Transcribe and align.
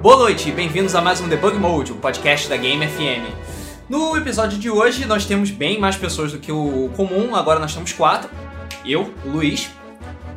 Boa 0.00 0.16
noite 0.16 0.50
bem-vindos 0.50 0.94
a 0.94 1.00
mais 1.00 1.20
um 1.20 1.28
Debug 1.28 1.56
Mode, 1.58 1.92
o 1.92 1.96
podcast 1.96 2.48
da 2.48 2.56
Game 2.56 2.86
FM. 2.86 3.34
No 3.88 4.16
episódio 4.16 4.58
de 4.58 4.70
hoje 4.70 5.04
nós 5.06 5.26
temos 5.26 5.50
bem 5.50 5.78
mais 5.78 5.96
pessoas 5.96 6.32
do 6.32 6.38
que 6.38 6.50
o 6.50 6.90
comum, 6.96 7.34
agora 7.34 7.58
nós 7.60 7.74
temos 7.74 7.92
quatro. 7.92 8.30
Eu, 8.84 9.12
o 9.24 9.28
Luiz, 9.30 9.68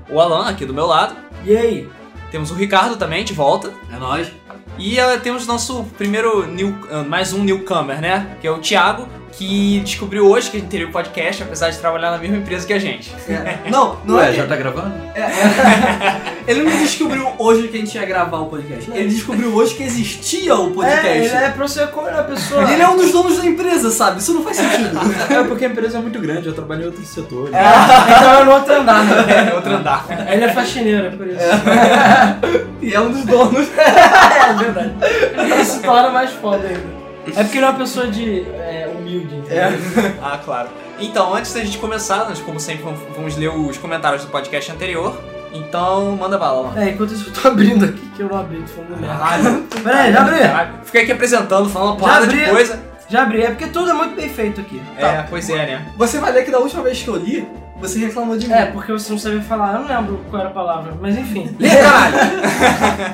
o 0.09 0.19
Alan 0.19 0.49
aqui 0.49 0.65
do 0.65 0.73
meu 0.73 0.85
lado, 0.85 1.15
E 1.45 1.55
aí? 1.55 1.89
temos 2.31 2.51
o 2.51 2.55
Ricardo 2.55 2.97
também 2.97 3.23
de 3.23 3.33
volta. 3.33 3.71
É 3.91 3.97
nóis. 3.97 4.31
E 4.77 4.99
uh, 4.99 5.19
temos 5.21 5.45
nosso 5.45 5.83
primeiro 5.97 6.45
new, 6.47 6.69
uh, 6.69 7.07
mais 7.07 7.31
um 7.31 7.43
newcomer, 7.43 8.01
né? 8.01 8.37
Que 8.41 8.47
é 8.47 8.51
o 8.51 8.57
Thiago, 8.57 9.07
que 9.37 9.79
descobriu 9.83 10.27
hoje 10.29 10.49
que 10.51 10.57
a 10.57 10.59
gente 10.59 10.69
teria 10.69 10.87
o 10.87 10.91
podcast, 10.91 11.41
apesar 11.43 11.69
de 11.71 11.77
trabalhar 11.79 12.11
na 12.11 12.17
mesma 12.17 12.37
empresa 12.37 12.65
que 12.67 12.73
a 12.73 12.79
gente. 12.79 13.11
É, 13.27 13.57
Não, 13.69 13.97
não 14.05 14.15
Ué, 14.17 14.29
é. 14.29 14.33
já 14.33 14.45
tá 14.45 14.55
gravando? 14.55 14.93
é- 15.15 15.21
é- 15.21 16.33
Ele 16.45 16.61
não 16.63 16.77
descobriu 16.77 17.29
hoje 17.39 17.69
que 17.69 17.77
a 17.77 17.79
gente 17.79 17.95
ia 17.97 18.05
gravar 18.05 18.39
o 18.39 18.47
podcast. 18.47 18.91
Ele 18.93 19.07
descobriu 19.07 19.53
hoje 19.55 19.75
que 19.75 19.83
existia 19.83 20.53
o 20.55 20.71
podcast. 20.71 21.07
É, 21.07 21.17
ele 21.25 21.33
é 21.35 21.49
pra 21.51 21.65
você 21.67 21.87
como 21.87 22.09
é 22.09 22.19
a 22.19 22.23
pessoa. 22.23 22.69
Ele 22.69 22.81
é 22.81 22.87
um 22.89 22.97
dos 22.97 23.11
donos 23.13 23.37
da 23.37 23.45
empresa, 23.45 23.89
sabe? 23.89 24.19
Isso 24.19 24.33
não 24.33 24.43
faz 24.43 24.57
sentido. 24.57 24.99
É 25.29 25.43
porque 25.45 25.63
a 25.63 25.69
empresa 25.69 25.97
é 25.99 26.01
muito 26.01 26.19
grande, 26.19 26.47
eu 26.47 26.53
trabalho 26.53 26.83
em 26.83 26.85
outros 26.87 27.07
setores. 27.07 27.53
É, 27.53 27.61
então 27.61 28.41
é 28.41 28.43
no 28.43 28.51
outro 28.51 28.73
andar, 28.73 29.05
né? 29.05 29.49
É, 29.51 29.55
outro 29.55 29.73
andar. 29.73 30.05
Ele 30.29 30.43
é 30.43 30.49
faxineiro, 30.53 31.07
é 31.07 31.09
por 31.11 31.25
isso. 31.27 31.39
e 32.81 32.93
é 32.93 32.99
um 32.99 33.09
dos 33.09 33.23
donos. 33.23 33.67
É, 33.77 34.53
verdade. 34.53 34.93
Ele 35.37 35.63
se 35.65 35.79
torna 35.79 36.09
mais 36.09 36.29
foda 36.31 36.67
ainda. 36.67 37.03
É 37.25 37.41
porque 37.43 37.57
ele 37.57 37.65
é 37.65 37.69
uma 37.69 37.79
pessoa 37.79 38.07
de 38.07 38.41
é, 38.41 38.92
humilde, 39.15 39.35
entendeu? 39.35 39.79
Ah, 40.21 40.39
claro. 40.43 40.69
Então, 40.99 41.33
antes 41.33 41.53
da 41.53 41.59
gente 41.61 41.77
começar, 41.77 42.25
nós, 42.29 42.39
como 42.39 42.59
sempre, 42.59 42.83
vamos- 43.15 43.35
ler 43.37 43.49
os 43.49 43.77
comentários 43.77 44.23
do 44.25 44.31
podcast 44.31 44.71
anterior. 44.71 45.19
Então, 45.53 46.15
manda 46.17 46.37
bala, 46.37 46.63
mano. 46.69 46.79
É, 46.81 46.89
enquanto 46.89 47.13
isso 47.13 47.29
eu 47.29 47.33
tô 47.41 47.47
abrindo 47.47 47.85
aqui, 47.85 48.01
que 48.15 48.21
eu 48.21 48.27
não 48.29 48.39
abri, 48.39 48.61
tô 48.63 48.73
falando 48.81 48.99
merda. 48.99 49.61
Pera 49.83 49.99
aí, 50.01 50.11
já 50.13 50.21
abri. 50.21 50.39
Caralho, 50.39 50.73
Fiquei 50.83 51.01
aqui 51.03 51.11
apresentando, 51.11 51.69
falando 51.69 51.89
uma 51.89 51.97
porrada 51.97 52.27
de 52.27 52.45
coisa. 52.49 52.79
Já 53.09 53.23
abri, 53.23 53.43
é 53.43 53.47
porque 53.49 53.67
tudo 53.67 53.91
é 53.91 53.93
muito 53.93 54.15
bem 54.15 54.29
feito 54.29 54.61
aqui. 54.61 54.81
É, 54.97 55.23
pois 55.29 55.47
é, 55.49 55.65
né? 55.67 55.85
Você 55.97 56.17
vai 56.17 56.31
ler 56.31 56.43
que 56.45 56.49
da 56.51 56.57
última 56.57 56.81
vez 56.81 57.01
que 57.03 57.07
eu 57.07 57.15
li, 57.17 57.47
você 57.79 57.99
reclamou 57.99 58.35
de 58.35 58.47
mim. 58.47 58.53
É, 58.53 58.65
porque 58.67 58.91
você 58.91 59.11
não 59.11 59.19
sabia 59.19 59.41
falar, 59.41 59.73
eu 59.75 59.79
não 59.81 59.87
lembro 59.87 60.21
qual 60.31 60.39
era 60.39 60.49
a 60.49 60.53
palavra, 60.53 60.93
mas 60.99 61.15
enfim. 61.15 61.55
Lê, 61.59 61.69
caralho! 61.69 62.15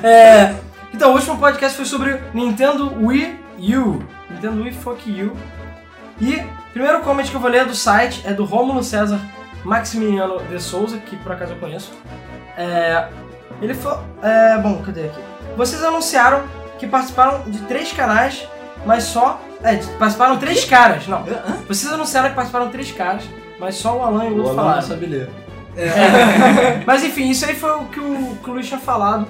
É, 0.02 0.54
então, 0.94 1.10
o 1.10 1.14
último 1.14 1.36
podcast 1.36 1.76
foi 1.76 1.84
sobre 1.84 2.18
Nintendo 2.32 2.92
Wii 3.04 3.38
U. 3.76 4.02
Nintendo 4.30 4.62
Wii 4.62 4.72
Fuck 4.72 5.10
You. 5.10 5.32
E 6.20 6.36
o 6.36 6.72
primeiro 6.72 7.00
comment 7.00 7.24
que 7.24 7.34
eu 7.34 7.40
vou 7.40 7.50
ler 7.50 7.64
do 7.64 7.74
site 7.74 8.22
é 8.26 8.32
do 8.32 8.44
Rômulo 8.44 8.82
César 8.82 9.20
Maximiliano 9.64 10.38
de 10.44 10.60
Souza, 10.60 10.98
que 10.98 11.16
por 11.16 11.32
acaso 11.32 11.52
eu 11.52 11.56
conheço. 11.58 11.92
É, 12.56 13.06
ele 13.60 13.74
falou. 13.74 14.02
É, 14.22 14.58
bom, 14.58 14.82
cadê 14.84 15.06
aqui? 15.06 15.20
Vocês 15.56 15.82
anunciaram 15.82 16.42
que 16.78 16.86
participaram 16.86 17.42
de 17.46 17.58
três 17.60 17.92
canais, 17.92 18.46
mas 18.86 19.04
só. 19.04 19.40
É, 19.62 19.74
de- 19.74 19.86
participaram 19.98 20.38
três 20.38 20.64
caras, 20.64 21.06
não. 21.06 21.22
Vocês 21.68 21.92
anunciaram 21.92 22.30
que 22.30 22.34
participaram 22.34 22.66
de 22.66 22.72
três 22.72 22.90
caras, 22.92 23.24
mas 23.58 23.74
só 23.74 23.96
o 23.98 24.02
Alan 24.02 24.24
e 24.26 24.30
o 24.32 24.36
outro 24.38 24.42
Alan 24.52 24.54
não 24.56 24.56
falaram. 24.64 24.82
sabe 24.82 25.06
ler. 25.06 25.28
É. 25.76 26.82
Mas 26.84 27.04
enfim, 27.04 27.30
isso 27.30 27.46
aí 27.46 27.54
foi 27.54 27.70
o 27.70 27.84
que 27.84 28.00
o, 28.00 28.36
que 28.42 28.50
o 28.50 28.54
Luiz 28.54 28.66
tinha 28.66 28.80
falado 28.80 29.28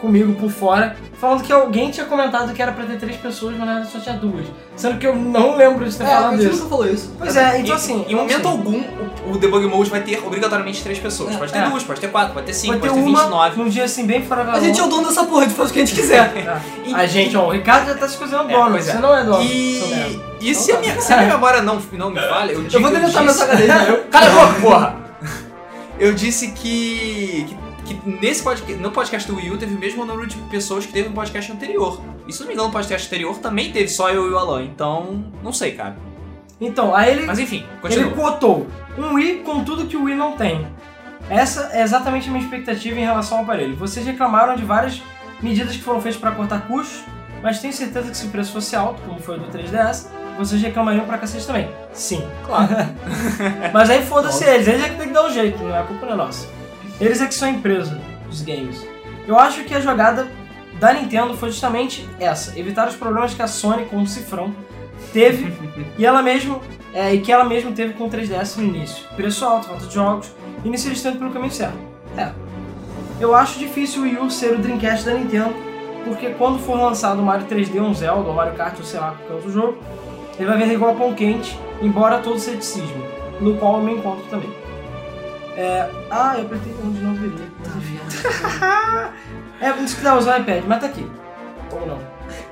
comigo 0.00 0.32
por 0.34 0.50
fora, 0.50 0.96
falando 1.20 1.42
que 1.42 1.52
alguém 1.52 1.90
tinha 1.90 2.06
comentado 2.06 2.52
que 2.54 2.62
era 2.62 2.72
pra 2.72 2.84
ter 2.86 2.98
três 2.98 3.16
pessoas, 3.16 3.54
mas 3.56 3.66
na 3.66 3.74
verdade 3.74 3.92
só 3.92 3.98
tinha 4.00 4.16
duas. 4.16 4.46
Sendo 4.76 4.98
que 4.98 5.06
eu 5.06 5.14
não 5.14 5.56
lembro 5.56 5.84
de 5.88 5.94
ter 5.94 6.04
É, 6.04 6.06
falado 6.06 6.36
você 6.36 6.42
isso. 6.48 6.52
nunca 6.56 6.68
falou 6.68 6.86
isso. 6.88 7.14
Pois 7.18 7.36
é, 7.36 7.58
então 7.60 7.72
Em- 7.74 7.76
assim. 7.76 8.04
Em 8.08 8.14
momento 8.14 8.40
sei. 8.42 8.50
algum, 8.50 8.80
o, 8.80 9.32
o 9.32 9.38
Debug 9.38 9.66
Mode 9.66 9.90
vai 9.90 10.00
ter 10.02 10.18
obrigatoriamente 10.26 10.82
três 10.82 10.98
pessoas. 10.98 11.34
É, 11.34 11.38
Pode 11.38 11.52
ter 11.52 11.58
é. 11.58 11.68
duas, 11.68 11.82
pode 11.82 12.00
ter 12.00 12.08
quatro, 12.08 12.32
pode 12.32 12.46
ter 12.46 12.54
cinco, 12.54 12.72
Vai 12.78 12.88
pode 12.88 12.94
ter 12.94 13.00
uma 13.10 13.20
29. 13.20 13.62
num 13.62 13.68
dia 13.68 13.84
assim 13.84 14.06
bem 14.06 14.22
fora 14.22 14.44
da 14.44 14.52
A 14.52 14.60
gente 14.60 14.80
é 14.80 14.82
o 14.82 14.86
dono 14.88 15.06
dessa 15.08 15.24
porra, 15.24 15.42
a 15.42 15.44
gente 15.44 15.54
faz 15.56 15.70
o 15.70 15.72
que 15.72 15.80
a 15.80 15.84
gente 15.84 15.94
quiser. 16.00 16.32
É. 16.90 16.94
A 16.94 17.06
gente, 17.06 17.36
ó, 17.36 17.46
o 17.46 17.50
Ricardo 17.50 17.86
já 17.88 17.94
tá 17.94 18.08
se 18.08 18.16
considerando 18.16 18.50
É, 18.50 18.54
dono, 18.54 18.70
pois 18.72 18.88
é. 18.88 18.92
você 18.92 18.98
não 18.98 19.14
é 19.16 19.22
dono. 19.24 19.42
E, 19.44 20.20
e 20.40 20.54
se, 20.54 20.72
a 20.72 20.80
minha, 20.80 21.00
se 21.00 21.12
a 21.12 21.18
minha 21.18 21.28
memória 21.34 21.62
não, 21.62 21.78
não 21.92 22.10
me 22.10 22.20
falha, 22.20 22.52
eu 22.52 22.62
digo. 22.64 22.74
Eu 22.76 22.80
vou 22.80 22.90
deletar 22.90 23.22
meu 23.22 23.32
HD. 23.32 23.64
Eu... 23.90 24.04
Cala 24.10 24.26
a 24.26 24.46
boca, 24.46 24.60
porra! 24.60 24.96
Eu 25.98 26.14
disse 26.14 26.48
que, 26.52 27.46
que, 27.94 28.08
nesse 28.08 28.42
podcast, 28.42 28.80
no 28.80 28.90
podcast 28.90 29.30
do 29.30 29.36
Wii 29.36 29.50
U 29.50 29.58
teve 29.58 29.74
o 29.74 29.78
mesmo 29.78 30.04
número 30.04 30.26
de 30.26 30.36
pessoas 30.50 30.86
que 30.86 30.92
teve 30.92 31.08
no 31.08 31.14
podcast 31.14 31.50
anterior. 31.52 32.00
E 32.26 32.32
se 32.32 32.40
não 32.40 32.46
me 32.48 32.54
engano, 32.54 32.68
no 32.68 32.72
podcast 32.72 33.06
anterior 33.08 33.38
também 33.38 33.72
teve 33.72 33.88
só 33.88 34.10
eu 34.10 34.28
e 34.28 34.30
o 34.30 34.38
Alan. 34.38 34.62
Então, 34.62 35.24
não 35.42 35.52
sei, 35.52 35.72
cara. 35.72 35.96
Então, 36.60 36.94
aí 36.94 37.12
ele, 37.12 37.26
Mas 37.26 37.38
enfim, 37.38 37.64
ele 37.84 38.04
continua. 38.04 38.10
cotou 38.12 38.66
um 38.98 39.14
Wii 39.14 39.38
com 39.40 39.64
tudo 39.64 39.86
que 39.86 39.96
o 39.96 40.04
Wii 40.04 40.14
não 40.14 40.32
tem. 40.36 40.66
Essa 41.28 41.70
é 41.72 41.82
exatamente 41.82 42.28
a 42.28 42.32
minha 42.32 42.44
expectativa 42.44 42.98
em 42.98 43.04
relação 43.04 43.38
ao 43.38 43.44
aparelho. 43.44 43.76
Vocês 43.76 44.04
reclamaram 44.04 44.56
de 44.56 44.64
várias 44.64 45.02
medidas 45.40 45.74
que 45.76 45.82
foram 45.82 46.00
feitas 46.00 46.20
para 46.20 46.32
cortar 46.32 46.66
custos, 46.66 47.02
mas 47.42 47.60
tenho 47.60 47.72
certeza 47.72 48.10
que 48.10 48.16
se 48.16 48.26
o 48.26 48.30
preço 48.30 48.52
fosse 48.52 48.76
alto, 48.76 49.00
como 49.02 49.18
foi 49.20 49.36
o 49.36 49.40
do 49.40 49.46
3DS, 49.46 50.08
vocês 50.36 50.60
reclamariam 50.60 51.04
pra 51.06 51.18
cacete 51.18 51.46
também. 51.46 51.68
Sim. 51.92 52.22
Claro. 52.46 52.68
Mas 53.74 53.90
aí 53.90 54.02
foda-se 54.04 54.44
eles, 54.44 54.66
eles 54.66 54.82
é 54.84 54.88
que 54.88 54.96
tem 54.96 55.08
que 55.08 55.12
dar 55.14 55.26
um 55.26 55.30
jeito, 55.30 55.62
não 55.62 55.74
é 55.74 55.80
a 55.80 55.82
culpa 55.82 56.06
não 56.06 56.12
é 56.14 56.16
nossa. 56.16 56.46
Eles 57.00 57.20
é 57.20 57.26
que 57.26 57.34
são 57.34 57.48
a 57.48 57.50
empresa 57.50 58.00
dos 58.28 58.42
games. 58.42 58.86
Eu 59.26 59.38
acho 59.38 59.64
que 59.64 59.74
a 59.74 59.80
jogada 59.80 60.28
da 60.78 60.92
Nintendo 60.92 61.34
foi 61.36 61.50
justamente 61.50 62.08
essa, 62.18 62.58
evitar 62.58 62.88
os 62.88 62.96
problemas 62.96 63.34
que 63.34 63.42
a 63.42 63.46
Sony 63.46 63.84
com 63.86 64.02
o 64.02 64.06
cifrão 64.06 64.54
teve 65.12 65.52
e 65.98 66.04
ela 66.04 66.22
mesmo 66.22 66.60
é, 66.92 67.14
e 67.14 67.20
que 67.20 67.30
ela 67.30 67.44
mesmo 67.44 67.72
teve 67.72 67.94
com 67.94 68.04
o 68.04 68.10
3DS 68.10 68.56
no 68.56 68.64
início. 68.64 69.06
Preço 69.14 69.44
alto, 69.44 69.68
falta 69.68 69.86
de 69.86 69.94
jogos, 69.94 70.32
e 70.64 70.68
nisso 70.68 70.88
eles 70.88 70.98
estão 70.98 71.16
pelo 71.16 71.30
caminho 71.30 71.52
certo. 71.52 71.78
É. 72.16 72.30
Eu 73.20 73.34
acho 73.34 73.58
difícil 73.58 74.02
o 74.02 74.04
Wii 74.04 74.18
U 74.18 74.30
ser 74.30 74.54
o 74.54 74.58
Dreamcast 74.58 75.04
da 75.04 75.14
Nintendo, 75.14 75.54
porque 76.04 76.30
quando 76.30 76.58
for 76.58 76.76
lançado 76.76 77.20
o 77.20 77.22
Mario 77.22 77.46
3D, 77.46 77.80
um 77.80 77.94
Zelda, 77.94 78.28
ou 78.28 78.34
Mario 78.34 78.54
Kart, 78.54 78.78
ou 78.78 78.84
sei 78.84 78.98
lá, 78.98 79.12
qualquer 79.12 79.34
outro 79.34 79.52
jogo, 79.52 79.78
ele 80.38 80.48
vai 80.48 80.58
vender 80.58 80.74
igual 80.74 80.92
a 80.92 80.94
pão 80.94 81.14
quente, 81.14 81.58
embora 81.80 82.18
todo 82.18 82.38
ceticismo, 82.38 83.04
no 83.40 83.56
qual 83.56 83.76
eu 83.76 83.84
me 83.84 83.92
encontro 83.92 84.24
também. 84.30 84.50
É... 85.56 85.88
Ah, 86.10 86.34
eu 86.38 86.46
apertei 86.46 86.74
onde 86.84 87.00
não 87.00 87.12
deveria. 87.14 87.46
mas 87.64 87.76
enfim. 87.76 87.98
é, 89.60 89.72
por 89.72 89.82
isso 89.84 89.96
que 89.96 90.02
dá 90.02 90.16
usar 90.16 90.38
o 90.38 90.42
iPad, 90.42 90.64
mas 90.66 90.80
tá 90.80 90.86
aqui. 90.86 91.10
Ou 91.72 91.86
não. 91.86 91.98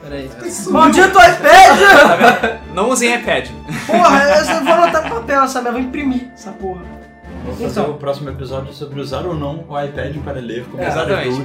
Peraí. 0.02 0.30
Maldito 0.70 1.18
iPad! 1.18 2.60
Não 2.74 2.90
usem 2.90 3.14
iPad. 3.14 3.48
Porra, 3.86 4.24
eu 4.24 4.64
vou 4.64 4.72
anotar 4.72 5.04
no 5.08 5.14
papel, 5.16 5.48
sabe? 5.48 5.68
Eu 5.68 5.72
vou 5.72 5.80
imprimir 5.80 6.28
essa 6.34 6.50
porra. 6.52 6.82
Vou 7.44 7.52
fazer 7.54 7.80
Então. 7.80 7.90
o 7.90 7.94
próximo 7.94 8.28
episódio 8.30 8.72
sobre 8.74 9.00
usar 9.00 9.24
ou 9.24 9.34
não 9.34 9.64
o 9.68 9.80
iPad 9.80 10.16
para 10.18 10.40
ler 10.40 10.64
com 10.66 10.78
É. 10.78 10.88
Então, 10.88 11.42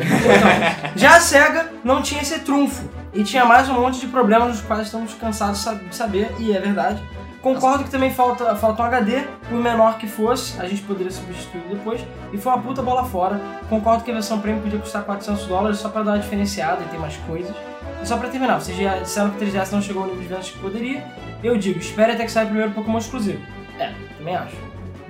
já 0.96 1.16
a 1.16 1.19
SEGA 1.19 1.69
não 1.84 2.02
tinha 2.02 2.22
esse 2.22 2.40
trunfo 2.40 2.84
e 3.13 3.24
tinha 3.24 3.46
mais 3.46 3.69
um 3.69 3.74
monte 3.74 4.00
de 4.00 4.08
problemas 4.08 4.53
dos 4.53 4.62
quais 4.62 4.88
estamos 4.88 5.13
cansados 5.13 5.63
de 5.63 5.96
saber, 5.96 6.31
e 6.40 6.56
é 6.56 6.59
verdade. 6.59 7.02
Concordo 7.44 7.84
que 7.84 7.92
também 7.92 8.09
falta, 8.09 8.56
falta 8.56 8.81
um 8.81 8.86
HD, 8.86 9.26
por 9.50 9.59
menor 9.59 9.98
que 9.98 10.08
fosse, 10.08 10.59
a 10.62 10.66
gente 10.66 10.81
poderia 10.84 11.12
substituir 11.12 11.62
depois, 11.70 12.00
e 12.31 12.38
foi 12.38 12.54
uma 12.54 12.62
puta 12.62 12.81
bola 12.81 13.04
fora. 13.04 13.38
Concordo 13.70 14.02
que 14.02 14.12
a 14.12 14.14
versão 14.14 14.40
premium 14.40 14.62
podia 14.62 14.80
custar 14.80 15.04
400 15.04 15.46
dólares 15.46 15.78
só 15.78 15.90
pra 15.90 16.04
dar 16.04 16.12
uma 16.12 16.20
diferenciada 16.20 16.81
e 16.81 16.86
ter 16.86 16.98
mais 16.98 17.18
coisas. 17.28 17.54
E 18.02 18.08
só 18.08 18.16
pra 18.16 18.30
terminar, 18.30 18.62
vocês 18.62 18.78
já 18.78 18.98
disseram 19.00 19.31
que 19.31 19.44
o 19.44 19.48
3DS 19.48 19.74
não 19.74 19.81
chegou 19.81 20.04
ao 20.04 20.08
nível 20.08 20.24
de 20.24 20.30
vendas 20.30 20.50
que 20.52 20.58
poderia. 20.59 21.04
Eu 21.44 21.58
digo, 21.58 21.80
espere 21.80 22.14
até 22.14 22.24
que 22.24 22.31
saia 22.31 22.46
primeiro 22.46 22.72
o 22.72 22.74
Pokémon 22.74 22.98
exclusivo. 22.98 23.42
É, 23.78 23.92
também 24.18 24.38
acho. 24.38 24.56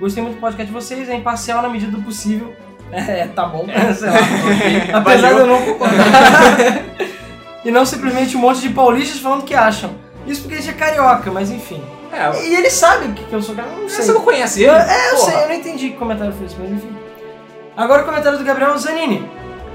Gostei 0.00 0.20
muito 0.20 0.34
do 0.34 0.40
podcast 0.40 0.66
de 0.66 0.72
vocês, 0.72 1.08
é 1.08 1.14
imparcial 1.14 1.62
na 1.62 1.68
medida 1.68 1.92
do 1.92 2.02
possível. 2.02 2.52
É, 2.92 3.26
tá 3.26 3.46
bom, 3.46 3.66
sei 3.96 4.08
lá. 4.08 4.18
Apesar 4.98 5.32
de 5.32 5.40
eu 5.40 5.46
não 5.48 5.60
concordar. 5.62 6.04
e 7.64 7.70
não 7.70 7.84
simplesmente 7.84 8.36
um 8.36 8.40
monte 8.40 8.60
de 8.60 8.68
paulistas 8.68 9.18
falando 9.18 9.42
que 9.42 9.54
acham. 9.54 9.94
Isso 10.26 10.42
porque 10.42 10.54
a 10.54 10.58
gente 10.58 10.70
é 10.70 10.72
carioca, 10.74 11.32
mas 11.32 11.50
enfim. 11.50 11.82
É, 12.14 12.46
E 12.46 12.54
eles 12.56 12.72
sabem 12.72 13.12
que, 13.12 13.24
que 13.24 13.32
eu 13.32 13.42
sou 13.42 13.54
eu 13.56 13.66
não 13.66 13.88
sei. 13.88 14.04
você 14.04 14.12
não 14.12 14.20
conhece 14.22 14.62
ele? 14.62 14.70
É, 14.70 15.10
eu 15.12 15.16
Porra. 15.16 15.30
sei, 15.32 15.42
eu 15.42 15.48
não 15.48 15.54
entendi 15.54 15.90
que 15.90 15.96
comentário 15.96 16.32
foi 16.32 16.46
esse, 16.46 16.56
mas 16.58 16.70
enfim. 16.70 16.96
Agora 17.76 18.02
o 18.02 18.04
comentário 18.04 18.38
do 18.38 18.44
Gabriel 18.44 18.76
Zanini. 18.78 19.28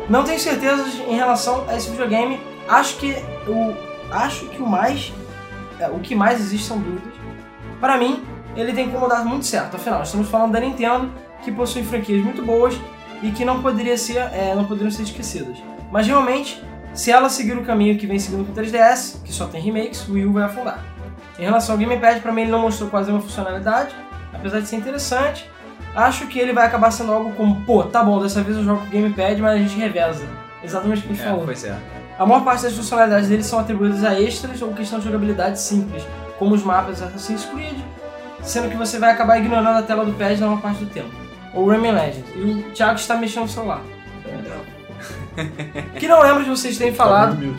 Não 0.10 0.24
tenho 0.24 0.40
certezas 0.40 0.96
em 1.08 1.16
relação 1.16 1.66
a 1.68 1.76
esse 1.76 1.90
videogame. 1.90 2.40
Acho 2.68 2.98
que 2.98 3.16
o. 3.48 3.76
Acho 4.12 4.46
que 4.48 4.62
o 4.62 4.66
mais. 4.66 5.14
é, 5.80 5.88
o 5.88 6.00
que 6.00 6.16
mais 6.16 6.40
existe 6.40 6.66
são 6.68 6.80
dúvidas. 6.80 7.14
Para 7.80 7.98
mim, 7.98 8.24
ele 8.56 8.74
tem 8.74 8.88
incomodado 8.88 9.28
muito 9.28 9.46
certo. 9.46 9.76
Afinal, 9.76 10.02
estamos 10.02 10.28
falando 10.30 10.52
da 10.54 10.60
Nintendo, 10.60 11.12
que 11.44 11.52
possui 11.52 11.84
franquias 11.84 12.24
muito 12.24 12.42
boas 12.42 12.74
e 13.22 13.32
que 13.32 13.46
não, 13.46 13.62
poderia 13.62 13.98
ser, 13.98 14.18
é, 14.18 14.54
não 14.56 14.66
poderiam 14.66 14.90
ser 14.92 15.04
esquecidas. 15.04 15.58
Mas 15.92 16.08
realmente, 16.08 16.64
se 16.94 17.12
ela 17.12 17.30
seguir 17.30 17.58
o 17.58 17.64
caminho 17.64 17.98
que 17.98 18.08
vem 18.08 18.18
seguindo 18.18 18.46
com 18.46 18.52
o 18.52 18.56
3DS, 18.64 19.22
que 19.24 19.32
só 19.32 19.46
tem 19.46 19.62
remakes, 19.62 20.08
o 20.08 20.14
Wii 20.14 20.26
U 20.26 20.34
vai 20.34 20.44
afundar. 20.44 20.84
Em 21.40 21.44
relação 21.44 21.74
ao 21.76 21.80
Gamepad, 21.80 22.20
para 22.20 22.32
mim 22.32 22.42
ele 22.42 22.52
não 22.52 22.60
mostrou 22.60 22.90
quase 22.90 23.08
nenhuma 23.08 23.24
funcionalidade, 23.26 23.96
apesar 24.34 24.60
de 24.60 24.68
ser 24.68 24.76
interessante. 24.76 25.50
Acho 25.96 26.28
que 26.28 26.38
ele 26.38 26.54
vai 26.54 26.68
acabar 26.68 26.92
sendo 26.92 27.12
algo 27.14 27.32
como, 27.34 27.62
pô, 27.66 27.84
tá 27.84 28.04
bom, 28.04 28.22
dessa 28.22 28.42
vez 28.44 28.58
eu 28.58 28.64
jogo 28.64 28.82
com 28.82 28.88
o 28.88 28.90
Gamepad, 28.90 29.42
mas 29.42 29.54
a 29.54 29.58
gente 29.58 29.76
reveza. 29.78 30.24
Exatamente 30.64 31.00
o 31.00 31.02
que 31.04 31.14
a 31.14 31.16
gente 31.16 31.26
É, 31.26 31.30
falou. 31.30 31.46
pois 31.46 31.64
é. 31.64 31.76
A 32.20 32.26
maior 32.26 32.44
parte 32.44 32.64
das 32.64 32.74
funcionalidades 32.74 33.30
dele 33.30 33.44
são 33.44 33.58
atribuídas 33.60 34.04
a 34.04 34.20
extras 34.20 34.62
ou 34.62 34.74
questão 34.74 35.00
de 35.00 35.06
jogabilidade 35.06 35.60
simples, 35.62 36.04
como 36.38 36.54
os 36.54 36.64
mapas 36.64 37.02
Assassin's 37.02 37.46
Creed, 37.46 37.78
sendo 38.44 38.70
que 38.70 38.76
você 38.76 39.00
vai 39.00 39.12
acabar 39.12 39.38
ignorando 39.40 39.80
a 39.80 39.82
tela 39.82 40.04
do 40.06 40.12
pad 40.14 40.38
na 40.40 40.48
maior 40.48 40.62
parte 40.62 40.84
do 40.84 40.90
tempo. 40.92 41.10
Ou 41.54 41.68
Rayman 41.70 41.94
Legends. 41.94 42.26
E 42.36 42.40
o 42.42 42.64
Thiago 42.74 43.00
está 43.00 43.16
mexendo 43.16 43.44
no 43.44 43.50
celular. 43.50 43.82
Que 45.98 46.08
não 46.08 46.22
lembro 46.22 46.44
de 46.44 46.50
vocês 46.50 46.78
terem 46.78 46.94
Tá 46.94 47.04
falado. 47.06 47.56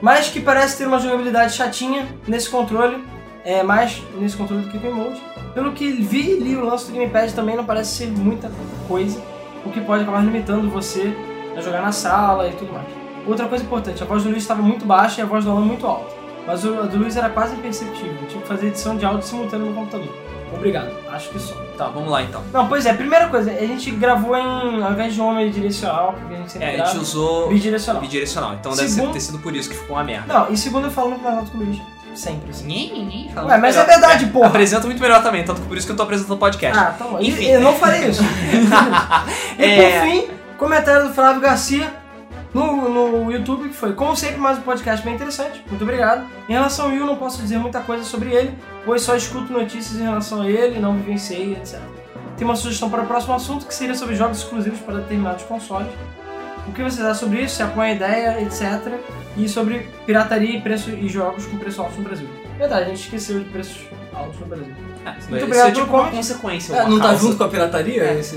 mas 0.00 0.28
que 0.28 0.40
parece 0.40 0.78
ter 0.78 0.86
uma 0.86 0.98
jogabilidade 1.00 1.54
chatinha 1.54 2.06
nesse 2.28 2.48
controle, 2.48 3.04
é 3.46 3.62
mais 3.62 4.02
nesse 4.18 4.36
controle 4.36 4.62
do 4.64 4.70
que 4.70 4.78
com 4.78 4.88
o 4.88 4.90
emote. 4.90 5.22
Pelo 5.54 5.72
que 5.72 5.90
vi 5.92 6.32
e 6.32 6.40
li 6.40 6.56
o 6.56 6.64
lance 6.66 6.86
do 6.86 6.92
gamepad 6.92 7.32
também 7.32 7.56
não 7.56 7.64
parece 7.64 7.96
ser 7.96 8.08
muita 8.08 8.50
coisa, 8.86 9.22
o 9.64 9.70
que 9.70 9.80
pode 9.80 10.02
acabar 10.02 10.20
limitando 10.22 10.68
você 10.68 11.16
a 11.56 11.60
jogar 11.62 11.80
na 11.80 11.92
sala 11.92 12.48
e 12.48 12.52
tudo 12.52 12.72
mais. 12.72 12.86
Outra 13.26 13.46
coisa 13.46 13.64
importante, 13.64 14.02
a 14.02 14.06
voz 14.06 14.22
do 14.22 14.28
Luiz 14.28 14.42
estava 14.42 14.60
muito 14.62 14.84
baixa 14.84 15.20
e 15.20 15.24
a 15.24 15.26
voz 15.26 15.44
do 15.44 15.50
Alan 15.50 15.62
muito 15.62 15.86
alta, 15.86 16.12
mas 16.46 16.64
a 16.64 16.68
do 16.82 16.98
Luiz 16.98 17.16
era 17.16 17.30
quase 17.30 17.54
imperceptível, 17.54 18.16
tive 18.28 18.42
que 18.42 18.48
fazer 18.48 18.66
edição 18.66 18.96
de 18.96 19.04
áudio 19.06 19.22
simultâneo 19.26 19.66
no 19.66 19.74
computador. 19.74 20.08
Obrigado, 20.54 20.90
acho 21.10 21.30
que 21.30 21.38
só. 21.40 21.54
Tá, 21.76 21.88
vamos 21.88 22.08
lá 22.10 22.22
então. 22.22 22.40
Não, 22.52 22.68
pois 22.68 22.86
é, 22.86 22.92
primeira 22.94 23.28
coisa, 23.28 23.50
a 23.50 23.54
gente 23.66 23.90
gravou 23.90 24.36
em, 24.36 24.80
ao 24.82 24.92
invés 24.92 25.12
de 25.14 25.20
omnidirecional, 25.20 26.12
porque 26.12 26.34
a 26.34 26.36
gente 26.36 26.52
sempre 26.52 26.68
É, 26.68 26.70
a 26.74 26.76
grava, 26.76 26.90
gente 26.92 27.02
usou 27.02 27.48
bidirecional. 27.48 28.00
bidirecional, 28.02 28.54
então 28.54 28.72
deve 28.76 28.88
Segundo- 28.88 29.12
ter 29.12 29.20
sido 29.20 29.38
por 29.40 29.56
isso 29.56 29.68
que 29.70 29.74
ficou 29.76 29.96
uma 29.96 30.04
merda. 30.04 30.32
Não, 30.32 30.52
e 30.52 30.56
segundo 30.56 30.84
eu 30.86 30.90
falo 30.92 31.10
muito 31.10 31.22
mais 31.24 31.36
alto 31.38 31.50
que 31.50 31.56
o 31.56 31.60
Luiz, 31.60 31.80
sempre 32.16 32.50
assim. 32.50 32.66
Ninguém, 32.66 33.04
ninguém 33.04 33.28
fala 33.32 33.48
Ué, 33.48 33.58
mas 33.58 33.76
melhor. 33.76 33.88
é 33.88 33.92
verdade, 33.92 34.26
porra. 34.26 34.46
Apresenta 34.48 34.86
muito 34.86 35.00
melhor 35.00 35.22
também, 35.22 35.44
tanto 35.44 35.60
que 35.62 35.68
por 35.68 35.76
isso 35.76 35.86
que 35.86 35.92
eu 35.92 35.96
tô 35.96 36.02
apresentando 36.02 36.34
o 36.34 36.38
podcast. 36.38 36.78
Ah, 36.78 36.94
tá 36.98 37.04
bom. 37.04 37.18
Enfim. 37.20 37.28
Enfim, 37.30 37.46
eu 37.50 37.60
não 37.60 37.74
farei 37.74 38.08
isso. 38.08 38.22
e 39.58 39.64
É. 39.64 40.00
por 40.00 40.08
fim, 40.08 40.28
comentário 40.58 41.08
do 41.08 41.14
Flávio 41.14 41.40
Garcia 41.40 41.92
no, 42.54 42.88
no 43.22 43.30
YouTube, 43.30 43.68
que 43.68 43.74
foi, 43.76 43.92
como 43.92 44.16
sempre, 44.16 44.38
mais 44.38 44.58
um 44.58 44.62
podcast 44.62 45.04
bem 45.04 45.14
interessante. 45.14 45.62
Muito 45.68 45.82
obrigado. 45.82 46.24
Em 46.48 46.52
relação 46.52 46.86
ao 46.86 46.90
Will, 46.92 47.04
não 47.04 47.16
posso 47.16 47.42
dizer 47.42 47.58
muita 47.58 47.80
coisa 47.80 48.02
sobre 48.04 48.30
ele, 48.32 48.56
pois 48.84 49.02
só 49.02 49.14
escuto 49.14 49.52
notícias 49.52 49.98
em 50.00 50.04
relação 50.04 50.42
a 50.42 50.48
ele, 50.48 50.78
não 50.80 50.94
vivenciei, 50.96 51.52
etc. 51.52 51.78
Tem 52.36 52.46
uma 52.46 52.56
sugestão 52.56 52.88
para 52.90 53.02
o 53.02 53.06
próximo 53.06 53.34
assunto, 53.34 53.66
que 53.66 53.74
seria 53.74 53.94
sobre 53.94 54.14
jogos 54.14 54.38
exclusivos 54.38 54.78
para 54.80 54.96
determinados 54.96 55.44
consoles. 55.44 55.88
O 56.68 56.72
que 56.72 56.82
vocês 56.82 57.00
acham 57.00 57.14
sobre 57.14 57.42
isso? 57.42 57.56
Se 57.56 57.62
apoia 57.62 57.92
a 57.92 57.94
ideia, 57.94 58.42
etc. 58.42 58.92
E 59.36 59.48
sobre 59.48 59.88
pirataria 60.06 60.56
e, 60.56 60.60
preço, 60.60 60.90
e 60.90 61.08
jogos 61.08 61.46
com 61.46 61.56
preço 61.58 61.80
alto 61.82 61.96
no 61.98 62.04
Brasil. 62.04 62.28
Verdade, 62.58 62.84
a 62.84 62.88
gente 62.88 63.00
esqueceu 63.02 63.38
de 63.38 63.44
preços 63.46 63.82
altos 64.14 64.40
no 64.40 64.46
Brasil. 64.46 64.66
Isso 65.18 65.28
Muito 65.30 65.42
é 65.42 65.44
obrigado 65.44 65.66
tipo 65.74 65.86
pelo 65.86 65.96
uma 65.98 66.04
comment. 66.04 66.16
consequência. 66.16 66.74
É, 66.74 66.80
uma 66.82 66.88
não 66.90 66.98
tá 66.98 67.04
causa. 67.08 67.20
junto 67.22 67.36
com 67.36 67.44
a 67.44 67.48
pirataria? 67.48 68.02
É. 68.02 68.18
Esse, 68.18 68.36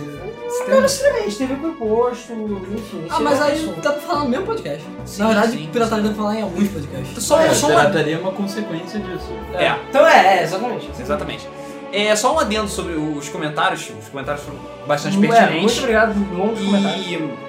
Não 0.68 0.82
necessariamente, 0.82 1.36
teve 1.38 1.56
com 1.56 1.68
imposto, 1.70 2.34
enfim. 2.74 3.06
Ah, 3.10 3.20
mas 3.22 3.40
é 3.40 3.44
aí 3.44 3.54
assunto. 3.54 3.82
dá 3.82 3.92
pra 3.94 4.02
falar 4.02 4.24
no 4.26 4.30
mesmo 4.30 4.46
podcast. 4.46 4.84
Sim, 5.06 5.22
Na 5.22 5.28
verdade, 5.30 5.52
sim, 5.54 5.70
pirataria 5.72 6.04
dá 6.04 6.10
pra 6.10 6.18
falar 6.18 6.36
em 6.36 6.42
alguns 6.42 6.68
podcasts. 6.68 7.24
Só, 7.24 7.40
É, 7.42 7.54
só 7.54 7.68
um 7.68 7.70
pirataria 7.70 8.16
é 8.16 8.20
uma 8.20 8.32
consequência 8.34 9.00
disso. 9.00 9.34
É, 9.54 9.76
Então 9.90 10.06
é, 10.06 10.40
é, 10.40 10.44
exatamente. 10.44 10.90
exatamente. 11.00 11.50
É 11.92 12.16
só 12.16 12.36
um 12.36 12.40
adendo 12.40 12.68
sobre 12.68 12.94
os 12.94 13.30
comentários. 13.30 13.90
Os 14.00 14.10
comentários 14.10 14.44
foram 14.44 14.60
bastante 14.86 15.16
É, 15.16 15.20
muito 15.20 15.32
pertinentes. 15.34 15.80
obrigado, 15.80 16.14
longos 16.38 16.60
comentários. 16.64 17.49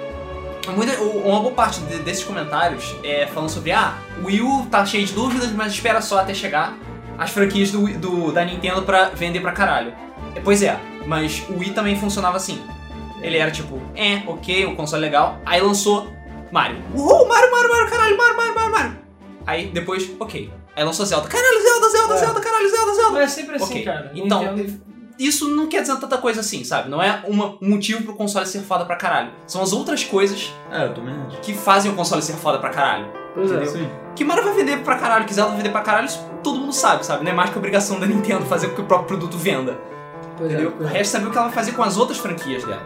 Muita, 0.75 1.01
uma 1.01 1.39
boa 1.41 1.53
parte 1.53 1.79
de- 1.81 1.99
desses 1.99 2.23
comentários 2.23 2.95
é 3.03 3.27
falando 3.27 3.49
sobre 3.49 3.71
ah, 3.71 3.95
o 4.21 4.27
Wii 4.27 4.41
U 4.41 4.65
tá 4.69 4.85
cheio 4.85 5.05
de 5.05 5.13
dúvidas, 5.13 5.51
mas 5.51 5.73
espera 5.73 6.01
só 6.01 6.19
até 6.19 6.33
chegar 6.33 6.77
as 7.17 7.31
franquias 7.31 7.71
do, 7.71 7.87
do- 7.97 8.31
da 8.31 8.45
Nintendo 8.45 8.83
pra 8.83 9.05
vender 9.09 9.39
pra 9.41 9.51
caralho. 9.51 9.93
É, 10.35 10.39
Pois 10.39 10.61
é, 10.61 10.77
mas 11.05 11.43
o 11.49 11.57
Wii 11.57 11.71
também 11.71 11.99
funcionava 11.99 12.37
assim. 12.37 12.61
Ele 13.21 13.37
era 13.37 13.51
tipo, 13.51 13.79
é, 13.95 14.23
ok, 14.27 14.65
um 14.65 14.75
console 14.75 15.01
legal. 15.01 15.39
Aí 15.45 15.61
lançou 15.61 16.07
Mario. 16.51 16.77
Uhul, 16.93 17.27
Mario, 17.27 17.51
Mario, 17.51 17.69
Mario, 17.69 17.89
caralho, 17.89 18.17
Mario, 18.17 18.37
Mario, 18.37 18.55
Mario, 18.55 18.71
Mario. 18.71 18.97
Aí 19.45 19.67
depois, 19.67 20.09
ok. 20.19 20.51
Aí 20.75 20.83
lançou 20.83 21.05
Zelda. 21.05 21.27
Caralho, 21.27 21.61
Zelda, 21.61 21.89
Zelda, 21.89 22.13
É. 22.13 22.17
Zelda, 22.17 22.39
caralho, 22.39 22.69
Zelda, 22.69 22.93
Zelda. 22.93 23.11
Mas 23.11 23.23
é 23.23 23.27
sempre 23.27 23.55
assim, 23.57 23.65
Ok, 23.73 23.83
cara. 23.83 24.11
então, 24.15 24.55
Nintendo- 24.55 24.81
Isso 25.23 25.47
não 25.49 25.67
quer 25.67 25.81
dizer 25.81 25.95
tanta 25.97 26.17
coisa 26.17 26.39
assim, 26.41 26.63
sabe? 26.63 26.89
Não 26.89 27.01
é 27.01 27.21
uma- 27.27 27.55
um 27.61 27.69
motivo 27.69 28.03
pro 28.03 28.13
console 28.13 28.45
ser 28.45 28.61
foda 28.61 28.85
pra 28.85 28.95
caralho. 28.95 29.29
São 29.45 29.61
as 29.61 29.71
outras 29.73 30.03
coisas 30.03 30.51
É, 30.71 30.85
eu 30.85 30.93
também 30.93 31.13
acho. 31.27 31.37
que 31.41 31.53
fazem 31.53 31.91
o 31.91 31.95
console 31.95 32.21
ser 32.21 32.33
foda 32.33 32.57
pra 32.59 32.69
caralho. 32.69 33.07
Pois 33.33 33.51
é. 33.51 33.55
entendeu? 33.55 33.71
Sim. 33.71 33.89
Que 34.15 34.23
Mario 34.25 34.43
vai 34.43 34.53
vender 34.53 34.79
pra 34.83 34.95
caralho, 34.97 35.25
que 35.25 35.33
Zelda 35.33 35.49
vai 35.51 35.57
vender 35.59 35.69
pra 35.71 35.81
caralho, 35.81 36.05
isso 36.07 36.25
todo 36.43 36.59
mundo 36.59 36.73
sabe, 36.73 37.05
sabe? 37.05 37.23
Não 37.23 37.31
é 37.31 37.35
mais 37.35 37.49
que 37.49 37.57
obrigação 37.57 37.99
da 37.99 38.05
Nintendo 38.05 38.45
fazer 38.45 38.67
com 38.69 38.75
que 38.75 38.81
o 38.81 38.85
próprio 38.85 39.07
produto 39.09 39.37
venda. 39.37 39.77
Pois 40.37 40.51
é, 40.51 40.55
entendeu? 40.55 40.73
é. 40.81 40.87
Resta 40.87 41.17
saber 41.17 41.27
o 41.29 41.31
que 41.31 41.37
ela 41.37 41.47
vai 41.47 41.55
fazer 41.55 41.71
com 41.73 41.83
as 41.83 41.97
outras 41.97 42.17
franquias 42.17 42.63
dela. 42.65 42.81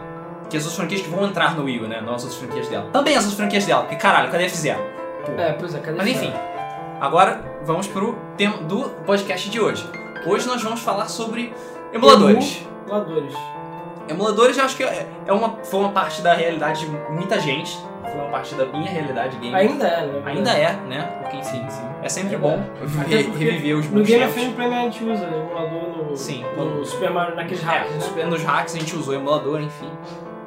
Que 0.50 0.56
as 0.56 0.62
outras 0.62 0.76
franquias 0.76 1.00
que 1.02 1.08
vão 1.08 1.24
entrar 1.26 1.56
no 1.56 1.64
Wii 1.64 1.80
U, 1.80 1.88
né? 1.88 2.00
Não 2.00 2.14
as 2.14 2.22
outras 2.22 2.38
franquias 2.38 2.68
dela. 2.68 2.88
Também 2.92 3.14
as 3.16 3.24
outras 3.24 3.34
franquias 3.38 3.64
dela, 3.66 3.82
porque 3.82 3.96
caralho, 3.96 4.30
cadê 4.30 4.44
a 4.44 4.46
F0? 4.48 4.76
É, 5.36 5.52
pois 5.54 5.74
é, 5.74 5.78
cadê 5.80 5.96
Mas 5.96 6.06
enfim, 6.06 6.32
agora 7.00 7.40
vamos 7.64 7.86
pro 7.88 8.16
tema 8.36 8.58
do 8.58 8.82
podcast 9.04 9.48
de 9.50 9.60
hoje. 9.60 9.88
Hoje 10.24 10.46
nós 10.46 10.62
vamos 10.62 10.80
falar 10.80 11.08
sobre 11.08 11.52
emuladores. 11.96 12.66
Emuladores. 12.86 13.34
Emuladores 14.08 14.58
eu 14.58 14.64
acho 14.64 14.76
que 14.76 14.84
é 14.84 15.06
é 15.26 15.32
uma, 15.32 15.56
foi 15.64 15.80
uma 15.80 15.90
parte 15.90 16.22
da 16.22 16.32
realidade 16.34 16.86
de 16.86 16.90
muita 17.12 17.40
gente. 17.40 17.76
Foi 18.02 18.14
uma 18.20 18.28
parte 18.30 18.54
da 18.54 18.64
minha 18.66 18.88
realidade 18.88 19.36
game. 19.38 19.52
Ainda 19.54 19.84
é, 19.88 20.06
né? 20.06 20.22
Ainda 20.24 20.50
é, 20.52 20.72
né? 20.88 21.02
Porque 21.20 21.38
enfim, 21.38 21.66
é 22.02 22.08
sempre 22.08 22.36
É 22.36 22.38
bom 22.38 22.62
re- 23.08 23.22
reviver 23.36 23.76
os 23.76 23.86
No 23.86 23.98
bons 23.98 24.06
Game 24.08 24.24
of 24.24 24.38
a 24.38 24.82
gente 24.82 25.04
usa 25.04 25.24
emulador 25.24 25.88
no, 26.08 26.16
Sim. 26.16 26.44
no 26.56 26.84
Super 26.84 27.10
Mario, 27.10 27.34
naqueles 27.34 27.62
hacks, 27.64 27.92
né? 28.14 28.22
É, 28.22 28.26
nos 28.26 28.42
hacks 28.44 28.76
a 28.76 28.78
gente 28.78 28.94
usou 28.94 29.12
emulador, 29.12 29.60
enfim. 29.60 29.90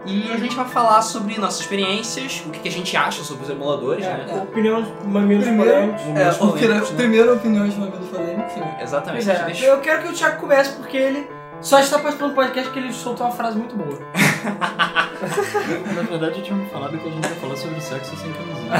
E 0.06 0.32
a 0.32 0.38
gente 0.38 0.56
vai 0.56 0.64
falar 0.66 1.02
sobre 1.02 1.38
nossas 1.38 1.60
experiências, 1.60 2.42
o 2.48 2.50
que, 2.50 2.60
que 2.60 2.70
a 2.70 2.72
gente 2.72 2.96
acha 2.96 3.22
sobre 3.24 3.44
os 3.44 3.50
emuladores, 3.50 4.06
né? 4.06 4.26
É, 4.30 4.36
opiniões 4.38 4.88
mamilos 5.06 5.44
Primeiro- 5.44 5.72
polêmicos. 5.74 6.02
É, 6.02 6.10
opina- 6.30 6.36
polêmicos, 6.38 6.92
né? 6.92 6.98
primeiro 6.98 7.34
opiniões 7.34 7.74
de 7.74 7.80
vida 7.82 7.98
falei, 8.10 8.36
enfim. 8.36 8.64
Exatamente. 8.82 9.26
Pois 9.26 9.38
é, 9.38 9.44
Deixa- 9.44 9.66
eu 9.66 9.82
quero 9.82 10.02
que 10.04 10.08
o 10.08 10.14
Thiago 10.14 10.40
comece 10.40 10.78
porque 10.78 10.96
ele 10.96 11.28
só 11.62 11.80
está 11.80 12.00
participando 12.00 12.30
do 12.32 12.36
podcast 12.36 12.70
porque 12.70 12.80
ele 12.80 12.94
soltou 12.94 13.26
uma 13.26 13.36
frase 13.36 13.58
muito 13.58 13.76
boa. 13.76 14.00
Na 15.94 16.02
verdade, 16.04 16.40
eu 16.40 16.44
tinha 16.44 16.66
falado 16.68 16.98
que 16.98 17.08
a 17.08 17.12
gente 17.12 17.28
ia 17.28 17.36
falar 17.36 17.56
sobre 17.58 17.82
sexo 17.82 18.16
sem 18.16 18.32
camisinha. 18.32 18.72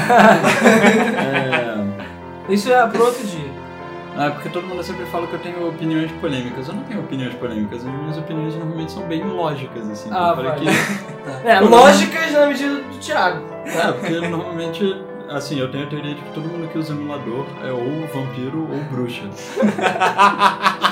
é... 2.48 2.52
Isso 2.52 2.72
é 2.72 2.86
pro 2.88 3.04
outro 3.04 3.26
dia. 3.26 3.50
Ah, 4.16 4.30
porque 4.30 4.48
todo 4.48 4.66
mundo 4.66 4.82
sempre 4.82 5.06
fala 5.06 5.26
que 5.26 5.34
eu 5.34 5.38
tenho 5.38 5.68
opiniões 5.68 6.10
polêmicas. 6.12 6.68
Eu 6.68 6.74
não 6.74 6.82
tenho 6.84 7.00
opiniões 7.00 7.34
polêmicas, 7.34 7.86
as 7.86 7.92
minhas 7.92 8.18
opiniões 8.18 8.54
normalmente 8.54 8.92
são 8.92 9.02
bem 9.06 9.22
lógicas, 9.22 9.88
assim. 9.88 10.10
Ah, 10.12 10.30
eu 10.30 10.36
falei 10.36 10.50
vai. 10.50 10.60
que... 10.60 11.10
É, 11.48 11.60
lógicas 11.60 12.32
na 12.32 12.46
medida 12.46 12.76
do 12.76 12.98
Thiago. 12.98 13.44
É, 13.66 13.92
porque 13.92 14.20
normalmente, 14.28 14.96
assim, 15.30 15.58
eu 15.58 15.70
tenho 15.70 15.84
a 15.84 15.86
teoria 15.86 16.14
de 16.14 16.20
que 16.20 16.32
todo 16.32 16.44
mundo 16.48 16.68
que 16.68 16.78
usa 16.78 16.92
emulador 16.92 17.46
é 17.64 17.70
ou 17.72 18.06
vampiro 18.12 18.68
ou 18.70 18.84
bruxa. 18.90 19.22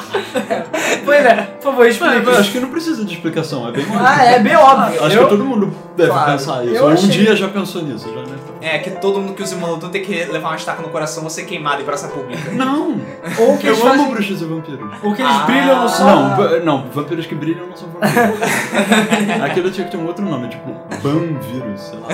Pois 1.05 1.25
é, 1.25 1.35
por 1.43 1.63
favor, 1.71 1.87
explica. 1.87 2.15
eu 2.17 2.39
acho 2.39 2.51
que 2.53 2.61
não 2.61 2.71
precisa 2.71 3.05
de 3.05 3.15
explicação, 3.15 3.69
é 3.69 3.73
bem 3.73 3.85
óbvio. 3.85 4.01
Ah, 4.05 4.25
é 4.25 4.39
bem 4.41 4.57
óbvio. 4.57 5.05
Acho 5.05 5.17
eu, 5.17 5.25
que 5.25 5.31
todo 5.31 5.45
mundo 5.45 5.73
deve 5.97 6.11
Claro. 6.11 6.33
pensar 6.33 6.65
isso. 6.65 6.83
Ou 6.83 6.91
um 6.91 6.93
achei- 6.93 7.09
dia 7.11 7.37
já 7.37 7.49
pensou 7.49 7.83
nisso, 7.83 8.09
já, 8.13 8.21
né? 8.23 8.37
É, 8.61 8.79
que 8.79 8.91
todo 8.93 9.21
mundo 9.21 9.35
que 9.35 9.43
usa 9.43 9.55
emulador 9.55 9.89
tem 9.91 10.03
que 10.03 10.25
levar 10.25 10.49
uma 10.49 10.57
estaca 10.57 10.83
no 10.83 10.89
coração 10.89 11.23
ou 11.25 11.31
ser 11.31 11.45
queimado 11.45 11.83
em 11.83 11.85
praça 11.85 12.09
pública. 12.09 12.51
Não! 12.53 13.01
Ou 13.39 13.57
que 13.59 13.67
Eu 13.67 13.73
eles 13.75 13.81
amo 13.85 13.91
fazem, 13.91 14.11
bruxas 14.11 14.41
e 14.41 14.45
vampiros. 14.45 14.91
ou 15.03 15.15
que 15.15 15.23
eles 15.23 15.35
Ah, 15.35 15.45
brilham 15.47 15.83
no 15.83 15.89
sol. 15.89 16.07
Não, 16.07 16.65
não, 16.65 16.85
vampiros 16.91 17.27
que 17.27 17.35
brilham 17.35 17.67
não 17.69 17.77
são 17.77 17.89
vampiros. 17.89 18.41
Aquilo 19.45 19.71
tinha 19.71 19.85
que 19.87 19.93
ter 19.93 19.99
um 19.99 20.07
outro 20.07 20.25
nome, 20.25 20.49
tipo 20.49 20.69
Banvírus, 21.03 21.81
sei 21.81 21.99
lá. 22.01 22.09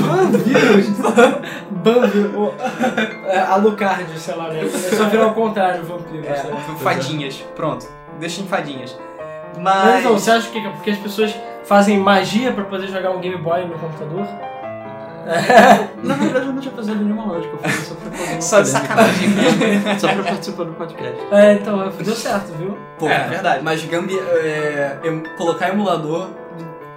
Banvírus. 0.00 0.88
Banvírus. 1.70 2.34
Ou, 2.36 2.54
é, 3.26 3.38
Alucard, 3.40 4.18
sei 4.18 4.34
lá, 4.34 4.48
né? 4.48 4.64
É 4.64 4.68
só 4.68 5.04
virar 5.04 5.24
ao 5.24 5.34
contrário, 5.34 5.84
vampiro. 5.84 6.24
É, 6.26 6.42
lá. 6.50 6.56
fadinhas. 6.78 7.44
Pronto. 7.54 7.86
Deixa 8.18 8.40
em 8.40 8.46
fadinhas. 8.46 8.98
Mas 9.60 9.84
Mas. 9.84 10.00
então, 10.00 10.12
você 10.12 10.30
acha 10.30 10.48
que 10.50 10.58
é 10.58 10.70
porque 10.70 10.90
as 10.90 10.98
pessoas 10.98 11.34
fazem 11.64 11.98
magia 11.98 12.52
pra 12.52 12.64
poder 12.64 12.86
jogar 12.88 13.10
um 13.10 13.20
Game 13.20 13.36
Boy 13.38 13.64
no 13.66 13.78
computador? 13.78 14.26
Na 16.02 16.14
verdade, 16.14 16.46
eu 16.46 16.52
não 16.54 16.60
tinha 16.60 16.72
pensado 16.72 16.96
em 17.02 17.04
nenhuma 17.04 17.26
lógica, 17.26 17.52
eu 17.52 17.58
falei 17.58 17.76
só 17.76 17.94
pra 17.94 18.10
fazer 18.12 18.32
uma 18.32 18.40
Só 18.40 18.60
de 18.62 18.68
sacanagem 18.68 19.28
mesmo. 19.28 20.00
Só 20.00 20.08
pra 20.14 20.22
participar 20.22 20.64
do 20.64 20.72
podcast. 20.72 21.18
É, 21.30 21.52
então, 21.54 21.88
deu 21.90 22.14
certo, 22.14 22.52
viu? 22.54 22.78
Pô, 22.98 23.08
É, 23.08 23.28
verdade. 23.28 23.62
Mas 23.62 23.84
gambi 23.84 24.18
é, 24.18 24.98
em- 25.04 25.22
colocar 25.36 25.68
emulador 25.68 26.28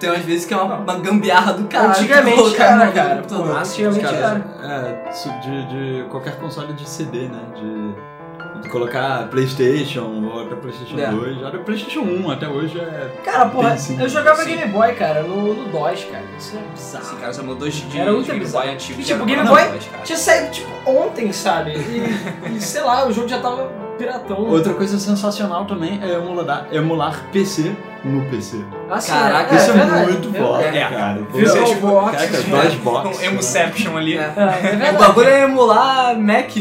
tem 0.01 0.09
umas 0.09 0.25
vezes 0.25 0.45
que 0.45 0.53
é 0.53 0.57
uma, 0.57 0.77
uma 0.77 0.95
gambiarra 0.97 1.53
do 1.53 1.67
caralho. 1.67 1.91
Antigamente 1.91 2.55
era, 2.59 2.91
cara, 2.91 3.21
pô. 3.21 3.35
Antigamente 3.35 4.01
Cara, 4.01 4.43
é, 4.63 5.39
de, 5.39 5.65
de 5.67 6.09
qualquer 6.09 6.37
console 6.37 6.73
de 6.73 6.89
CD, 6.89 7.27
né? 7.27 7.39
De, 7.55 8.61
de 8.63 8.69
colocar 8.69 9.27
Playstation 9.29 10.23
ou 10.25 10.41
até 10.41 10.55
Playstation 10.55 10.99
É. 10.99 11.11
2. 11.11 11.43
Até 11.43 11.57
Playstation 11.59 12.01
1 12.01 12.31
até 12.31 12.47
hoje 12.47 12.79
é... 12.79 13.11
Cara, 13.23 13.49
porra, 13.49 13.75
eu 13.99 14.09
jogava 14.09 14.43
Sim. 14.43 14.55
Game 14.57 14.71
Boy, 14.71 14.93
cara, 14.95 15.21
no, 15.21 15.53
no 15.53 15.65
DOS, 15.69 16.05
cara. 16.05 16.23
Isso 16.37 16.57
é 16.57 16.61
bizarro. 16.73 17.03
Esse 17.05 17.15
cara, 17.15 17.31
os 17.31 17.37
emuladores 17.39 17.73
de, 17.75 17.99
Era 17.99 18.11
de 18.11 18.23
Game 18.23 18.39
bizarro. 18.39 18.65
Boy 18.65 18.73
antigo. 18.73 19.01
E, 19.01 19.03
tipo, 19.03 19.25
Game 19.25 19.47
Boy 19.47 19.63
cara. 19.63 19.79
Tinha 20.03 20.17
saído, 20.17 20.51
tipo, 20.51 20.69
ontem, 20.89 21.31
sabe? 21.31 21.73
E, 21.73 22.55
e, 22.55 22.59
sei 22.61 22.81
lá, 22.81 23.07
o 23.07 23.13
jogo 23.13 23.27
já 23.27 23.39
tava 23.39 23.71
piratão. 23.97 24.37
Outra 24.49 24.73
coisa 24.73 24.97
sensacional 24.97 25.65
também 25.65 25.99
é 26.03 26.13
emular, 26.13 26.67
emular 26.71 27.23
PC 27.31 27.75
no 28.03 28.25
PC. 28.29 28.57
Assim, 28.89 29.11
Caraca, 29.11 29.55
Isso 29.55 29.69
é, 29.69 29.73
verdade, 29.73 30.11
muito 30.11 30.35
é 30.35 30.39
foda, 30.39 30.63
É. 30.63 30.89
cara. 30.89 31.13
Virtual 31.33 31.65
Você, 31.65 31.73
tipo, 31.75 31.87
Box. 31.87 32.11
Caraca, 32.17 32.37
é, 32.37 32.75
box. 32.83 33.19
Um 33.19 33.23
Emuception 33.25 33.97
ali. 33.97 34.17
É. 34.17 34.33
é 34.87 34.91
O 34.91 34.97
bagulho 34.97 35.29
é 35.29 35.43
emular 35.43 36.17
Mac 36.19 36.55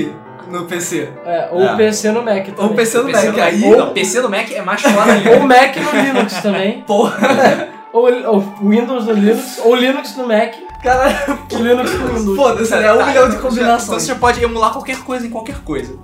no 0.48 0.64
PC. 0.64 1.08
É, 1.24 1.48
ou 1.52 1.62
É. 1.62 1.76
PC 1.76 2.10
no 2.12 2.22
Mac 2.22 2.44
também. 2.46 2.54
Ou 2.58 2.68
PC 2.74 2.98
no 2.98 3.04
PC 3.06 3.26
Mac. 3.26 3.36
no 3.36 3.42
Aí, 3.42 3.60
Mac. 3.70 3.78
Não, 3.78 3.92
PC 3.92 4.20
no 4.20 4.28
Mac 4.28 4.50
é 4.52 4.62
mais 4.62 4.82
foda 4.82 5.00
ainda. 5.12 5.30
Ou 5.30 5.40
Mac 5.46 5.76
no 5.76 6.00
Linux 6.02 6.34
também. 6.42 6.80
porra. 6.86 7.68
Ou, 7.92 8.04
ou 8.28 8.40
Windows 8.62 9.04
no 9.06 9.12
Linux. 9.14 9.60
Ou 9.64 9.74
Linux 9.74 10.14
no 10.14 10.24
Mac. 10.28 10.54
Cara, 10.80 11.12
Que 11.48 11.56
Linux 11.56 11.90
com 11.90 12.06
Windows. 12.14 12.36
foda-se, 12.36 12.70
né? 12.76 12.92
Um 12.92 12.98
Tá, 12.98 13.06
milhão 13.06 13.28
de 13.28 13.34
então 13.34 13.48
combinações. 13.50 14.02
você 14.02 14.08
já 14.08 14.14
pode 14.14 14.40
emular 14.44 14.70
qualquer 14.70 14.98
coisa 14.98 15.26
em 15.26 15.30
qualquer 15.30 15.56
coisa. 15.64 15.98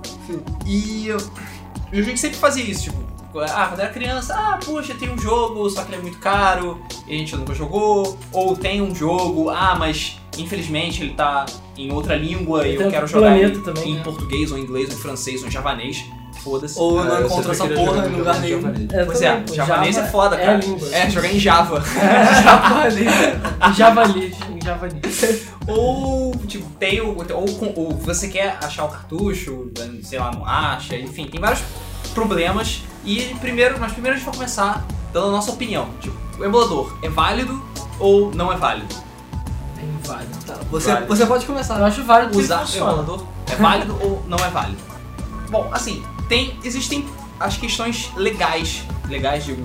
E 0.65 1.07
eu- 1.07 1.17
e 1.93 1.99
a 2.01 2.03
gente 2.03 2.19
sempre 2.19 2.37
fazia 2.37 2.61
isso, 2.69 2.83
tipo, 2.83 2.97
ah, 3.35 3.67
quando 3.67 3.79
era 3.79 3.89
criança, 3.89 4.33
ah, 4.35 4.57
puxa, 4.63 4.93
tem 4.95 5.09
um 5.09 5.17
jogo, 5.17 5.69
só 5.69 5.83
que 5.83 5.89
ele 5.89 5.97
é 5.97 6.01
muito 6.01 6.17
caro, 6.19 6.81
e 7.07 7.15
a 7.15 7.17
gente 7.17 7.35
nunca 7.35 7.53
jogou. 7.53 8.17
Ou 8.31 8.55
tem 8.55 8.81
um 8.81 8.93
jogo, 8.95 9.49
ah, 9.49 9.75
mas 9.77 10.17
infelizmente 10.37 11.03
ele 11.03 11.13
tá 11.13 11.45
em 11.77 11.91
outra 11.91 12.15
língua 12.15 12.67
e 12.67 12.75
eu 12.75 12.89
quero 12.89 13.07
jogar 13.07 13.37
em, 13.37 13.59
também, 13.61 13.91
em 13.91 13.95
né? 13.95 14.03
português, 14.03 14.51
ou 14.51 14.57
em 14.57 14.61
inglês, 14.61 14.89
ou 14.89 14.95
em 14.95 14.99
francês, 15.01 15.41
ou 15.41 15.47
em 15.47 15.51
javanês. 15.51 16.03
Foda-se. 16.43 16.79
Ou 16.79 16.99
Ah, 16.99 17.03
não 17.03 17.25
encontra 17.25 17.51
essa 17.51 17.67
porra 17.67 18.07
em 18.07 18.15
lugar 18.15 18.39
nenhum. 18.39 18.61
japonês. 18.61 18.93
É, 18.93 19.05
Pois 19.05 19.21
é, 19.21 19.43
javanês 19.53 19.95
Java 19.95 20.07
é 20.07 20.11
foda, 20.11 20.35
É 20.35 20.43
a 20.43 20.45
cara. 20.45 20.57
língua. 20.59 20.89
É, 20.95 21.09
jogar 21.09 21.33
em 21.33 21.39
Java. 21.39 21.83
Em 23.69 23.73
Javali. 23.73 24.35
Em 24.55 24.61
Javali. 24.63 25.01
Ou, 25.67 26.31
tipo, 26.47 26.69
tem 26.79 27.01
o. 27.01 27.17
Ou, 27.17 27.73
ou 27.75 27.91
você 27.97 28.27
quer 28.27 28.57
achar 28.63 28.85
o 28.85 28.89
cartucho, 28.89 29.71
sei 30.03 30.19
lá, 30.19 30.31
não 30.31 30.45
acha, 30.45 30.95
enfim, 30.95 31.25
tem 31.27 31.39
vários 31.41 31.61
problemas. 32.13 32.81
E 33.07 33.33
primeiro, 33.39 33.79
mas 33.79 33.93
primeiro 33.93 34.15
a 34.15 34.19
gente 34.19 34.25
vai 34.25 34.35
começar 34.35 34.85
dando 35.13 35.27
a 35.29 35.31
nossa 35.31 35.49
opinião. 35.51 35.87
Tipo, 36.01 36.15
o 36.37 36.43
emulador 36.43 36.97
é 37.01 37.07
válido 37.07 37.63
ou 37.97 38.33
não 38.35 38.51
é 38.51 38.57
válido? 38.57 38.93
É 39.79 39.83
inválido. 39.85 40.37
Tá, 40.45 40.55
você, 40.69 40.91
Vale. 40.91 41.05
você 41.05 41.25
pode 41.25 41.45
começar. 41.45 41.79
Eu 41.79 41.85
acho 41.85 42.03
válido 42.03 42.37
Usar 42.37 42.65
o 42.65 42.75
emulador 42.75 43.23
é 43.49 43.55
válido 43.55 43.97
ou 44.01 44.21
não 44.27 44.37
é 44.37 44.49
válido? 44.49 44.81
Bom, 45.49 45.69
assim, 45.71 46.03
tem. 46.27 46.59
Existem 46.65 47.07
as 47.39 47.55
questões 47.55 48.11
legais, 48.17 48.83
legais, 49.07 49.45
digo, 49.45 49.63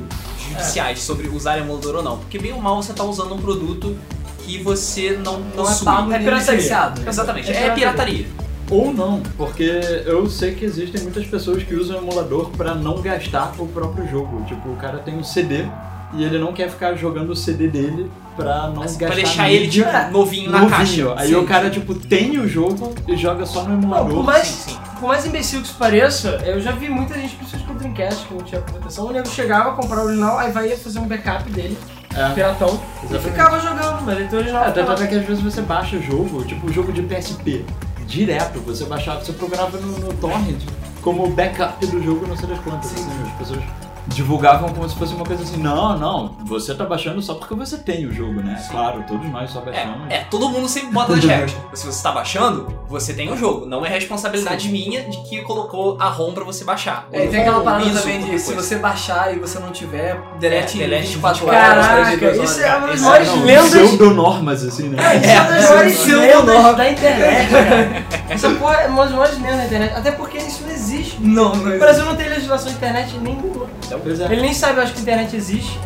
judiciais, 0.49 1.01
sobre 1.03 1.27
usar 1.27 1.59
emulador 1.59 1.97
ou 1.97 2.03
não. 2.03 2.19
Porque 2.19 2.39
bem 2.39 2.53
ou 2.53 2.61
mal 2.61 2.81
você 2.81 2.93
tá 2.93 3.03
usando 3.03 3.35
um 3.35 3.41
produto 3.41 3.99
que 4.39 4.63
você 4.63 5.19
não, 5.23 5.41
Não 5.41 5.65
é 5.65 5.67
possui. 5.67 5.85
pago 5.85 6.13
É 6.13 6.19
pirataria. 6.21 6.93
Exatamente, 7.07 7.51
É 7.51 7.67
é 7.67 7.71
pirataria. 7.71 8.29
Ou 8.73 8.93
não, 8.93 9.21
porque 9.37 9.81
eu 10.07 10.29
sei 10.31 10.55
que 10.55 10.65
existem 10.65 11.03
muitas 11.03 11.27
pessoas 11.27 11.63
que 11.63 11.75
usam 11.75 11.99
o 11.99 12.03
emulador 12.03 12.49
pra 12.57 12.75
não 12.75 13.03
gastar 13.03 13.53
o 13.59 13.67
próprio 13.67 14.09
jogo. 14.09 14.43
Tipo, 14.47 14.71
o 14.71 14.77
cara 14.77 14.99
tem 14.99 15.15
um 15.17 15.23
CD 15.23 15.67
e 16.15 16.25
ele 16.25 16.39
não 16.39 16.53
quer 16.53 16.71
ficar 16.71 16.95
jogando 16.95 17.31
o 17.31 17.37
CD 17.37 17.69
dele 17.69 18.11
pra 18.35 18.69
não 18.69 18.83
Assim, 18.83 18.99
gastar 18.99 19.07
pra 19.07 19.15
deixar 19.15 19.51
ele, 19.51 19.65
mídia 19.67 19.85
tipo, 19.85 20.11
novinho 20.13 20.51
na 20.51 20.61
novinho. 20.61 20.77
caixa. 20.79 21.15
Aí 21.19 21.29
Sim, 21.29 21.35
o 21.37 21.45
cara, 21.45 21.65
sim. 21.67 21.71
tipo, 21.81 21.95
tem 21.95 22.39
o 22.39 22.49
jogo 22.49 22.95
e 23.07 23.15
joga 23.17 23.45
só 23.45 23.63
no 23.63 23.69
Não, 23.71 23.75
emulador. 23.83 24.15
por 24.15 24.25
mais, 24.25 24.47
Sim, 24.47 24.77
por 24.99 25.09
mais 25.09 25.27
imbecil 25.27 25.61
que 25.61 25.67
isso 25.67 25.77
pareça, 25.79 26.41
eu 26.47 26.59
já 26.59 26.73
vi 26.73 26.89
muita 26.89 27.13
gente, 27.15 27.35
principalmente 27.37 27.67
com 27.69 27.75
o 27.75 27.77
Dreamcast, 27.77 28.27
que 28.27 28.35
não 28.35 28.43
tinha 28.43 28.61
proteção, 28.63 29.07
o 29.07 29.13
nego 29.13 29.29
chegava, 29.29 29.73
comprava 29.77 30.03
o 30.03 30.07
original, 30.07 30.39
aí 30.39 30.51
vai 30.51 30.71
fazer 30.77 30.99
um 30.99 31.07
backup 31.07 31.51
dele, 31.51 31.77
É, 32.15 32.31
piratão, 32.31 32.69
e 33.03 33.05
exatamente. 33.05 33.23
ficava 33.31 33.61
jogando, 33.61 34.03
mas 34.03 34.19
ele 34.19 34.29
tem 34.29 34.39
o 34.39 34.43
original. 34.43 34.63
É, 34.65 34.71
tanto 34.71 34.79
ficava- 34.81 35.05
é 35.05 35.07
que 35.09 35.15
às 35.15 35.25
vezes 35.27 35.43
você 35.43 35.61
baixa 35.61 35.97
o 35.97 36.03
jogo, 36.03 36.43
tipo 36.45 36.67
o 36.67 36.73
jogo 36.73 36.91
de 36.91 37.03
PSP, 37.03 37.65
direto, 38.13 38.61
você 38.61 38.85
baixava, 38.85 39.25
você 39.25 39.33
programava 39.33 39.79
no, 39.79 39.99
no 39.99 40.13
torrent 40.15 40.63
como 41.01 41.29
backup 41.31 41.85
do 41.87 42.03
jogo, 42.03 42.27
não 42.27 42.37
sei 42.37 42.47
das 42.49 42.59
quantas, 42.61 42.91
Sim. 42.91 43.01
assim, 43.01 43.31
as 43.31 43.39
pessoas 43.39 43.65
divulgavam 44.07 44.69
como 44.71 44.89
se 44.89 44.97
fosse 44.97 45.15
uma 45.15 45.25
coisa 45.25 45.43
assim, 45.43 45.57
não, 45.57 45.97
não, 45.99 46.37
você 46.45 46.75
tá 46.75 46.85
baixando 46.85 47.23
só 47.23 47.35
porque 47.35 47.55
você 47.55 47.79
tem 47.79 48.07
o 48.07 48.13
jogo, 48.13 48.43
né? 48.43 48.61
Claro, 48.71 49.05
todos 49.07 49.29
nós 49.31 49.51
só 49.51 49.61
baixamos. 49.61 50.11
É, 50.11 50.17
é, 50.17 50.25
todo 50.31 50.49
mundo 50.49 50.69
sempre 50.69 50.91
bota 50.93 51.15
nas 51.15 51.25
regras. 51.25 51.55
Se 51.75 51.87
você 51.87 52.03
tá 52.03 52.13
baixando, 52.13 52.79
você 52.89 53.15
tem 53.15 53.31
o 53.33 53.37
jogo. 53.37 53.67
Não 53.67 53.85
é 53.85 53.89
responsabilidade 53.89 54.69
minha 54.69 55.03
de 55.03 55.19
que 55.23 55.41
colocou 55.43 55.97
a 56.01 56.09
ROM 56.09 56.33
pra 56.33 56.45
você 56.45 56.65
baixar. 56.65 57.07
É, 57.13 57.27
tem 57.27 57.41
aquela 57.41 57.61
parada 57.63 57.91
também 57.91 58.21
de 58.21 58.39
se 58.39 58.55
você 58.55 58.77
baixar 58.77 59.35
e 59.35 59.39
você 59.39 59.59
não 59.59 59.71
tiver, 59.71 60.21
delete, 60.39 60.81
É, 60.81 60.85
em 60.85 60.89
delete 60.89 61.07
24 61.09 61.45
em 61.45 61.49
horas. 61.49 61.61
Caraca, 61.63 62.11
32 62.19 62.51
isso 62.51 62.61
é 62.61 62.77
uma 62.77 62.87
das 62.89 63.01
maiores 63.01 63.29
não, 63.29 63.45
lendas. 63.45 63.71
pseudonormas, 63.71 64.65
assim, 64.65 64.89
né? 64.89 64.99
Isso 65.17 65.31
é 65.31 65.41
uma 65.41 65.49
das 65.51 65.65
É, 65.65 65.69
maiores 65.69 66.07
lendas 66.07 66.77
da 66.77 66.91
internet, 66.91 67.51
cara. 67.51 68.05
Essa 68.29 68.51
porra 68.51 68.75
é 68.83 68.87
uma 68.89 69.05
das 69.05 69.13
maiores 69.13 69.39
lendas 69.39 69.57
da 69.57 69.65
internet. 69.67 69.95
Até 69.95 70.13
porque 70.13 70.39
isso 70.39 70.63
não 70.63 70.71
existe. 70.71 71.17
Não, 71.21 71.55
não 71.55 71.77
O 71.77 71.79
Brasil 71.79 72.05
não 72.05 72.17
tem 72.17 72.29
legislação 72.29 72.69
de 72.69 72.77
internet 72.77 73.17
nenhuma. 73.19 73.67
É. 73.91 74.33
Ele 74.33 74.43
nem 74.43 74.55
sabe, 74.55 74.79
eu 74.79 74.83
acho 74.85 74.93
que 74.93 74.99
a 74.99 75.03
internet 75.03 75.37
existe. 75.37 75.79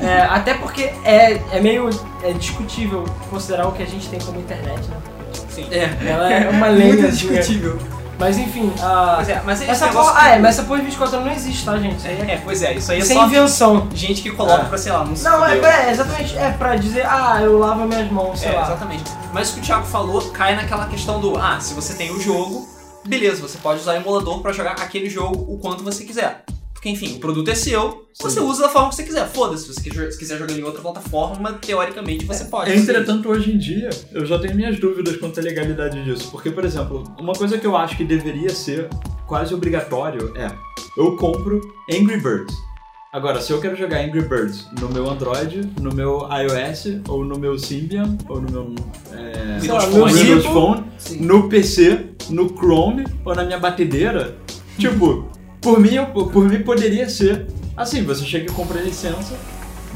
É, 0.00 0.20
até 0.22 0.54
porque 0.54 0.82
é, 1.04 1.40
é 1.52 1.60
meio 1.60 1.90
é 2.22 2.32
discutível 2.32 3.04
considerar 3.28 3.66
o 3.66 3.72
que 3.72 3.82
a 3.82 3.86
gente 3.86 4.08
tem 4.08 4.20
como 4.20 4.38
internet, 4.38 4.80
né? 4.88 4.96
Sim. 5.50 5.66
É, 5.70 5.90
Ela 6.08 6.32
é 6.32 6.48
uma 6.50 6.68
muito 6.68 6.78
lenda. 7.02 7.08
discutível. 7.10 7.78
Mas 8.16 8.38
enfim, 8.38 8.72
a... 8.80 9.14
Pois 9.16 9.28
é, 9.28 9.42
mas 9.44 9.60
essa 9.68 9.86
negócio. 9.86 10.12
Ah, 10.16 10.20
que- 10.20 10.28
é, 10.30 10.38
mas 10.38 10.56
essa 10.56 10.62
porra 10.62 10.78
de 10.78 10.84
24 10.86 11.16
horas 11.16 11.26
não 11.28 11.34
existe, 11.36 11.64
tá, 11.64 11.76
gente? 11.76 11.96
Isso 11.96 12.06
aí 12.06 12.20
é, 12.20 12.34
É, 12.34 12.40
pois 12.44 12.62
é, 12.62 12.72
isso 12.74 12.92
aí 12.92 12.98
é 12.98 13.00
isso 13.02 13.10
é 13.12 13.14
só 13.16 13.26
invenção. 13.26 13.88
gente 13.92 14.22
que 14.22 14.30
coloca 14.30 14.62
É. 14.62 14.64
pra, 14.66 14.78
sei 14.78 14.92
lá, 14.92 15.04
não 15.04 15.16
se 15.16 15.24
Não, 15.24 15.44
é, 15.44 15.58
é 15.58 15.90
exatamente. 15.90 16.38
É 16.38 16.50
pra 16.52 16.76
dizer, 16.76 17.04
ah, 17.06 17.40
eu 17.42 17.58
lavo 17.58 17.84
minhas 17.84 18.08
mãos, 18.12 18.38
sei 18.38 18.50
É, 18.50 18.54
lá. 18.54 18.62
exatamente. 18.62 19.02
Mas 19.32 19.50
o 19.50 19.54
que 19.54 19.60
o 19.60 19.62
Thiago 19.64 19.84
falou 19.86 20.22
cai 20.30 20.54
naquela 20.54 20.86
questão 20.86 21.18
do, 21.18 21.36
ah, 21.36 21.58
se 21.60 21.74
você 21.74 21.94
tem 21.94 22.12
o 22.12 22.20
jogo, 22.20 22.68
beleza, 23.04 23.42
você 23.42 23.58
pode 23.58 23.80
usar 23.80 23.94
o 23.94 23.96
emulador 23.96 24.40
pra 24.40 24.52
jogar 24.52 24.72
aquele 24.72 25.10
jogo 25.10 25.44
o 25.52 25.58
quanto 25.58 25.82
você 25.82 26.04
quiser. 26.04 26.44
Porque, 26.84 26.90
enfim, 26.90 27.16
o 27.16 27.18
produto 27.18 27.48
é 27.48 27.54
seu, 27.54 28.04
você 28.20 28.40
usa 28.40 28.64
da 28.64 28.68
forma 28.68 28.90
que 28.90 28.96
você 28.96 29.04
quiser. 29.04 29.26
Foda-se, 29.26 29.64
se 29.64 29.72
você 29.72 29.88
quiser- 29.88 30.12
se 30.12 30.18
quiser 30.18 30.38
jogar 30.38 30.52
em 30.52 30.62
outra 30.62 30.82
plataforma, 30.82 31.54
teoricamente 31.54 32.26
você 32.26 32.44
pode. 32.44 32.70
Entretanto, 32.76 33.30
hoje 33.30 33.52
em 33.52 33.56
dia, 33.56 33.88
eu 34.12 34.26
já 34.26 34.38
tenho 34.38 34.54
minhas 34.54 34.78
dúvidas 34.78 35.16
quanto 35.16 35.40
à 35.40 35.42
legalidade 35.42 36.04
disso. 36.04 36.28
Porque, 36.30 36.50
por 36.50 36.62
exemplo, 36.62 37.02
uma 37.18 37.32
coisa 37.32 37.56
que 37.56 37.66
eu 37.66 37.74
acho 37.74 37.96
que 37.96 38.04
deveria 38.04 38.50
ser 38.50 38.90
quase 39.26 39.54
obrigatório 39.54 40.34
é: 40.36 40.50
eu 40.98 41.16
compro 41.16 41.58
Angry 41.90 42.20
Birds. 42.20 42.54
Agora, 43.14 43.40
se 43.40 43.50
eu 43.50 43.62
quero 43.62 43.76
jogar 43.76 44.04
Angry 44.04 44.20
Birds 44.28 44.66
no 44.78 44.90
meu 44.90 45.08
Android, 45.08 45.62
no 45.80 45.90
meu 45.94 46.28
iOS, 46.28 47.00
ou 47.08 47.24
no 47.24 47.38
meu 47.38 47.58
Symbian, 47.58 48.18
ou 48.28 48.42
no 48.42 48.50
meu 48.50 48.74
é, 49.10 49.58
Windows 49.58 49.86
meu 49.86 50.06
Phone. 50.06 50.12
Windows. 50.12 50.44
Phone, 50.44 50.84
Sim. 50.98 51.20
no 51.22 51.48
PC, 51.48 52.10
no 52.28 52.46
Chrome 52.54 53.06
ou 53.24 53.34
na 53.34 53.42
minha 53.44 53.58
batedeira, 53.58 54.36
tipo, 54.78 55.30
por 55.64 55.80
mim, 55.80 55.96
por 56.12 56.44
mim 56.44 56.62
poderia 56.62 57.08
ser. 57.08 57.46
Assim, 57.74 58.02
você 58.04 58.24
chega 58.24 58.50
e 58.50 58.54
compra 58.54 58.80
licença 58.80 59.34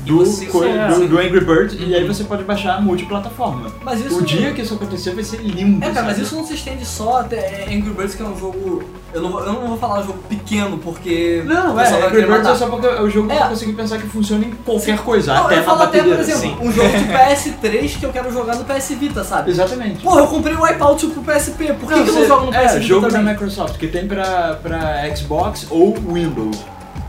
do, 0.09 0.19
você- 0.25 0.47
co- 0.47 0.65
é. 0.65 0.89
do, 0.89 1.07
do 1.09 1.19
Angry 1.19 1.41
Birds 1.41 1.75
e 1.79 1.85
Uhum. 1.85 1.95
aí 1.95 2.05
você 2.07 2.25
pode 2.25 2.43
baixar 2.45 2.81
multiplataforma. 2.83 3.67
Mas 3.83 4.05
isso 4.05 4.19
O 4.19 4.23
dia 4.23 4.53
que 4.53 4.63
isso 4.63 4.75
acontecer 4.75 5.15
vai 5.15 5.23
ser 5.25 5.39
lindo. 5.41 5.85
É, 5.85 5.91
cara, 5.91 6.07
mas 6.07 6.19
isso 6.19 6.35
não 6.35 6.45
se 6.45 6.55
estende 6.55 6.85
só 6.85 7.21
até 7.21 7.65
Angry 7.65 7.91
Birds, 7.91 8.15
que 8.15 8.23
é 8.23 8.27
um 8.27 8.37
jogo. 8.39 8.83
Eu 9.13 9.23
não, 9.23 9.31
vou- 9.31 9.41
eu 9.41 9.53
não 9.53 9.69
vou 9.69 9.79
falar 9.79 10.01
um 10.01 10.07
jogo 10.07 10.19
pequeno, 10.29 10.77
porque. 10.79 11.43
Não, 11.47 11.79
é, 11.81 11.89
Angry 12.07 12.23
Birds 12.23 12.29
matar. 12.39 12.53
é 12.53 12.57
só 12.57 12.67
porque 12.69 12.87
é 12.87 13.01
o 13.01 13.09
jogo 13.09 13.29
que 13.29 13.35
É. 13.35 13.43
eu 13.43 13.49
consegui 13.49 13.73
pensar 13.73 13.99
que 13.99 14.07
funciona 14.07 14.45
em 14.45 14.51
qualquer 14.65 14.99
coisa, 14.99 15.33
Não, 15.35 15.47
até 15.47 15.59
eu 15.59 15.63
falo 15.63 15.83
até, 15.83 16.03
por 16.03 16.19
exemplo, 16.19 16.41
sim. 16.41 16.57
um 16.61 16.71
jogo 16.73 16.89
de 16.91 17.05
PS3 17.13 17.97
que 17.99 18.05
eu 18.05 18.11
quero 18.13 18.33
jogar 18.33 18.57
no 18.57 18.65
PS 18.65 18.95
Vita, 18.95 19.25
sabe? 19.25 19.51
Exatamente. 19.51 20.03
Porra, 20.03 20.21
eu 20.21 20.27
comprei 20.27 20.55
o 20.55 20.63
Wipeout 20.63 21.07
pro 21.09 21.23
PSP, 21.23 21.73
por 21.75 21.89
que, 21.89 21.95
que 21.95 22.01
eu 22.01 22.07
não 22.07 22.13
você- 22.21 22.27
jogo 22.27 22.47
no 22.47 22.55
é, 22.55 22.61
PS 22.67 22.73
Vita 22.75 22.87
jogo 22.87 23.07
também? 23.09 23.25
da 23.25 23.31
Microsoft, 23.33 23.79
que 23.79 23.87
tem 23.89 24.07
pra, 24.07 24.59
pra 24.63 25.17
Xbox 25.17 25.67
ou 25.71 25.95
Windows. 25.95 26.57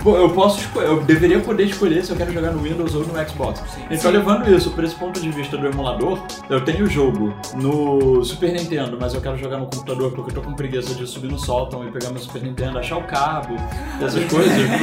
Pô, 0.03 0.15
eu 0.15 0.29
posso 0.29 0.59
esco- 0.61 0.79
eu 0.79 1.01
deveria 1.01 1.39
poder 1.39 1.63
escolher 1.65 2.03
se 2.05 2.11
eu 2.11 2.15
quero 2.15 2.31
jogar 2.31 2.51
no 2.51 2.61
Windows 2.61 2.95
ou 2.95 3.01
no 3.05 3.29
Xbox. 3.29 3.61
Então, 3.91 4.09
levando 4.11 4.49
isso 4.55 4.71
por 4.71 4.83
esse 4.83 4.95
ponto 4.95 5.19
de 5.19 5.29
vista 5.29 5.57
do 5.57 5.67
emulador, 5.67 6.19
eu 6.49 6.61
tenho 6.61 6.85
o 6.85 6.89
jogo 6.89 7.33
no 7.55 8.23
Super 8.23 8.53
Nintendo, 8.53 8.97
mas 8.99 9.13
eu 9.13 9.19
quero 9.19 9.37
jogar 9.37 9.57
no 9.57 9.65
computador 9.65 10.11
porque 10.13 10.31
eu 10.31 10.35
tô 10.35 10.41
com 10.41 10.53
preguiça 10.53 10.93
de 10.95 11.05
subir 11.05 11.29
no 11.29 11.37
sótão 11.37 11.85
e 11.85 11.91
pegar 11.91 12.11
meu 12.11 12.19
Super 12.21 12.41
Nintendo, 12.43 12.79
achar 12.79 12.97
o 12.97 13.03
cabo, 13.03 13.55
essas 14.01 14.23
coisas. 14.31 14.53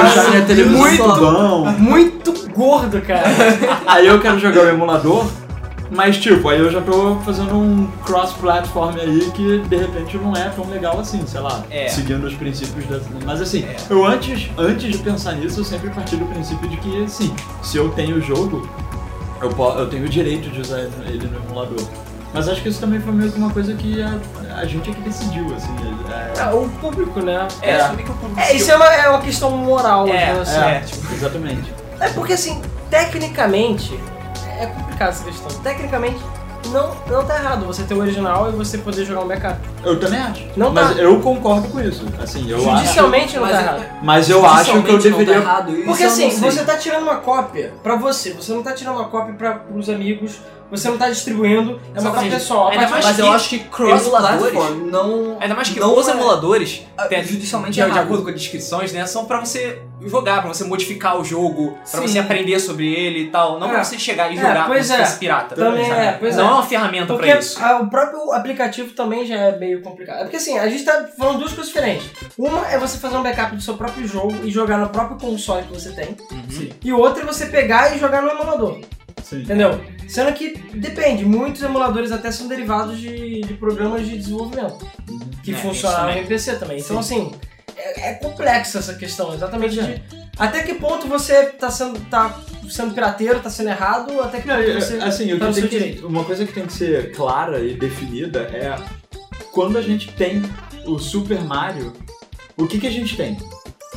Puxar 0.00 0.30
minha 0.30 0.42
televisão 0.46 0.78
muito. 0.80 1.02
Muito 1.72 2.50
gordo, 2.54 3.00
cara. 3.02 3.24
Aí 3.86 4.06
eu 4.06 4.20
quero 4.20 4.38
jogar 4.38 4.60
o 4.62 4.68
emulador, 4.68 5.26
mas 5.94 6.16
tipo, 6.16 6.48
aí 6.48 6.58
eu 6.58 6.70
já 6.70 6.80
tô 6.80 7.16
fazendo 7.24 7.54
um 7.54 7.86
cross-platform 8.04 8.96
aí 8.98 9.30
que 9.34 9.58
de 9.60 9.76
repente 9.76 10.16
não 10.16 10.34
é 10.34 10.48
tão 10.48 10.68
legal 10.68 10.98
assim, 10.98 11.24
sei 11.26 11.40
lá, 11.40 11.62
É. 11.70 11.86
seguindo 11.88 12.24
os 12.26 12.34
princípios 12.34 12.86
da. 12.86 12.98
Mas 13.24 13.40
assim, 13.40 13.64
É. 13.64 13.76
eu 13.90 14.04
antes, 14.04 14.50
antes 14.58 14.90
de 14.92 14.98
pensar 14.98 15.32
nisso, 15.32 15.60
eu 15.60 15.64
sempre 15.64 15.90
parti 15.90 16.16
do 16.16 16.24
princípio 16.26 16.68
de 16.68 16.76
que, 16.78 17.04
sim, 17.08 17.34
se 17.62 17.76
eu 17.76 17.90
tenho 17.90 18.16
o 18.16 18.20
jogo, 18.20 18.68
eu, 19.40 19.50
eu 19.78 19.88
tenho 19.88 20.04
o 20.04 20.08
direito 20.08 20.48
de 20.50 20.60
usar 20.60 20.80
ele 20.80 21.26
no 21.28 21.36
emulador. 21.46 21.82
Mas 22.34 22.48
acho 22.48 22.62
que 22.62 22.70
isso 22.70 22.80
também 22.80 22.98
foi 22.98 23.12
meio 23.12 23.30
que 23.30 23.36
uma 23.38 23.50
coisa 23.50 23.74
que 23.74 24.00
a, 24.02 24.18
a 24.56 24.64
gente 24.64 24.88
é 24.90 24.94
que 24.94 25.02
decidiu, 25.02 25.54
assim. 25.54 25.68
É, 26.36 26.40
É, 26.40 26.46
o 26.54 26.66
público, 26.80 27.20
né? 27.20 27.46
É, 27.60 27.72
É. 27.72 27.88
que 27.94 28.08
eu 28.08 28.14
É, 28.38 28.54
isso 28.54 28.70
é 28.70 28.76
uma, 28.76 28.86
é 28.86 29.08
uma 29.10 29.20
questão 29.20 29.50
moral, 29.50 30.08
É, 30.08 30.12
né, 30.12 30.40
assim. 30.40 30.58
é, 30.58 30.80
tipo- 30.80 31.12
exatamente. 31.14 31.70
É 32.00 32.08
porque 32.08 32.32
assim, 32.32 32.62
tecnicamente, 32.88 33.98
é 34.62 34.66
complicado 34.66 35.08
essa 35.10 35.24
questão. 35.24 35.48
Tecnicamente, 35.60 36.18
não, 36.68 36.94
não 37.08 37.24
tá 37.24 37.36
errado 37.36 37.66
você 37.66 37.82
ter 37.82 37.94
o 37.94 37.98
original 37.98 38.48
e 38.48 38.52
você 38.52 38.78
poder 38.78 39.04
jogar 39.04 39.22
um 39.22 39.28
backup. 39.28 39.58
Eu 39.84 39.98
também 39.98 40.20
acho. 40.20 40.46
Não 40.56 40.72
mas 40.72 40.94
tá. 40.94 41.02
eu 41.02 41.20
concordo 41.20 41.68
com 41.68 41.80
isso. 41.80 42.04
Assim, 42.20 42.48
eu 42.48 42.58
acho. 42.58 42.78
Judicialmente 42.78 43.34
não 43.36 43.42
mas 43.42 43.52
tá 43.52 43.58
é- 43.58 43.62
errado. 43.62 43.84
Mas 44.02 44.30
eu 44.30 44.46
acho 44.46 44.70
que 44.82 44.88
eu 44.88 44.92
não 44.92 44.98
deveria. 44.98 45.34
Tá 45.34 45.40
errado, 45.40 45.72
Porque 45.84 46.04
não 46.04 46.12
assim, 46.12 46.30
você 46.30 46.64
tá 46.64 46.76
tirando 46.76 47.02
uma 47.02 47.16
cópia 47.16 47.74
pra 47.82 47.96
você, 47.96 48.32
você 48.32 48.52
não 48.52 48.62
tá 48.62 48.72
tirando 48.72 48.96
uma 48.96 49.08
cópia 49.08 49.34
pra, 49.34 49.52
pros 49.54 49.88
amigos, 49.88 50.40
você 50.72 50.88
não 50.88 50.98
tá 50.98 51.08
distribuindo, 51.08 51.80
é 51.94 52.00
uma 52.00 52.10
Exatamente. 52.10 52.34
pessoal. 52.34 52.68
Ainda 52.68 52.88
mais 52.88 53.04
Mas 53.04 53.18
eu 53.18 53.26
que 53.26 53.32
acho 53.32 53.48
que 53.50 53.58
cross-platform 53.60 54.90
não. 54.90 55.36
Ainda 55.40 55.54
mais 55.54 55.68
que 55.68 55.78
não 55.78 55.96
os 55.96 56.08
é- 56.08 56.12
emuladores, 56.12 56.82
Ah, 56.96 57.06
tem- 57.06 57.22
judicialmente 57.24 57.80
de, 57.80 57.90
de 57.90 57.98
acordo 57.98 58.22
com 58.24 58.30
as 58.30 58.34
descrições, 58.34 58.92
né, 58.92 59.06
são 59.06 59.24
pra 59.26 59.38
você 59.40 59.80
jogar, 60.04 60.40
pra 60.42 60.52
você 60.52 60.64
modificar 60.64 61.20
o 61.20 61.24
jogo, 61.24 61.72
pra 61.90 62.00
Sim. 62.00 62.06
você 62.08 62.18
aprender 62.18 62.58
sobre 62.58 62.92
ele 62.92 63.24
e 63.24 63.30
tal. 63.30 63.58
Não 63.60 63.68
pra 63.68 63.80
É. 63.80 63.84
você 63.84 63.98
chegar 63.98 64.30
e 64.32 64.36
É, 64.36 64.40
jogar 64.40 64.66
pois 64.66 64.86
como 64.88 64.96
se 64.96 65.02
é. 65.02 65.04
fosse 65.06 65.18
pirata. 65.18 65.54
Também 65.54 65.86
sabe? 65.88 66.00
é, 66.00 66.12
pois 66.12 66.36
não 66.36 66.44
é. 66.44 66.48
é 66.48 66.52
uma 66.54 66.62
ferramenta 66.64 67.06
Porque 67.12 67.30
pra 67.30 67.38
isso. 67.38 67.62
a- 67.62 67.80
o 67.80 67.88
próprio 67.90 68.32
aplicativo 68.32 68.92
também 68.94 69.24
já 69.26 69.36
é 69.36 69.58
meio 69.58 69.80
complicado. 69.82 70.18
É 70.20 70.22
porque 70.22 70.36
assim, 70.36 70.58
a 70.58 70.68
gente 70.68 70.84
tá 70.84 71.06
falando 71.16 71.38
duas 71.38 71.52
coisas 71.52 71.68
diferentes. 71.72 72.10
Uma 72.36 72.66
é 72.68 72.78
você 72.78 72.98
fazer 72.98 73.16
um 73.16 73.22
backup 73.22 73.54
do 73.54 73.62
seu 73.62 73.74
próprio 73.74 74.06
jogo 74.08 74.34
e 74.42 74.50
jogar 74.50 74.78
no 74.78 74.88
próprio 74.88 75.16
console 75.18 75.62
que 75.64 75.72
você 75.72 75.90
tem. 75.92 76.16
Uhum. 76.32 76.68
E 76.82 76.92
outra 76.92 77.22
é 77.22 77.26
você 77.26 77.46
pegar 77.46 77.94
e 77.94 77.98
jogar 78.00 78.22
no 78.22 78.30
emulador. 78.30 78.80
Sim. 79.36 79.42
Entendeu? 79.42 79.80
Sendo 80.08 80.32
que 80.34 80.56
depende, 80.74 81.24
muitos 81.24 81.62
emuladores 81.62 82.12
até 82.12 82.30
são 82.30 82.46
derivados 82.48 82.98
de, 82.98 83.40
de 83.40 83.54
programas 83.54 84.06
de 84.06 84.16
desenvolvimento 84.18 84.86
que 85.42 85.52
É, 85.52 85.56
funcionaram 85.56 86.10
isso 86.12 86.20
em 86.20 86.26
PC 86.26 86.56
também. 86.56 86.78
Então, 86.80 86.98
assim, 86.98 87.32
é, 87.76 88.10
é 88.10 88.14
complexa 88.14 88.78
essa 88.78 88.94
questão, 88.94 89.32
exatamente 89.34 89.74
de 89.74 90.02
até 90.38 90.62
que 90.62 90.74
ponto 90.74 91.06
você 91.08 91.44
tá 91.46 91.70
sendo, 91.70 91.98
tá 92.10 92.38
sendo 92.68 92.94
pirateiro, 92.94 93.40
tá 93.40 93.50
sendo 93.50 93.68
errado, 93.70 94.20
até 94.22 94.40
que 94.40 94.48
Não, 94.48 94.56
ponto 94.56 94.68
eu- 94.68 94.80
você 94.80 94.94
assim, 94.96 95.32
o 95.32 95.38
tá 95.38 95.44
que 95.46 95.48
no 95.50 95.54
seu 95.54 95.68
que- 95.68 95.78
direito. 95.78 96.06
uma 96.06 96.24
coisa 96.24 96.44
que 96.46 96.52
tem 96.52 96.66
que 96.66 96.72
ser 96.72 97.12
clara 97.12 97.60
e 97.60 97.74
definida 97.74 98.40
é 98.52 98.74
quando 99.52 99.76
a 99.78 99.82
gente 99.82 100.10
tem 100.12 100.42
o 100.86 100.98
Super 100.98 101.40
Mario, 101.42 101.92
o 102.56 102.66
que, 102.66 102.78
que 102.78 102.86
a 102.86 102.90
gente 102.90 103.16
tem? 103.16 103.36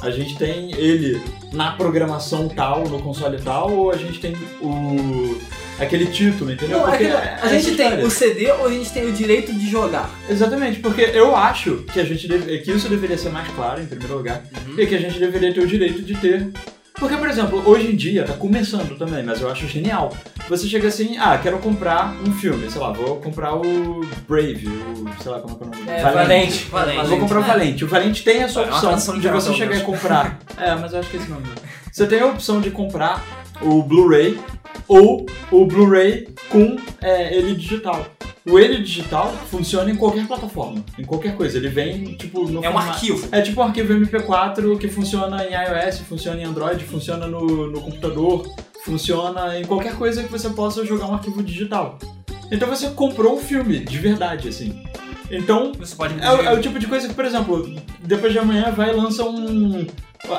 A 0.01 0.09
gente 0.11 0.35
tem 0.37 0.71
ele 0.75 1.21
na 1.53 1.71
programação 1.71 2.47
tal, 2.49 2.87
no 2.87 3.01
console 3.01 3.39
tal, 3.41 3.71
ou 3.71 3.91
a 3.91 3.97
gente 3.97 4.19
tem 4.19 4.35
o 4.61 5.37
aquele 5.79 6.05
título, 6.05 6.51
entendeu? 6.51 6.77
Não, 6.79 6.85
Porque 6.85 7.05
que 7.05 7.11
é 7.11 7.39
a 7.41 7.47
gente 7.49 7.75
tem 7.75 8.03
o 8.03 8.09
CD 8.09 8.49
ou 8.51 8.67
a 8.67 8.71
gente 8.71 8.91
tem 8.91 9.05
o 9.07 9.11
direito 9.11 9.53
de 9.53 9.69
jogar? 9.69 10.09
Exatamente, 10.29 10.79
porque 10.79 11.01
eu 11.01 11.35
acho 11.35 11.83
que 11.91 11.99
a 11.99 12.03
gente 12.05 12.27
deve, 12.27 12.59
que 12.59 12.71
isso 12.71 12.87
deveria 12.87 13.17
ser 13.17 13.29
mais 13.29 13.47
claro 13.49 13.81
em 13.81 13.85
primeiro 13.85 14.15
lugar 14.15 14.43
Uhum. 14.67 14.79
e 14.79 14.85
que 14.87 14.95
a 14.95 14.99
gente 14.99 15.19
deveria 15.19 15.53
ter 15.53 15.59
o 15.61 15.67
direito 15.67 16.01
de 16.01 16.15
ter. 16.15 16.47
Porque, 16.97 17.17
por 17.17 17.27
exemplo, 17.27 17.61
hoje 17.65 17.91
em 17.91 17.95
dia, 17.95 18.23
tá 18.23 18.33
começando 18.33 18.97
também, 18.97 19.21
mas 19.21 19.41
eu 19.41 19.49
acho 19.49 19.67
genial. 19.67 20.15
Você 20.47 20.65
chega 20.67 20.87
assim, 20.87 21.17
ah, 21.17 21.37
quero 21.37 21.59
comprar 21.59 22.15
um 22.25 22.31
filme, 22.31 22.69
sei 22.69 22.79
lá, 22.79 22.91
vou 22.93 23.17
comprar 23.17 23.53
o 23.55 24.01
Brave, 24.27 24.67
o, 24.67 25.21
sei 25.21 25.31
lá 25.31 25.39
como 25.39 25.55
é 25.55 25.57
que 25.57 25.63
é 25.63 25.67
o 25.67 25.69
nome. 25.69 25.89
É, 25.89 26.01
Valente. 26.01 26.65
Valente. 26.65 27.07
Vou 27.07 27.19
comprar 27.19 27.39
o 27.39 27.43
Valente. 27.43 27.83
O 27.83 27.87
Valente 27.87 28.23
tem 28.23 28.43
essa 28.43 28.61
É 28.61 28.63
opção 28.63 28.89
tradução 28.89 29.19
de 29.19 29.27
você 29.27 29.53
chegar 29.53 29.75
e 29.75 29.81
comprar. 29.81 30.39
É, 30.57 30.73
mas 30.73 30.93
eu 30.93 30.99
acho 30.99 31.09
que 31.09 31.17
esse 31.17 31.29
nome. 31.29 31.43
não. 31.45 31.53
Você 31.91 32.07
tem 32.07 32.21
a 32.21 32.27
opção 32.27 32.61
de 32.61 32.71
comprar 32.71 33.21
o 33.61 33.83
Blu-ray 33.83 34.39
ou 34.87 35.25
o 35.51 35.65
Blu-ray 35.65 36.29
com 36.49 36.77
é, 37.01 37.35
ele 37.35 37.55
digital. 37.55 38.05
O 38.47 38.59
ele 38.59 38.77
digital 38.83 39.31
funciona 39.49 39.89
em 39.89 39.95
qualquer 39.95 40.27
plataforma, 40.27 40.83
em 40.99 41.03
qualquer 41.03 41.35
coisa. 41.35 41.57
Ele 41.57 41.67
vem, 41.67 42.13
tipo, 42.15 42.47
no 42.47 42.63
É 42.63 42.69
um 42.69 42.77
arquivo. 42.77 43.27
É 43.31 43.41
tipo 43.41 43.59
um 43.59 43.63
arquivo 43.63 43.93
MP4 43.93 44.77
que 44.77 44.87
funciona 44.87 45.43
em 45.43 45.51
iOS, 45.53 45.99
funciona 45.99 46.39
em 46.41 46.43
Android, 46.45 46.83
funciona 46.83 47.25
no, 47.27 47.71
no 47.71 47.81
computador, 47.81 48.47
funciona 48.83 49.59
em 49.59 49.65
qualquer 49.65 49.95
coisa 49.95 50.21
que 50.23 50.31
você 50.31 50.49
possa 50.49 50.85
jogar 50.85 51.07
um 51.07 51.15
arquivo 51.15 51.41
digital. 51.41 51.97
Então 52.51 52.69
você 52.69 52.89
comprou 52.91 53.35
um 53.35 53.39
filme, 53.39 53.79
de 53.79 53.97
verdade, 53.97 54.47
assim. 54.47 54.83
Então, 55.31 55.71
Você 55.79 55.95
pode 55.95 56.13
é, 56.21 56.31
o- 56.31 56.41
é 56.41 56.53
o 56.53 56.61
tipo 56.61 56.77
de 56.77 56.85
coisa 56.85 57.07
que, 57.07 57.15
por 57.15 57.25
exemplo, 57.25 57.67
depois 58.03 58.31
de 58.31 58.37
amanhã 58.37 58.69
vai 58.71 58.91
e 58.91 58.93
lança 58.93 59.23
um. 59.23 59.87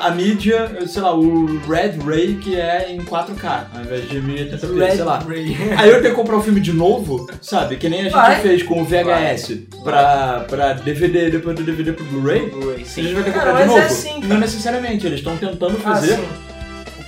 A 0.01 0.11
mídia, 0.11 0.77
sei 0.87 1.01
lá, 1.03 1.15
o 1.15 1.47
Red 1.69 1.99
Ray, 2.05 2.35
que 2.43 2.55
é 2.59 2.91
em 2.91 2.99
4K, 2.99 3.67
ao 3.75 3.81
invés 3.83 4.09
de 4.09 4.21
1080p, 4.21 4.91
sei 4.95 5.05
lá. 5.05 5.23
Aí 5.79 5.89
eu 5.91 6.01
tenho 6.03 6.15
que 6.15 6.21
comprar 6.21 6.37
o 6.37 6.43
filme 6.43 6.61
de 6.61 6.73
novo, 6.73 7.29
sabe? 7.41 7.77
Que 7.77 7.89
nem 7.89 8.01
a 8.01 8.05
gente 8.05 8.13
Vai. 8.13 8.41
fez 8.41 8.63
com 8.63 8.83
o 8.83 8.85
VHS 8.85 9.59
pra, 9.85 10.45
pra 10.49 10.73
DVD, 10.73 11.31
depois 11.31 11.55
do 11.57 11.63
DVD 11.63 11.93
pro 11.93 12.05
Blu-ray. 12.05 12.51
Blu-ray, 12.51 12.83
A 12.83 12.85
sim. 12.85 13.03
gente 13.05 13.15
vai 13.15 13.23
ter 13.25 13.33
que 13.33 13.39
Cara, 13.39 13.51
comprar 13.51 13.65
de 13.67 13.69
mas 13.69 13.77
é 13.79 13.81
novo? 13.83 13.93
assim, 13.95 14.21
cara. 14.21 14.27
Não 14.35 14.41
necessariamente, 14.41 15.07
eles 15.07 15.19
estão 15.21 15.37
tentando 15.37 15.77
Ah, 15.79 15.81
fazer 15.95 16.17
sim. 16.17 16.25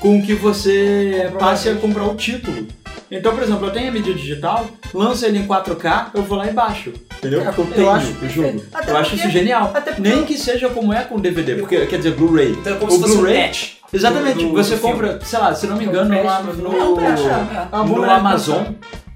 com 0.01 0.23
que 0.23 0.35
você 0.35 1.31
passe 1.39 1.69
a 1.69 1.75
comprar 1.75 2.05
o 2.05 2.15
título. 2.15 2.67
Então, 3.11 3.35
por 3.35 3.43
exemplo, 3.43 3.67
eu 3.67 3.73
tenho 3.73 3.89
a 3.89 3.93
mídia 3.93 4.13
digital, 4.15 4.67
lança 4.93 5.27
ele 5.27 5.39
em 5.39 5.47
4K, 5.47 6.11
eu 6.15 6.23
vou 6.23 6.37
lá 6.37 6.47
e 6.47 6.53
baixo. 6.53 6.93
Entendeu? 7.19 7.43
É, 7.43 7.53
eu 7.81 7.91
acho 7.91 8.13
o 8.25 8.29
jogo. 8.29 8.63
Eu 8.87 8.97
acho 8.97 9.15
isso 9.17 9.29
genial. 9.31 9.71
até 9.75 9.93
porque- 9.93 10.09
Nem 10.09 10.25
que 10.25 10.39
seja 10.39 10.69
como 10.71 10.93
é 10.93 11.03
com 11.05 11.19
DVD, 11.19 11.57
porque 11.57 11.85
quer 11.87 11.97
dizer, 11.99 12.15
Blu-ray. 12.15 12.53
Então 12.53 12.75
é 12.75 12.77
como 12.79 12.91
O 12.93 12.95
se 12.95 13.01
fosse 13.01 13.13
um 13.15 13.17
Blu-ray- 13.19 13.43
patch. 13.49 13.71
Exatamente, 13.93 14.39
do- 14.45 14.53
você 14.53 14.75
do 14.77 14.81
filme. 14.81 14.93
compra, 14.95 15.21
sei 15.25 15.39
lá, 15.39 15.55
se 15.55 15.67
não 15.67 15.77
me 15.77 15.85
engano, 15.87 16.15
É 16.15 16.21
um 16.23 16.25
lá 16.27 16.37
patch, 16.43 16.55
no, 16.57 16.67
é 16.67 16.69
um 16.85 17.01
é. 17.01 17.69
Uma 17.73 17.85
no 17.85 17.89
maneira 17.93 18.07
de 18.07 18.21
Amazon, 18.21 18.65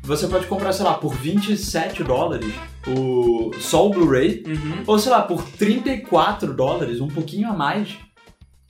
você 0.03 0.27
pode 0.27 0.47
comprar, 0.47 0.73
sei 0.73 0.85
lá, 0.85 0.95
por 0.95 1.15
27 1.15 2.03
dólares 2.03 2.53
o, 2.89 3.51
só 3.61 3.87
o 3.87 3.91
Blu-ray, 3.91 4.43
Uhum. 4.47 4.83
ou 4.87 4.99
sei 4.99 5.13
lá, 5.13 5.23
por 5.23 5.45
34 5.45 6.53
dólares, 6.55 7.01
um 7.01 7.09
pouquinho 7.09 7.49
a 7.51 7.53
mais. 7.53 7.89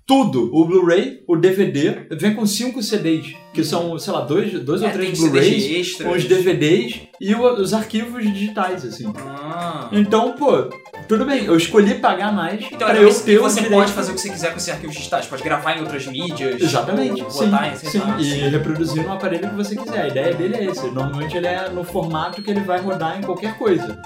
Tudo, 0.06 0.50
o 0.52 0.64
Blu-ray, 0.64 1.22
o 1.28 1.36
DVD, 1.36 2.06
vem 2.10 2.34
com 2.34 2.44
5 2.44 2.82
CDs, 2.82 3.34
que 3.54 3.62
são, 3.62 3.96
sei 3.98 4.12
lá, 4.12 4.20
dois, 4.22 4.52
dois 4.60 4.82
É, 4.82 4.86
ou 4.86 4.92
três 4.92 5.18
Blu-rays, 5.18 5.96
os 6.00 6.24
DVDs 6.24 7.02
e 7.20 7.32
o- 7.34 7.54
os 7.60 7.72
arquivos 7.72 8.22
digitais, 8.24 8.84
assim. 8.84 9.10
Ah. 9.16 9.88
Então, 9.92 10.32
pô, 10.32 10.68
tudo 11.08 11.24
bem, 11.24 11.44
eu 11.44 11.56
escolhi 11.56 11.94
pagar 11.94 12.32
mais 12.32 12.64
Então, 12.64 12.88
pra 12.88 12.96
eu 12.96 13.08
eu 13.08 13.14
ter 13.14 13.38
você 13.38 13.60
direito. 13.62 13.78
pode 13.78 13.92
fazer 13.92 14.10
o 14.10 14.14
que 14.16 14.20
você 14.20 14.30
quiser 14.30 14.50
com 14.50 14.56
esses 14.56 14.68
arquivos 14.70 14.96
digitais. 14.96 15.26
Pode 15.26 15.42
gravar 15.42 15.76
em 15.76 15.80
outras 15.80 16.04
mídias. 16.06 16.60
Exatamente, 16.60 17.24
sim, 17.32 17.46
Botar 17.50 17.68
em 17.72 17.76
sim. 17.76 18.02
E 18.18 18.48
reproduzir 18.48 19.04
no 19.04 19.12
aparelho 19.12 19.48
que 19.50 19.54
você 19.56 19.76
quiser. 19.76 20.00
A 20.02 20.08
ideia 20.08 20.34
dele 20.34 20.56
é 20.56 20.64
esse. 20.64 20.84
Normalmente 20.90 21.36
ele 21.36 21.46
é 21.46 21.68
no 21.70 21.84
formato 21.84 22.42
que 22.42 22.50
ele 22.50 22.60
vai 22.60 22.80
rodar 22.80 23.18
em 23.18 23.22
qualquer 23.22 23.56
coisa. 23.56 23.96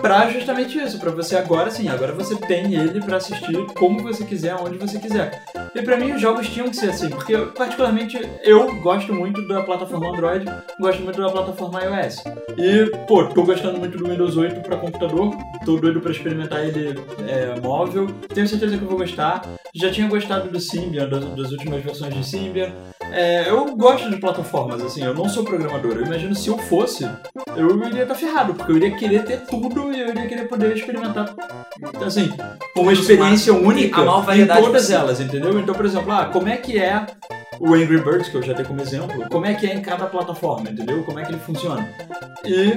Pra 0.00 0.28
justamente 0.30 0.78
isso, 0.78 0.98
pra 0.98 1.12
você 1.12 1.36
agora 1.36 1.70
sim, 1.70 1.88
agora 1.88 2.12
você 2.12 2.34
tem 2.34 2.74
ele 2.74 3.00
pra 3.00 3.18
assistir 3.18 3.56
como 3.78 4.02
você 4.02 4.24
quiser, 4.24 4.56
onde 4.56 4.76
você 4.76 4.98
quiser. 4.98 5.31
E 5.74 5.82
pra 5.82 5.96
mim 5.96 6.12
os 6.12 6.20
jogos 6.20 6.48
tinham 6.48 6.68
que 6.68 6.76
ser 6.76 6.90
assim, 6.90 7.08
porque 7.08 7.36
particularmente 7.56 8.20
eu 8.42 8.74
gosto 8.76 9.12
muito 9.14 9.46
da 9.48 9.62
plataforma 9.62 10.10
Android, 10.10 10.44
gosto 10.78 11.02
muito 11.02 11.20
da 11.20 11.30
plataforma 11.30 11.80
iOS. 11.82 12.22
E, 12.58 12.90
pô, 13.06 13.24
tô 13.24 13.42
gostando 13.42 13.78
muito 13.78 13.96
do 13.96 14.08
Windows 14.08 14.36
8 14.36 14.60
pra 14.60 14.76
computador, 14.76 15.34
tô 15.64 15.76
doido 15.76 16.00
pra 16.00 16.12
experimentar 16.12 16.64
ele 16.64 16.98
é, 17.26 17.58
móvel, 17.60 18.06
tenho 18.34 18.46
certeza 18.46 18.76
que 18.76 18.82
eu 18.82 18.88
vou 18.88 18.98
gostar. 18.98 19.42
Já 19.74 19.90
tinha 19.90 20.06
gostado 20.06 20.50
do 20.50 20.60
Symbian, 20.60 21.08
das, 21.08 21.24
das 21.24 21.50
últimas 21.52 21.82
versões 21.82 22.14
de 22.14 22.24
Symbian. 22.24 22.72
É, 23.12 23.50
eu 23.50 23.76
gosto 23.76 24.08
de 24.08 24.16
plataformas, 24.16 24.80
assim, 24.82 25.04
eu 25.04 25.14
não 25.14 25.28
sou 25.28 25.44
programador. 25.44 25.92
Eu 25.92 26.06
imagino 26.06 26.34
se 26.34 26.48
eu 26.48 26.56
fosse, 26.56 27.08
eu 27.56 27.84
iria 27.86 28.02
estar 28.02 28.14
ferrado, 28.14 28.54
porque 28.54 28.72
eu 28.72 28.76
iria 28.76 28.90
querer 28.92 29.24
ter 29.24 29.42
tudo 29.42 29.92
e 29.92 30.00
eu 30.00 30.08
iria 30.08 30.26
querer 30.26 30.48
poder 30.48 30.74
experimentar, 30.74 31.34
assim, 32.04 32.32
uma 32.76 32.92
experiência 32.92 33.52
única 33.52 34.00
a 34.00 34.04
maior 34.04 34.36
em 34.36 34.46
todas 34.46 34.82
possível. 34.82 35.00
elas, 35.00 35.20
entendeu? 35.20 35.58
Então, 35.58 35.74
por 35.74 35.84
exemplo, 35.84 36.10
ah, 36.10 36.24
como 36.26 36.48
é 36.48 36.56
que 36.56 36.78
é 36.78 37.06
o 37.60 37.74
Angry 37.74 37.98
Birds, 37.98 38.28
que 38.28 38.36
eu 38.36 38.42
já 38.42 38.54
dei 38.54 38.64
como 38.64 38.80
exemplo, 38.80 39.28
como 39.30 39.46
é 39.46 39.54
que 39.54 39.66
é 39.66 39.74
em 39.74 39.82
cada 39.82 40.06
plataforma, 40.06 40.70
entendeu? 40.70 41.02
Como 41.04 41.18
é 41.18 41.24
que 41.24 41.32
ele 41.32 41.40
funciona. 41.40 41.88
E, 42.44 42.72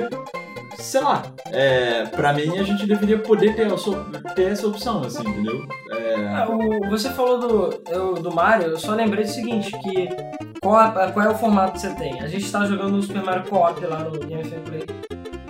sei 0.78 1.02
lá, 1.02 1.24
é, 1.52 2.06
pra 2.06 2.34
mim 2.34 2.58
a 2.58 2.64
gente 2.64 2.86
deveria 2.86 3.20
poder 3.20 3.56
ter, 3.56 3.72
essa- 3.72 4.06
ter 4.36 4.52
essa 4.52 4.68
opção, 4.68 5.02
assim, 5.04 5.28
entendeu? 5.28 5.68
É, 5.92 6.16
Ah, 6.28 6.48
o- 6.50 6.90
você 6.90 7.10
falou 7.12 7.40
do, 7.40 7.84
eu- 7.90 8.14
do 8.16 8.34
Mario, 8.34 8.68
eu 8.68 8.78
só 8.78 8.94
lembrei 8.94 9.24
do 9.26 9.30
seguinte, 9.32 9.72
que 9.80 10.10
qual, 10.62 10.82
é- 11.00 11.12
qual 11.12 11.26
é 11.26 11.30
o 11.30 11.36
formato 11.38 11.74
que 11.74 11.82
você 11.82 11.90
tem? 11.96 12.22
A 12.22 12.28
gente 12.28 12.52
tá 12.52 12.66
jogando 12.66 12.96
o 12.96 13.02
Super 13.02 13.24
Mario 13.24 13.44
Co-op 13.50 13.86
lá 13.86 14.00
no 14.00 14.12
Game 14.20 14.44
Play, 14.44 14.86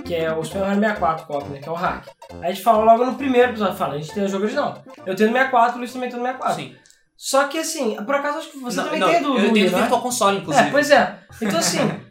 que 0.06 0.14
é 0.16 0.32
o 0.34 0.44
Super 0.44 0.62
Mario 0.62 0.80
64 0.80 1.26
Co-op, 1.26 1.50
né, 1.50 1.60
que 1.60 1.68
é 1.70 1.72
o 1.72 1.76
hack. 1.76 2.06
Aí 2.42 2.50
a 2.50 2.52
gente 2.52 2.64
falou 2.64 2.84
logo 2.86 3.06
no 3.06 3.16
primeiro 3.16 3.50
episódio, 3.52 3.76
fala, 3.76 3.96
a 3.96 3.98
gente 3.98 4.14
tem 4.14 4.24
o 4.24 4.28
jogo 4.28 4.44
original. 4.44 4.84
Eu 5.06 5.16
tenho 5.16 5.30
no 5.30 5.36
64, 5.36 5.76
o 5.76 5.80
Luiz 5.80 5.94
também 5.94 6.10
tem 6.10 6.20
no 6.20 6.26
64. 6.26 6.56
Sim. 6.64 6.76
Só 7.18 7.46
que 7.46 7.58
assim, 7.60 7.96
por 8.04 8.14
acaso 8.14 8.40
acho 8.40 8.50
que 8.52 8.58
você 8.60 8.76
não, 8.78 8.84
também 8.86 9.00
não, 9.00 9.08
tem 9.10 9.22
do, 9.24 9.30
Eu 9.30 9.34
do 9.34 9.40
tenho 9.42 9.54
Wii, 9.54 9.66
do 9.66 9.72
não 9.72 9.78
é? 9.78 9.82
Virtual 9.82 10.02
Console, 10.02 10.38
inclusive. 10.40 10.68
É, 10.68 10.72
pois 10.72 10.92
é. 10.92 11.16
Então 11.42 11.60
assim, 11.60 11.80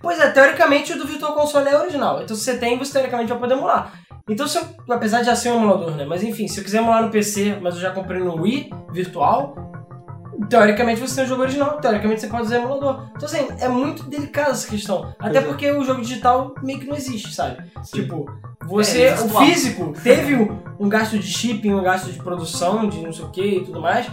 pois 0.00 0.18
é, 0.18 0.30
teoricamente 0.30 0.92
o 0.92 0.98
do 0.98 1.06
Virtual 1.06 1.34
Console 1.34 1.68
é 1.68 1.78
original. 1.78 2.22
Então 2.22 2.36
se 2.36 2.42
você 2.42 2.56
tem, 2.56 2.78
você 2.78 2.92
teoricamente 2.92 3.30
vai 3.30 3.38
poder 3.38 3.54
emular. 3.54 3.92
Então 4.28 4.46
se 4.46 4.58
eu, 4.58 4.64
apesar 4.88 5.20
de 5.20 5.26
já 5.26 5.36
ser 5.36 5.50
um 5.50 5.56
emulador, 5.56 5.96
né? 5.96 6.04
Mas 6.04 6.22
enfim, 6.22 6.48
se 6.48 6.58
eu 6.58 6.64
quiser 6.64 6.78
emular 6.78 7.02
no 7.02 7.10
PC, 7.10 7.58
mas 7.60 7.74
eu 7.74 7.80
já 7.80 7.90
comprei 7.90 8.20
no 8.20 8.40
Wii 8.40 8.70
virtual, 8.92 9.70
teoricamente 10.48 11.00
você 11.00 11.16
tem 11.16 11.24
o 11.24 11.28
jogo 11.28 11.42
original, 11.42 11.78
teoricamente 11.80 12.20
você 12.20 12.28
pode 12.28 12.44
usar 12.44 12.56
emulador. 12.56 13.10
Então 13.16 13.26
assim, 13.26 13.48
é 13.58 13.68
muito 13.68 14.04
delicada 14.04 14.50
essa 14.50 14.68
questão. 14.68 15.14
Até 15.18 15.38
é. 15.38 15.42
porque 15.42 15.70
o 15.70 15.84
jogo 15.84 16.00
digital 16.00 16.54
meio 16.62 16.78
que 16.78 16.86
não 16.86 16.96
existe, 16.96 17.34
sabe? 17.34 17.62
Sim. 17.82 18.02
Tipo, 18.02 18.26
você, 18.66 19.02
É, 19.02 19.14
o 19.14 19.28
físico, 19.28 19.92
teve 20.02 20.34
um, 20.34 20.58
um 20.78 20.88
gasto 20.88 21.18
de 21.18 21.26
shipping, 21.26 21.72
um 21.72 21.82
gasto 21.82 22.10
de 22.10 22.18
produção, 22.18 22.88
de 22.88 23.02
não 23.02 23.12
sei 23.12 23.24
o 23.24 23.30
que 23.30 23.42
e 23.42 23.64
tudo 23.64 23.80
mais, 23.80 24.06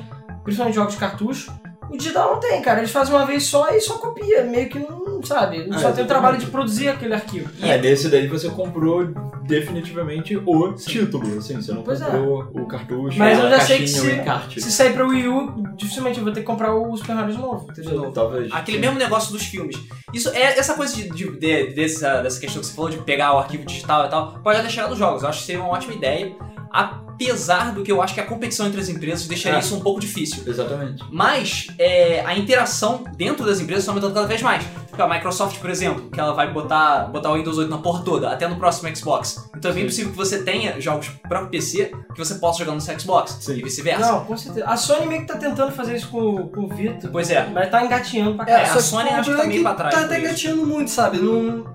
principalmente 0.44 0.76
jogos 0.76 0.94
de 0.94 1.00
cartucho. 1.00 1.54
O 1.90 1.98
digital 1.98 2.34
não 2.34 2.40
tem, 2.40 2.62
cara. 2.62 2.80
Eles 2.80 2.92
fazem 2.92 3.14
uma 3.16 3.26
vez 3.26 3.46
só 3.46 3.70
e 3.70 3.80
só 3.82 3.98
copia. 3.98 4.44
Meio 4.44 4.70
que 4.70 4.80
não, 4.80 5.22
sabe? 5.24 5.68
Só 5.80 5.92
tem 5.92 6.04
o 6.04 6.08
trabalho 6.08 6.38
de 6.38 6.46
produzir 6.48 6.90
aquele 6.90 7.14
arquivo. 7.14 7.50
É, 7.62 7.78
nesse 7.78 8.10
daí 8.10 8.28
você 8.28 8.50
comprou 8.50 9.08
definitivamente 9.48 10.36
o 10.46 10.74
título, 10.74 11.38
assim, 11.38 11.56
você 11.56 11.72
não 11.72 11.82
Pois 11.82 12.02
é. 12.02 12.06
comprou 12.06 12.50
o 12.54 12.66
cartucho, 12.68 13.18
Mas 13.18 13.40
a 13.40 13.44
eu 13.44 13.50
já 13.50 13.60
sei 13.62 13.78
que 13.86 13.94
caixinha, 14.26 14.50
se-. 14.50 14.62
Se 14.62 14.72
sair 14.72 14.94
pra 14.94 15.06
Wii 15.08 15.28
U, 15.30 15.64
dificilmente 15.76 16.18
eu 16.18 16.24
vou 16.26 16.34
ter 16.34 16.42
que 16.42 16.46
comprar 16.46 16.76
o 16.76 16.96
Super 16.98 17.16
Mario 17.16 17.34
de 17.36 17.42
novo? 17.42 17.68
Talvez. 18.14 18.52
Aquele 18.52 18.78
mesmo 18.80 18.98
negócio 19.00 19.32
dos 19.32 19.44
filmes. 19.44 19.78
Isso 20.14 20.30
é 20.30 20.58
essa 20.60 20.74
coisa 20.74 20.94
de, 20.96 21.10
de- 21.10 21.38
de- 21.40 21.68
dessa, 21.74 22.22
dessa 22.22 22.40
questão 22.40 22.62
que 22.62 22.68
você 22.68 22.74
falou 22.76 22.92
de 22.92 22.98
pegar 22.98 23.34
o 23.34 23.38
arquivo 23.40 23.66
digital 23.66 24.06
e 24.06 24.10
tal, 24.10 24.40
pode 24.44 24.60
até 24.60 24.70
chegar 24.70 24.90
nos 24.90 24.98
jogos. 25.00 25.24
Eu 25.24 25.30
acho 25.30 25.40
que 25.40 25.46
seria 25.46 25.62
uma 25.62 25.70
ótima 25.72 25.94
ideia. 25.94 26.36
Apesar 26.72 27.74
do 27.74 27.84
que 27.84 27.92
eu 27.92 28.02
acho 28.02 28.14
que 28.14 28.20
a 28.20 28.26
competição 28.26 28.68
entre 28.68 28.80
as 28.80 28.90
empresas 28.90 29.26
deixaria 29.28 29.58
É. 29.58 29.62
isso 29.62 29.76
um 29.76 29.80
pouco 29.80 30.00
difícil. 30.00 30.44
Exatamente. 30.46 31.04
Mas 31.12 31.68
é, 31.80 32.24
a 32.26 32.38
interação 32.38 33.04
dentro 33.16 33.46
das 33.46 33.60
empresas 33.60 33.84
está 33.84 33.92
aumentando 33.92 34.14
cada 34.14 34.28
vez 34.28 34.42
mais. 34.42 34.64
Tipo, 34.64 35.02
a 35.04 35.08
Microsoft, 35.08 35.60
por 35.60 35.70
exemplo, 35.70 36.10
que 36.12 36.20
ela 36.20 36.34
vai 36.34 36.52
botar, 36.52 37.06
botar 37.06 37.32
o 37.32 37.36
Windows 37.36 37.58
8 37.58 37.70
na 37.70 37.78
porra 37.80 38.04
toda, 38.04 38.32
até 38.32 38.48
no 38.48 38.56
próximo 38.58 38.94
Xbox. 38.96 39.50
Então 39.56 39.72
é 39.72 39.74
bem 39.74 39.84
Sim. 39.84 39.88
possível 39.90 40.12
que 40.12 40.18
você 40.18 40.44
tenha 40.44 40.80
jogos 40.80 41.10
para 41.28 41.44
o 41.44 41.48
PC 41.50 41.92
que 42.14 42.20
você 42.24 42.36
possa 42.36 42.60
jogar 42.60 42.74
no 42.74 42.82
seu 42.82 43.00
Xbox 43.00 43.38
Sim. 43.42 43.54
e 43.58 43.64
vice-versa. 43.64 44.12
Não, 44.12 44.26
com 44.26 44.36
certeza. 44.38 44.66
A 44.68 44.76
Sony 44.78 45.06
meio 45.08 45.22
que 45.22 45.28
tá 45.28 45.38
tentando 45.38 45.72
fazer 45.72 45.96
isso 45.98 46.08
com, 46.10 46.48
com 46.50 46.62
o 46.62 46.70
Vita, 46.70 47.08
Pois 47.12 47.30
é. 47.30 47.48
mas 47.54 47.70
tá 47.70 47.84
engatinhando 47.86 48.36
pra 48.36 48.46
É, 48.46 48.48
caralho. 48.48 48.70
a 48.70 48.74
só 48.74 48.80
Sony 48.80 49.10
acho 49.10 49.32
que 49.32 49.38
tá 49.38 49.44
é 49.44 49.48
meio 49.48 49.62
pra 49.64 49.74
trás 49.76 49.96
Tá 49.96 50.02
até 50.02 50.20
isso. 50.20 50.28
gatinhando 50.30 50.66
muito, 50.66 50.90
sabe? 50.92 51.18
Não, 51.20 51.66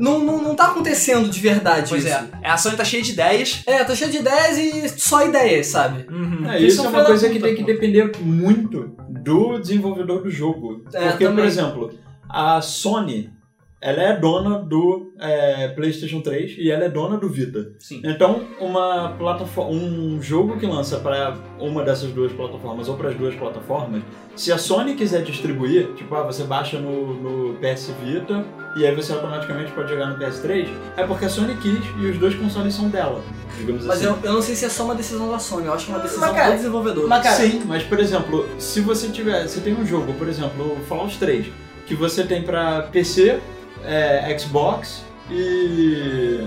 não, 0.00 0.18
não, 0.20 0.42
não 0.42 0.54
tá 0.54 0.68
acontecendo 0.68 1.28
de 1.28 1.40
verdade 1.40 1.90
Pois 1.90 2.04
isso. 2.04 2.14
é. 2.42 2.48
A 2.48 2.56
Sony 2.56 2.76
tá 2.76 2.84
cheia 2.84 3.02
de 3.02 3.12
ideias. 3.12 3.62
É, 3.66 3.84
tá 3.84 3.94
cheio 3.94 4.10
de 4.10 4.18
ideias 4.18 4.58
e 4.58 4.88
só 5.00 5.24
ideias, 5.26 5.66
sabe? 5.66 6.06
Uhum. 6.10 6.50
É, 6.50 6.60
isso 6.60 6.84
é 6.84 6.88
uma 6.88 7.04
coisa 7.04 7.28
que 7.28 7.38
tem 7.38 7.54
que 7.54 7.62
depender 7.62 8.10
muito 8.20 8.94
do 9.08 9.58
desenvolvedor 9.58 10.22
do 10.22 10.30
jogo. 10.30 10.84
É, 10.92 11.08
Porque, 11.10 11.24
por 11.24 11.30
também. 11.30 11.44
exemplo, 11.46 11.90
a 12.28 12.60
Sony, 12.60 13.30
ela 13.82 14.02
é 14.02 14.16
dona 14.16 14.58
do 14.58 15.12
é, 15.18 15.68
PlayStation 15.68 16.20
3 16.20 16.56
e 16.58 16.70
ela 16.70 16.84
é 16.84 16.88
dona 16.88 17.16
do 17.16 17.28
Vita. 17.28 17.72
Sim. 17.78 18.02
Então, 18.04 18.42
uma 18.60 19.14
plataforma, 19.18 19.70
um 19.70 20.20
jogo 20.20 20.58
que 20.58 20.66
lança 20.66 20.98
para 20.98 21.34
uma 21.58 21.82
dessas 21.82 22.10
duas 22.12 22.30
plataformas 22.32 22.88
ou 22.88 22.96
para 22.96 23.08
as 23.08 23.16
duas 23.16 23.34
plataformas, 23.34 24.02
se 24.36 24.52
a 24.52 24.58
Sony 24.58 24.94
quiser 24.94 25.22
distribuir, 25.22 25.94
tipo, 25.94 26.14
ah, 26.14 26.22
você 26.22 26.44
baixa 26.44 26.78
no, 26.78 27.14
no 27.14 27.54
PS 27.58 27.92
Vita 28.02 28.44
e 28.76 28.86
aí 28.86 28.94
você 28.94 29.12
automaticamente 29.12 29.72
pode 29.72 29.90
jogar 29.90 30.06
no 30.06 30.16
PS3, 30.16 30.68
é 30.96 31.04
porque 31.04 31.24
a 31.24 31.28
Sony 31.28 31.56
quis 31.56 31.80
e 31.98 32.06
os 32.06 32.18
dois 32.18 32.34
consoles 32.34 32.72
são 32.74 32.88
dela, 32.88 33.22
digamos 33.58 33.84
Mas 33.84 33.96
assim. 33.98 34.06
eu, 34.06 34.18
eu 34.22 34.32
não 34.34 34.42
sei 34.42 34.54
se 34.54 34.64
é 34.64 34.68
só 34.68 34.84
uma 34.84 34.94
decisão 34.94 35.30
da 35.30 35.38
Sony, 35.38 35.66
eu 35.66 35.74
acho 35.74 35.86
que 35.86 35.92
é 35.92 35.94
uma 35.96 36.02
decisão 36.02 36.28
Mas, 36.28 36.36
cara, 36.36 36.50
do 36.50 36.56
desenvolvedor. 36.56 37.08
mas, 37.08 37.22
cara, 37.22 37.36
Sim, 37.36 37.62
mas 37.66 37.82
por 37.82 37.98
exemplo, 37.98 38.48
se 38.58 38.80
você 38.80 39.08
tiver, 39.08 39.46
você 39.48 39.60
tem 39.60 39.74
um 39.74 39.84
jogo, 39.84 40.12
por 40.14 40.28
exemplo, 40.28 40.76
o 40.80 40.84
Fallout 40.86 41.18
3, 41.18 41.46
que 41.86 41.94
você 41.94 42.22
tem 42.24 42.42
pra 42.42 42.82
PC, 42.82 43.40
é, 43.84 44.36
Xbox 44.38 45.02
e, 45.30 46.46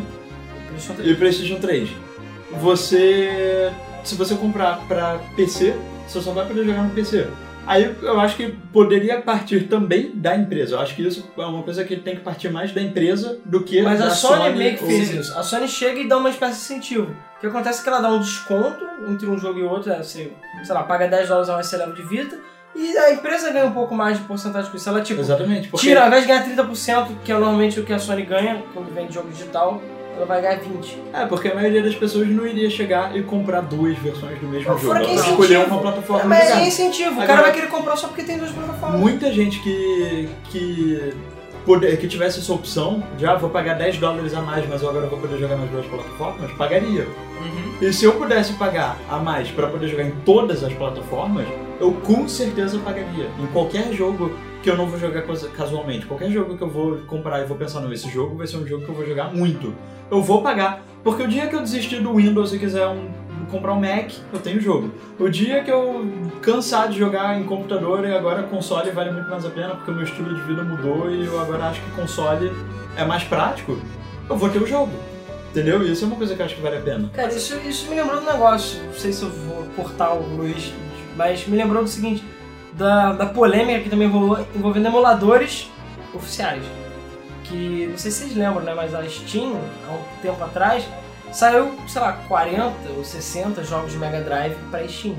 e 1.03 1.15
PlayStation 1.15 1.59
3. 1.59 1.89
Você, 2.62 3.71
se 4.03 4.15
você 4.15 4.36
comprar 4.36 4.79
pra 4.88 5.19
PC, 5.36 5.75
você 6.07 6.21
só 6.21 6.31
vai 6.31 6.45
poder 6.47 6.63
jogar 6.65 6.83
no 6.83 6.91
PC. 6.91 7.27
Aí 7.65 7.95
eu 8.02 8.19
acho 8.19 8.36
que 8.36 8.49
poderia 8.73 9.21
partir 9.21 9.67
também 9.67 10.12
da 10.13 10.36
empresa. 10.36 10.76
Eu 10.76 10.80
acho 10.80 10.95
que 10.95 11.06
isso 11.08 11.32
é 11.38 11.45
uma 11.45 11.63
coisa 11.63 11.84
que 11.86 11.95
tem 11.95 12.15
que 12.15 12.21
partir 12.21 12.49
mais 12.49 12.73
da 12.73 12.82
empresa 12.82 13.39
do 13.45 13.63
que 13.63 13.82
Mas 13.82 13.99
da 13.99 14.08
a 14.08 14.10
Sony, 14.12 14.49
meio 14.56 14.78
que 14.78 14.86
fez 14.86 15.13
isso. 15.13 15.38
A 15.38 15.43
Sony 15.43 15.67
chega 15.67 15.99
e 15.99 16.08
dá 16.08 16.17
uma 16.17 16.30
espécie 16.30 16.56
de 16.56 16.60
incentivo. 16.60 17.15
O 17.38 17.39
que 17.39 17.47
acontece 17.47 17.80
é 17.80 17.84
que 17.84 17.89
ela 17.89 18.02
dá 18.02 18.10
um 18.10 18.19
desconto 18.19 18.86
entre 19.10 19.28
um 19.28 19.38
jogo 19.38 19.60
e 19.60 19.63
outro. 19.63 19.89
né? 19.89 19.97
Você, 20.04 20.34
sei 20.63 20.73
lá, 20.73 20.84
paga 20.84 21.08
10 21.08 21.28
dólares 21.28 21.49
a 21.49 21.54
mais 21.54 21.67
você 21.67 21.78
leva 21.78 21.93
de 21.93 22.04
Vita. 22.04 22.38
E 22.76 22.97
a 22.97 23.13
empresa 23.13 23.52
ganha 23.52 23.65
um 23.65 23.71
pouco 23.71 23.93
mais 23.93 24.17
de 24.17 24.23
porcentagem 24.26 24.69
com 24.69 24.78
isso. 24.78 24.89
Ela, 24.89 25.02
tipo, 25.02 25.21
Exatamente. 25.21 25.67
Porque 25.69 25.88
tira, 25.88 26.02
ao 26.02 26.08
invés 26.08 26.23
de 26.23 26.28
ganhar 26.28 26.45
30%, 26.45 27.08
que 27.23 27.32
é 27.32 27.36
normalmente 27.36 27.80
o 27.80 27.84
que 27.86 27.93
a 27.93 27.99
Sony 27.99 28.23
ganha 28.23 28.63
quando 28.73 28.93
vende 28.93 29.13
jogo 29.13 29.30
digital, 29.30 29.82
ela 30.15 30.26
vai 30.26 30.41
ganhar 30.41 30.60
20%. 30.60 30.97
É, 31.13 31.26
porque 31.26 31.47
a 31.49 31.56
maioria 31.56 31.82
das 31.84 31.95
pessoas 31.95 32.28
não 32.28 32.45
iria 32.45 32.69
chegar 32.69 33.15
e 33.17 33.23
comprar 33.23 33.62
duas 33.62 33.97
versões 33.97 34.39
do 34.39 34.47
mesmo 34.47 34.63
jogo. 34.65 34.80
fora 34.80 34.99
Ela 34.99 34.99
que 34.99 35.06
vai 35.06 35.15
incentivo. 35.15 35.41
escolher 35.43 35.65
uma 35.67 35.80
plataforma 35.82 36.26
Mas 36.26 36.49
e 36.49 36.52
é 36.54 36.67
incentivo. 36.67 37.10
O 37.10 37.13
Agora- 37.13 37.28
cara 37.28 37.41
vai 37.41 37.52
querer 37.54 37.67
comprar 37.67 37.95
só 37.95 38.08
porque 38.08 38.23
tem 38.23 38.38
duas 38.38 38.52
plataformas. 38.52 38.99
Muita 38.99 39.32
gente 39.32 39.60
que, 39.60 40.30
que, 40.45 41.13
poder, 41.65 41.97
que 41.97 42.08
tivesse 42.08 42.39
essa 42.39 42.54
opção, 42.54 43.04
já 43.17 43.36
vou 43.36 43.49
pagar 43.49 43.76
10 43.76 43.97
dólares 43.97 44.34
a 44.34 44.41
mais, 44.41 44.67
mas 44.67 44.82
eu 44.82 44.89
agora 44.89 45.08
vou 45.08 45.19
poder 45.19 45.38
jogar 45.39 45.56
nas 45.56 45.69
duas 45.69 45.86
plataformas, 45.86 46.52
pagaria. 46.54 47.08
Uhum. 47.41 47.73
E 47.82 47.91
se 47.93 48.06
eu 48.06 48.13
pudesse 48.13 48.54
pagar 48.54 48.97
a 49.10 49.17
mais 49.17 49.49
para 49.49 49.67
poder 49.67 49.88
jogar 49.88 50.04
em 50.04 50.12
todas 50.26 50.63
as 50.63 50.73
plataformas, 50.73 51.47
eu 51.80 51.91
com 51.91 52.28
certeza 52.28 52.78
pagaria. 52.80 53.30
Em 53.39 53.47
qualquer 53.47 53.91
jogo 53.93 54.32
que 54.63 54.69
eu 54.69 54.78
não 54.78 54.88
vou 54.88 54.97
jogar 54.97 55.23
casualmente, 55.58 56.06
qualquer 56.06 56.32
jogo 56.32 56.58
que 56.58 56.63
eu 56.63 56.69
vou 56.69 56.97
comprar 57.06 57.41
e 57.41 57.45
vou 57.45 57.58
pensar, 57.58 57.82
não, 57.82 57.91
esse 57.91 58.10
jogo 58.10 58.38
vai 58.38 58.47
ser 58.47 58.58
um 58.58 58.65
jogo 58.65 58.86
que 58.86 58.89
eu 58.89 58.95
vou 58.95 59.06
jogar 59.06 59.26
muito. 59.34 59.76
Eu 60.10 60.21
vou 60.23 60.41
pagar. 60.41 60.82
Porque 61.04 61.21
o 61.21 61.28
dia 61.28 61.47
que 61.47 61.56
eu 61.56 61.62
desistir 61.62 61.99
do 61.99 62.13
Windows 62.15 62.54
e 62.54 62.58
quiser 62.60 62.88
um- 62.88 63.10
comprar 63.52 63.73
um 63.73 63.80
Mac, 63.82 64.10
eu 64.32 64.39
tenho 64.39 64.60
jogo. 64.62 64.89
O 65.19 65.28
dia 65.30 65.62
que 65.63 65.69
eu 65.69 66.06
cansar 66.41 66.88
de 66.88 66.97
jogar 66.97 67.38
em 67.39 67.43
computador 67.43 68.08
e 68.08 68.15
agora 68.15 68.43
console 68.43 68.89
vale 68.91 69.12
muito 69.12 69.30
mais 69.30 69.45
a 69.45 69.49
pena 69.49 69.76
porque 69.76 69.91
o 69.91 69.93
meu 69.93 70.04
estilo 70.06 70.34
de 70.34 70.41
vida 70.43 70.63
mudou 70.63 71.12
e 71.12 71.26
eu 71.26 71.39
agora 71.41 71.65
acho 71.65 71.82
que 71.82 71.91
console 71.91 72.52
é 72.97 73.04
mais 73.06 73.23
prático, 73.26 73.78
eu 74.30 74.38
vou 74.38 74.49
ter 74.49 74.60
o 74.60 74.65
jogo. 74.65 74.91
Entendeu? 75.52 75.84
Isso 75.84 76.06
é 76.06 76.08
uma 76.08 76.15
coisa 76.15 76.34
que 76.36 76.41
eu 76.41 76.45
acho 76.45 76.56
que 76.56 76.62
vale 76.62 76.78
a 76.78 76.82
pena. 76.82 77.12
Cara, 77.13 77.28
isso, 77.34 77.56
isso 77.67 77.88
me 77.89 77.95
lembrou 77.97 78.19
do 78.21 78.26
negócio. 78.26 78.82
Não 78.86 78.93
sei 78.93 79.12
se 79.13 79.21
eu 79.23 79.30
vou 79.30 79.63
cortar 79.76 80.13
o 80.13 80.23
Luiz, 80.38 80.73
mas 81.15 81.45
me 81.47 81.56
lembrou 81.58 81.84
do 81.84 81.89
seguinte: 81.89 82.23
da, 82.77 83.13
da 83.13 83.25
polêmica 83.27 83.81
que 83.81 83.89
também 83.89 84.07
rolou 84.07 84.45
envolvendo 84.55 84.88
emuladores 84.88 85.69
oficiais. 86.13 86.63
Que 87.43 87.88
não 87.91 87.97
sei 87.97 88.12
se 88.12 88.19
vocês 88.19 88.36
lembram, 88.36 88.62
né? 88.63 88.73
Mas 88.73 88.93
a 88.95 89.03
Steam, 89.07 89.55
há 89.88 89.91
um 89.91 90.21
tempo 90.21 90.43
atrás, 90.43 90.86
saiu, 91.31 91.75
sei 91.88 92.01
lá, 92.01 92.13
40 92.27 92.73
ou 92.97 93.03
60 93.03 93.63
jogos 93.63 93.91
de 93.91 93.97
Mega 93.97 94.21
Drive 94.21 94.55
pra 94.71 94.88
Steam. 94.88 95.15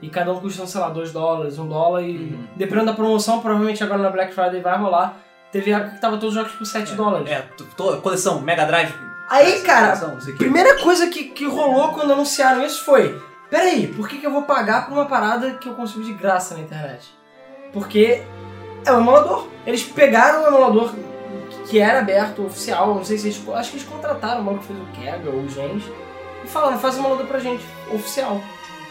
E 0.00 0.08
cada 0.08 0.32
um 0.32 0.38
custando, 0.40 0.68
sei 0.68 0.80
lá, 0.80 0.88
2 0.90 1.12
dólares, 1.12 1.58
1 1.58 1.66
dólar. 1.66 2.02
E 2.02 2.16
Uhum. 2.16 2.44
dependendo 2.54 2.86
da 2.86 2.92
promoção, 2.92 3.40
provavelmente 3.40 3.82
agora 3.82 4.00
na 4.00 4.10
Black 4.10 4.32
Friday 4.32 4.60
vai 4.60 4.78
rolar. 4.78 5.16
Teve 5.50 5.72
época 5.72 5.94
que 5.96 6.00
tava 6.00 6.16
todos 6.18 6.28
os 6.28 6.34
jogos 6.34 6.52
por 6.52 6.64
7 6.66 6.94
dólares. 6.94 7.28
É, 7.28 7.40
t- 7.42 7.64
to- 7.76 7.96
coleção 8.00 8.40
Mega 8.40 8.64
Drive. 8.64 8.92
Aí, 9.28 9.60
cara, 9.62 9.96
coleção, 9.96 10.14
o 10.14 10.24
quê. 10.24 10.32
Primeira 10.38 10.78
coisa 10.78 11.08
que, 11.08 11.24
que 11.24 11.46
rolou 11.46 11.88
quando 11.88 12.12
anunciaram 12.12 12.64
isso 12.64 12.84
foi: 12.84 13.20
peraí, 13.50 13.86
por 13.88 14.08
que, 14.08 14.18
que 14.18 14.26
eu 14.26 14.30
vou 14.30 14.42
pagar 14.42 14.86
por 14.86 14.94
uma 14.94 15.06
parada 15.06 15.52
que 15.52 15.68
eu 15.68 15.74
consigo 15.74 16.04
de 16.04 16.12
graça 16.12 16.54
na 16.54 16.60
internet? 16.60 17.08
Porque 17.72 18.22
é 18.84 18.92
um 18.92 19.00
emulador. 19.00 19.48
Eles 19.66 19.82
pegaram 19.82 20.44
um 20.44 20.46
emulador 20.48 20.94
que 21.68 21.78
era 21.78 22.00
aberto, 22.00 22.44
oficial, 22.44 22.94
não 22.94 23.04
sei 23.04 23.18
se 23.18 23.28
eles. 23.28 23.48
Acho 23.54 23.70
que 23.70 23.76
eles 23.76 23.88
contrataram 23.88 24.40
o 24.40 24.44
maluco 24.44 24.66
que 24.66 24.72
fez 24.72 24.80
o 24.80 24.92
Kega 24.92 25.30
ou 25.30 25.42
o 25.42 25.48
Gens 25.48 25.82
e 26.44 26.48
falaram: 26.48 26.78
faz 26.78 26.96
um 26.96 27.00
emulador 27.00 27.26
pra 27.26 27.38
gente, 27.38 27.64
oficial. 27.92 28.40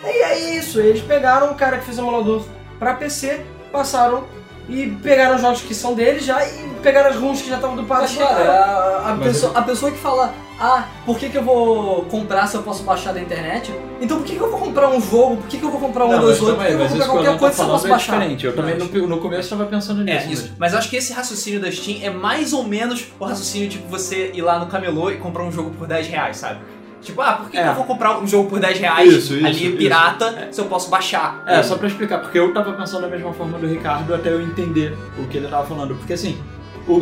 E 0.03 0.07
é 0.07 0.39
isso, 0.57 0.79
eles 0.79 1.01
pegaram 1.01 1.51
o 1.51 1.55
cara 1.55 1.79
que 1.79 1.85
fez 1.85 1.97
o 1.97 2.01
emulador 2.01 2.43
pra 2.77 2.93
PC, 2.93 3.43
passaram 3.71 4.25
e 4.69 4.87
pegaram 5.01 5.35
os 5.35 5.41
jogos 5.41 5.61
que 5.61 5.73
são 5.73 5.95
deles 5.95 6.23
já 6.23 6.45
e 6.45 6.69
pegaram 6.81 7.09
as 7.09 7.15
runs 7.15 7.41
que 7.41 7.49
já 7.49 7.55
estavam 7.55 7.75
do 7.75 7.83
Mas, 7.83 7.89
parque. 7.99 8.17
cara, 8.17 8.51
a, 8.51 9.11
a 9.11 9.15
Mas 9.15 9.27
pessoa, 9.27 9.51
a 9.55 9.61
pessoa 9.61 9.91
que 9.91 9.97
fala, 9.97 10.33
ah, 10.59 10.85
por 11.05 11.17
que, 11.17 11.29
que 11.29 11.37
eu 11.37 11.43
vou 11.43 12.03
comprar 12.05 12.47
se 12.47 12.55
eu 12.55 12.63
posso 12.63 12.83
baixar 12.83 13.13
da 13.13 13.19
internet? 13.21 13.73
Então 14.01 14.17
por 14.17 14.25
que, 14.25 14.35
que 14.35 14.41
eu 14.41 14.49
vou 14.49 14.59
comprar 14.59 14.89
um 14.89 14.99
jogo? 15.01 15.37
Por 15.37 15.47
que, 15.47 15.57
que 15.57 15.63
eu 15.63 15.69
vou 15.71 15.79
comprar 15.79 16.05
um 16.05 16.09
Não, 16.11 16.19
Windows 16.19 16.39
mas 16.39 16.49
8? 16.49 16.57
Por 16.57 16.65
que, 16.65 16.71
eu 16.73 16.77
vou 16.77 16.87
comprar 16.87 17.07
qualquer 17.07 17.39
coisa 17.39 17.55
se 17.55 17.61
eu 17.61 17.67
posso 17.67 17.85
é 17.85 17.89
baixar? 17.89 18.13
diferente. 18.19 18.45
Eu 18.45 18.55
também 18.55 18.77
no, 18.77 19.07
no 19.07 19.17
começo 19.19 19.49
tava 19.49 19.65
pensando 19.65 20.03
nisso. 20.03 20.27
É, 20.27 20.31
isso. 20.31 20.53
Mas 20.57 20.73
acho 20.73 20.89
que 20.89 20.95
esse 20.97 21.13
raciocínio 21.13 21.59
da 21.59 21.71
Steam 21.71 21.99
é 22.01 22.09
mais 22.09 22.53
ou 22.53 22.63
menos 22.63 23.05
o 23.19 23.25
raciocínio 23.25 23.69
tipo 23.69 23.87
você 23.87 24.31
ir 24.33 24.41
lá 24.41 24.57
no 24.59 24.65
camelô 24.67 25.11
e 25.11 25.17
comprar 25.17 25.43
um 25.43 25.51
jogo 25.51 25.71
por 25.71 25.87
10 25.87 26.07
reais, 26.07 26.37
sabe? 26.37 26.59
Tipo, 26.99 27.21
ah, 27.21 27.33
por 27.33 27.51
que, 27.51 27.57
É. 27.57 27.61
que 27.63 27.69
eu 27.69 27.75
vou 27.75 27.85
comprar 27.85 28.17
um 28.17 28.27
jogo 28.27 28.49
por 28.49 28.59
10 28.59 28.79
reais 28.79 29.13
Isso, 29.13 29.35
isso, 29.35 29.45
ali 29.45 29.67
isso. 29.67 29.77
pirata 29.77 30.47
se 30.51 30.59
eu 30.59 30.65
posso 30.65 30.89
baixar? 30.89 31.43
É, 31.45 31.61
só 31.61 31.75
pra 31.77 31.87
explicar, 31.87 32.17
porque 32.17 32.37
eu 32.39 32.51
tava 32.53 32.73
pensando 32.73 33.03
da 33.03 33.07
mesma 33.07 33.31
forma 33.33 33.57
do 33.59 33.67
Ricardo 33.67 34.13
até 34.15 34.29
eu 34.29 34.41
entender 34.41 34.97
o 35.17 35.27
que 35.27 35.37
ele 35.37 35.47
tava 35.47 35.65
falando. 35.65 35.95
Porque 35.95 36.13
assim, 36.13 36.37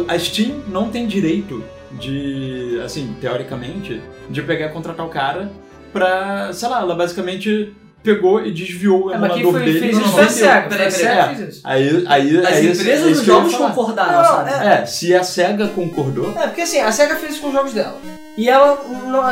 a 0.07 0.17
Steam 0.17 0.63
não 0.67 0.89
tem 0.89 1.07
direito 1.07 1.63
de, 1.99 2.79
assim, 2.83 3.15
teoricamente, 3.21 4.01
de 4.29 4.41
pegar 4.41 4.67
e 4.67 4.69
contratar 4.69 5.05
o 5.05 5.09
cara 5.09 5.51
pra, 5.93 6.51
sei 6.53 6.67
lá, 6.67 6.81
ela 6.81 6.95
basicamente 6.95 7.73
pegou 8.05 8.45
e 8.45 8.51
desviou 8.51 9.05
o 9.07 9.11
É, 9.13 9.17
mas 9.17 9.33
quem 9.33 9.41
emulador 9.41 9.61
foi, 9.63 9.73
dele. 9.73 9.79
fez 9.79 9.97
isso 9.97 10.05
não 10.07 10.13
foi 10.13 10.23
a 10.23 10.27
vendeu. 10.27 10.37
SEGA. 10.47 10.61
Foi 10.61 10.69
Peraí, 10.69 10.87
a 10.87 10.91
peraí, 10.91 10.91
SEGA 10.91 11.11
é. 11.21 11.27
que 11.29 11.35
fez 11.35 11.49
isso. 11.49 11.61
Aí, 11.63 12.05
aí, 12.07 12.37
As 12.37 12.45
é 12.45 12.61
isso- 12.61 12.81
empresas 12.81 13.05
é 13.05 13.09
dos 13.09 13.23
jogos 13.23 13.55
concordaram, 13.55 14.17
Não, 14.17 14.23
sabe? 14.25 14.65
É, 14.67 14.85
se 14.85 15.13
a 15.15 15.23
SEGA 15.23 15.67
concordou, 15.69 16.33
É, 16.37 16.47
porque 16.47 16.61
assim, 16.61 16.79
a 16.79 16.91
SEGA 16.91 17.15
fez 17.15 17.33
isso 17.33 17.41
com 17.41 17.47
os 17.47 17.53
jogos 17.53 17.73
dela. 17.73 17.97
E 18.37 18.49
ela, 18.49 18.77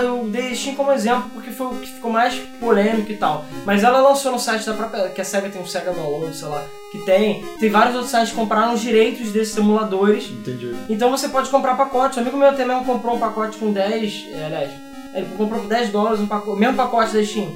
eu 0.01 0.29
dei 0.31 0.55
Steam 0.55 0.75
como 0.77 0.89
exemplo 0.93 1.29
porque 1.33 1.51
foi 1.51 1.67
o 1.67 1.69
que 1.71 1.87
ficou 1.91 2.09
mais 2.09 2.35
polêmico 2.57 3.11
e 3.11 3.17
tal. 3.17 3.43
Mas 3.65 3.83
ela 3.83 3.99
lançou 3.99 4.31
no 4.31 4.39
site 4.39 4.65
da 4.65 4.73
própria, 4.73 5.09
que 5.09 5.19
a 5.19 5.25
SEGA 5.25 5.49
tem 5.49 5.61
um 5.61 5.65
SEGA 5.65 5.91
Download, 5.91 6.33
sei 6.33 6.47
lá, 6.47 6.63
que 6.89 6.99
tem. 6.99 7.43
Tem 7.59 7.69
vários 7.69 7.95
outros 7.95 8.11
sites 8.11 8.29
que 8.29 8.35
compraram 8.35 8.73
os 8.73 8.79
direitos 8.79 9.29
desses 9.33 9.57
emuladores. 9.57 10.29
entendi. 10.31 10.73
Então 10.89 11.11
você 11.11 11.27
pode 11.27 11.49
comprar 11.49 11.75
pacotes. 11.75 12.17
Um 12.17 12.21
amigo 12.21 12.37
meu 12.37 12.47
até 12.47 12.63
mesmo 12.63 12.85
comprou 12.85 13.15
um 13.15 13.19
pacote 13.19 13.57
com 13.57 13.73
10, 13.73 14.25
é, 14.39 14.45
aliás, 14.45 14.71
ele 15.13 15.27
comprou 15.37 15.59
por 15.59 15.67
10 15.67 15.89
dólares 15.89 16.21
um 16.21 16.25
pacote, 16.27 16.55
o 16.55 16.59
mesmo 16.59 16.77
pacote 16.77 17.11
da 17.13 17.23
Steam. 17.25 17.51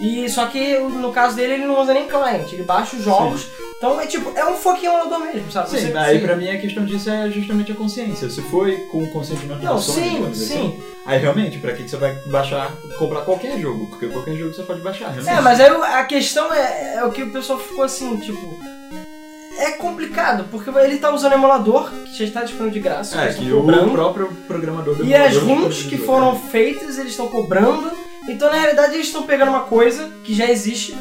E 0.00 0.28
só 0.28 0.46
que 0.46 0.78
no 0.78 1.12
caso 1.12 1.34
dele 1.34 1.54
ele 1.54 1.64
não 1.66 1.80
usa 1.80 1.92
nem 1.92 2.06
client, 2.06 2.52
ele 2.52 2.62
baixa 2.62 2.96
os 2.96 3.02
jogos. 3.02 3.46
Então 3.76 4.00
é 4.00 4.06
tipo, 4.06 4.30
é 4.36 4.44
um 4.46 4.54
foquinho 4.54 4.92
emulador 4.92 5.18
mesmo, 5.20 5.50
sabe? 5.50 5.70
Sim, 5.70 5.78
Você- 5.90 5.96
aí 5.96 6.20
sim. 6.20 6.24
pra 6.24 6.36
mim 6.36 6.48
a 6.48 6.58
questão 6.60 6.84
disso 6.84 7.10
é 7.10 7.28
justamente 7.30 7.72
a 7.72 7.74
consciência. 7.74 8.30
Se 8.30 8.40
foi 8.42 8.76
com 8.92 8.98
o 9.02 9.10
consentimento 9.10 9.60
Não, 9.62 9.74
da 9.74 9.80
Sony, 9.80 10.00
sim, 10.08 10.30
dizer 10.30 10.46
sim. 10.46 10.54
assim, 10.54 10.82
aí 11.04 11.18
realmente, 11.18 11.58
pra 11.58 11.72
que 11.72 11.88
você 11.88 11.96
vai 11.96 12.14
baixar, 12.26 12.72
comprar 12.96 13.22
qualquer 13.22 13.58
jogo? 13.58 13.86
Porque 13.88 14.06
qualquer 14.06 14.36
jogo 14.36 14.54
você 14.54 14.62
pode 14.62 14.80
baixar, 14.82 15.08
realmente. 15.10 15.28
É, 15.36 15.40
mas 15.40 15.58
aí 15.60 15.68
a 15.68 16.04
questão 16.04 16.52
é, 16.54 16.94
é 16.96 17.04
o 17.04 17.10
que 17.10 17.24
o 17.24 17.32
pessoal 17.32 17.58
ficou 17.58 17.82
assim, 17.84 18.16
tipo. 18.18 18.56
É 19.60 19.72
complicado, 19.72 20.44
porque 20.52 20.70
ele 20.70 20.98
tá 20.98 21.10
usando 21.12 21.32
emulador, 21.32 21.90
que 21.90 22.16
já 22.16 22.24
está 22.24 22.42
disponível 22.42 22.70
de 22.70 22.78
graça, 22.78 23.20
É, 23.20 23.32
que 23.32 23.52
o 23.52 23.64
próprio 23.90 24.28
programador 24.46 24.94
do 24.94 25.04
E 25.04 25.12
as 25.12 25.36
runs 25.36 25.82
que 25.82 25.98
foram 25.98 26.34
né? 26.34 26.40
feitas, 26.52 26.96
eles 26.98 27.10
estão 27.10 27.26
cobrando. 27.26 27.90
Então, 28.28 28.50
na 28.50 28.58
realidade, 28.58 28.94
eles 28.94 29.06
estão 29.06 29.22
pegando 29.22 29.48
uma 29.48 29.62
coisa 29.62 30.10
que 30.22 30.34
já 30.34 30.48
existe 30.50 30.96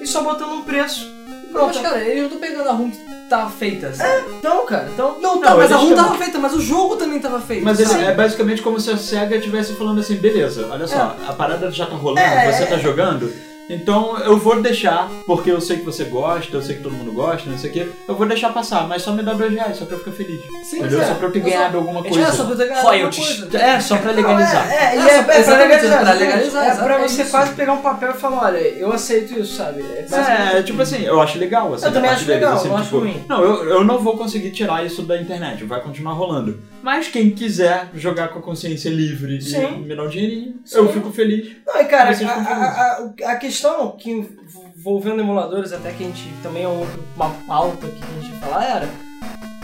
e 0.00 0.06
só 0.06 0.22
botando 0.22 0.52
um 0.52 0.62
preço. 0.62 1.10
Não, 1.50 1.66
mas 1.66 1.76
Pronto. 1.76 1.82
cara, 1.82 2.02
eu 2.02 2.22
não 2.24 2.30
tô 2.30 2.36
pegando 2.36 2.68
a 2.68 2.72
ROM 2.72 2.90
que 2.90 2.98
tá 3.28 3.48
feita, 3.48 3.92
sabe? 3.92 4.24
Então, 4.38 4.64
cara, 4.66 4.88
então. 4.92 5.18
Não, 5.20 5.38
tá, 5.38 5.50
Não, 5.50 5.56
mas 5.58 5.70
a 5.70 5.76
eles 5.76 5.88
ROM 5.90 5.94
tava 5.96 6.18
feita, 6.18 6.38
mas 6.38 6.54
o 6.54 6.60
jogo 6.60 6.96
também 6.96 7.20
tava 7.20 7.40
feito. 7.40 7.62
Mas 7.62 7.78
sabe? 7.78 8.04
é 8.04 8.14
basicamente 8.14 8.62
como 8.62 8.80
se 8.80 8.90
a 8.90 8.96
SEGA 8.96 9.36
estivesse 9.36 9.74
falando 9.74 10.00
assim, 10.00 10.16
beleza, 10.16 10.66
olha 10.70 10.86
só, 10.86 11.16
a 11.26 11.32
parada 11.32 11.70
já 11.70 11.86
tá 11.86 11.94
rolando, 11.94 12.20
É, 12.20 12.50
você 12.50 12.62
é. 12.62 12.66
tá 12.66 12.78
jogando, 12.78 13.32
então 13.70 14.18
eu 14.18 14.36
vou 14.36 14.60
deixar, 14.60 15.08
porque 15.26 15.50
eu 15.50 15.60
sei 15.60 15.78
que 15.78 15.84
você 15.84 16.04
gosta, 16.04 16.56
eu 16.56 16.62
sei 16.62 16.76
que 16.76 16.82
todo 16.82 16.92
mundo 16.92 17.12
gosta, 17.12 17.48
não 17.48 17.56
sei 17.58 17.70
o 17.70 17.72
quê, 17.72 17.88
eu 18.08 18.14
vou 18.14 18.26
deixar 18.26 18.52
passar, 18.52 18.86
mas 18.86 19.02
só 19.02 19.12
me 19.12 19.22
dá 19.22 19.32
dois 19.34 19.52
reais, 19.52 19.76
só 19.76 19.84
pra 19.84 19.94
eu 19.94 19.98
ficar 20.00 20.12
feliz. 20.12 20.40
Sim, 20.64 20.78
entendeu? 20.80 21.00
é. 21.00 21.06
Só 21.06 21.14
pra 21.14 21.28
eu 21.28 21.32
ter 21.32 21.38
Eu 21.38 21.44
só- 21.44 21.50
ganhado 21.50 21.78
alguma 21.78 22.00
É, 22.00 22.08
coisa. 22.10 22.32
só 22.32 22.44
pra 22.44 22.52
eu 22.52 22.58
ter 22.58 22.66
ganhado 22.68 22.86
Royalties. 22.86 23.28
alguma 23.30 23.50
coisa. 23.50 23.64
É, 23.66 23.80
só 23.80 23.96
pra 23.98 24.12
legalizar. 24.12 24.70
É, 24.72 24.74
é, 24.74 24.78
É, 24.78 24.96
é, 24.96 24.96
só- 24.96 25.08
é 25.08 25.22
pra 25.22 25.38
exatamente, 25.38 25.68
legalizar. 25.68 26.00
pra 26.02 26.12
legalizar, 26.12 26.66
É 26.66 26.74
pra 26.82 26.98
você 26.98 27.24
quase 27.24 27.54
pegar 27.54 27.72
um 27.72 27.82
papel 27.82 28.10
e 28.10 28.14
falar, 28.14 28.42
olha, 28.46 28.58
eu 28.58 28.92
aceito 28.92 29.38
isso, 29.38 29.56
sabe? 29.56 29.82
É 29.82 30.58
É, 30.58 30.62
tipo 30.62 30.80
assim, 30.82 31.02
eu 31.04 31.20
acho 31.20 31.38
legal 31.38 31.72
assim, 31.74 31.86
Eu 31.86 31.92
também 31.92 32.10
acho 32.10 32.26
legal, 32.26 32.50
deles, 32.50 32.60
assim, 32.60 32.68
não 32.68 32.76
acho 32.76 32.84
tipo, 32.86 32.98
ruim. 33.00 33.24
Não, 33.28 33.42
eu, 33.42 33.64
eu 33.68 33.84
não 33.84 33.98
vou 33.98 34.16
conseguir 34.16 34.50
tirar 34.50 34.84
isso 34.84 35.02
da 35.02 35.20
internet, 35.20 35.64
vai 35.64 35.80
continuar 35.80 36.12
rolando. 36.14 36.58
Mas 36.82 37.08
quem 37.08 37.30
quiser 37.30 37.90
jogar 37.94 38.28
com 38.28 38.40
a 38.40 38.42
consciência 38.42 38.90
livre 38.90 39.40
Sim. 39.40 39.76
e 39.76 39.78
me 39.78 39.94
dar 39.94 40.04
um 40.04 40.08
dinheirinho, 40.08 40.56
Sim. 40.64 40.78
eu 40.78 40.92
fico 40.92 41.10
feliz. 41.12 41.56
Não, 41.64 41.80
e 41.80 41.84
cara, 41.84 42.10
a, 42.10 42.32
a, 42.32 43.12
a, 43.26 43.32
a 43.32 43.36
questão 43.36 43.92
que 43.92 44.10
envolvendo 44.76 45.20
emuladores, 45.20 45.72
até 45.72 45.92
que 45.92 46.02
a 46.02 46.06
gente 46.06 46.28
também 46.42 46.64
é 46.64 46.68
um 46.68 46.84
uma 47.14 47.30
pauta 47.46 47.86
que 47.86 48.02
a 48.02 48.20
gente 48.20 48.32
ia 48.32 48.40
falar, 48.40 48.64
era. 48.64 48.88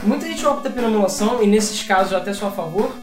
Muita 0.02 0.26
gente 0.26 0.46
opta 0.46 0.70
pela 0.70 0.86
emulação, 0.86 1.42
e 1.42 1.46
nesses 1.46 1.82
casos 1.82 2.12
até 2.12 2.32
sou 2.32 2.48
a 2.48 2.52
favor, 2.52 2.94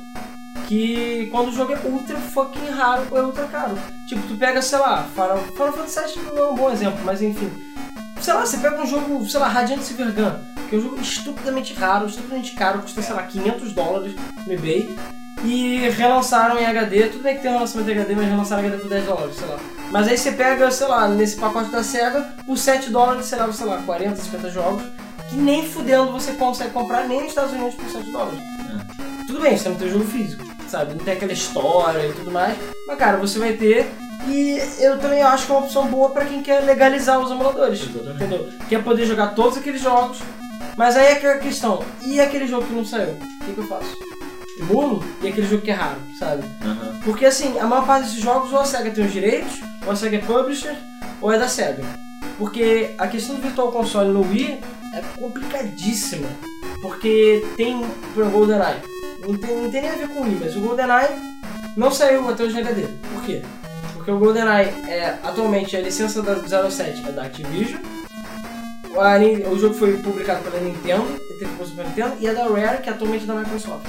que 0.68 1.28
quando 1.32 1.50
o 1.50 1.52
jogo 1.52 1.74
é 1.74 1.80
ultra 1.84 2.18
fucking 2.18 2.70
raro 2.70 3.06
ou 3.12 3.18
é 3.18 3.26
ultra 3.26 3.46
caro. 3.48 3.78
Tipo, 4.08 4.22
tu 4.28 4.36
pega, 4.38 4.62
sei 4.62 4.80
lá, 4.80 5.04
Final, 5.14 5.40
Final 5.40 5.74
Fantasy 5.74 6.20
VII 6.20 6.24
não 6.34 6.38
é 6.38 6.50
um 6.52 6.56
bom 6.56 6.72
exemplo, 6.72 7.00
mas 7.04 7.22
enfim. 7.22 7.52
Sei 8.22 8.34
lá, 8.34 8.46
você 8.46 8.58
pega 8.58 8.82
um 8.82 8.88
jogo, 8.88 9.28
sei 9.30 9.40
lá, 9.40 9.48
Radiant 9.48 9.82
Silver 9.82 10.12
Gun, 10.14 10.40
que 10.70 10.76
é 10.76 10.80
um 10.80 10.82
jogo 10.82 11.02
estupidamente 11.02 11.74
raro, 11.74 12.08
estupidamente 12.08 12.54
caro, 12.54 12.82
custa, 12.82 13.02
sei 13.02 13.14
lá, 13.14 13.24
500 13.24 13.74
dólares 13.74 14.16
no 14.46 14.54
eBay. 14.54 14.96
E 15.44 15.90
relançaram 15.90 16.58
em 16.58 16.66
HD, 16.66 17.10
tudo 17.10 17.24
bem 17.24 17.36
que 17.36 17.44
tem 17.44 17.52
um 17.52 17.60
lançamento 17.60 17.90
em 17.90 17.94
HD, 17.94 18.16
mas 18.16 18.28
relançaram 18.28 18.64
em 18.64 18.68
HD 18.68 18.82
por 18.82 18.90
10 18.90 19.06
dólares, 19.06 19.36
sei 19.36 19.48
lá. 19.48 19.60
Mas 19.92 20.08
aí 20.08 20.18
você 20.18 20.32
pega, 20.32 20.72
sei 20.72 20.88
lá, 20.88 21.08
nesse 21.08 21.36
pacote 21.36 21.70
da 21.70 21.84
SEGA, 21.84 22.34
por 22.46 22.58
7 22.58 22.90
dólares, 22.90 23.26
sei 23.28 23.38
lá, 23.38 23.54
sei 23.54 23.66
lá, 23.68 23.78
40, 23.86 24.16
50 24.16 24.50
jogos, 24.50 24.84
que 25.30 25.36
nem 25.36 25.68
fudendo 25.68 26.12
você 26.12 26.32
consegue 26.32 26.72
comprar 26.72 27.08
nem 27.08 27.20
nos 27.20 27.30
Estados 27.30 27.52
Unidos 27.52 27.76
por 27.76 27.90
7 27.90 28.12
dólares. 28.12 28.40
Tudo 29.28 29.40
bem, 29.40 29.58
você 29.58 29.70
não 29.70 29.76
tem 29.76 29.90
jogo 29.90 30.06
físico, 30.06 30.44
sabe? 30.68 30.94
Não 30.96 31.04
tem 31.04 31.14
aquela 31.14 31.34
história 31.34 32.08
e 32.08 32.14
tudo 32.14 32.32
mais, 32.32 32.58
mas 32.88 32.98
cara, 32.98 33.18
você 33.18 33.38
vai 33.38 33.54
ter. 33.54 33.92
E 34.28 34.60
eu 34.80 34.98
também 35.00 35.22
acho 35.22 35.46
que 35.46 35.52
é 35.52 35.56
uma 35.56 35.66
opção 35.66 35.88
boa 35.88 36.10
pra 36.10 36.26
quem 36.26 36.42
quer 36.42 36.62
legalizar 36.62 37.20
os 37.20 37.32
emuladores, 37.32 37.82
Exatamente. 37.82 38.16
entendeu? 38.16 38.50
Quer 38.68 38.84
poder 38.84 39.06
jogar 39.06 39.28
todos 39.36 39.58
aqueles 39.58 39.82
jogos, 39.82 40.20
mas 40.76 40.96
aí 40.96 41.06
é 41.08 41.12
aquela 41.14 41.38
questão, 41.38 41.84
e 42.04 42.20
aquele 42.20 42.48
jogo 42.48 42.66
que 42.66 42.74
não 42.74 42.86
saiu? 42.86 43.10
O 43.10 43.46
que, 43.46 43.54
que 43.54 43.58
eu 43.60 43.68
faço? 43.68 43.96
Emulo 44.60 45.04
e 45.22 45.28
aquele 45.28 45.48
jogo 45.48 45.62
que 45.62 45.72
é 45.72 45.74
raro, 45.74 46.00
sabe? 46.18 46.44
Aham. 46.64 47.00
Porque 47.04 47.26
assim, 47.26 47.60
a 47.60 47.68
maior 47.68 47.86
parte 47.86 48.06
desses 48.06 48.22
jogos 48.22 48.52
ou 48.54 48.60
a 48.60 48.66
SEGA 48.66 48.90
tem 48.92 49.06
os 49.06 49.12
direitos, 49.12 49.60
ou 49.86 49.92
a 49.92 49.96
SEGA 49.96 50.18
é 50.18 50.22
publisher, 50.22 50.76
ou 51.22 51.32
é 51.32 51.38
da 51.38 51.48
SEGA. 51.48 51.84
Porque 52.38 52.96
a 52.98 53.08
questão 53.08 53.36
do 53.36 53.42
Virtual 53.42 53.72
Console 53.72 54.12
no 54.12 54.22
Wii 54.22 54.60
é 54.94 55.02
complicadíssima. 55.20 56.28
Porque 56.82 57.46
tem 57.56 57.76
o 57.84 58.30
GoldenEye. 58.30 58.82
Não 59.28 59.38
tem, 59.38 59.56
não 59.56 59.70
tem 59.72 59.82
nem 59.82 59.92
a 59.92 59.96
ver 59.96 60.08
com 60.10 60.22
o 60.22 60.24
Wii, 60.24 60.38
mas 60.42 60.56
o 60.56 60.60
GoldenEye 60.60 61.10
não 61.78 61.92
saiu 61.92 62.30
até 62.30 62.44
hoje 62.44 62.54
na 62.54 62.62
HD. 62.62 62.84
Por 63.14 63.24
quê? 63.24 63.42
Porque 64.06 64.12
o 64.12 64.20
GoldenEye 64.20 64.70
é, 64.88 65.18
atualmente, 65.24 65.76
a 65.76 65.82
licença 65.82 66.22
da 66.22 66.36
07 66.70 67.10
é 67.10 67.12
da 67.12 67.24
Activision. 67.24 67.82
A 68.96 69.50
o 69.50 69.58
jogo 69.58 69.74
foi 69.74 69.98
publicado 69.98 70.44
pela 70.44 70.60
Nintendo, 70.60 71.20
teve 71.40 71.48
pela 71.56 71.84
Nintendo, 71.90 72.16
e 72.20 72.28
é 72.28 72.34
da 72.36 72.44
Rare, 72.44 72.84
que 72.84 72.90
atualmente 72.90 73.24
é 73.24 73.28
da 73.28 73.34
Microsoft. 73.34 73.88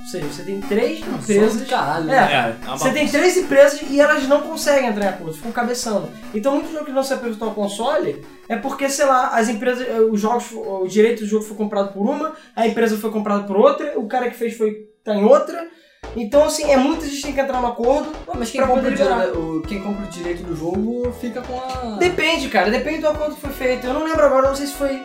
Ou 0.00 0.06
seja, 0.08 0.26
você 0.26 0.42
tem 0.42 0.60
três 0.60 0.98
empresas 1.06 1.68
caralho. 1.68 2.10
É. 2.10 2.12
né? 2.12 2.56
É, 2.60 2.72
é 2.72 2.76
você 2.76 2.90
tem 2.90 3.08
três 3.08 3.36
empresas 3.36 3.80
e 3.88 4.00
elas 4.00 4.26
não 4.26 4.40
conseguem 4.42 4.90
entrar 4.90 5.04
em 5.04 5.08
acordo, 5.10 5.32
ficam 5.32 5.52
cabeçando. 5.52 6.10
Então, 6.34 6.56
muito 6.56 6.72
jogo 6.72 6.84
que 6.84 6.92
não 6.92 7.04
se 7.04 7.14
apresentou 7.14 7.48
ao 7.48 7.54
console 7.54 8.20
é 8.48 8.56
porque, 8.56 8.88
sei 8.88 9.06
lá, 9.06 9.28
as 9.28 9.48
empresas, 9.48 9.86
os 10.10 10.20
jogos, 10.20 10.50
o 10.52 10.88
direito 10.88 11.20
do 11.20 11.26
jogo 11.28 11.44
foi 11.44 11.56
comprado 11.56 11.92
por 11.92 12.02
uma, 12.02 12.32
a 12.56 12.66
empresa 12.66 12.98
foi 12.98 13.12
comprada 13.12 13.44
por 13.44 13.56
outra, 13.56 13.96
o 13.96 14.08
cara 14.08 14.28
que 14.28 14.36
fez 14.36 14.56
foi 14.56 14.88
tá 15.04 15.14
em 15.14 15.24
outra. 15.24 15.68
Então, 16.16 16.44
assim, 16.44 16.70
é 16.70 16.76
muita 16.76 17.06
gente 17.06 17.22
tem 17.22 17.32
que 17.32 17.40
entrar 17.40 17.60
no 17.60 17.68
acordo. 17.68 18.12
Não, 18.26 18.34
mas 18.34 18.50
quem 18.50 18.60
Pra 18.60 18.70
compra, 18.70 18.90
o 19.38 19.62
quem 19.62 19.80
compra 19.80 20.04
o 20.04 20.08
direito 20.08 20.42
do 20.42 20.54
jogo 20.54 21.12
fica 21.20 21.40
com 21.42 21.58
a. 21.58 21.96
Depende, 21.96 22.48
cara, 22.48 22.70
depende 22.70 23.00
do 23.00 23.08
acordo 23.08 23.34
que 23.34 23.40
foi 23.40 23.50
feito. 23.50 23.86
Eu 23.86 23.94
não 23.94 24.04
lembro 24.04 24.24
agora, 24.24 24.48
não 24.48 24.56
sei 24.56 24.66
se 24.66 24.74
foi. 24.74 25.02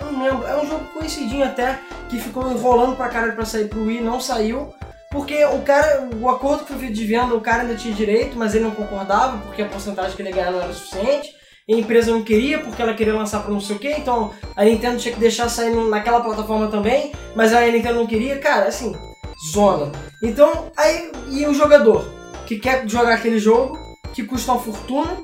Eu 0.00 0.12
não 0.12 0.22
lembro. 0.22 0.46
É 0.46 0.56
um 0.56 0.66
jogo 0.66 0.84
conhecidinho 0.92 1.44
até, 1.44 1.78
que 2.08 2.18
ficou 2.18 2.50
enrolando 2.50 2.96
pra 2.96 3.08
caralho 3.08 3.34
pra 3.34 3.44
sair 3.44 3.68
pro 3.68 3.84
Wii, 3.84 4.00
não 4.00 4.20
saiu. 4.20 4.72
Porque 5.10 5.42
o 5.46 5.60
cara, 5.62 6.08
o 6.20 6.28
acordo 6.28 6.64
que 6.64 6.72
foi 6.72 6.80
feito 6.80 6.94
de 6.94 7.06
venda, 7.06 7.34
o 7.34 7.40
cara 7.40 7.62
ainda 7.62 7.74
tinha 7.74 7.94
direito, 7.94 8.36
mas 8.36 8.54
ele 8.54 8.64
não 8.64 8.72
concordava, 8.72 9.38
porque 9.38 9.62
a 9.62 9.66
porcentagem 9.66 10.14
que 10.14 10.20
ele 10.20 10.32
ganhava 10.32 10.52
não 10.52 10.62
era 10.62 10.72
suficiente. 10.72 11.30
A 11.70 11.72
empresa 11.72 12.10
não 12.10 12.22
queria, 12.22 12.58
porque 12.60 12.80
ela 12.80 12.94
queria 12.94 13.14
lançar 13.14 13.40
pra 13.40 13.52
não 13.52 13.60
sei 13.60 13.76
o 13.76 13.78
que, 13.78 13.90
então 13.90 14.32
a 14.56 14.64
Nintendo 14.64 14.98
tinha 14.98 15.12
que 15.12 15.20
deixar 15.20 15.48
sair 15.50 15.74
naquela 15.74 16.20
plataforma 16.20 16.68
também, 16.68 17.12
mas 17.34 17.52
a 17.52 17.60
Nintendo 17.60 17.98
não 17.98 18.06
queria, 18.06 18.38
cara, 18.38 18.68
assim, 18.68 18.94
zona. 19.52 19.92
Então, 20.22 20.70
aí, 20.76 21.10
e 21.30 21.46
o 21.46 21.54
jogador 21.54 22.04
que 22.46 22.58
quer 22.58 22.88
jogar 22.88 23.14
aquele 23.14 23.38
jogo, 23.38 23.78
que 24.12 24.24
custa 24.24 24.52
uma 24.52 24.60
fortuna, 24.60 25.16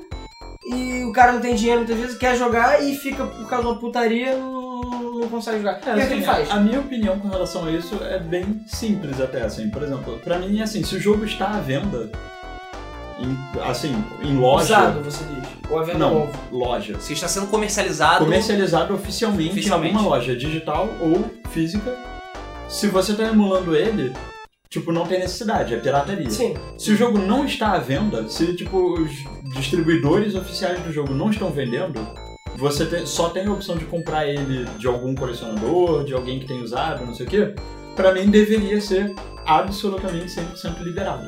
e 0.67 1.03
o 1.03 1.11
cara 1.11 1.33
não 1.33 1.41
tem 1.41 1.55
dinheiro 1.55 1.79
muitas 1.81 1.97
vezes, 1.97 2.17
quer 2.17 2.35
jogar 2.37 2.81
e 2.83 2.95
fica 2.95 3.25
por 3.25 3.47
causa 3.47 3.65
de 3.65 3.71
uma 3.71 3.79
putaria, 3.79 4.35
não, 4.35 4.81
não 5.19 5.27
consegue 5.29 5.57
jogar. 5.57 5.79
É, 5.85 5.89
e 5.89 5.93
o 5.93 5.95
que 5.95 6.01
assim, 6.01 6.13
ele 6.13 6.21
faz? 6.23 6.51
A 6.51 6.55
minha 6.57 6.79
opinião 6.79 7.19
com 7.19 7.27
relação 7.27 7.65
a 7.65 7.71
isso 7.71 7.95
é 8.03 8.19
bem 8.19 8.63
simples 8.67 9.19
até, 9.19 9.41
assim. 9.43 9.69
Por 9.69 9.83
exemplo, 9.83 10.19
pra 10.23 10.39
mim, 10.39 10.61
assim, 10.61 10.83
se 10.83 10.95
o 10.95 10.99
jogo 10.99 11.25
está 11.25 11.49
à 11.49 11.59
venda, 11.59 12.11
em, 13.19 13.61
assim, 13.61 13.93
em 14.23 14.37
loja... 14.37 14.79
Usado, 14.79 15.03
você 15.03 15.23
diz. 15.25 15.49
Ou 15.69 15.81
é 15.81 15.85
venda 15.85 15.99
Não, 15.99 16.13
novo. 16.13 16.33
loja. 16.51 16.99
Se 16.99 17.13
está 17.13 17.27
sendo 17.27 17.47
comercializado. 17.47 18.23
Comercializado 18.25 18.93
oficialmente, 18.93 19.51
Oficialmente. 19.51 19.93
em 19.93 19.97
alguma 19.97 20.15
loja 20.15 20.35
digital 20.35 20.87
ou 21.01 21.25
física. 21.49 21.91
Se 22.67 22.87
você 22.87 23.13
tá 23.13 23.23
emulando 23.23 23.75
ele, 23.75 24.11
tipo, 24.69 24.91
não 24.91 25.05
tem 25.05 25.19
necessidade, 25.19 25.73
é 25.73 25.77
pirataria. 25.77 26.29
Sim. 26.29 26.55
Se 26.77 26.91
o 26.91 26.95
jogo 26.97 27.17
não 27.19 27.45
está 27.45 27.73
à 27.73 27.79
venda, 27.79 28.27
se 28.27 28.55
tipo 28.55 28.93
os 28.99 29.11
distribuidores 29.53 30.35
oficiais 30.35 30.79
do 30.81 30.91
jogo 30.91 31.13
não 31.13 31.29
estão 31.29 31.49
vendendo, 31.51 32.05
você 32.57 32.85
tem- 32.85 33.05
só 33.05 33.29
tem 33.29 33.45
a 33.47 33.51
opção 33.51 33.77
de 33.77 33.85
comprar 33.85 34.27
ele 34.27 34.65
de 34.77 34.87
algum 34.87 35.13
colecionador, 35.15 36.03
de 36.03 36.13
alguém 36.13 36.39
que 36.39 36.45
tem 36.47 36.61
usado, 36.61 37.05
não 37.05 37.13
sei 37.13 37.25
o 37.25 37.29
quê. 37.29 37.53
Pra 37.95 38.13
mim 38.13 38.27
deveria 38.27 38.81
ser 38.81 39.13
absolutamente 39.45 40.31
100% 40.31 40.79
liberado. 40.83 41.25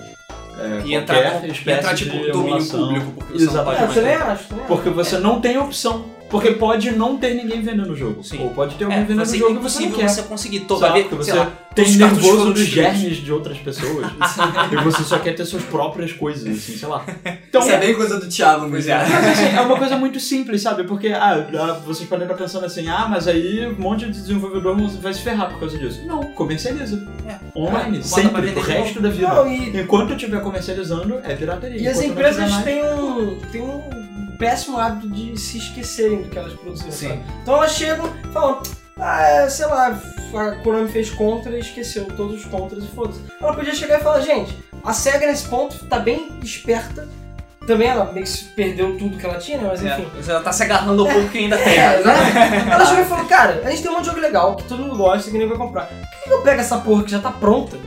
É, 0.60 0.82
E 0.86 0.96
entrar, 0.96 1.46
e 1.48 1.52
espécie 1.52 1.80
entrar 1.80 1.96
tipo, 1.96 2.12
de 2.18 2.32
domínio 2.32 2.40
emulação. 2.58 2.88
público, 2.88 3.12
porque 3.12 3.34
você 3.34 3.46
não 3.46 3.52
Exatamente. 3.52 3.86
pode 3.94 4.00
É, 4.00 4.02
ter. 4.18 4.22
acho, 4.24 4.48
também 4.48 4.66
Porque 4.66 4.90
você 4.90 5.18
não 5.20 5.40
tem 5.40 5.58
opção. 5.60 6.06
Porque 6.30 6.52
pode 6.52 6.92
não 6.92 7.18
ter 7.18 7.34
ninguém 7.36 7.62
vendendo 7.62 7.92
o 7.94 7.96
jogo. 7.96 8.24
Sim. 8.24 8.40
Ou 8.44 8.50
pode 8.50 8.76
ter 8.76 8.84
alguém 8.84 9.00
É, 9.00 9.04
vendendo 9.04 9.22
o 9.22 9.26
jogo 9.38 9.54
é 9.54 9.60
e 9.60 9.64
você 9.64 9.80
não 9.86 9.92
quer. 9.92 10.10
você 10.10 10.24
conseguir 10.24 10.60
to- 10.62 10.78
Sabe? 10.78 10.92
vai 10.92 11.02
ver, 11.04 11.10
Porque 11.10 11.24
sei 11.24 11.34
você 11.34 11.40
lá, 11.40 11.52
tem 11.74 11.96
nervoso 11.96 12.54
dos 12.54 12.66
germes 12.66 13.18
de 13.18 13.32
outras 13.32 13.58
pessoas. 13.60 14.08
e 14.72 14.76
você 14.84 15.04
só 15.04 15.20
quer 15.20 15.36
ter 15.36 15.46
suas 15.46 15.64
próprias 15.64 16.12
coisas, 16.12 16.48
assim, 16.48 16.78
sei 16.78 16.88
lá. 16.88 17.06
Então, 17.48 17.62
Isso 17.62 17.72
é 17.72 17.78
bem 17.78 17.94
coisa 17.94 18.20
do 18.20 18.28
Thiago 18.28 18.66
é. 18.66 18.70
mas 18.70 18.90
assim, 18.90 19.56
é 19.56 19.62
uma 19.62 19.78
coisa 19.78 19.96
muito 19.98 20.20
simples, 20.20 20.62
sabe? 20.62 20.84
Porque 20.84 21.10
ah, 21.10 21.48
ah, 21.58 21.74
vocês 21.86 22.08
podem 22.10 22.26
estar 22.26 22.38
pensando 22.38 22.66
assim, 22.66 22.88
ah, 22.90 23.08
mas 23.10 23.28
aí 23.28 23.66
um 23.68 23.82
monte 23.82 24.06
de 24.06 24.12
desenvolvedor 24.14 24.76
vai 25.02 25.14
se 25.14 25.22
ferrar 25.22 25.50
por 25.50 25.60
causa 25.60 25.78
disso. 25.78 26.02
Não, 26.06 26.22
comercializa. 26.34 27.08
É. 27.28 27.38
Online, 27.58 28.00
pra 28.00 28.08
sempre, 28.08 28.52
pro 28.52 28.62
de 28.62 28.68
resto 28.72 29.02
da 29.02 29.10
vida. 29.10 29.28
Não, 29.34 29.48
e, 29.52 29.80
Enquanto 29.80 30.10
eu 30.12 30.16
estiver 30.16 30.42
comercializando, 30.42 31.20
é 31.24 31.36
pirataria. 31.36 31.80
e 31.80 31.88
as 31.88 32.02
empresas 32.02 32.52
têm 32.64 32.84
um, 32.84 33.38
têm 33.52 33.62
um 33.62 33.82
péssimo 34.38 34.78
hábito 34.78 35.10
de 35.10 35.40
se 35.40 35.58
esquecerem 35.58 36.24
do 36.24 36.30
que 36.30 36.38
elas 36.38 36.54
produziram. 36.54 36.92
Sim. 36.92 37.24
Então 37.42 37.56
elas 37.56 37.72
chegam 37.74 38.12
e 38.24 38.34
falam, 38.34 38.62
ah, 39.00 39.22
é, 39.22 39.50
sei 39.50 39.66
lá, 39.66 40.00
a 40.34 40.52
Konami 40.64 40.90
fez 40.90 41.10
contra 41.10 41.56
e 41.56 41.60
esqueceu 41.60 42.06
todos 42.06 42.40
os 42.40 42.46
contras 42.46 42.84
e 42.84 42.88
foda-se. 42.88 43.22
Ela 43.42 43.54
podia 43.54 43.74
chegar 43.74 44.00
e 44.00 44.04
falar, 44.04 44.22
gente, 44.22 44.58
a 44.84 44.94
SEGA 44.94 45.28
nesse 45.28 45.48
ponto 45.48 45.86
tá 45.86 46.00
bem 46.00 46.40
esperta. 46.42 47.08
Também 47.66 47.90
ela 47.90 48.06
meio 48.14 48.26
que 48.26 48.32
se 48.32 48.46
perdeu 48.46 48.98
tudo 48.98 49.18
que 49.18 49.26
ela 49.26 49.38
tinha, 49.38 49.58
né? 49.58 49.68
Mas 49.68 49.84
É, 49.84 49.94
enfim. 49.94 50.10
Você 50.16 50.40
tá 50.40 50.54
se 50.54 50.64
agarrando 50.64 51.06
ao 51.06 51.12
pouco 51.12 51.30
que 51.30 51.38
ainda 51.38 51.58
tem. 51.58 51.74
É. 51.78 52.02
Ela 52.72 52.86
chegou 52.86 53.04
e 53.04 53.08
falou, 53.08 53.26
cara, 53.26 53.62
a 53.66 53.70
gente 53.70 53.82
tem 53.82 53.92
um 53.92 53.96
monte 53.96 54.04
de 54.04 54.10
jogo 54.10 54.22
legal, 54.22 54.56
que 54.56 54.64
todo 54.64 54.82
mundo 54.84 54.96
gosta, 54.96 55.30
que 55.30 55.38
nem 55.38 55.48
vai 55.48 55.58
comprar. 55.58 55.88
Por 55.88 56.24
que 56.24 56.30
eu 56.32 56.42
pego 56.44 56.62
essa 56.62 56.78
porra 56.78 57.04
que 57.04 57.12
já 57.12 57.20
tá 57.20 57.30
pronta 57.30 57.78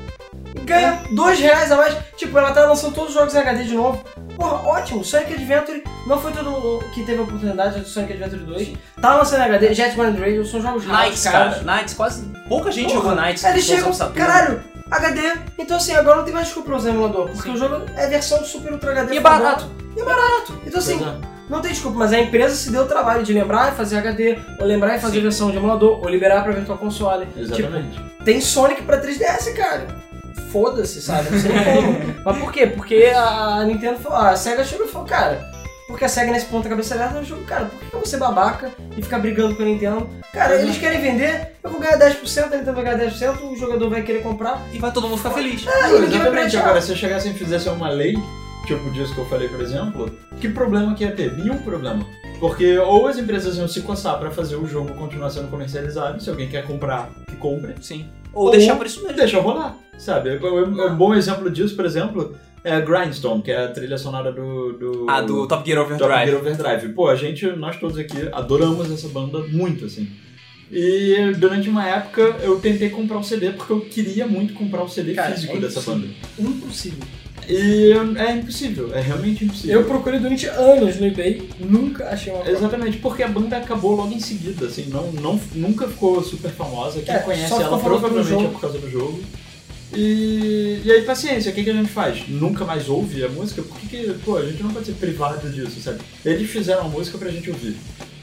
ganha 0.64 1.02
dois 1.14 1.38
reais 1.38 1.70
a 1.72 1.76
mais? 1.76 1.96
Tipo, 2.16 2.38
ela 2.38 2.52
tá 2.52 2.64
lançando 2.66 2.94
todos 2.94 3.10
os 3.10 3.14
jogos 3.14 3.34
em 3.34 3.38
HD 3.38 3.64
de 3.64 3.74
novo. 3.74 4.04
Porra, 4.36 4.68
ótimo. 4.68 5.04
Sonic 5.04 5.34
Adventure 5.34 5.84
não 6.06 6.18
foi 6.18 6.32
todo 6.32 6.82
que 6.94 7.04
teve 7.04 7.18
a 7.18 7.22
oportunidade 7.22 7.80
do 7.80 7.86
Sonic 7.86 8.14
Adventure 8.14 8.42
2. 8.42 8.72
Tá 9.00 9.14
lançando 9.16 9.40
em 9.40 9.44
HD, 9.44 9.74
Jetman 9.74 10.12
Radio, 10.18 10.44
são 10.46 10.62
jogos 10.62 10.84
raros, 10.84 11.04
Knights, 11.04 11.24
caros. 11.24 11.58
cara. 11.58 11.76
Knights, 11.76 11.94
quase. 11.94 12.24
Pouca 12.48 12.72
gente 12.72 12.92
Porra, 12.92 13.08
jogou 13.10 13.22
Knights. 13.22 13.44
Aí 13.44 13.52
eles 13.52 13.64
chegam, 13.64 13.92
caralho, 14.14 14.62
HD. 14.90 15.20
Então 15.58 15.76
assim, 15.76 15.94
agora 15.94 16.16
não 16.16 16.24
tem 16.24 16.32
mais 16.32 16.46
desculpa 16.46 16.70
pra 16.70 16.78
usar 16.78 16.90
emulador, 16.90 17.26
porque 17.26 17.42
Sim. 17.42 17.54
o 17.54 17.56
jogo 17.56 17.84
é 17.96 18.06
versão 18.06 18.42
Super 18.44 18.72
Ultra 18.72 18.92
HD. 18.92 19.14
E 19.14 19.18
é 19.18 19.20
barato. 19.20 19.70
E 19.96 20.00
é 20.00 20.04
barato. 20.04 20.58
Então 20.66 20.78
assim, 20.78 21.04
é. 21.04 21.14
não 21.48 21.60
tem 21.60 21.72
desculpa, 21.72 21.98
mas 21.98 22.12
a 22.12 22.18
empresa 22.18 22.54
se 22.54 22.70
deu 22.70 22.82
o 22.82 22.86
trabalho 22.86 23.22
de 23.22 23.32
lembrar 23.32 23.72
e 23.72 23.76
fazer 23.76 23.98
HD, 23.98 24.38
ou 24.58 24.66
lembrar 24.66 24.96
e 24.96 25.00
fazer 25.00 25.16
Sim. 25.16 25.22
versão 25.22 25.50
de 25.50 25.58
emulador, 25.58 26.00
ou 26.00 26.08
liberar 26.08 26.42
pra 26.42 26.52
Virtual 26.52 26.78
Console. 26.78 27.28
Exatamente. 27.36 27.92
Tipo, 27.92 28.24
tem 28.24 28.40
Sonic 28.40 28.82
pra 28.82 29.00
3DS, 29.00 29.54
cara. 29.54 29.86
Foda-se, 30.50 31.00
sabe? 31.00 31.30
Não 31.30 31.38
sei 31.38 31.50
como. 31.52 32.14
Mas 32.24 32.38
por 32.38 32.52
quê? 32.52 32.66
Porque 32.66 33.12
a 33.14 33.64
Nintendo 33.64 33.98
falou, 33.98 34.18
a 34.18 34.36
SEGA 34.36 34.64
chegou 34.64 34.86
e 34.86 34.88
falou, 34.88 35.06
cara, 35.06 35.50
porque 35.86 36.04
a 36.04 36.08
SEGA 36.08 36.32
nesse 36.32 36.46
ponto 36.46 36.64
da 36.64 36.70
cabeça 36.70 36.94
aberta, 36.94 37.14
ela 37.16 37.24
jogou, 37.24 37.44
cara, 37.44 37.64
por 37.66 37.78
que 37.78 37.86
eu 37.86 38.00
vou 38.00 38.06
ser 38.06 38.16
babaca 38.16 38.70
e 38.96 39.02
ficar 39.02 39.18
brigando 39.18 39.54
com 39.56 39.62
a 39.62 39.66
Nintendo? 39.66 40.08
Cara, 40.32 40.54
eles 40.56 40.78
querem 40.78 41.00
vender, 41.00 41.52
eu 41.62 41.70
vou 41.70 41.80
ganhar 41.80 41.98
10%, 41.98 42.44
a 42.44 42.56
Nintendo 42.56 42.74
vai 42.74 42.84
ganhar 42.84 43.10
10%, 43.10 43.42
o 43.42 43.56
jogador 43.56 43.90
vai 43.90 44.02
querer 44.02 44.22
comprar. 44.22 44.62
E 44.72 44.78
vai 44.78 44.92
todo 44.92 45.08
mundo 45.08 45.18
ficar 45.18 45.30
feliz. 45.30 45.66
Ah, 45.66 45.88
e 45.88 45.92
ninguém 46.00 46.18
vai 46.18 46.28
exatamente. 46.28 46.56
Agora, 46.56 46.80
se 46.80 46.92
eu 46.92 46.96
chegasse 46.96 47.28
e 47.28 47.34
fizesse 47.34 47.68
uma 47.68 47.88
lei, 47.90 48.16
tipo 48.66 48.90
disso 48.90 49.14
que 49.14 49.20
eu 49.20 49.26
falei, 49.26 49.48
por 49.48 49.60
exemplo, 49.60 50.10
que 50.40 50.48
problema 50.48 50.94
que 50.94 51.04
ia 51.04 51.12
ter? 51.12 51.36
Nenhum 51.36 51.58
problema. 51.58 52.06
Porque 52.38 52.78
ou 52.78 53.06
as 53.06 53.18
empresas 53.18 53.56
iam 53.56 53.68
se 53.68 53.82
coçar 53.82 54.18
pra 54.18 54.30
fazer 54.30 54.56
o 54.56 54.66
jogo 54.66 54.94
continuar 54.94 55.30
sendo 55.30 55.48
comercializado, 55.48 56.22
se 56.22 56.30
alguém 56.30 56.48
quer 56.48 56.66
comprar, 56.66 57.10
que 57.28 57.36
compre. 57.36 57.74
Sim. 57.80 58.06
Ou, 58.32 58.50
deixar 58.50 58.76
por 58.76 58.86
isso 58.86 59.02
mesmo. 59.02 59.16
Deixa 59.16 59.40
rolar, 59.40 59.76
sabe? 59.98 60.38
Um 60.38 60.94
bom 60.94 61.14
exemplo 61.14 61.50
disso, 61.50 61.76
por 61.76 61.84
exemplo, 61.84 62.34
é 62.64 62.74
a 62.74 62.80
Grindstone, 62.80 63.42
que 63.42 63.50
é 63.50 63.64
a 63.64 63.68
trilha 63.68 63.98
sonora 63.98 64.32
do... 64.32 64.72
do 64.72 65.06
Ah, 65.08 65.20
do 65.20 65.46
Top 65.46 65.68
Gear 65.68 65.80
Top 65.82 65.92
Overdrive. 65.92 66.30
Gear 66.30 66.40
Overdrive. 66.40 66.92
Pô, 66.94 67.08
a 67.08 67.16
gente, 67.16 67.46
nós 67.46 67.76
todos 67.78 67.98
aqui, 67.98 68.28
adoramos 68.32 68.90
essa 68.90 69.08
banda 69.08 69.40
muito, 69.48 69.84
assim. 69.84 70.08
E 70.72 71.34
durante 71.36 71.68
uma 71.68 71.86
época 71.86 72.20
eu 72.42 72.60
tentei 72.60 72.90
comprar 72.90 73.18
o 73.18 73.24
CD 73.24 73.50
porque 73.50 73.72
eu 73.72 73.80
queria 73.80 74.26
muito 74.26 74.54
comprar 74.54 74.84
o 74.84 74.88
CD 74.88 75.14
Cara, 75.14 75.32
físico 75.32 75.56
é 75.56 75.60
dessa 75.60 75.80
banda. 75.80 76.06
Impossível. 76.38 77.04
E 77.48 77.92
é 78.18 78.32
impossível, 78.32 78.94
é 78.94 79.00
realmente 79.00 79.44
impossível. 79.44 79.80
Eu 79.80 79.86
procurei 79.86 80.20
durante 80.20 80.46
anos 80.46 80.96
no 81.00 81.06
eBay, 81.06 81.48
nunca 81.58 82.08
achei 82.08 82.32
uma 82.32 82.48
Exatamente, 82.48 82.98
porque 82.98 83.22
a 83.22 83.28
banda 83.28 83.56
acabou 83.56 83.96
logo 83.96 84.12
em 84.12 84.20
seguida, 84.20 84.66
assim, 84.66 84.86
não, 84.88 85.10
não, 85.12 85.40
nunca 85.54 85.88
ficou 85.88 86.22
super 86.22 86.50
famosa. 86.50 87.00
Quem 87.00 87.14
É, 87.14 87.18
conhece 87.18 87.52
ela 87.52 87.78
provavelmente 87.78 88.44
é 88.44 88.48
por 88.48 88.60
causa 88.60 88.78
do 88.78 88.90
jogo. 88.90 89.20
E, 89.92 90.82
e 90.84 90.92
aí, 90.92 91.02
paciência, 91.02 91.50
o 91.50 91.54
que, 91.54 91.64
que 91.64 91.70
a 91.70 91.74
gente 91.74 91.90
faz? 91.90 92.28
Nunca 92.28 92.64
mais 92.64 92.88
ouve 92.88 93.24
a 93.24 93.28
música? 93.28 93.60
Por 93.62 93.76
que, 93.80 93.88
que, 93.88 94.12
pô, 94.24 94.36
a 94.36 94.44
gente 94.44 94.62
não 94.62 94.70
pode 94.70 94.86
ser 94.86 94.92
privado 94.92 95.50
disso, 95.50 95.80
sabe? 95.80 95.98
Eles 96.24 96.48
fizeram 96.48 96.82
a 96.82 96.88
música 96.88 97.18
pra 97.18 97.30
gente 97.30 97.50
ouvir. 97.50 97.76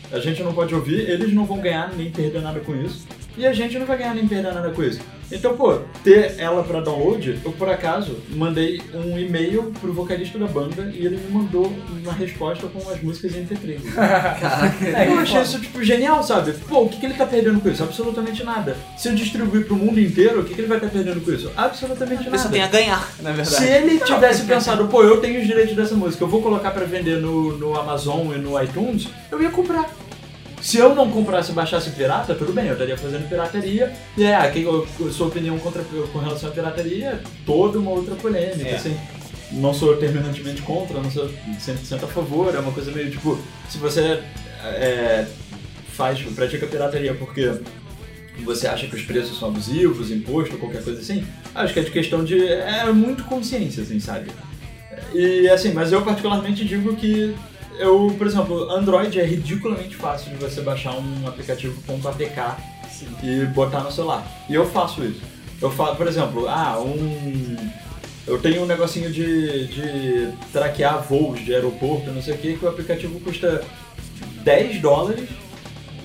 A 0.10 0.19
gente 0.19 0.41
não 0.41 0.53
pode 0.53 0.73
ouvir, 0.73 1.10
eles 1.10 1.34
não 1.34 1.45
vão 1.45 1.60
ganhar 1.60 1.93
nem 1.93 2.10
perder 2.10 2.41
nada 2.41 2.62
com 2.62 2.73
isso. 2.82 3.06
E 3.38 3.45
a 3.45 3.54
gente 3.54 3.78
não 3.78 3.86
vai 3.86 3.97
ganhar 3.97 4.15
nem 4.15 4.28
perder 4.28 4.54
nada 4.54 4.71
com 4.71 4.84
isso. 4.84 5.00
Então, 5.32 5.58
pô, 5.58 5.80
ter 6.04 6.36
ela 6.38 6.63
pra 6.63 6.80
download, 6.80 7.39
eu 7.43 7.52
por 7.52 7.69
acaso 7.69 8.17
mandei 8.30 8.82
um 8.93 9.19
e-mail 9.19 9.73
pro 9.82 9.91
vocalista 9.91 10.39
da 10.39 10.47
banda 10.47 10.89
e 10.93 11.06
ele 11.06 11.17
me 11.17 11.30
mandou 11.30 11.71
uma 12.02 12.13
resposta 12.13 12.65
com 12.67 12.89
as 12.89 13.02
músicas 13.02 13.36
em 13.36 13.45
MP3. 13.45 13.78
É, 14.97 15.08
eu 15.08 15.19
achei 15.19 15.41
isso, 15.41 15.60
tipo, 15.60 15.84
genial, 15.84 16.23
sabe? 16.23 16.54
Pô, 16.67 16.84
o 16.84 16.89
que, 16.89 17.00
que 17.00 17.06
ele 17.06 17.13
tá 17.13 17.26
perdendo 17.26 17.60
com 17.60 17.69
isso? 17.69 17.84
Absolutamente 17.84 18.43
nada. 18.43 18.78
Se 18.97 19.10
eu 19.10 19.15
distribuir 19.15 19.65
pro 19.65 19.76
mundo 19.76 20.00
inteiro, 20.00 20.41
o 20.41 20.43
que, 20.45 20.54
que 20.54 20.62
ele 20.62 20.67
vai 20.67 20.78
estar 20.78 20.89
perdendo 20.89 21.19
com 21.21 21.32
isso? 21.32 21.52
Absolutamente 21.56 22.30
nada. 22.30 22.50
tem 22.50 22.62
a 22.62 22.67
ganhar, 22.67 23.12
na 23.21 23.32
verdade. 23.32 23.56
Se 23.56 23.67
ele 23.67 24.00
tivesse 24.00 24.43
pensado, 24.43 24.88
pô, 24.88 25.04
eu 25.04 25.19
tenho 25.19 25.39
os 25.41 25.47
direitos 25.47 25.76
dessa 25.76 25.95
música, 25.95 26.23
eu 26.23 26.28
vou 26.28 26.41
colocar 26.41 26.71
pra 26.71 26.86
vender 26.86 27.17
no, 27.17 27.58
no 27.58 27.78
Amazon 27.78 28.34
e 28.34 28.38
no 28.38 28.62
iTunes, 28.62 29.08
eu 29.32 29.41
ia 29.41 29.50
comprar. 29.50 29.89
Se 30.67 30.77
eu 30.77 30.93
não 30.93 31.10
comprasse 31.10 31.51
e 31.51 31.53
baixasse 31.53 31.91
pirata, 31.91 32.36
tudo 32.36 32.51
bem, 32.51 32.65
eu 32.65 32.73
estaria 32.73 32.97
fazendo 32.97 33.30
pirataria. 33.30 33.93
E 34.17 34.25
é, 34.25 34.36
aqui, 34.36 34.65
sua 35.13 35.27
opinião 35.27 35.58
contra, 35.60 35.82
com 35.82 36.19
relação 36.19 36.49
à 36.49 36.51
pirataria 36.51 37.06
é 37.08 37.19
toda 37.45 37.80
uma 37.80 37.91
outra 37.91 38.15
polêmica, 38.15 38.67
É. 38.67 38.75
assim. 38.75 38.97
Não 39.53 39.73
sou 39.73 39.95
terminantemente 39.95 40.62
contra, 40.63 41.01
não 41.01 41.10
sou 41.10 41.30
100% 41.30 42.03
a 42.03 42.08
favor, 42.08 42.53
é 42.53 42.60
uma 42.60 42.73
coisa 42.73 42.91
meio 42.91 43.10
tipo, 43.10 43.39
se 43.69 43.77
você 43.77 44.21
é, 44.62 45.25
faz, 45.93 46.19
pratica 46.36 46.67
pirataria 46.67 47.13
porque 47.13 47.49
você 48.43 48.67
acha 48.67 48.88
que 48.88 48.95
os 48.97 49.03
preços 49.03 49.39
são 49.39 49.47
abusivos, 49.47 50.12
imposto, 50.12 50.58
qualquer 50.58 50.84
coisa 50.84 50.99
assim, 50.99 51.25
acho 51.56 51.73
que 51.73 51.80
é 51.80 51.84
de 51.84 51.91
questão 51.91 52.25
de. 52.25 52.45
É 52.45 52.91
muito 52.91 53.23
consciência, 53.23 53.84
assim, 53.84 54.01
sabe? 54.01 54.32
E 55.13 55.47
assim, 55.47 55.71
mas 55.71 55.93
eu 55.93 56.01
particularmente 56.01 56.65
digo 56.65 56.93
que 56.97 57.34
eu, 57.79 58.13
por 58.17 58.27
exemplo, 58.27 58.69
Android 58.71 59.19
é 59.19 59.23
ridiculamente 59.23 59.95
fácil 59.95 60.31
de 60.31 60.37
você 60.37 60.61
baixar 60.61 60.93
um 60.97 61.27
aplicativo 61.27 61.81
.apk 62.07 62.61
e 63.23 63.45
botar 63.45 63.81
no 63.81 63.91
celular. 63.91 64.25
E 64.49 64.55
eu 64.55 64.65
faço 64.65 65.03
isso. 65.03 65.21
Eu 65.61 65.71
faço, 65.71 65.95
por 65.95 66.07
exemplo, 66.07 66.47
ah, 66.47 66.79
um. 66.79 67.55
Eu 68.25 68.39
tenho 68.39 68.63
um 68.63 68.65
negocinho 68.65 69.11
de, 69.11 69.67
de 69.67 70.29
traquear 70.51 71.01
voos 71.01 71.39
de 71.39 71.53
aeroporto, 71.55 72.11
não 72.11 72.21
sei 72.21 72.33
o 72.33 72.37
que, 72.37 72.57
que 72.57 72.65
o 72.65 72.69
aplicativo 72.69 73.19
custa 73.21 73.63
10 74.43 74.81
dólares. 74.81 75.29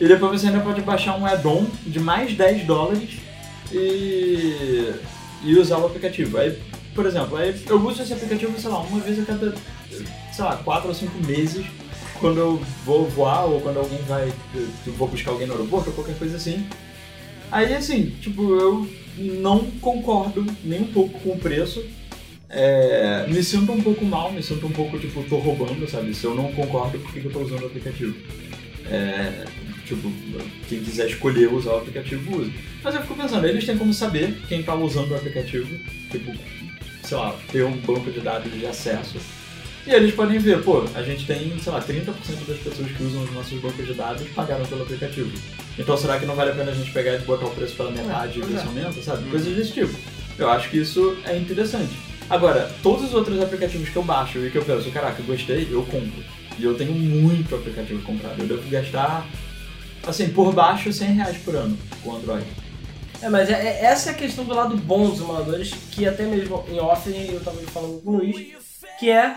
E 0.01 0.07
depois 0.07 0.41
você 0.41 0.49
ainda 0.49 0.61
pode 0.61 0.81
baixar 0.83 1.17
um 1.19 1.27
add-on 1.27 1.67
de 1.87 2.01
mais 2.01 2.35
10 2.35 2.65
dólares 2.65 3.19
e, 3.73 4.93
e 5.45 5.55
usar 5.57 5.79
o 5.79 5.87
aplicativo. 5.87 6.39
Aí, 6.39 6.57
por 6.95 7.07
exemplo, 7.07 7.37
aí 7.37 7.61
eu 7.69 7.81
uso 7.85 8.03
esse 8.03 8.13
aplicativo, 8.13 8.59
sei 8.59 8.71
lá, 8.71 8.81
uma 8.81 9.01
vez 9.01 9.19
a 9.21 9.25
cada, 9.25 9.55
sei 10.33 10.45
lá, 10.45 10.57
4 10.57 10.89
ou 10.89 10.95
5 10.95 11.27
meses, 11.27 11.65
quando 12.19 12.39
eu 12.39 12.63
vou 12.85 13.09
voar 13.09 13.45
ou 13.45 13.61
quando 13.61 13.79
alguém 13.79 13.99
vai, 14.03 14.33
eu 14.55 14.93
vou 14.95 15.09
buscar 15.09 15.33
alguém 15.33 15.47
no 15.47 15.55
aeroporto 15.55 15.91
ou 15.91 15.95
qualquer 15.95 16.17
coisa 16.17 16.37
assim. 16.37 16.67
Aí, 17.51 17.75
assim, 17.75 18.15
tipo, 18.21 18.55
eu 18.57 18.89
não 19.19 19.71
concordo 19.81 20.47
nem 20.65 20.81
um 20.83 20.87
pouco 20.87 21.19
com 21.21 21.31
o 21.31 21.39
preço. 21.39 21.85
É, 22.49 23.27
me 23.29 23.43
sinto 23.43 23.73
um 23.73 23.81
pouco 23.83 24.05
mal, 24.05 24.33
me 24.33 24.43
sinto 24.43 24.67
um 24.67 24.71
pouco, 24.71 24.99
tipo, 24.99 25.23
tô 25.25 25.37
roubando, 25.37 25.89
sabe? 25.89 26.15
Se 26.15 26.25
eu 26.25 26.35
não 26.35 26.53
concordo, 26.53 26.99
por 26.99 27.13
que 27.13 27.25
eu 27.25 27.33
tô 27.33 27.41
usando 27.41 27.63
o 27.63 27.67
aplicativo? 27.67 28.15
É, 28.91 29.45
tipo, 29.87 30.11
quem 30.69 30.81
quiser 30.81 31.09
escolher 31.09 31.53
usar 31.53 31.73
o 31.73 31.79
aplicativo, 31.79 32.41
usa. 32.41 32.51
Mas 32.83 32.95
eu 32.95 33.03
fico 33.03 33.15
pensando, 33.15 33.47
eles 33.47 33.65
têm 33.65 33.77
como 33.77 33.93
saber 33.93 34.41
quem 34.49 34.63
tá 34.63 34.75
usando 34.75 35.11
o 35.11 35.17
aplicativo, 35.17 35.69
tipo, 36.11 36.33
sei 37.03 37.17
lá, 37.17 37.37
ter 37.51 37.65
um 37.65 37.77
banco 37.79 38.11
de 38.11 38.21
dados 38.21 38.53
de 38.53 38.67
acesso. 38.67 39.19
E 39.87 39.91
eles 39.91 40.15
podem 40.15 40.39
ver, 40.39 40.63
pô, 40.63 40.85
a 40.95 41.03
gente 41.03 41.27
tem, 41.27 41.59
sei 41.59 41.73
lá, 41.73 41.81
30% 41.83 42.05
das 42.47 42.59
pessoas 42.59 42.91
que 42.93 43.03
usam 43.03 43.23
os 43.25 43.33
nossos 43.33 43.59
bancos 43.61 43.85
de 43.85 43.95
dados 43.95 44.27
pagaram 44.29 44.65
pelo 44.65 44.83
aplicativo. 44.83 45.31
Então 45.77 45.97
será 45.97 46.19
que 46.21 46.27
não 46.27 46.37
vale 46.37 46.53
a 46.53 46.55
pena 46.55 46.71
a 46.71 46.75
gente 46.75 46.93
pegar 46.93 47.15
e 47.15 47.19
botar 47.21 47.47
o 47.47 47.51
preço 47.51 47.75
pela 47.75 47.91
metade 47.91 48.39
e 48.39 48.43
ver 48.43 48.61
se 48.61 48.67
aumenta, 48.67 49.03
sabe? 49.03 49.29
Coisas 49.29 49.57
desse 49.57 49.73
tipo. 49.73 49.93
Eu 50.39 50.49
acho 50.51 50.71
que 50.71 50.79
isso 50.79 51.17
é 51.25 51.37
interessante. 51.37 51.93
Agora, 52.31 52.71
todos 52.83 53.07
os 53.07 53.15
outros 53.15 53.41
aplicativos 53.43 53.89
que 53.89 53.97
eu 53.97 54.03
baixo 54.05 54.39
e 54.39 54.51
que 54.51 54.57
eu 54.57 54.65
penso, 54.65 54.91
caraca, 54.93 55.21
eu 55.21 55.27
gostei, 55.27 55.69
eu 55.71 55.83
compro. 55.83 56.23
E 56.59 56.65
eu 56.65 56.75
tenho 56.75 56.93
muito 56.93 57.55
aplicativo 57.55 58.01
comprado. 58.03 58.41
Eu 58.41 58.47
devo 58.47 58.69
gastar, 58.71 59.27
assim, 60.07 60.29
por 60.29 60.53
baixo 60.55 60.93
100 60.93 61.09
reais 61.15 61.37
por 61.39 61.57
ano 61.57 61.77
com 62.05 62.15
Android. 62.15 62.47
É, 63.21 63.29
mas 63.29 63.51
é- 63.51 63.53
é- 63.55 63.85
essa 63.85 64.11
é 64.11 64.13
a 64.13 64.17
questão 64.17 64.45
do 64.45 64.55
lado 64.55 64.77
bom 64.77 65.09
dos 65.11 65.21
emuladores, 65.21 65.73
que 65.91 66.07
até 66.07 66.25
mesmo 66.25 66.65
em 66.71 66.79
off 66.81 67.11
eu 67.11 67.41
tava 67.41 67.57
falando 67.63 68.01
com 68.03 68.11
o 68.11 68.17
Luiz, 68.19 68.53
que 68.99 69.11
é, 69.11 69.35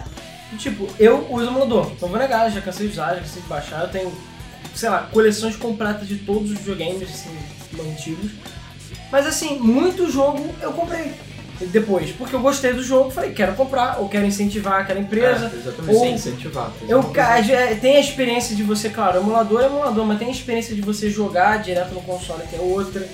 tipo, 0.57 0.87
eu 0.99 1.27
uso 1.29 1.47
emulador, 1.47 1.91
não 2.01 2.09
vou 2.09 2.17
negar, 2.17 2.49
já 2.51 2.61
cansei 2.61 2.87
de 2.87 2.93
usar, 2.93 3.15
já 3.15 3.21
cansei 3.21 3.41
de 3.41 3.47
baixar, 3.47 3.81
eu 3.83 3.89
tenho, 3.89 4.13
sei 4.73 4.89
lá, 4.89 5.07
coleções 5.11 5.55
completas 5.55 6.07
de 6.07 6.17
todos 6.17 6.51
os 6.51 6.57
videogames, 6.59 7.03
assim, 7.03 7.37
antigos. 7.91 8.31
Mas 9.11 9.25
assim, 9.27 9.57
muito 9.59 10.09
jogo 10.09 10.43
eu 10.61 10.71
comprei 10.73 11.11
depois, 11.71 12.11
porque 12.11 12.35
eu 12.35 12.41
gostei 12.41 12.73
do 12.73 12.83
jogo, 12.83 13.11
falei, 13.11 13.31
quero 13.31 13.53
comprar, 13.55 13.99
ou 13.99 14.09
quero 14.09 14.25
incentivar 14.25 14.81
aquela 14.81 14.99
empresa, 14.99 15.51
É, 15.53 15.57
exatamente, 15.57 15.95
ou- 15.95 16.05
incentivar. 16.07 16.71
Eu, 16.87 17.01
ca- 17.03 17.39
é, 17.39 17.75
tem 17.75 17.95
a 17.97 17.99
experiência 17.99 18.55
de 18.55 18.63
você, 18.63 18.89
claro, 18.89 19.19
emulador 19.19 19.61
é 19.61 19.65
emulador, 19.67 20.05
mas 20.05 20.19
tem 20.19 20.27
a 20.27 20.31
experiência 20.31 20.75
de 20.75 20.81
você 20.81 21.09
jogar 21.09 21.61
direto 21.61 21.93
no 21.93 22.01
console, 22.01 22.43
que 22.49 22.55
é 22.55 22.59
outra. 22.59 23.07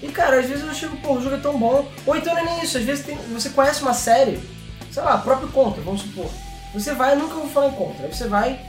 E 0.00 0.06
cara, 0.08 0.38
às 0.38 0.46
vezes 0.46 0.64
eu 0.64 0.72
chego, 0.74 0.96
pô, 0.98 1.14
o 1.14 1.20
jogo 1.22 1.34
é 1.34 1.40
tão 1.40 1.58
bom. 1.58 1.88
Ou 2.06 2.16
então 2.16 2.32
não 2.34 2.40
é 2.40 2.44
nem 2.44 2.62
isso, 2.62 2.78
às 2.78 2.84
vezes 2.84 3.04
tem- 3.04 3.18
você 3.32 3.48
conhece 3.50 3.82
uma 3.82 3.94
série, 3.94 4.38
sei 4.92 5.02
lá, 5.02 5.18
próprio 5.18 5.48
Contra, 5.48 5.82
vamos 5.82 6.02
supor. 6.02 6.30
Você 6.78 6.94
vai, 6.94 7.16
nunca 7.16 7.34
vou 7.34 7.48
falar 7.48 7.68
em 7.68 7.72
Contra, 7.72 8.06
aí 8.06 8.14
você 8.14 8.28
vai, 8.28 8.60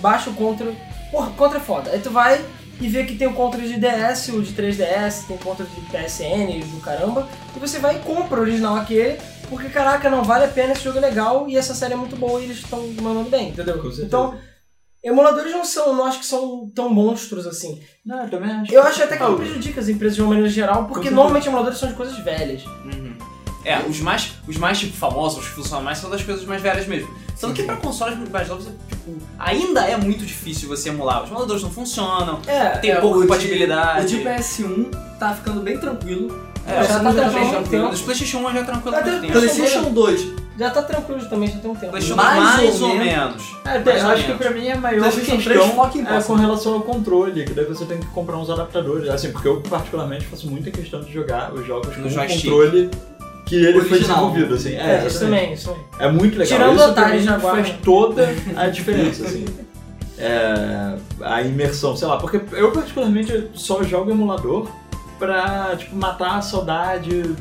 baixa 0.00 0.30
o 0.30 0.34
Contra, 0.34 0.72
porra, 1.10 1.30
Contra 1.30 1.58
é 1.58 1.60
foda. 1.60 1.90
Aí 1.90 2.00
tu 2.00 2.10
vai 2.10 2.44
e 2.80 2.88
vê 2.88 3.04
que 3.04 3.16
tem 3.16 3.26
o 3.26 3.32
Contra 3.32 3.60
de 3.60 3.78
DS, 3.78 4.28
o 4.28 4.42
de 4.42 4.52
3DS, 4.52 5.26
tem 5.26 5.36
Contra 5.38 5.64
de 5.64 5.80
PSN, 5.82 6.60
do 6.70 6.80
caramba, 6.80 7.26
e 7.56 7.58
você 7.58 7.78
vai 7.78 7.96
e 7.96 8.00
compra 8.00 8.38
o 8.38 8.42
original 8.42 8.76
aquele, 8.76 9.18
porque 9.48 9.68
caraca, 9.68 10.10
não 10.10 10.22
vale 10.22 10.44
a 10.44 10.48
pena, 10.48 10.72
esse 10.72 10.84
jogo 10.84 10.98
é 10.98 11.00
legal 11.00 11.48
e 11.48 11.56
essa 11.56 11.74
série 11.74 11.94
é 11.94 11.96
muito 11.96 12.16
boa 12.16 12.40
e 12.40 12.44
eles 12.44 12.58
estão 12.58 12.86
mandando 13.00 13.30
bem, 13.30 13.50
entendeu? 13.50 13.80
Então, 14.02 14.38
emuladores 15.02 15.52
não 15.52 15.64
são, 15.64 15.94
não 15.94 16.04
acho 16.04 16.18
que 16.18 16.26
são 16.26 16.70
tão 16.74 16.90
monstros 16.90 17.46
assim. 17.46 17.80
Não, 18.04 18.22
eu 18.24 18.30
também 18.30 18.50
acho. 18.50 18.74
Eu 18.74 18.82
acho 18.82 19.02
até 19.02 19.16
que 19.16 19.22
Ah, 19.22 19.28
não 19.28 19.36
prejudica 19.36 19.80
as 19.80 19.88
empresas 19.88 20.16
de 20.16 20.22
uma 20.22 20.28
maneira 20.30 20.50
geral, 20.50 20.86
porque 20.86 21.10
normalmente 21.10 21.46
emuladores 21.46 21.78
são 21.78 21.88
de 21.88 21.94
coisas 21.94 22.18
velhas. 22.18 22.64
Uhum. 22.64 23.16
É, 23.64 23.80
os 23.80 24.00
mais, 24.00 24.32
os 24.46 24.56
mais 24.56 24.78
tipo, 24.78 24.96
famosos, 24.96 25.40
os 25.40 25.48
que 25.48 25.54
funcionam 25.54 25.82
mais, 25.84 25.98
são 25.98 26.10
das 26.10 26.22
coisas 26.22 26.44
mais 26.44 26.62
velhas 26.62 26.86
mesmo. 26.86 27.12
Sendo 27.36 27.52
que 27.52 27.62
pra 27.64 27.76
consoles 27.76 28.16
mais 28.30 28.48
novos, 28.48 28.64
tipo, 28.88 29.12
ainda 29.38 29.82
é 29.82 29.96
muito 29.96 30.24
difícil 30.24 30.68
você 30.68 30.88
emular. 30.88 31.22
Os 31.22 31.30
emuladores 31.30 31.62
não 31.62 31.70
funcionam, 31.70 32.40
É, 32.46 32.70
tem 32.78 32.90
é, 32.92 33.00
pouca 33.00 33.20
de- 33.20 33.26
compatibilidade. 33.26 34.06
O 34.16 34.18
de 34.18 34.24
PS1 34.24 34.90
tá 35.18 35.34
ficando 35.34 35.60
bem 35.60 35.78
tranquilo. 35.78 36.46
É, 36.66 36.82
já 36.82 36.98
tá 36.98 37.12
já 37.12 37.12
tá 37.12 37.30
tranquilo. 37.30 37.62
tempo. 37.68 37.88
Dos 37.90 38.00
PlayStation 38.02 38.38
1 38.38 38.52
já 38.54 38.58
é 38.58 38.62
tranquilo 38.64 38.96
há 38.96 38.98
Até 38.98 39.10
muito 39.10 39.20
tempo. 39.22 39.32
PlayStation 39.38 39.92
2. 39.92 40.26
Já 40.58 40.70
tá 40.70 40.82
tranquilo 40.82 41.24
também, 41.26 41.48
já 41.50 41.58
tem 41.58 41.70
um 41.70 41.74
tempo. 41.76 41.90
PlayStation 41.92 42.16
Mais 42.16 42.42
mais, 42.56 42.80
ou 42.82 42.88
ou 42.88 42.96
menos. 42.96 43.12
menos. 43.12 43.56
É, 43.66 43.78
Mais 43.84 44.04
acho 44.04 44.22
que 44.22 44.28
menos. 44.28 44.42
pra 44.46 44.50
mim 44.50 44.68
a 44.70 44.76
maior 44.80 44.98
PlayStation 45.10 45.42
3 45.42 45.44
questão 45.60 45.76
foca 45.76 45.98
em 45.98 46.00
é 46.00 46.04
bosta. 46.04 46.32
com 46.32 46.34
relação 46.38 46.72
ao 46.72 46.80
controle, 46.80 47.44
que 47.44 47.52
daí 47.52 47.66
você 47.66 47.84
tem 47.84 47.98
que 48.00 48.06
comprar 48.06 48.38
uns 48.38 48.48
adaptadores. 48.50 49.08
Assim, 49.10 49.30
porque 49.30 49.46
eu 49.46 49.60
particularmente 49.60 50.24
faço 50.26 50.48
muita 50.48 50.70
questão 50.70 51.02
de 51.02 51.12
jogar 51.12 51.52
os 51.52 51.64
jogos 51.66 51.94
com 51.94 52.00
No 52.00 52.06
um 52.06 52.10
joystick. 52.10 52.42
controle 52.50 52.90
que 53.46 53.54
ele 53.54 53.80
foi 53.80 53.98
Original. 53.98 54.16
desenvolvido, 54.30 54.54
assim. 54.54 54.74
É, 54.74 55.02
É, 55.02 55.06
isso 55.06 55.20
também, 55.20 55.52
isso 55.52 55.68
também. 55.68 55.84
É 56.00 56.10
muito 56.10 56.36
legal. 56.36 56.46
Tirando 56.58 56.76
Isso 56.76 56.84
Atari 56.84 57.22
Jaguar, 57.22 57.54
faz 57.56 57.70
toda 57.82 58.28
a 58.56 58.66
diferença, 58.68 59.24
assim. 59.24 59.44
É, 60.18 60.96
a 61.20 61.42
imersão, 61.42 61.96
sei 61.96 62.08
lá, 62.08 62.16
porque 62.16 62.40
eu 62.52 62.72
particularmente 62.72 63.50
só 63.54 63.82
jogo 63.82 64.10
emulador 64.10 64.68
pra, 65.18 65.74
tipo, 65.76 65.94
matar 65.94 66.38
a 66.38 66.42
saudade, 66.42 67.34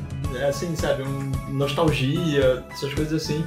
assim, 0.47 0.75
sabe, 0.75 1.03
um, 1.03 1.31
nostalgia, 1.53 2.63
essas 2.71 2.93
coisas 2.93 3.23
assim. 3.23 3.43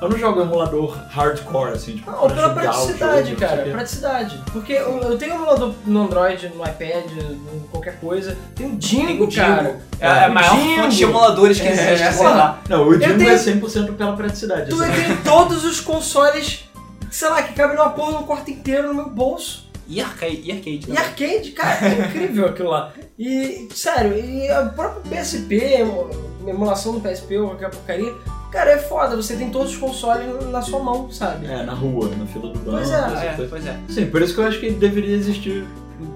Eu 0.00 0.08
não 0.08 0.18
jogo 0.18 0.40
emulador 0.40 0.96
hardcore, 1.10 1.72
assim, 1.74 1.96
tipo, 1.96 2.10
pra 2.10 2.14
pela 2.28 2.48
jogar 2.48 2.54
praticidade, 2.54 3.22
o 3.22 3.26
jogo, 3.26 3.40
não 3.42 3.48
cara. 3.48 3.70
Praticidade. 3.70 4.42
Porque 4.52 4.72
eu, 4.72 4.98
eu 5.02 5.18
tenho 5.18 5.34
emulador 5.34 5.74
no 5.84 6.02
Android, 6.04 6.48
no 6.54 6.64
iPad, 6.64 7.10
em 7.18 7.60
qualquer 7.70 8.00
coisa. 8.00 8.36
Tem 8.54 8.66
o 8.66 8.76
Dingo, 8.76 9.30
cara. 9.30 9.80
É 10.00 10.06
a 10.24 10.28
O 10.28 10.32
maior 10.34 10.56
Dingo. 10.56 10.82
fonte 10.82 10.96
de 10.96 11.04
emuladores 11.04 11.60
que 11.60 11.68
É, 11.68 11.72
existe, 11.72 12.02
é, 12.06 12.12
sei 12.12 12.26
lá. 12.26 12.60
Não, 12.68 12.88
o 12.88 12.98
Dingo 12.98 13.18
tenho- 13.18 13.30
é 13.30 13.36
100% 13.36 13.92
pela 13.96 14.16
praticidade. 14.16 14.70
Tu 14.70 14.82
assim. 14.82 14.92
tem 14.92 15.16
todos 15.18 15.64
os 15.64 15.80
consoles, 15.80 16.64
sei 17.10 17.28
lá, 17.28 17.42
que 17.42 17.52
cabem 17.52 17.76
numa 17.76 17.90
porra 17.90 18.12
no 18.20 18.26
quarto 18.26 18.50
inteiro 18.50 18.88
no 18.88 18.94
meu 18.94 19.10
bolso. 19.10 19.68
E 19.86 20.00
arcade, 20.00 20.40
e 20.44 20.52
arcade 20.52 20.84
E 20.88 20.96
arcade, 20.96 21.50
cara, 21.50 21.78
é 21.86 22.06
incrível 22.06 22.46
aquilo 22.46 22.70
lá. 22.70 22.92
E, 23.18 23.68
sério, 23.74 24.16
e 24.16 24.48
o 24.50 24.70
próprio 24.70 25.02
PSP, 25.10 25.56
emu- 25.80 26.08
emulação 26.46 26.92
do 26.94 27.00
PSP 27.00 27.36
ou 27.38 27.48
qualquer 27.48 27.70
porcaria, 27.70 28.14
cara, 28.50 28.72
é 28.72 28.78
foda. 28.78 29.16
Você 29.16 29.36
tem 29.36 29.50
todos 29.50 29.72
os 29.72 29.76
consoles 29.78 30.26
na 30.50 30.60
sua 30.62 30.80
mão, 30.80 31.10
sabe? 31.10 31.46
É, 31.46 31.62
na 31.62 31.72
rua, 31.74 32.08
na 32.16 32.26
fila 32.26 32.48
do 32.52 32.58
banco. 32.58 32.70
Pois 32.78 32.90
é. 32.90 32.96
É, 32.96 33.46
pois 33.48 33.66
é. 33.66 33.76
Sim, 33.88 34.06
por 34.06 34.20
isso 34.22 34.34
que 34.34 34.40
eu 34.40 34.46
acho 34.46 34.60
que 34.60 34.70
deveria 34.70 35.14
existir 35.16 35.66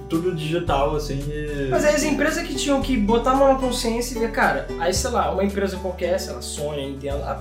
tudo 0.08 0.34
digital, 0.34 0.96
assim, 0.96 1.18
e... 1.28 1.68
Mas 1.70 1.84
aí 1.84 1.94
as 1.94 2.02
empresas 2.04 2.42
que 2.46 2.54
tinham 2.54 2.80
que 2.80 2.96
botar 2.96 3.32
a 3.32 3.34
mão 3.34 3.52
na 3.52 3.58
consciência 3.58 4.16
e 4.16 4.18
ver, 4.20 4.30
cara, 4.32 4.66
aí 4.78 4.94
sei 4.94 5.10
lá, 5.10 5.30
uma 5.30 5.44
empresa 5.44 5.76
qualquer, 5.76 6.18
sei 6.18 6.32
lá, 6.32 6.40
Sony, 6.40 6.92
Nintendo, 6.92 7.22
a- 7.22 7.32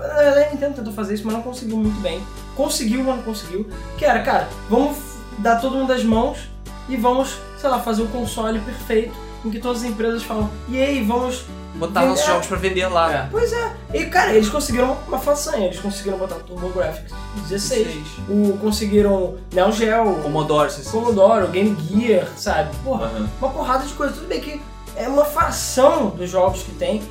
a 0.48 0.52
Nintendo 0.52 0.74
tentou 0.76 0.92
fazer 0.92 1.14
isso, 1.14 1.24
mas 1.26 1.36
não 1.36 1.42
conseguiu 1.42 1.78
muito 1.78 1.98
bem. 2.02 2.22
Conseguiu, 2.56 3.02
mas 3.04 3.16
não 3.18 3.24
conseguiu. 3.24 3.70
Que 3.98 4.04
era, 4.04 4.22
cara, 4.24 4.50
vamos 4.70 4.98
dar 5.40 5.62
todo 5.62 5.76
mundo 5.78 5.94
as 5.94 6.04
mãos 6.04 6.50
e 6.90 6.98
vamos, 6.98 7.38
sei 7.60 7.70
lá, 7.70 7.80
fazer 7.80 8.02
o 8.02 8.08
console 8.08 8.60
perfeito 8.60 9.14
em 9.46 9.50
que 9.50 9.60
todas 9.60 9.82
as 9.84 9.90
empresas 9.90 10.24
falam, 10.24 10.50
e 10.68 10.82
aí, 10.82 11.02
vamos. 11.04 11.46
Botar 11.76 12.06
nossos 12.06 12.24
É. 12.24 12.28
jogos 12.28 12.46
pra 12.48 12.58
vender 12.58 12.88
lá. 12.88 13.12
É. 13.12 13.28
Pois 13.32 13.52
é. 13.52 13.74
E 13.94 14.06
cara, 14.06 14.32
eles 14.34 14.48
conseguiram 14.50 14.96
uma 15.08 15.18
façanha, 15.18 15.66
eles 15.66 15.80
conseguiram 15.80 16.18
botar 16.20 16.36
TurboGrafx 16.36 17.12
16, 17.50 17.88
o, 18.30 18.58
conseguiram 18.62 19.38
Neo 19.52 19.72
Geo, 19.72 20.16
Commodore, 20.22 20.72
se 20.72 20.90
Commodore, 20.90 21.48
Game 21.48 21.76
Gear, 21.90 22.28
sabe? 22.38 22.76
Porra, 22.84 23.08
Aham. 23.08 23.30
uma 23.42 23.50
porrada 23.52 23.86
de 23.86 23.94
coisa. 23.94 24.14
Tudo 24.14 24.28
bem 24.28 24.40
que 24.40 24.62
é 24.96 25.08
uma 25.08 25.26
fração 25.26 26.10
dos 26.12 26.30
jogos 26.30 26.62
que 26.64 26.72
tem. 26.74 27.02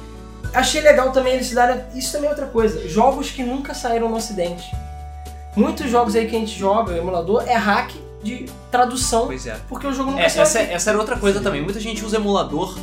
Achei 0.55 0.81
legal 0.81 1.11
também 1.13 1.35
eles 1.35 1.47
se 1.49 1.55
darem. 1.55 1.81
Isso 1.95 2.13
também 2.13 2.29
é 2.29 2.31
outra 2.31 2.47
coisa. 2.47 2.89
Jogos 2.89 3.31
que 3.31 3.43
nunca 3.43 3.75
saíram 3.75 4.09
no 4.09 4.17
ocidente. 4.17 4.71
Muitos 5.57 5.91
jogos 5.91 6.15
aí 6.15 6.27
que 6.29 6.37
a 6.37 6.39
gente 6.39 6.57
joga, 6.59 6.97
emulador, 6.97 7.43
é 7.47 7.55
hack 7.57 7.91
de 8.23 8.47
tradução, 8.71 9.27
Pois 9.27 9.47
é. 9.47 9.57
porque 9.69 9.87
o 9.87 9.93
jogo 9.93 10.13
nunca 10.13 10.23
É, 10.23 10.29
saiu. 10.29 10.43
essa, 10.43 10.61
aqui. 10.61 10.73
essa 10.73 10.91
era 10.91 10.99
outra 10.99 11.17
coisa 11.17 11.41
também. 11.41 11.61
Muita 11.63 11.81
gente 11.81 12.05
usa 12.05 12.17
emulador 12.17 12.79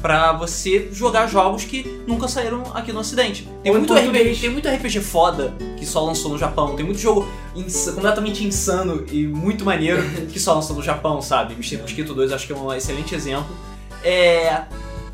pra 0.00 0.32
você 0.32 0.88
jogar 0.92 1.26
jogos 1.26 1.64
que 1.64 2.02
nunca 2.06 2.26
saíram 2.28 2.62
aqui 2.74 2.92
no 2.92 3.00
ocidente. 3.00 3.48
Tem 3.62 3.72
Ou 3.72 3.78
muito, 3.78 3.94
RPG, 3.94 4.40
tem 4.40 4.50
muito 4.50 4.68
RPG 4.68 5.00
foda 5.00 5.54
que 5.76 5.84
só 5.84 6.04
lançou 6.04 6.30
no 6.30 6.38
Japão. 6.38 6.74
Tem 6.76 6.84
muito 6.84 7.00
jogo 7.00 7.28
insa- 7.54 7.92
completamente 7.92 8.44
insano 8.44 9.04
e 9.10 9.26
muito 9.26 9.64
maneiro 9.64 10.02
que 10.32 10.38
só 10.38 10.54
lançou 10.54 10.76
no 10.76 10.82
Japão, 10.82 11.20
sabe? 11.20 11.54
Mr. 11.54 11.78
Mosquito 11.78 12.14
2 12.14 12.32
acho 12.32 12.46
que 12.46 12.52
é 12.52 12.56
um 12.56 12.72
excelente 12.72 13.14
exemplo. 13.14 13.54
É... 14.02 14.62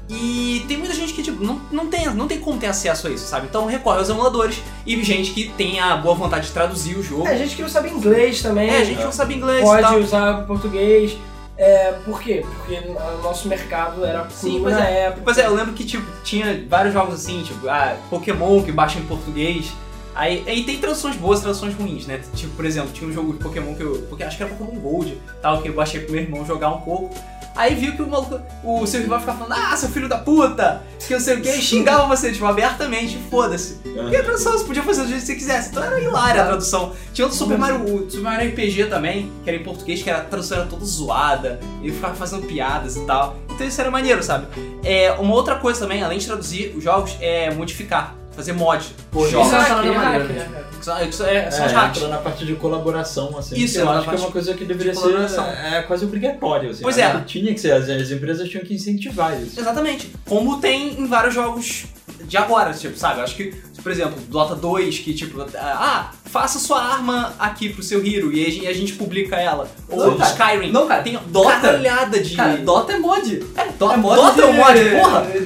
E 0.08 0.64
tem 0.68 0.76
muita 0.76 0.94
gente 0.94 1.12
que 1.12 1.20
tipo, 1.20 1.42
não, 1.44 1.60
não, 1.72 1.88
tem, 1.88 2.06
não 2.14 2.28
tem 2.28 2.38
como 2.38 2.60
ter 2.60 2.68
acesso 2.68 3.08
a 3.08 3.10
isso, 3.10 3.26
sabe? 3.26 3.48
Então 3.50 3.66
recorre 3.66 3.98
aos 3.98 4.08
emuladores 4.08 4.62
e 4.86 5.02
gente 5.02 5.32
que 5.32 5.48
tem 5.48 5.80
a 5.80 5.96
boa 5.96 6.14
vontade 6.14 6.46
de 6.46 6.52
traduzir 6.52 6.96
o 6.96 7.02
jogo. 7.02 7.26
É, 7.26 7.36
gente 7.36 7.56
que 7.56 7.62
não 7.62 7.68
sabe 7.68 7.90
inglês 7.90 8.40
também. 8.40 8.70
É, 8.70 8.84
gente 8.84 8.98
que 8.98 9.04
não 9.04 9.10
sabe 9.10 9.34
inglês 9.34 9.62
pode 9.64 9.96
usar 9.96 10.46
português. 10.46 11.16
É, 11.58 11.92
por 12.04 12.20
quê? 12.20 12.44
Porque 12.44 12.74
o 12.74 13.22
nosso 13.22 13.48
mercado 13.48 14.04
era 14.04 14.28
Sim, 14.28 14.60
pois 14.60 14.74
na 14.74 14.88
é. 14.88 15.00
época. 15.06 15.22
Pois 15.24 15.38
é, 15.38 15.46
eu 15.46 15.54
lembro 15.54 15.72
que 15.72 15.84
tipo, 15.84 16.04
tinha 16.22 16.64
vários 16.68 16.92
jogos 16.92 17.14
assim, 17.14 17.42
tipo, 17.42 17.68
ah, 17.68 17.96
Pokémon 18.10 18.62
que 18.62 18.72
baixa 18.72 18.98
em 18.98 19.06
português. 19.06 19.72
Aí, 20.14 20.42
aí 20.46 20.64
tem 20.64 20.78
traduções 20.78 21.16
boas, 21.16 21.40
traduções 21.40 21.74
ruins, 21.74 22.06
né? 22.06 22.22
Tipo, 22.34 22.54
por 22.56 22.64
exemplo, 22.64 22.90
tinha 22.90 23.08
um 23.08 23.12
jogo 23.12 23.34
de 23.34 23.38
Pokémon 23.38 23.74
que 23.74 23.82
eu. 23.82 24.06
Porque 24.08 24.24
acho 24.24 24.36
que 24.36 24.42
era 24.42 24.54
Pokémon 24.54 24.80
Gold, 24.80 25.20
tal, 25.42 25.60
que 25.60 25.68
eu 25.68 25.74
baixei 25.74 26.00
pro 26.00 26.12
meu 26.12 26.22
irmão 26.22 26.44
jogar 26.44 26.70
um 26.70 26.80
pouco. 26.80 27.14
Aí 27.56 27.74
viu 27.74 27.94
que 27.94 28.02
o 28.02 28.06
maluco, 28.06 28.40
o 28.62 28.86
seu 28.86 29.00
rival 29.00 29.18
ficava 29.20 29.38
falando, 29.38 29.58
ah, 29.58 29.76
seu 29.76 29.88
filho 29.88 30.08
da 30.08 30.18
puta, 30.18 30.82
que 30.98 31.12
não 31.12 31.20
sei 31.20 31.36
o 31.36 31.40
que, 31.40 31.48
e 31.48 31.62
xingava 31.62 32.06
você, 32.06 32.30
tipo, 32.30 32.44
abertamente, 32.44 33.18
foda-se. 33.30 33.80
Aham. 33.96 34.10
E 34.10 34.16
a 34.16 34.22
tradução 34.22 34.52
você 34.52 34.64
podia 34.64 34.82
fazer 34.82 35.02
do 35.02 35.08
jeito 35.08 35.20
que 35.22 35.26
você 35.26 35.34
quisesse. 35.34 35.70
Então 35.70 35.82
era 35.82 35.98
hilária 36.00 36.42
a 36.42 36.46
tradução. 36.46 36.92
Tinha 37.14 37.24
outro 37.24 37.38
Super 37.38 37.56
Mario, 37.56 37.82
o 37.82 38.10
Super 38.10 38.22
Mario 38.22 38.50
RPG 38.50 38.86
também, 38.86 39.32
que 39.42 39.48
era 39.48 39.58
em 39.58 39.62
português, 39.62 40.02
que 40.02 40.10
a 40.10 40.20
tradução 40.20 40.58
era 40.58 40.66
toda 40.66 40.84
zoada, 40.84 41.58
e 41.82 41.90
ficava 41.90 42.14
fazendo 42.14 42.46
piadas 42.46 42.96
e 42.96 43.00
tal. 43.06 43.38
Então 43.50 43.66
isso 43.66 43.80
era 43.80 43.90
maneiro, 43.90 44.22
sabe? 44.22 44.46
É, 44.84 45.12
uma 45.12 45.34
outra 45.34 45.56
coisa 45.56 45.80
também, 45.80 46.02
além 46.02 46.18
de 46.18 46.26
traduzir 46.26 46.74
os 46.76 46.84
jogos, 46.84 47.16
é 47.20 47.50
modificar, 47.54 48.14
fazer 48.36 48.52
mod. 48.52 48.86
Pô, 49.10 49.22
isso 49.22 49.30
jogos. 49.32 49.52
é 49.52 49.56
uma 49.56 49.64
parada 49.64 49.88
é 49.88 49.90
maneira, 49.92 50.24
né? 50.24 50.64
é- 50.66 51.04
é- 51.06 51.50
são 51.50 51.64
É, 51.64 51.86
entra 51.88 52.08
na 52.08 52.18
parte 52.18 52.44
de 52.44 52.54
colaboração, 52.54 53.36
assim. 53.36 53.56
Isso, 53.56 53.78
eu 53.80 53.88
acho 53.90 54.08
que 54.08 54.14
é 54.14 54.18
uma 54.18 54.30
coisa 54.30 54.54
que 54.54 54.64
deveria 54.64 54.92
de 54.92 54.98
ser 54.98 55.04
colaboração. 55.04 55.46
é, 55.46 55.82
quase 55.82 56.04
obrigatória, 56.04 56.70
assim. 56.70 56.82
Pois 56.82 56.98
é. 56.98 57.18
Tinha 57.22 57.52
que 57.54 57.60
ser, 57.60 57.72
as, 57.72 57.88
as 57.88 58.10
empresas 58.10 58.48
tinham 58.48 58.64
que 58.64 58.74
incentivar 58.74 59.40
isso. 59.40 59.58
Exatamente. 59.58 60.12
Como 60.28 60.60
tem 60.60 61.00
em 61.00 61.06
vários 61.06 61.34
jogos 61.34 61.86
de 62.24 62.36
agora, 62.36 62.72
tipo, 62.72 62.96
sabe? 62.96 63.20
Eu 63.20 63.24
acho 63.24 63.34
que, 63.36 63.54
por 63.82 63.90
exemplo, 63.90 64.20
Dota 64.28 64.54
2, 64.54 64.98
que 64.98 65.14
tipo, 65.14 65.44
ah, 65.58 66.10
faça 66.40 66.58
sua 66.58 66.82
arma 66.82 67.34
aqui 67.38 67.68
pro 67.70 67.82
seu 67.82 68.00
hero 68.04 68.32
e 68.32 68.44
a 68.44 68.50
gente, 68.50 68.66
a 68.66 68.72
gente 68.72 68.92
publica 68.94 69.36
ela. 69.36 69.68
Ou 69.88 69.98
Não, 70.10 70.16
cara. 70.16 70.30
Skyrim. 70.30 70.70
Não, 70.72 70.86
cara, 70.86 71.02
Tem 71.02 71.18
Dota- 71.28 71.60
caralhada 71.60 72.20
de. 72.20 72.36
Cara, 72.36 72.56
Dota 72.58 72.92
é 72.92 72.98
mod. 72.98 73.44
é, 73.56 73.64
Dota, 73.78 73.94
É 73.94 73.96
mod 73.96 74.16
Dota 74.16 74.42
é 74.42 74.44
um 74.46 74.50
de- 74.52 74.56
mod, 74.58 74.90
porra! 74.90 75.20
De, 75.22 75.44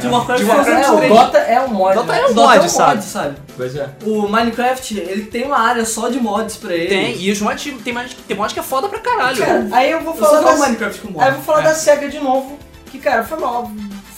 de 0.00 0.06
Warcraft 0.08 0.40
De 0.42 0.44
Warcraft 0.48 0.84
É, 0.84 0.90
o 0.90 1.08
Dota 1.08 1.38
é 1.38 1.60
um 1.60 1.68
mod. 1.68 1.94
Dota 1.94 2.12
né? 2.12 2.20
é 2.20 2.26
um 2.26 2.34
Dota 2.34 2.54
mod, 2.58 2.70
sabe? 2.70 3.02
sabe? 3.04 3.36
Pois 3.56 3.74
é. 3.76 3.88
O 4.04 4.28
Minecraft, 4.28 4.98
ele 4.98 5.22
tem 5.24 5.44
uma 5.44 5.58
área 5.58 5.84
só 5.84 6.08
de 6.08 6.18
mods 6.20 6.56
pra 6.56 6.74
ele. 6.74 6.88
Tem, 6.88 7.16
e 7.20 7.30
os 7.30 7.40
mods 7.40 7.72
tem, 7.82 7.92
mais, 7.92 8.12
tem 8.14 8.36
mod 8.36 8.52
que 8.52 8.60
é 8.60 8.62
foda 8.62 8.88
pra 8.88 8.98
caralho. 8.98 9.38
Cara, 9.38 9.68
aí 9.72 9.90
eu 9.90 10.00
vou 10.00 10.14
Eu 10.14 10.20
falar 10.20 10.30
só 10.42 10.42
jogo 10.48 10.60
da, 10.60 10.66
Minecraft 10.66 11.00
com 11.00 11.12
mod. 11.12 11.22
aí 11.24 11.28
eu 11.30 11.34
vou 11.34 11.42
falar 11.44 11.60
É. 11.60 11.64
da 11.64 11.74
SEGA 11.74 12.08
de 12.08 12.18
novo, 12.20 12.58
que 12.90 12.98
cara, 12.98 13.24
foi 13.24 13.38
mal. 13.38 13.70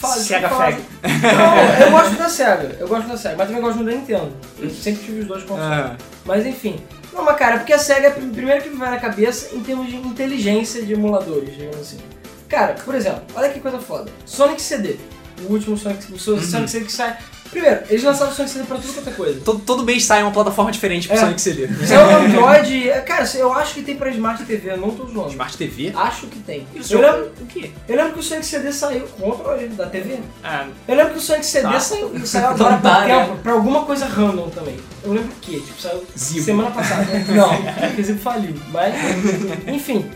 Sega 0.09 0.49
fala- 0.49 0.71
Fag. 0.71 0.81
Não, 1.03 1.85
eu 1.85 1.91
gosto 1.91 2.15
da 2.17 2.29
SEGA, 2.29 2.75
eu 2.79 2.87
gosto 2.87 3.07
da 3.07 3.17
SEGA, 3.17 3.35
mas 3.37 3.47
também 3.47 3.61
gosto 3.61 3.83
da 3.83 3.91
Nintendo. 3.91 4.31
Eu 4.59 4.69
sempre 4.69 5.03
tive 5.03 5.19
os 5.21 5.27
dois 5.27 5.43
consoles. 5.43 5.63
Ah, 5.71 5.95
Mas 6.25 6.45
enfim. 6.45 6.79
Não, 7.13 7.23
mas 7.25 7.35
cara, 7.37 7.57
porque 7.57 7.73
a 7.73 7.79
SEGA 7.79 8.07
é 8.07 8.09
o 8.09 8.13
primeiro 8.29 8.61
que 8.61 8.69
me 8.69 8.77
vai 8.77 8.89
na 8.91 8.97
cabeça 8.99 9.53
em 9.55 9.59
termos 9.61 9.87
de 9.87 9.95
inteligência 9.97 10.81
de 10.83 10.93
emuladores, 10.93 11.53
digamos 11.55 11.77
assim. 11.79 11.97
Cara, 12.47 12.73
por 12.73 12.95
exemplo, 12.95 13.21
olha 13.35 13.49
que 13.49 13.59
coisa 13.59 13.79
foda. 13.79 14.11
Sonic 14.25 14.61
CD. 14.61 14.95
O 15.47 15.53
último 15.53 15.77
Sonic, 15.77 16.05
o 16.09 16.13
Uhum. 16.31 16.41
Sonic 16.41 16.69
CD 16.69 16.85
que 16.85 16.91
sai. 16.91 17.17
Primeiro, 17.51 17.81
eles 17.89 18.01
lançaram 18.03 18.31
o 18.31 18.33
Sonic 18.33 18.53
CD 18.53 18.65
pra 18.65 18.77
tudo 18.77 18.93
quanto 18.93 19.09
é 19.09 19.11
coisa. 19.11 19.41
todo, 19.43 19.59
todo 19.59 19.83
mês 19.83 20.05
sai 20.05 20.23
uma 20.23 20.31
plataforma 20.31 20.71
diferente 20.71 21.07
pro 21.07 21.17
É. 21.17 21.19
Sonic 21.19 21.41
CD. 21.41 21.67
Saiu 21.85 22.07
o 22.07 22.15
Android. 22.15 22.89
Cara, 23.05 23.29
eu 23.35 23.53
acho 23.53 23.73
que 23.73 23.81
tem 23.83 23.95
pra 23.97 24.09
Smart 24.09 24.43
TV, 24.45 24.71
eu 24.71 24.77
não 24.77 24.91
tô 24.91 25.05
zoando. 25.05 25.31
Smart 25.31 25.57
TV? 25.57 25.91
Acho 25.93 26.27
que 26.27 26.39
tem. 26.39 26.65
Isso 26.73 26.93
Eu 26.93 27.01
lembro, 27.01 27.31
o 27.41 27.45
quê? 27.47 27.71
eu 27.89 27.95
lembro 27.97 28.13
que 28.13 28.19
o 28.19 28.23
Sonic 28.23 28.45
CD 28.45 28.71
saiu 28.71 29.01
com 29.05 29.27
o 29.29 29.31
controle 29.37 29.67
da 29.67 29.85
TV. 29.87 30.19
Ah, 30.43 30.65
Eu 30.87 30.95
lembro 30.95 31.11
que 31.13 31.19
o 31.19 31.21
Sonic 31.21 31.45
CD 31.45 31.67
Tá. 31.67 31.79
saiu, 31.79 32.11
saiu 32.25 32.47
agora 32.47 32.77
tá, 32.77 32.95
por 33.01 33.07
né? 33.07 33.37
pra 33.43 33.51
alguma 33.51 33.83
coisa 33.85 34.05
random 34.05 34.49
também. 34.49 34.77
Eu 35.03 35.11
lembro 35.13 35.31
que, 35.41 35.59
tipo, 35.59 35.81
saiu 35.81 36.03
Zibo. 36.17 36.45
semana 36.45 36.71
passada. 36.71 37.05
Não, 37.27 37.49
porque 37.87 38.01
Zibo 38.03 38.19
faliu. 38.19 38.55
Mas, 38.71 38.95
enfim. 39.67 40.09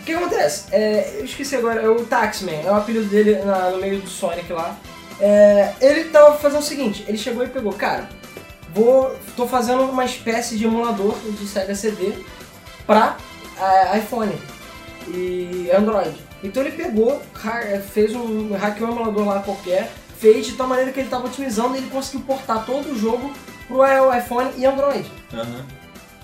O 0.00 0.04
que 0.04 0.12
acontece? 0.14 0.64
É, 0.72 1.16
eu 1.20 1.24
esqueci 1.24 1.54
agora, 1.54 1.80
é 1.82 1.88
o 1.88 2.04
Taxman, 2.06 2.62
é 2.64 2.70
o 2.70 2.74
apelido 2.74 3.04
dele 3.04 3.36
na- 3.44 3.70
no 3.70 3.78
meio 3.78 4.00
do 4.00 4.08
Sonic 4.08 4.52
lá. 4.52 4.76
É, 5.20 5.74
ele 5.80 6.04
tava 6.04 6.36
fazendo 6.38 6.60
o 6.60 6.64
seguinte, 6.64 7.04
ele 7.06 7.18
chegou 7.18 7.44
e 7.44 7.48
pegou, 7.48 7.72
cara, 7.72 8.08
vou, 8.74 9.14
tô 9.36 9.46
fazendo 9.46 9.82
uma 9.82 10.04
espécie 10.04 10.56
de 10.56 10.64
emulador 10.64 11.14
de 11.38 11.46
Sega 11.46 11.74
CD 11.74 12.12
pra 12.86 13.16
é, 13.60 13.98
iPhone 13.98 14.32
e 15.08 15.70
Android. 15.76 16.14
Então 16.42 16.62
ele 16.62 16.72
pegou, 16.72 17.20
ha- 17.44 17.80
fez 17.92 18.14
um, 18.14 18.52
hackeou 18.56 18.88
um 18.88 18.92
emulador 18.92 19.26
lá 19.26 19.40
qualquer, 19.42 19.90
fez 20.18 20.46
de 20.46 20.52
tal 20.52 20.66
maneira 20.66 20.90
que 20.92 21.00
ele 21.00 21.06
estava 21.06 21.26
otimizando 21.26 21.74
e 21.74 21.78
ele 21.78 21.90
conseguiu 21.90 22.20
portar 22.26 22.64
todo 22.64 22.90
o 22.92 22.98
jogo 22.98 23.30
pro 23.68 23.82
iPhone 24.16 24.50
e 24.56 24.64
Android. 24.64 25.04
Aham. 25.34 25.64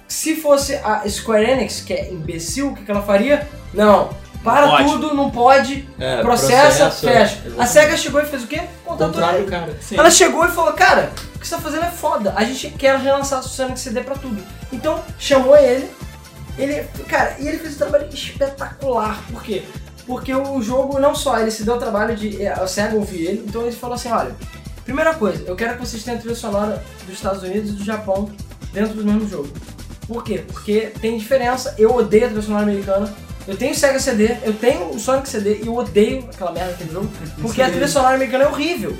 Se 0.09 0.37
fosse 0.37 0.75
a 0.77 1.03
Square 1.09 1.51
Enix, 1.51 1.81
que 1.81 1.93
é 1.93 2.11
imbecil, 2.11 2.69
o 2.71 2.75
que, 2.77 2.85
que 2.85 2.91
ela 2.91 3.03
faria? 3.03 3.47
Não, 3.75 4.11
para 4.47 4.69
pode. 4.69 4.91
tudo, 4.93 5.15
não 5.15 5.31
pode, 5.31 5.89
É, 5.99 6.23
processa, 6.23 6.85
processa, 6.87 6.91
fecha. 7.07 7.15
A 7.19 7.47
exatamente. 7.47 7.69
SEGA 7.71 7.97
chegou 7.97 8.21
e 8.23 8.25
fez 8.27 8.45
o 8.45 8.47
quê? 8.47 8.63
Contratou 8.85 9.15
Contrário, 9.15 9.41
ele. 9.41 9.51
cara. 9.51 9.77
Sim. 9.81 9.99
Ela 9.99 10.11
chegou 10.11 10.45
e 10.47 10.49
falou, 10.51 10.73
cara, 10.73 11.13
o 11.35 11.39
que 11.39 11.47
você 11.47 11.55
tá 11.55 11.61
fazendo 11.61 11.85
é 11.85 11.91
foda. 11.91 12.33
A 12.37 12.45
gente 12.45 12.71
quer 12.71 12.99
relançar 12.99 13.41
o 13.41 13.43
Sonic 13.43 13.79
CD 13.79 14.01
pra 14.03 14.15
tudo. 14.15 14.43
Então, 14.73 15.03
chamou 15.19 15.57
ele. 15.57 15.91
Ele, 16.57 16.85
cara, 17.09 17.37
e 17.39 17.47
ele 17.47 17.59
fez 17.59 17.75
um 17.75 17.79
trabalho 17.79 18.09
espetacular. 18.11 19.21
Por 19.31 19.43
quê? 19.43 19.63
Porque 20.07 20.33
o 20.35 20.63
jogo, 20.63 20.99
não 21.01 21.15
só, 21.15 21.39
ele 21.39 21.51
se 21.51 21.65
deu 21.65 21.75
o 21.75 21.79
trabalho 21.79 22.15
de 22.17 22.41
é, 22.43 22.53
a 22.53 22.67
SEGA 22.67 22.95
ouvir 22.97 23.27
ele, 23.27 23.45
então 23.47 23.63
ele 23.63 23.73
falou 23.73 23.97
assim, 23.97 24.11
olha, 24.11 24.35
primeira 24.85 25.13
coisa, 25.15 25.43
eu 25.47 25.57
quero 25.57 25.75
que 25.75 25.81
vocês 25.81 26.03
tenham 26.05 26.17
a 26.17 26.21
trilha 26.21 26.37
sonora 26.37 26.83
dos 27.05 27.15
Estados 27.17 27.43
Unidos 27.43 27.71
e 27.71 27.73
do 27.73 27.85
Japão 27.85 28.31
dentro 28.73 28.95
do 28.95 29.05
mesmo 29.05 29.29
jogo. 29.29 29.49
Por 30.07 30.23
quê? 30.23 30.45
Porque 30.47 30.93
tem 31.01 31.19
diferença, 31.19 31.75
eu 31.77 31.93
odeio 31.95 32.27
a 32.27 32.29
trilha 32.29 32.43
sonora 32.43 32.63
americana, 32.63 33.13
eu 33.47 33.57
tenho 33.57 33.73
o 33.73 33.75
Sega 33.75 33.99
CD, 34.01 34.37
eu 34.43 34.53
tenho 34.53 34.91
o 34.91 34.99
Sonic 34.99 35.29
CD 35.29 35.61
e 35.63 35.67
eu 35.67 35.75
odeio 35.77 36.29
aquela 36.33 36.53
merda 36.53 36.73
daquele 36.73 36.93
jogo, 36.93 37.09
porque 37.41 37.63
a 37.63 37.69
trilha 37.69 37.87
sonora 37.87 38.17
americana 38.17 38.45
é 38.45 38.49
horrível. 38.49 38.97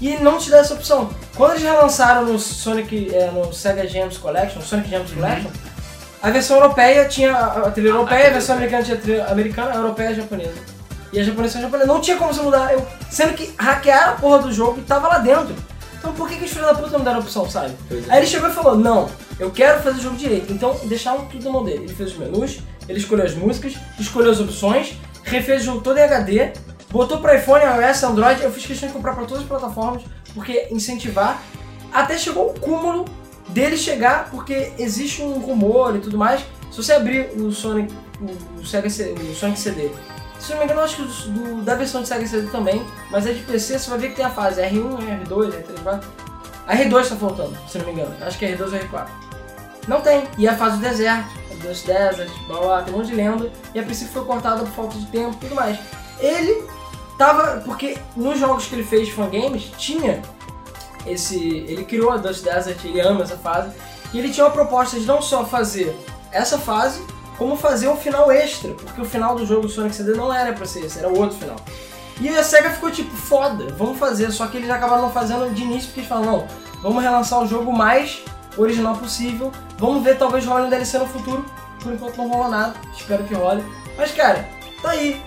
E 0.00 0.16
não 0.16 0.38
te 0.38 0.50
dá 0.50 0.58
essa 0.58 0.72
opção. 0.72 1.10
Quando 1.36 1.52
eles 1.52 1.62
relançaram 1.62 2.24
no 2.24 2.38
Sonic, 2.38 3.14
é, 3.14 3.30
no 3.30 3.52
Sega 3.52 3.86
Gems 3.86 4.16
Collection, 4.16 4.60
Sonic 4.62 4.88
Gems 4.88 5.10
Collection, 5.12 5.50
a 6.22 6.30
versão 6.30 6.56
europeia 6.56 7.06
tinha 7.06 7.34
a 7.34 7.70
trilha 7.70 7.88
europeia, 7.88 8.28
a 8.28 8.32
versão 8.32 8.56
americana 8.56 8.82
tinha 8.82 8.96
a 8.96 9.00
trilha 9.00 9.26
americana, 9.26 9.72
a 9.72 9.76
europeia 9.76 10.08
e 10.08 10.12
a 10.12 10.14
japonesa. 10.14 10.54
E 11.12 11.20
a 11.20 11.22
japonesa 11.22 11.56
e 11.56 11.58
a 11.58 11.62
japonesa. 11.62 11.86
Não 11.86 12.00
tinha 12.00 12.16
como 12.16 12.32
você 12.32 12.42
mudar. 12.42 12.72
Eu, 12.72 12.86
sendo 13.10 13.34
que 13.34 13.52
hackearam 13.58 14.12
a 14.12 14.16
porra 14.16 14.38
do 14.40 14.52
jogo 14.52 14.78
e 14.78 14.82
tava 14.82 15.08
lá 15.08 15.18
dentro. 15.18 15.54
Então 15.98 16.14
por 16.14 16.28
que, 16.28 16.36
que 16.36 16.44
os 16.44 16.50
filhos 16.50 16.66
da 16.66 16.74
puta 16.74 16.96
não 16.96 17.04
deram 17.04 17.20
opção, 17.20 17.48
sabe? 17.48 17.74
É. 17.90 18.12
Aí 18.12 18.18
ele 18.18 18.26
chegou 18.26 18.48
e 18.48 18.52
falou, 18.52 18.76
não, 18.76 19.10
eu 19.38 19.50
quero 19.50 19.82
fazer 19.82 19.98
o 19.98 20.02
jogo 20.02 20.16
direito. 20.16 20.50
Então 20.52 20.78
deixaram 20.84 21.26
tudo 21.26 21.44
na 21.44 21.50
mão 21.50 21.64
dele. 21.64 21.84
Ele 21.84 21.94
fez 21.94 22.12
os 22.12 22.18
menus, 22.18 22.60
ele 22.90 22.98
escolheu 22.98 23.24
as 23.24 23.34
músicas, 23.34 23.74
escolheu 23.98 24.30
as 24.30 24.40
opções, 24.40 24.94
refez 25.24 25.62
o 25.62 25.64
jogo 25.66 25.80
todo 25.80 25.96
em 25.98 26.02
HD, 26.02 26.52
botou 26.90 27.18
pra 27.18 27.36
iPhone, 27.36 27.64
iOS, 27.64 28.02
Android. 28.02 28.42
Eu 28.42 28.50
fiz 28.52 28.66
questão 28.66 28.88
de 28.88 28.94
comprar 28.94 29.14
pra 29.14 29.24
todas 29.24 29.42
as 29.42 29.48
plataformas, 29.48 30.02
porque 30.34 30.68
incentivar. 30.70 31.40
Até 31.92 32.16
chegou 32.18 32.50
o 32.50 32.60
cúmulo 32.60 33.04
dele 33.48 33.76
chegar, 33.76 34.28
porque 34.30 34.72
existe 34.78 35.22
um 35.22 35.32
rumor 35.38 35.96
e 35.96 36.00
tudo 36.00 36.16
mais. 36.18 36.40
Se 36.70 36.76
você 36.76 36.92
abrir 36.92 37.30
o 37.36 37.50
Sonic, 37.50 37.92
o, 38.20 38.60
o 38.60 38.66
Sega 38.66 38.86
o 38.88 39.34
Sonic 39.34 39.58
CD, 39.58 39.90
se 40.38 40.50
não 40.52 40.58
me 40.58 40.64
engano, 40.64 40.80
acho 40.80 40.96
que 40.96 41.02
do- 41.30 41.62
da 41.62 41.74
versão 41.74 42.00
de 42.02 42.08
Sega 42.08 42.26
CD 42.26 42.46
também, 42.48 42.80
mas 43.10 43.26
é 43.26 43.32
de 43.32 43.40
PC, 43.40 43.78
você 43.78 43.90
vai 43.90 43.98
ver 43.98 44.08
que 44.10 44.16
tem 44.16 44.24
a 44.24 44.30
fase 44.30 44.60
R1, 44.60 44.98
R2, 45.26 45.48
R3, 45.52 45.82
vai. 45.82 46.00
A 46.66 46.76
R2 46.76 47.08
tá 47.08 47.16
faltando, 47.16 47.56
se 47.68 47.78
não 47.78 47.86
me 47.86 47.92
engano. 47.92 48.14
Acho 48.20 48.38
que 48.38 48.44
é 48.44 48.56
R2 48.56 48.72
ou 48.72 48.78
R4. 48.78 49.06
Não 49.88 50.00
tem. 50.00 50.22
E 50.38 50.46
a 50.46 50.54
fase 50.56 50.76
do 50.76 50.82
deserto, 50.82 51.28
Dust 51.60 51.86
Desert, 51.86 52.30
blá 52.46 52.60
blá, 52.60 52.82
tem 52.82 52.94
um 52.94 52.98
monte 52.98 53.08
de 53.08 53.14
lenda. 53.14 53.50
E 53.74 53.78
a 53.78 53.82
princípio 53.82 54.12
foi 54.12 54.24
cortada 54.24 54.60
por 54.60 54.70
falta 54.70 54.98
de 54.98 55.06
tempo 55.06 55.36
e 55.36 55.38
tudo 55.38 55.54
mais. 55.54 55.78
Ele 56.18 56.66
tava. 57.16 57.62
Porque 57.64 57.98
nos 58.16 58.38
jogos 58.38 58.66
que 58.66 58.74
ele 58.74 58.84
fez 58.84 59.08
de 59.08 59.14
fangames, 59.14 59.70
tinha 59.76 60.22
esse. 61.06 61.38
Ele 61.38 61.84
criou 61.84 62.10
a 62.10 62.16
Dust 62.16 62.44
Desert, 62.44 62.84
ele 62.84 63.00
ama 63.00 63.22
essa 63.22 63.36
fase. 63.36 63.70
E 64.12 64.18
ele 64.18 64.30
tinha 64.30 64.46
uma 64.46 64.52
proposta 64.52 64.98
de 64.98 65.06
não 65.06 65.22
só 65.22 65.44
fazer 65.44 65.96
essa 66.32 66.58
fase, 66.58 67.00
como 67.38 67.56
fazer 67.56 67.88
um 67.88 67.96
final 67.96 68.30
extra. 68.30 68.72
Porque 68.74 69.00
o 69.00 69.04
final 69.04 69.36
do 69.36 69.46
jogo 69.46 69.62
do 69.62 69.68
Sonic 69.68 69.94
CD 69.94 70.12
não 70.12 70.32
era 70.32 70.52
pra 70.52 70.66
ser 70.66 70.84
esse, 70.84 70.98
era 70.98 71.08
outro 71.08 71.36
final. 71.36 71.56
E 72.20 72.28
a 72.28 72.42
SEGA 72.42 72.70
ficou 72.70 72.90
tipo, 72.90 73.16
foda, 73.16 73.72
vamos 73.78 73.98
fazer. 73.98 74.30
Só 74.30 74.46
que 74.46 74.56
eles 74.56 74.68
acabaram 74.68 75.02
não 75.02 75.10
fazendo 75.10 75.52
de 75.54 75.62
início 75.62 75.88
porque 75.88 76.00
eles 76.00 76.08
falaram, 76.08 76.32
não, 76.32 76.48
vamos 76.82 77.02
relançar 77.02 77.40
o 77.40 77.46
jogo 77.46 77.70
o 77.70 77.76
mais 77.76 78.22
original 78.56 78.96
possível. 78.96 79.52
Vamos 79.78 80.02
ver, 80.02 80.18
talvez 80.18 80.44
role 80.44 80.66
um 80.66 80.70
DLC 80.70 80.98
no 80.98 81.06
futuro. 81.06 81.44
Por 81.82 81.92
enquanto 81.92 82.16
não 82.18 82.28
rola 82.28 82.48
nada, 82.48 82.74
espero 82.96 83.24
que 83.24 83.34
role. 83.34 83.64
Mas 83.96 84.12
cara, 84.12 84.48
tá 84.82 84.90
aí. 84.90 85.20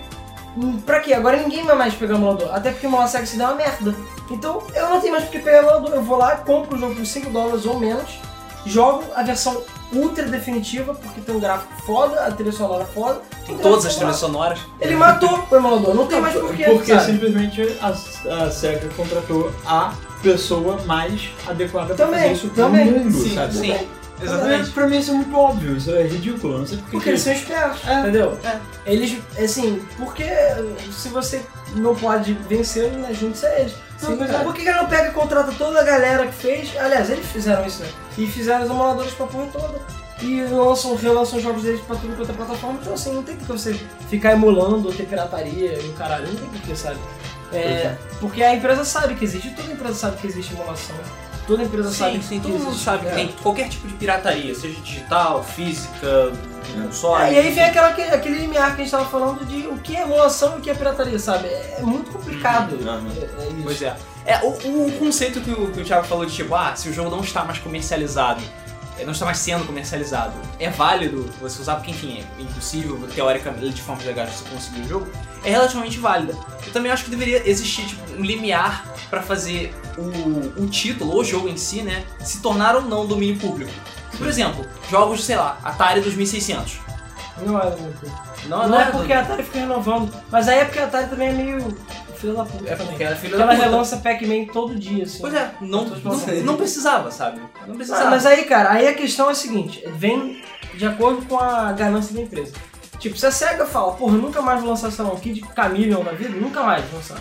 Hum, 0.56 0.78
Pra 0.80 1.00
quê? 1.00 1.12
Agora 1.14 1.36
ninguém 1.36 1.64
vai 1.64 1.74
mais 1.76 1.94
pegar 1.94 2.14
emulador. 2.14 2.54
Até 2.54 2.70
porque 2.70 2.86
o 2.86 3.06
SEGA 3.08 3.26
CD 3.26 3.42
é 3.42 3.46
uma 3.46 3.54
merda. 3.56 3.94
Então 4.30 4.62
eu 4.74 4.88
não 4.88 5.00
tenho 5.00 5.12
mais 5.12 5.24
porque 5.24 5.40
pegar 5.40 5.58
emulador. 5.58 5.90
Eu 5.90 6.02
vou 6.02 6.16
lá, 6.16 6.36
compro 6.36 6.76
o 6.76 6.78
jogo 6.78 6.94
por 6.94 7.04
5 7.04 7.30
dólares 7.30 7.66
ou 7.66 7.78
menos, 7.78 8.20
jogo 8.64 9.04
a 9.16 9.22
versão 9.22 9.62
ultra 9.92 10.24
definitiva, 10.24 10.94
porque 10.94 11.20
tem 11.20 11.34
um 11.34 11.40
gráfico 11.40 11.72
foda, 11.84 12.24
a 12.24 12.30
trilha 12.30 12.52
sonora 12.52 12.84
foda. 12.84 13.20
Tem 13.46 13.54
um 13.54 13.58
todas 13.58 13.86
as 13.86 13.96
trilhas 13.96 14.16
sonoras. 14.16 14.58
Ele 14.80 14.96
matou 14.96 15.46
o 15.50 15.56
emulador, 15.56 15.94
não 15.94 16.06
tem 16.06 16.20
mais 16.20 16.34
porquê. 16.34 16.64
Porque 16.64 16.92
sabe? 16.94 17.12
simplesmente 17.12 17.78
a, 17.80 17.88
a 18.44 18.50
SEGA 18.50 18.88
contratou 18.96 19.52
a 19.66 19.92
pessoa 20.24 20.80
mais 20.86 21.28
adequada 21.46 21.94
pra 21.94 22.06
Também, 22.06 22.20
fazer 22.22 22.32
isso 22.34 22.48
também. 22.50 22.90
no 22.90 22.98
mundo, 23.04 23.18
Sim, 23.22 23.34
sabe? 23.34 23.54
sim. 23.56 23.88
Exatamente. 24.22 24.70
Pra 24.70 24.86
mim 24.86 24.98
isso 24.98 25.10
é 25.10 25.14
muito 25.14 25.36
óbvio, 25.36 25.76
isso 25.76 25.90
é 25.90 26.02
ridículo, 26.06 26.58
não 26.58 26.66
sei 26.66 26.78
porque. 26.78 26.90
Porque 26.92 27.04
que- 27.04 27.10
eles 27.10 27.20
são 27.20 27.32
espertos, 27.32 27.80
É, 27.86 28.00
entendeu? 28.00 28.38
é. 28.44 28.58
Eles, 28.86 29.18
assim, 29.38 29.82
porque 29.98 30.24
se 30.92 31.08
você 31.08 31.42
não 31.76 31.94
pode 31.96 32.32
vencer, 32.48 32.90
né, 32.92 33.12
junte-se 33.12 33.44
a 33.44 33.58
eles. 33.60 33.72
Sim, 33.98 34.16
Não, 34.16 34.44
por 34.44 34.54
que 34.54 34.62
que 34.62 34.68
ele 34.68 34.76
não 34.78 34.86
pega 34.86 35.08
e 35.08 35.12
contrata 35.12 35.52
toda 35.58 35.80
a 35.80 35.84
galera 35.84 36.26
que 36.26 36.34
fez? 36.34 36.70
Aliás, 36.78 37.10
eles 37.10 37.26
fizeram 37.26 37.64
isso, 37.66 37.82
né? 37.82 37.88
E 38.18 38.26
fizeram 38.26 38.64
os 38.64 38.70
emuladores 38.70 39.12
pra 39.14 39.26
porra 39.26 39.46
toda. 39.52 39.80
E 40.22 40.42
lançam, 40.42 40.94
relançam 40.96 41.40
jogos 41.40 41.62
deles 41.64 41.80
pra 41.80 41.96
tudo 41.96 42.16
quanto 42.16 42.30
é 42.30 42.34
plataforma. 42.34 42.78
Então, 42.80 42.94
assim, 42.94 43.12
não 43.12 43.22
tem 43.22 43.36
que 43.36 43.44
você 43.44 43.78
ficar 44.08 44.32
emulando 44.32 44.88
ou 44.88 44.94
ter 44.94 45.04
pirataria 45.06 45.78
e 45.80 45.88
o 45.88 45.92
caralho. 45.92 46.28
Não 46.28 46.36
tem 46.36 46.48
porquê, 46.50 46.76
sabe? 46.76 46.98
É, 47.56 47.60
é. 47.60 47.98
Porque 48.20 48.42
a 48.42 48.54
empresa 48.54 48.84
sabe 48.84 49.14
que 49.14 49.24
existe, 49.24 49.50
toda 49.50 49.72
empresa 49.72 49.94
sabe 49.94 50.16
que 50.18 50.26
existe 50.26 50.52
emulação. 50.54 50.96
Toda 51.46 51.62
empresa 51.62 51.90
sabe 51.92 52.12
Sim, 52.12 52.18
que 52.20 52.24
sim, 52.24 52.40
que 52.40 52.46
todo 52.46 52.52
mundo 52.58 52.68
existe. 52.68 52.84
sabe 52.84 53.04
que 53.04 53.12
É. 53.12 53.14
tem 53.16 53.28
qualquer 53.42 53.68
tipo 53.68 53.86
de 53.86 53.92
pirataria, 53.94 54.54
seja 54.54 54.80
digital, 54.80 55.44
física, 55.44 56.32
console. 56.82 57.22
É, 57.24 57.32
e 57.34 57.38
aí 57.38 57.50
vem 57.52 57.64
aquela, 57.64 57.88
aquele 57.88 58.38
limiar 58.38 58.74
que 58.74 58.80
a 58.80 58.84
gente 58.84 58.90
tava 58.90 59.04
falando 59.04 59.44
de 59.44 59.66
o 59.66 59.76
que 59.76 59.94
é 59.94 60.02
emulação 60.02 60.54
e 60.54 60.58
o 60.58 60.60
que 60.62 60.70
é 60.70 60.74
pirataria, 60.74 61.18
sabe? 61.18 61.46
É, 61.48 61.76
é 61.80 61.82
muito 61.82 62.10
complicado. 62.10 62.72
Uhum. 62.76 63.10
É, 63.20 63.44
é 63.44 63.48
isso. 63.48 63.62
Pois 63.62 63.82
é. 63.82 63.94
É, 64.24 64.38
o, 64.42 64.48
o 64.86 64.92
conceito 64.98 65.42
que 65.42 65.50
o, 65.50 65.70
que 65.70 65.80
o 65.82 65.84
Thiago 65.84 66.06
falou 66.06 66.24
de 66.24 66.32
tipo, 66.34 66.54
ah, 66.54 66.74
se 66.74 66.88
o 66.88 66.94
jogo 66.94 67.10
não 67.10 67.20
está 67.20 67.44
mais 67.44 67.58
comercializado, 67.58 68.42
não 69.04 69.12
está 69.12 69.26
mais 69.26 69.36
sendo 69.36 69.66
comercializado, 69.66 70.32
é 70.58 70.70
válido 70.70 71.28
você 71.42 71.60
usar, 71.60 71.74
porque 71.74 71.90
enfim, 71.90 72.24
é 72.38 72.42
impossível, 72.42 72.98
teoricamente, 73.14 73.74
de 73.74 73.82
forma 73.82 74.02
legal, 74.02 74.26
você 74.28 74.44
conseguir 74.48 74.80
o 74.80 74.88
jogo, 74.88 75.08
é 75.44 75.50
relativamente 75.50 75.98
válida. 75.98 76.34
Eu 76.66 76.72
também 76.72 76.90
acho 76.90 77.04
que 77.04 77.10
deveria 77.10 77.48
existir 77.48 77.86
tipo, 77.86 78.02
um 78.18 78.22
limiar 78.22 78.84
para 79.10 79.22
fazer 79.22 79.74
o, 79.96 80.62
o 80.62 80.66
título, 80.68 81.12
ou 81.12 81.20
o 81.20 81.24
jogo 81.24 81.48
em 81.48 81.56
si, 81.56 81.82
né, 81.82 82.04
se 82.20 82.40
tornar 82.40 82.74
ou 82.74 82.82
não 82.82 83.06
domínio 83.06 83.36
público. 83.38 83.70
Por 84.18 84.26
exemplo, 84.26 84.64
jogos, 84.90 85.24
sei 85.24 85.36
lá, 85.36 85.58
Atari 85.62 86.00
2600. 86.00 86.78
Não 87.44 87.58
é 87.60 87.64
muito. 87.76 88.06
Não, 88.46 88.68
Não, 88.68 88.80
é 88.80 88.90
porque 88.90 89.12
a 89.12 89.20
Atari 89.22 89.42
fica 89.42 89.58
renovando. 89.58 90.12
Mas 90.30 90.46
aí 90.48 90.58
é 90.60 90.64
porque 90.64 90.78
a 90.78 90.84
Atari 90.84 91.08
também 91.08 91.28
é 91.28 91.32
meio 91.32 91.76
filho 92.16 92.34
da 92.34 92.44
puta. 92.44 92.70
É 92.70 92.76
porque 92.76 93.02
era 93.02 93.16
filho 93.16 93.30
Porque 93.30 93.36
da 93.38 93.42
ela 93.52 93.54
puta. 93.54 93.64
relança 93.70 93.96
Pac-Man 93.96 94.46
todo 94.52 94.74
dia, 94.78 95.02
assim. 95.04 95.18
Pois 95.20 95.34
é, 95.34 95.50
não, 95.60 95.80
Todas 95.84 95.98
as 95.98 96.04
não, 96.04 96.10
plataformas. 96.12 96.44
não 96.44 96.56
precisava, 96.56 97.10
sabe? 97.10 97.40
Não 97.66 97.74
Ah, 97.74 97.76
precisava. 97.76 98.10
mas 98.10 98.24
aí, 98.24 98.44
cara, 98.44 98.70
aí 98.70 98.86
a 98.86 98.94
questão 98.94 99.28
é 99.28 99.32
a 99.32 99.34
seguinte, 99.34 99.82
vem 99.96 100.42
de 100.74 100.86
acordo 100.86 101.26
com 101.26 101.38
a 101.38 101.72
ganância 101.72 102.14
da 102.14 102.20
empresa. 102.22 102.52
Tipo, 103.04 103.18
se 103.18 103.26
a 103.26 103.30
SEGA 103.30 103.66
fala, 103.66 103.92
porra, 103.92 104.16
nunca 104.16 104.40
mais 104.40 104.62
vou 104.62 104.70
lançar, 104.70 104.90
sei 104.90 105.04
lá, 105.04 105.12
um 105.12 105.20
Kid 105.20 105.44
Chameleon 105.54 106.02
na 106.02 106.12
vida, 106.12 106.30
nunca 106.30 106.62
mais 106.62 106.82
vou 106.86 106.98
lançar. 106.98 107.18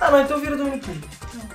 Ah, 0.00 0.12
não, 0.12 0.20
então 0.20 0.38
vira 0.38 0.56
domínio 0.56 0.78
público. 0.78 1.08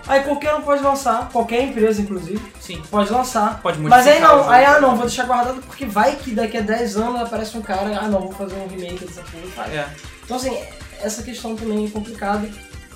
Aí 0.06 0.22
qualquer 0.22 0.54
um 0.54 0.62
pode 0.64 0.84
lançar, 0.84 1.30
qualquer 1.30 1.64
empresa, 1.64 2.02
inclusive, 2.02 2.42
Sim, 2.60 2.84
pode 2.92 3.10
lançar. 3.10 3.62
pode 3.62 3.80
Mas 3.80 4.06
aí 4.06 4.20
modificar 4.20 4.30
não, 4.30 4.38
jogo. 4.40 4.50
aí 4.50 4.66
ah 4.66 4.82
não, 4.82 4.96
vou 4.98 5.06
deixar 5.06 5.24
guardado 5.26 5.62
porque 5.62 5.86
vai 5.86 6.18
que 6.18 6.32
daqui 6.32 6.58
a 6.58 6.62
10 6.62 6.98
anos 6.98 7.22
aparece 7.22 7.58
um 7.58 7.62
cara, 7.62 7.98
ah 8.02 8.10
não, 8.10 8.20
vou 8.20 8.34
fazer 8.34 8.56
um 8.56 8.68
remake 8.68 9.06
dessa 9.06 9.22
porra 9.22 9.48
faz. 9.56 9.74
É. 9.74 9.88
Então 10.26 10.36
assim, 10.36 10.62
essa 11.00 11.24
questão 11.24 11.56
também 11.56 11.86
é 11.86 11.90
complicada. 11.90 12.50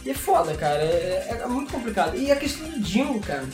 E 0.03 0.09
é 0.09 0.13
foda, 0.13 0.53
cara. 0.55 0.83
É, 0.83 1.43
é 1.43 1.47
muito 1.47 1.71
complicado. 1.71 2.17
E 2.17 2.29
a 2.29 2.35
questão 2.35 2.67
do 2.67 2.77
Dingo, 2.81 3.21
cara, 3.21 3.45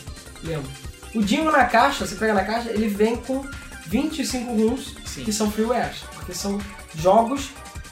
lembra? 0.44 0.72
O 1.14 1.22
Dingo 1.22 1.52
na 1.52 1.66
caixa, 1.66 2.08
você 2.08 2.16
pega 2.16 2.34
na 2.34 2.44
caixa, 2.44 2.72
ele 2.72 2.88
vem 2.88 3.18
com 3.18 3.46
25 3.86 4.52
runs 4.52 4.96
Sim. 5.14 5.24
que 5.24 5.34
são 5.34 5.52
freewares. 5.52 5.98
Porque 6.16 6.34
são 6.34 6.60
jogos 6.96 7.50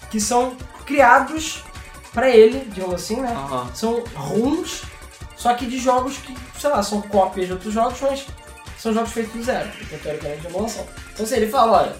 que 0.09 0.19
são 0.19 0.55
criados 0.85 1.63
pra 2.13 2.29
ele, 2.29 2.67
digamos 2.73 2.95
assim, 2.95 3.17
né? 3.21 3.33
São 3.73 4.03
runs, 4.15 4.83
só 5.37 5.53
que 5.53 5.65
de 5.65 5.77
jogos 5.79 6.17
que, 6.17 6.35
sei 6.59 6.69
lá, 6.69 6.83
são 6.83 7.01
cópias 7.01 7.47
de 7.47 7.53
outros 7.53 7.73
jogos, 7.73 7.99
mas 8.01 8.25
são 8.77 8.93
jogos 8.93 9.11
feitos 9.11 9.33
do 9.33 9.43
zero, 9.43 9.69
porque 9.77 9.95
teoricamente 9.97 10.45
é 10.45 10.49
emulação. 10.49 10.85
Então 11.13 11.25
assim, 11.25 11.35
ele 11.35 11.47
fala, 11.47 11.83
olha, 11.83 11.95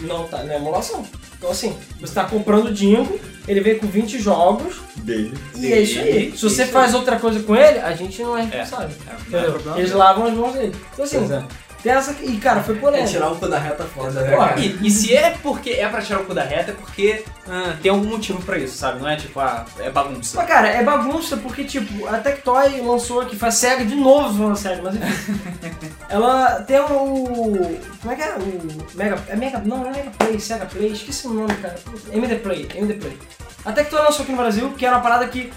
não 0.00 0.28
tá, 0.28 0.44
não 0.44 0.52
é 0.52 0.56
emulação. 0.56 1.04
Então 1.36 1.50
assim, 1.50 1.76
você 2.00 2.14
tá 2.14 2.24
comprando 2.24 2.66
o 2.66 2.72
Dingo, 2.74 3.18
ele 3.48 3.60
vem 3.60 3.78
com 3.78 3.86
20 3.86 4.18
jogos, 4.20 4.76
Dele. 4.96 5.36
e 5.56 5.72
é 5.72 5.80
isso 5.80 5.98
aí. 5.98 6.32
Se 6.36 6.42
você 6.42 6.66
faz 6.66 6.94
outra 6.94 7.18
coisa 7.18 7.40
com 7.40 7.56
ele, 7.56 7.78
a 7.78 7.92
gente 7.92 8.22
não 8.22 8.36
é 8.36 8.42
responsável. 8.42 8.96
É, 9.06 9.10
não 9.10 9.16
é 9.16 9.20
Entendeu? 9.22 9.52
problema 9.52 9.78
Eles 9.78 9.90
dele. 9.90 9.98
lavam 10.02 10.26
as 10.26 10.34
mãos 10.34 10.52
dele. 10.52 10.76
Então 10.92 11.04
assim, 11.04 11.32
é. 11.32 11.44
Tem 11.82 11.92
essa 11.92 12.14
E, 12.22 12.36
cara, 12.38 12.62
foi 12.62 12.76
É 12.76 12.78
polêmico. 12.78 13.10
tirar 13.10 13.30
o 13.30 13.36
cu 13.36 13.48
da 13.48 13.58
reta 13.58 13.84
foda, 13.84 14.20
né, 14.20 14.36
cara? 14.36 14.58
E, 14.58 14.78
e 14.86 14.90
se 14.90 15.14
é 15.14 15.30
porque 15.42 15.70
é 15.70 15.88
pra 15.88 16.02
tirar 16.02 16.20
o 16.20 16.24
cu 16.24 16.34
da 16.34 16.42
reta, 16.42 16.72
é 16.72 16.74
porque 16.74 17.24
ah, 17.48 17.76
tem 17.80 17.90
algum 17.90 18.08
motivo 18.08 18.42
pra 18.42 18.58
isso, 18.58 18.76
sabe? 18.76 19.00
Não 19.00 19.08
é 19.08 19.16
tipo, 19.16 19.38
ah, 19.38 19.64
é 19.78 19.88
bagunça. 19.90 20.36
Mas, 20.36 20.48
cara, 20.48 20.68
é 20.68 20.82
bagunça 20.82 21.36
porque, 21.36 21.64
tipo, 21.64 22.06
a 22.08 22.18
Tectoy 22.18 22.80
lançou 22.80 23.20
aqui, 23.20 23.38
a 23.40 23.50
SEGA 23.50 23.84
de 23.84 23.94
novo 23.94 24.36
falando 24.36 24.56
SEGA, 24.56 24.82
mas 24.82 24.96
enfim. 24.96 25.92
ela 26.10 26.62
tem 26.62 26.80
o. 26.80 27.78
Como 28.00 28.12
é 28.12 28.16
que 28.16 28.22
é? 28.22 28.34
O. 28.34 28.96
Mega. 28.96 29.22
É 29.28 29.36
Mega. 29.36 29.58
Não, 29.64 29.78
não 29.78 29.88
é 29.88 29.92
Mega 29.92 30.10
Play, 30.18 30.40
SEGA 30.40 30.66
Play, 30.66 30.92
esqueci 30.92 31.26
o 31.26 31.30
nome, 31.34 31.54
cara. 31.56 31.76
MD 32.12 32.36
Play, 32.36 32.68
MD 32.74 32.94
Play. 32.94 33.16
A 33.64 33.72
Tectoy 33.72 34.00
lançou 34.00 34.22
aqui 34.22 34.32
no 34.32 34.38
Brasil, 34.38 34.70
que 34.76 34.84
era 34.84 34.96
uma 34.96 35.02
parada 35.02 35.26
que. 35.28 35.52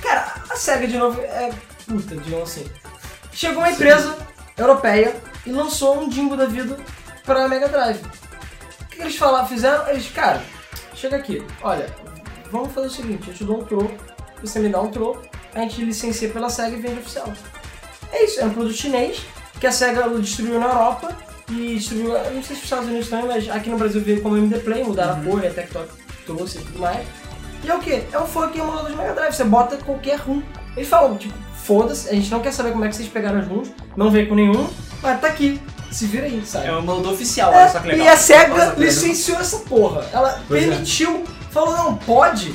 Cara, 0.00 0.32
a 0.48 0.56
SEGA 0.56 0.86
de 0.86 0.96
novo 0.96 1.20
é 1.20 1.50
puta, 1.86 2.14
digamos 2.16 2.50
assim. 2.50 2.66
Chegou 3.32 3.58
uma 3.58 3.70
empresa 3.70 4.16
europeia 4.56 5.14
e 5.46 5.50
lançou 5.50 6.00
um 6.00 6.08
Dingo 6.08 6.36
da 6.36 6.46
vida 6.46 6.76
pra 7.24 7.48
Mega 7.48 7.68
Drive. 7.68 8.00
O 8.00 8.86
que 8.88 9.00
eles 9.00 9.16
falaram, 9.16 9.46
fizeram? 9.46 9.88
Eles, 9.88 10.08
cara, 10.10 10.42
chega 10.94 11.16
aqui, 11.16 11.42
olha, 11.62 11.86
vamos 12.50 12.72
fazer 12.72 12.86
o 12.86 12.90
seguinte, 12.90 13.28
eu 13.28 13.34
te 13.34 13.44
dou 13.44 13.60
um 13.60 13.64
troco, 13.64 13.94
você 14.40 14.58
me 14.58 14.68
dá 14.68 14.80
um 14.80 14.90
troco, 14.90 15.22
a 15.54 15.60
gente 15.60 15.82
licencia 15.84 16.28
pela 16.28 16.48
SEGA 16.50 16.76
e 16.76 16.80
vende 16.80 17.00
oficial. 17.00 17.32
É 18.12 18.24
isso, 18.24 18.40
é 18.40 18.44
um 18.44 18.50
produto 18.50 18.74
chinês 18.74 19.22
que 19.60 19.66
a 19.66 19.72
SEGA 19.72 20.08
distribuiu 20.18 20.60
na 20.60 20.66
Europa 20.66 21.16
e 21.50 21.76
distribuiu, 21.76 22.12
não 22.12 22.42
sei 22.42 22.42
se 22.42 22.52
nos 22.54 22.64
Estados 22.64 22.88
Unidos 22.88 23.08
também, 23.08 23.26
mas 23.26 23.48
aqui 23.48 23.70
no 23.70 23.78
Brasil 23.78 24.00
veio 24.00 24.22
como 24.22 24.36
MD 24.36 24.58
Play, 24.60 24.84
mudaram 24.84 25.20
a 25.20 25.24
cor 25.24 25.44
a 25.44 25.50
Tectoy 25.50 25.86
trouxe 26.26 26.58
e 26.58 26.60
tudo 26.62 26.80
mais. 26.80 27.06
E 27.64 27.70
é 27.70 27.74
o 27.74 27.78
que? 27.78 28.02
É 28.12 28.18
o 28.18 28.26
funk 28.26 28.58
emulador 28.58 28.90
de 28.90 28.96
Mega 28.96 29.14
Drive, 29.14 29.32
você 29.32 29.44
bota 29.44 29.76
qualquer 29.76 30.18
ROM. 30.18 30.42
Eles 30.76 30.88
falam, 30.88 31.16
tipo, 31.16 31.34
foda-se, 31.54 32.08
a 32.08 32.12
gente 32.12 32.30
não 32.30 32.40
quer 32.40 32.52
saber 32.52 32.72
como 32.72 32.84
é 32.84 32.88
que 32.88 32.96
vocês 32.96 33.08
pegaram 33.08 33.38
as 33.38 33.46
ROMs, 33.46 33.72
não 33.96 34.10
veio 34.10 34.28
com 34.28 34.34
nenhum, 34.34 34.68
mas 35.06 35.20
tá 35.20 35.28
aqui, 35.28 35.60
se 35.90 36.06
vira 36.06 36.26
aí, 36.26 36.42
sabe? 36.44 36.66
É 36.68 36.72
um 36.72 36.78
emulador 36.78 37.12
oficial, 37.12 37.52
É, 37.54 37.68
só 37.68 37.78
que 37.80 37.88
legal. 37.88 38.06
E 38.06 38.08
a 38.08 38.16
SEGA 38.16 38.70
que 38.72 38.80
licenciou 38.80 39.38
essa 39.40 39.58
porra. 39.58 40.04
Ela 40.12 40.40
Pois 40.46 40.62
é. 40.62 40.66
permitiu, 40.68 41.24
falou, 41.50 41.76
não, 41.76 41.94
pode, 41.96 42.54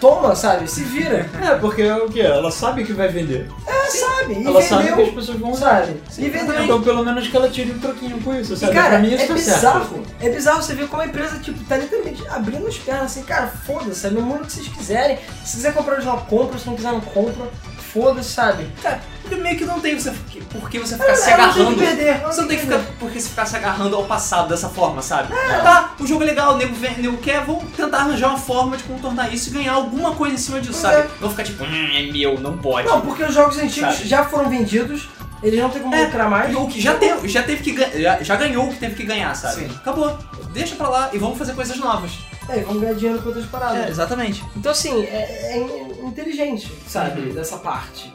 toma, 0.00 0.34
sabe? 0.34 0.68
Se 0.70 0.82
vira. 0.82 1.28
É, 1.42 1.54
porque 1.56 1.82
é 1.82 1.94
o 1.96 2.08
quê? 2.08 2.20
Ela 2.20 2.50
sabe 2.50 2.84
que 2.84 2.92
vai 2.92 3.08
vender. 3.08 3.48
É, 3.66 3.90
sabe? 3.90 4.34
E 4.34 4.46
ela 4.46 4.62
sabe 4.62 4.84
que 4.84 4.88
as 4.90 4.96
vendeu, 4.96 5.12
pessoas 5.14 5.38
vão 5.38 5.50
usar. 5.52 5.80
sabe? 5.86 6.00
E 6.18 6.28
vendeu. 6.28 6.62
Então 6.64 6.82
pelo 6.82 7.04
menos 7.04 7.26
que 7.28 7.36
ela 7.36 7.48
tire 7.50 7.72
um 7.72 7.78
troquinho 7.78 8.20
com 8.22 8.34
isso, 8.34 8.54
E 8.54 8.56
sabe? 8.56 8.72
cara, 8.72 8.88
pra 8.90 8.98
mim 9.00 9.14
é 9.14 9.26
tá 9.26 9.34
bizarro. 9.34 9.80
certo. 9.96 10.02
É 10.20 10.28
bizarro 10.30 10.62
você 10.62 10.74
ver 10.74 10.88
como 10.88 11.02
a 11.02 11.06
empresa, 11.06 11.38
tipo, 11.38 11.62
tá 11.64 11.76
literalmente 11.76 12.22
abrindo 12.28 12.66
as 12.66 12.78
pernas 12.78 13.04
assim, 13.06 13.22
cara, 13.22 13.48
foda-se, 13.66 14.00
sabe? 14.00 14.14
No 14.14 14.22
mundo 14.22 14.46
que 14.46 14.52
vocês 14.52 14.68
quiserem. 14.68 15.18
Se 15.44 15.56
quiser 15.56 15.74
comprar 15.74 15.94
original, 15.94 16.24
compra, 16.28 16.58
se 16.58 16.66
não 16.66 16.76
quiser, 16.76 16.92
não 16.92 17.00
compra. 17.00 17.46
Foda-se, 17.92 18.30
sabe? 18.30 18.66
Cara, 18.82 19.00
meio 19.36 19.56
que 19.58 19.64
não 19.64 19.80
tem 19.80 19.98
você, 19.98 20.12
por 20.50 20.68
que 20.70 20.78
você 20.78 20.94
ficar 20.96 21.10
É, 21.12 21.14
se 21.16 21.30
não 21.30 21.36
tem 21.36 21.44
agarrando. 21.44 21.74
que 21.74 21.80
perder, 21.86 22.20
Você 22.26 22.40
não 22.40 22.48
tem 22.48 22.56
que 22.58 22.64
ficar, 22.64 22.80
porque 22.98 23.20
você 23.20 23.28
ficar 23.28 23.46
se 23.46 23.56
agarrando 23.56 23.96
ao 23.96 24.04
passado 24.04 24.48
dessa 24.48 24.68
forma, 24.68 25.02
sabe? 25.02 25.32
Tá, 25.62 25.94
o 25.98 26.06
jogo 26.06 26.22
é 26.22 26.26
legal, 26.26 26.54
o 26.54 26.56
nego, 26.56 26.74
o 26.74 27.00
nego 27.02 27.16
quer, 27.18 27.44
vou 27.44 27.62
tentar 27.76 27.98
arranjar 27.98 28.28
uma 28.28 28.38
forma 28.38 28.76
de 28.76 28.82
contornar 28.84 29.32
isso 29.32 29.50
e 29.50 29.52
ganhar 29.52 29.72
alguma 29.74 30.14
coisa 30.14 30.34
em 30.34 30.38
cima 30.38 30.60
disso, 30.60 30.80
sabe? 30.80 30.96
é. 31.02 31.08
Vou 31.20 31.30
ficar 31.30 31.42
tipo, 31.44 31.64
hum, 31.64 31.88
é 31.94 32.02
meu, 32.12 32.38
não 32.40 32.56
pode. 32.58 32.86
Não, 32.88 33.00
porque 33.00 33.22
os 33.22 33.34
jogos 33.34 33.56
antigos 33.58 33.94
Sabe? 33.96 34.08
já 34.08 34.24
foram 34.24 34.48
vendidos, 34.50 35.08
eles 35.42 35.58
não 35.60 35.70
tem 35.70 35.80
como 35.82 35.94
É, 35.94 36.04
lucrar 36.04 36.28
mais. 36.28 36.54
O 36.54 36.66
que 36.66 36.80
já 36.80 36.94
teve, 36.96 37.28
já 37.28 37.42
teve 37.42 37.62
que 37.62 38.00
já, 38.00 38.22
já 38.22 38.36
ganhou 38.36 38.66
o 38.66 38.68
que 38.72 38.78
teve 38.78 38.94
que 38.94 39.04
ganhar, 39.04 39.34
sabe? 39.34 39.62
Sim. 39.62 39.70
Acabou. 39.76 40.18
Deixa 40.52 40.74
pra 40.74 40.88
lá 40.88 41.10
e 41.12 41.18
vamos 41.18 41.38
fazer 41.38 41.54
coisas 41.54 41.76
novas. 41.78 42.10
É, 42.48 42.60
vamos 42.62 42.80
ganhar 42.82 42.94
dinheiro 42.94 43.22
com 43.22 43.28
outras 43.28 43.46
paradas. 43.46 43.88
exatamente. 43.88 44.44
Então, 44.56 44.72
assim, 44.72 45.04
é, 45.04 45.56
é 45.56 46.04
inteligente, 46.04 46.70
sabe, 46.88 47.32
dessa 47.32 47.56
parte. 47.58 48.12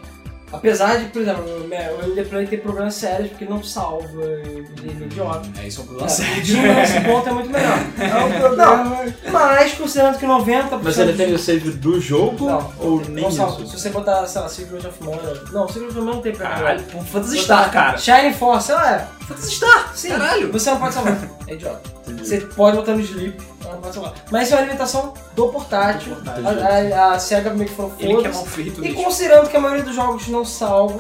Apesar 0.56 0.98
de, 0.98 1.06
por 1.06 1.22
exemplo, 1.22 1.44
o 1.46 2.06
MD 2.06 2.24
Play 2.26 2.48
ter 2.48 2.58
problemas 2.58 2.96
sérios 2.96 3.30
porque 3.30 3.46
não 3.46 3.64
salva, 3.64 4.24
ele 4.24 4.66
é 5.02 5.06
idiota. 5.06 5.48
É 5.62 5.68
isso 5.68 5.82
é 5.82 5.84
um 5.84 5.86
É, 5.86 5.88
problema 5.88 6.06
o 6.08 6.10
sério. 6.10 6.44
Dinho 6.44 6.74
nesse 6.76 7.02
ponto 7.02 7.30
é 7.30 7.32
muito 7.32 7.50
melhor. 7.50 7.78
É 8.00 8.24
um 8.24 8.40
problema. 8.40 9.06
Mas, 9.32 9.74
considerando 9.74 10.18
que 10.18 10.26
90%. 10.26 10.80
Mas 10.84 10.98
ele 11.00 11.14
tem 11.14 11.34
o 11.34 11.40
save 11.40 11.72
do 11.72 12.00
jogo 12.00 12.46
Não, 12.46 12.72
ou 12.80 13.02
não 13.02 13.10
nem 13.10 13.24
não 13.24 13.32
salva. 13.32 13.62
isso? 13.62 13.72
Se 13.72 13.80
você 13.82 13.90
botar, 13.90 14.26
sei 14.28 14.42
lá, 14.42 14.50
Secret 14.50 14.86
of 14.88 15.04
Mana. 15.04 15.42
Não, 15.52 15.68
Secret 15.68 15.88
of 15.90 16.00
Mana 16.00 16.12
não 16.14 16.22
tem 16.22 16.32
pra 16.34 16.50
Caralho, 16.50 16.84
pô, 16.84 17.00
Phantasy 17.02 17.40
Star, 17.40 17.72
cara. 17.72 17.98
Shining 17.98 18.34
Force, 18.34 18.68
sei 18.68 18.76
lá, 18.76 19.08
Phantasy 19.28 19.56
Star, 19.56 19.92
sim. 19.96 20.10
caralho. 20.10 20.52
Você 20.52 20.70
não 20.70 20.80
pode 20.80 20.94
salvar. 20.94 21.18
É 21.48 21.54
idiota. 21.54 21.82
Você 22.20 22.38
pode 22.42 22.78
botar 22.78 22.92
no 22.94 23.02
sleep, 23.02 23.42
mas 23.64 23.74
não 23.74 23.82
pode 23.82 23.94
salvar. 23.96 24.14
Mas 24.32 24.44
isso 24.48 24.54
é 24.54 24.58
uma 24.60 24.66
limitação 24.68 25.14
do 25.36 25.48
portátil. 25.50 26.16
Do 26.16 26.24
portátil. 26.24 26.96
A, 26.96 27.06
a, 27.10 27.14
a 27.14 27.20
SEGA 27.20 27.50
meio 27.54 27.70
que 27.70 27.76
falou 27.76 27.92
Ele 28.00 28.08
que 28.08 28.14
é 28.14 28.32
foda-se. 28.32 28.36
mal 28.38 28.46
feito, 28.46 28.86
E 28.86 28.94
considerando 28.94 29.50
que 29.50 29.58
a 29.58 29.60
maioria 29.60 29.84
dos 29.84 29.96
jogos 29.96 30.28
não 30.28 30.46
salva, 30.46 31.00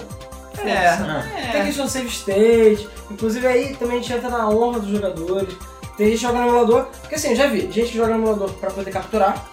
É, 0.57 0.95
tem 1.51 1.61
é. 1.61 1.65
questão 1.65 1.85
de 1.85 1.91
save 1.91 2.07
state, 2.07 2.89
inclusive 3.11 3.45
aí 3.45 3.75
também 3.75 3.99
a 3.99 4.01
gente 4.01 4.13
entra 4.13 4.29
na 4.29 4.49
honra 4.49 4.79
dos 4.79 4.89
jogadores. 4.89 5.55
Tem 5.97 6.07
gente 6.07 6.17
que 6.17 6.23
joga 6.23 6.39
no 6.39 6.47
emulador, 6.47 6.85
porque 7.01 7.15
assim, 7.15 7.29
eu 7.29 7.35
já 7.35 7.47
vi, 7.47 7.61
gente 7.71 7.91
que 7.91 7.97
joga 7.97 8.09
no 8.15 8.23
emulador 8.23 8.51
pra 8.53 8.69
poder 8.71 8.91
capturar, 8.91 9.45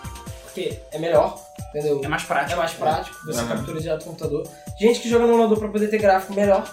porque 0.44 0.78
é 0.90 0.98
melhor, 0.98 1.38
entendeu? 1.68 2.00
É 2.02 2.08
mais 2.08 2.22
É 2.22 2.26
prático. 2.26 2.58
mais 2.58 2.72
prático, 2.72 3.16
você 3.26 3.38
Aham. 3.40 3.48
captura 3.48 3.80
direto 3.80 3.98
do 4.00 4.04
computador. 4.06 4.46
Gente 4.80 5.00
que 5.00 5.08
joga 5.08 5.26
no 5.26 5.34
emulador 5.34 5.58
pra 5.58 5.68
poder 5.68 5.88
ter 5.88 5.98
gráfico 5.98 6.32
melhor. 6.34 6.64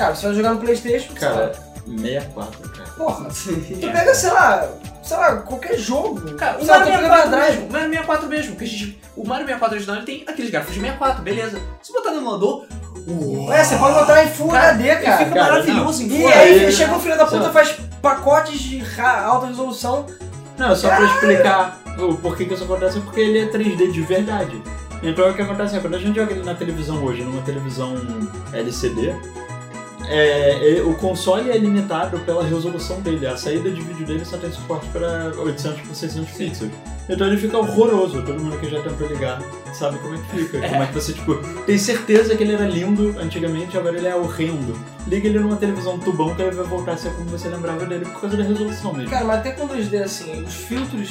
Cara, 0.00 0.14
você 0.14 0.26
vai 0.28 0.34
jogar 0.34 0.54
no 0.54 0.60
Playstation, 0.60 1.12
Cara, 1.12 1.52
você 1.84 1.90
64, 1.98 2.68
cara. 2.70 2.88
porra, 2.96 3.28
tu 3.28 3.92
pega, 3.92 4.14
sei 4.14 4.30
lá, 4.30 4.66
sei 5.02 5.16
lá, 5.18 5.36
qualquer 5.36 5.76
jogo. 5.78 6.34
Cara, 6.36 6.56
o 6.58 6.66
Mario 6.66 6.86
tu 6.86 6.90
pega 6.90 7.02
64 7.02 7.30
Mega 7.30 7.36
Drive. 7.36 7.50
mesmo, 7.56 7.66
o 7.68 7.72
Mario 7.72 7.88
64 7.90 8.28
mesmo, 8.28 8.50
porque 8.52 8.64
a 8.64 8.68
gente, 8.68 9.00
o 9.14 9.28
Mario 9.28 9.44
64 9.46 9.76
original 9.76 9.96
ele 9.98 10.06
tem 10.06 10.24
aqueles 10.26 10.50
gráficos 10.50 10.74
de 10.74 10.80
64, 10.80 11.22
beleza. 11.22 11.60
Se 11.82 11.92
botar 11.92 12.12
no 12.12 12.16
emulador, 12.16 12.64
É, 13.52 13.62
você 13.62 13.76
pode 13.76 13.94
botar 13.98 14.24
em 14.24 14.28
Full 14.30 14.48
Cara, 14.48 14.68
HD, 14.70 14.88
ele 14.88 14.96
cara. 15.02 15.18
fica 15.18 15.30
cara, 15.32 15.52
maravilhoso 15.52 16.02
em 16.02 16.08
E 16.08 16.26
aí 16.26 16.64
aí, 16.64 16.72
chega 16.72 16.94
um 16.94 17.00
filho 17.00 17.18
da 17.18 17.26
puta, 17.26 17.50
faz 17.50 17.76
pacotes 18.00 18.58
de 18.58 18.82
alta 18.98 19.48
resolução. 19.48 20.06
Não, 20.56 20.74
só 20.74 20.88
pra 20.88 21.04
explicar 21.04 21.78
o 21.98 22.14
porquê 22.16 22.46
que 22.46 22.54
isso 22.54 22.64
acontece 22.64 22.96
é 22.96 23.00
porque 23.02 23.20
ele 23.20 23.38
é 23.38 23.46
3D 23.50 23.92
de 23.92 24.00
verdade. 24.00 24.62
Então 25.02 25.28
o 25.28 25.34
que 25.34 25.42
acontece 25.42 25.76
é 25.76 25.80
quando 25.80 25.96
a 25.96 25.98
gente 25.98 26.16
joga 26.16 26.32
ele 26.32 26.42
na 26.42 26.54
televisão 26.54 27.04
hoje, 27.04 27.22
numa 27.22 27.42
televisão 27.42 27.94
LCD, 28.52 29.14
é, 30.10 30.78
é, 30.78 30.82
o 30.82 30.94
console 30.94 31.50
é 31.50 31.56
limitado 31.56 32.18
pela 32.20 32.42
resolução 32.44 33.00
dele. 33.00 33.26
A 33.26 33.36
saída 33.36 33.70
de 33.70 33.80
vídeo 33.80 34.04
dele 34.06 34.24
só 34.24 34.36
tem 34.36 34.50
suporte 34.52 34.86
para 34.88 35.32
800 35.38 35.80
por 35.82 35.94
600 35.94 36.30
pixels. 36.32 36.70
Então 37.08 37.26
ele 37.26 37.36
fica 37.36 37.58
horroroso. 37.58 38.22
Todo 38.22 38.38
mundo 38.40 38.58
que 38.58 38.68
já 38.70 38.80
tentou 38.82 39.06
ligar 39.08 39.40
sabe 39.72 39.98
como 39.98 40.14
é 40.14 40.18
que 40.18 40.36
fica. 40.44 40.60
Como 40.68 40.82
é 40.82 40.86
que 40.86 40.94
você, 40.94 41.12
tipo, 41.12 41.34
tem 41.64 41.78
certeza 41.78 42.36
que 42.36 42.42
ele 42.42 42.52
era 42.54 42.66
lindo 42.66 43.14
antigamente, 43.18 43.76
agora 43.76 43.96
ele 43.96 44.06
é 44.08 44.14
horrendo. 44.14 44.78
Liga 45.06 45.28
ele 45.28 45.38
numa 45.38 45.56
televisão 45.56 45.98
tubão 45.98 46.34
que 46.34 46.42
ele 46.42 46.52
vai 46.56 46.66
voltar 46.66 46.92
a 46.92 46.96
ser 46.96 47.10
como 47.14 47.24
você 47.30 47.48
lembrava 47.48 47.84
dele 47.86 48.04
por 48.04 48.20
causa 48.20 48.36
da 48.36 48.44
resolução 48.44 48.92
mesmo. 48.92 49.10
Cara, 49.10 49.24
mas 49.24 49.38
até 49.38 49.52
com 49.52 49.66
2D 49.66 50.02
assim, 50.02 50.42
os 50.44 50.54
filtros 50.54 51.10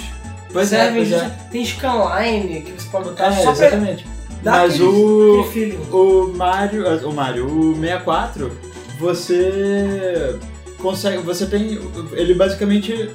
Pois 0.52 0.72
é, 0.74 0.84
servem. 0.86 1.06
pois 1.10 1.22
é. 1.22 1.38
Tem 1.52 1.66
scanline 1.66 2.62
que 2.62 2.72
você 2.74 2.90
pode 2.90 3.10
botar 3.10 3.28
É, 3.28 3.32
só 3.34 3.42
pra 3.44 3.52
exatamente. 3.52 4.08
dar 4.42 4.52
Mas 4.52 4.74
aquele, 4.76 4.88
o, 4.90 5.42
aquele 5.48 5.80
o 5.92 6.34
Mario, 6.36 7.08
o 7.10 7.14
Mario, 7.14 7.46
o 7.46 7.76
64, 7.76 8.52
você 9.00 10.38
consegue, 10.78 11.24
você 11.24 11.46
tem, 11.46 11.80
ele 12.14 12.34
basicamente 12.34 13.10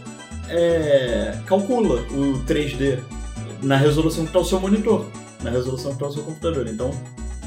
é, 0.49 1.35
calcula 1.47 2.01
o 2.11 2.43
3D 2.47 2.99
na 3.63 3.77
resolução 3.77 4.25
que 4.25 4.31
está 4.31 4.41
o 4.41 4.45
seu 4.45 4.61
monitor, 4.61 5.07
na 5.43 5.51
resolução 5.51 5.91
que 5.91 5.97
está 5.97 6.07
o 6.07 6.13
seu 6.13 6.23
computador. 6.23 6.67
Então 6.67 6.91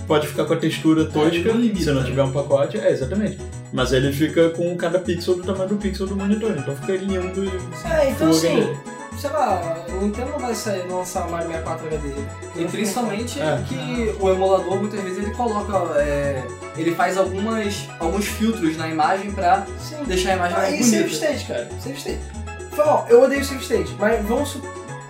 pode 0.07 0.27
ficar 0.27 0.45
com 0.45 0.53
a 0.53 0.57
textura 0.57 1.05
tosca 1.05 1.51
não 1.51 1.59
limita, 1.59 1.81
se 1.81 1.91
não 1.91 2.01
né? 2.01 2.07
tiver 2.07 2.23
um 2.23 2.31
pacote, 2.31 2.77
é 2.77 2.91
exatamente. 2.91 3.38
Mas 3.73 3.91
ele 3.91 4.13
fica 4.13 4.49
com 4.51 4.75
cada 4.77 4.99
pixel 4.99 5.35
do 5.35 5.43
tamanho 5.43 5.69
do 5.69 5.75
pixel 5.75 6.07
do 6.07 6.15
monitor, 6.15 6.55
então 6.57 6.75
fica 6.75 6.95
lindo 6.95 7.43
e 7.43 7.88
É, 7.88 8.11
então 8.11 8.29
assim. 8.29 8.97
Sei 9.18 9.30
lá, 9.32 9.84
o 9.89 10.03
Nintendo 10.03 10.32
não 10.32 10.39
vai 10.39 10.53
sair, 10.55 10.88
lançar 10.88 11.28
Mario 11.30 11.47
64 11.47 11.88
HD. 11.88 12.09
E 12.55 12.65
principalmente 12.65 13.39
É. 13.41 13.63
que 13.68 14.15
o 14.20 14.30
emulador 14.30 14.78
muitas 14.80 14.99
vezes 15.01 15.18
ele 15.20 15.32
coloca. 15.32 15.99
é, 15.99 16.43
ele 16.78 16.93
faz 16.93 17.18
algumas, 17.18 17.88
alguns 17.99 18.26
filtros 18.28 18.78
na 18.78 18.88
imagem 18.88 19.32
pra 19.32 19.65
Sim. 19.80 19.95
deixar 20.05 20.32
a 20.32 20.36
imagem 20.36 20.57
mais 20.57 20.74
Aí 20.74 20.84
save 20.84 21.03
bonita. 21.03 21.15
state, 21.15 21.45
cara. 21.45 21.70
Save 21.82 21.97
state. 21.97 22.20
Fala, 22.76 22.93
ó, 22.93 23.05
eu 23.09 23.24
odeio 23.24 23.43
save 23.43 23.61
state, 23.63 23.95
mas 23.99 24.24
vamos. 24.26 24.57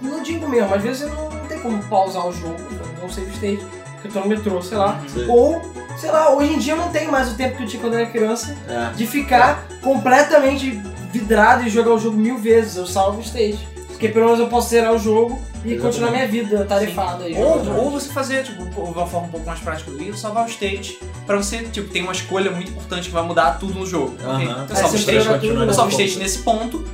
Não 0.01 0.22
digo 0.24 0.47
mesmo, 0.47 0.74
às 0.74 0.82
vezes 0.82 1.01
eu 1.01 1.10
não, 1.10 1.30
não 1.30 1.45
tem 1.47 1.60
como 1.60 1.84
pausar 1.86 2.26
o 2.28 2.32
jogo, 2.32 2.55
não 3.01 3.10
save 3.10 3.30
state, 3.34 3.66
porque 3.93 4.08
eu 4.08 4.12
tô 4.14 4.20
no 4.22 4.28
metrô, 4.28 4.62
sei 4.62 4.78
lá. 4.78 5.01
Sei. 5.12 5.28
Ou, 5.28 5.60
sei 5.97 6.12
lá, 6.12 6.32
hoje 6.34 6.53
em 6.53 6.60
dia 6.60 6.74
eu 6.74 6.78
não 6.78 6.89
tenho 6.89 7.12
mais 7.12 7.30
o 7.32 7.36
tempo 7.36 7.58
que 7.58 7.64
eu 7.64 7.68
tinha 7.68 7.82
quando 7.82 7.93
eu 7.95 7.99
era 8.01 8.10
criança 8.10 8.55
é. 8.70 8.93
de 8.95 9.05
ficar 9.08 9.66
completamente 9.82 10.82
vidrado 11.12 11.64
e 11.66 11.70
jogar 11.70 11.91
o 11.93 11.99
jogo 11.99 12.16
mil 12.16 12.38
vezes. 12.38 12.76
Eu 12.78 12.86
salvo 12.86 13.18
o 13.18 13.22
stage. 13.22 13.68
Porque 13.98 14.10
pelo 14.10 14.26
menos 14.26 14.39
eu 14.39 14.48
posso 14.48 14.70
zerar 14.70 14.93
o 14.93 15.00
jogo 15.00 15.41
e 15.66 15.74
Exatamente. 15.74 15.82
continuar 15.82 16.12
minha 16.12 16.28
vida 16.28 16.64
tarefada 16.66 17.26
aí. 17.26 17.36
Ou, 17.36 17.86
ou 17.86 17.89
você 17.89 18.10
fazer, 18.10 18.43
tipo, 18.43 18.62
uma 18.80 19.08
forma 19.08 19.28
um 19.28 19.32
pouco 19.32 19.45
mais 19.48 19.60
prática 19.60 19.89
do 19.89 19.98
livro, 19.98 20.16
salvar 20.16 20.45
o 20.45 20.48
state, 20.48 21.00
pra 21.26 21.36
você, 21.36 21.64
tipo, 21.64 21.89
tem 21.89 22.04
uma 22.04 22.12
escolha 22.12 22.52
muito 22.52 22.70
importante 22.70 23.08
que 23.08 23.14
vai 23.14 23.24
mudar 23.24 23.58
tudo 23.60 23.74
no 23.74 23.88
jogo. 23.88 24.16
ok? 24.24 24.28
Aham. 24.28 24.43
Então 24.43 24.54
Aí 24.54 24.68
eu 24.70 24.76
salvo 24.76 24.88
o 24.88 25.00
você 25.00 25.18
state, 25.18 25.48
eu 25.48 25.74
salvo 25.74 25.89
o 25.89 25.91
state 25.91 26.20
nesse 26.20 26.39
ponto, 26.43 26.86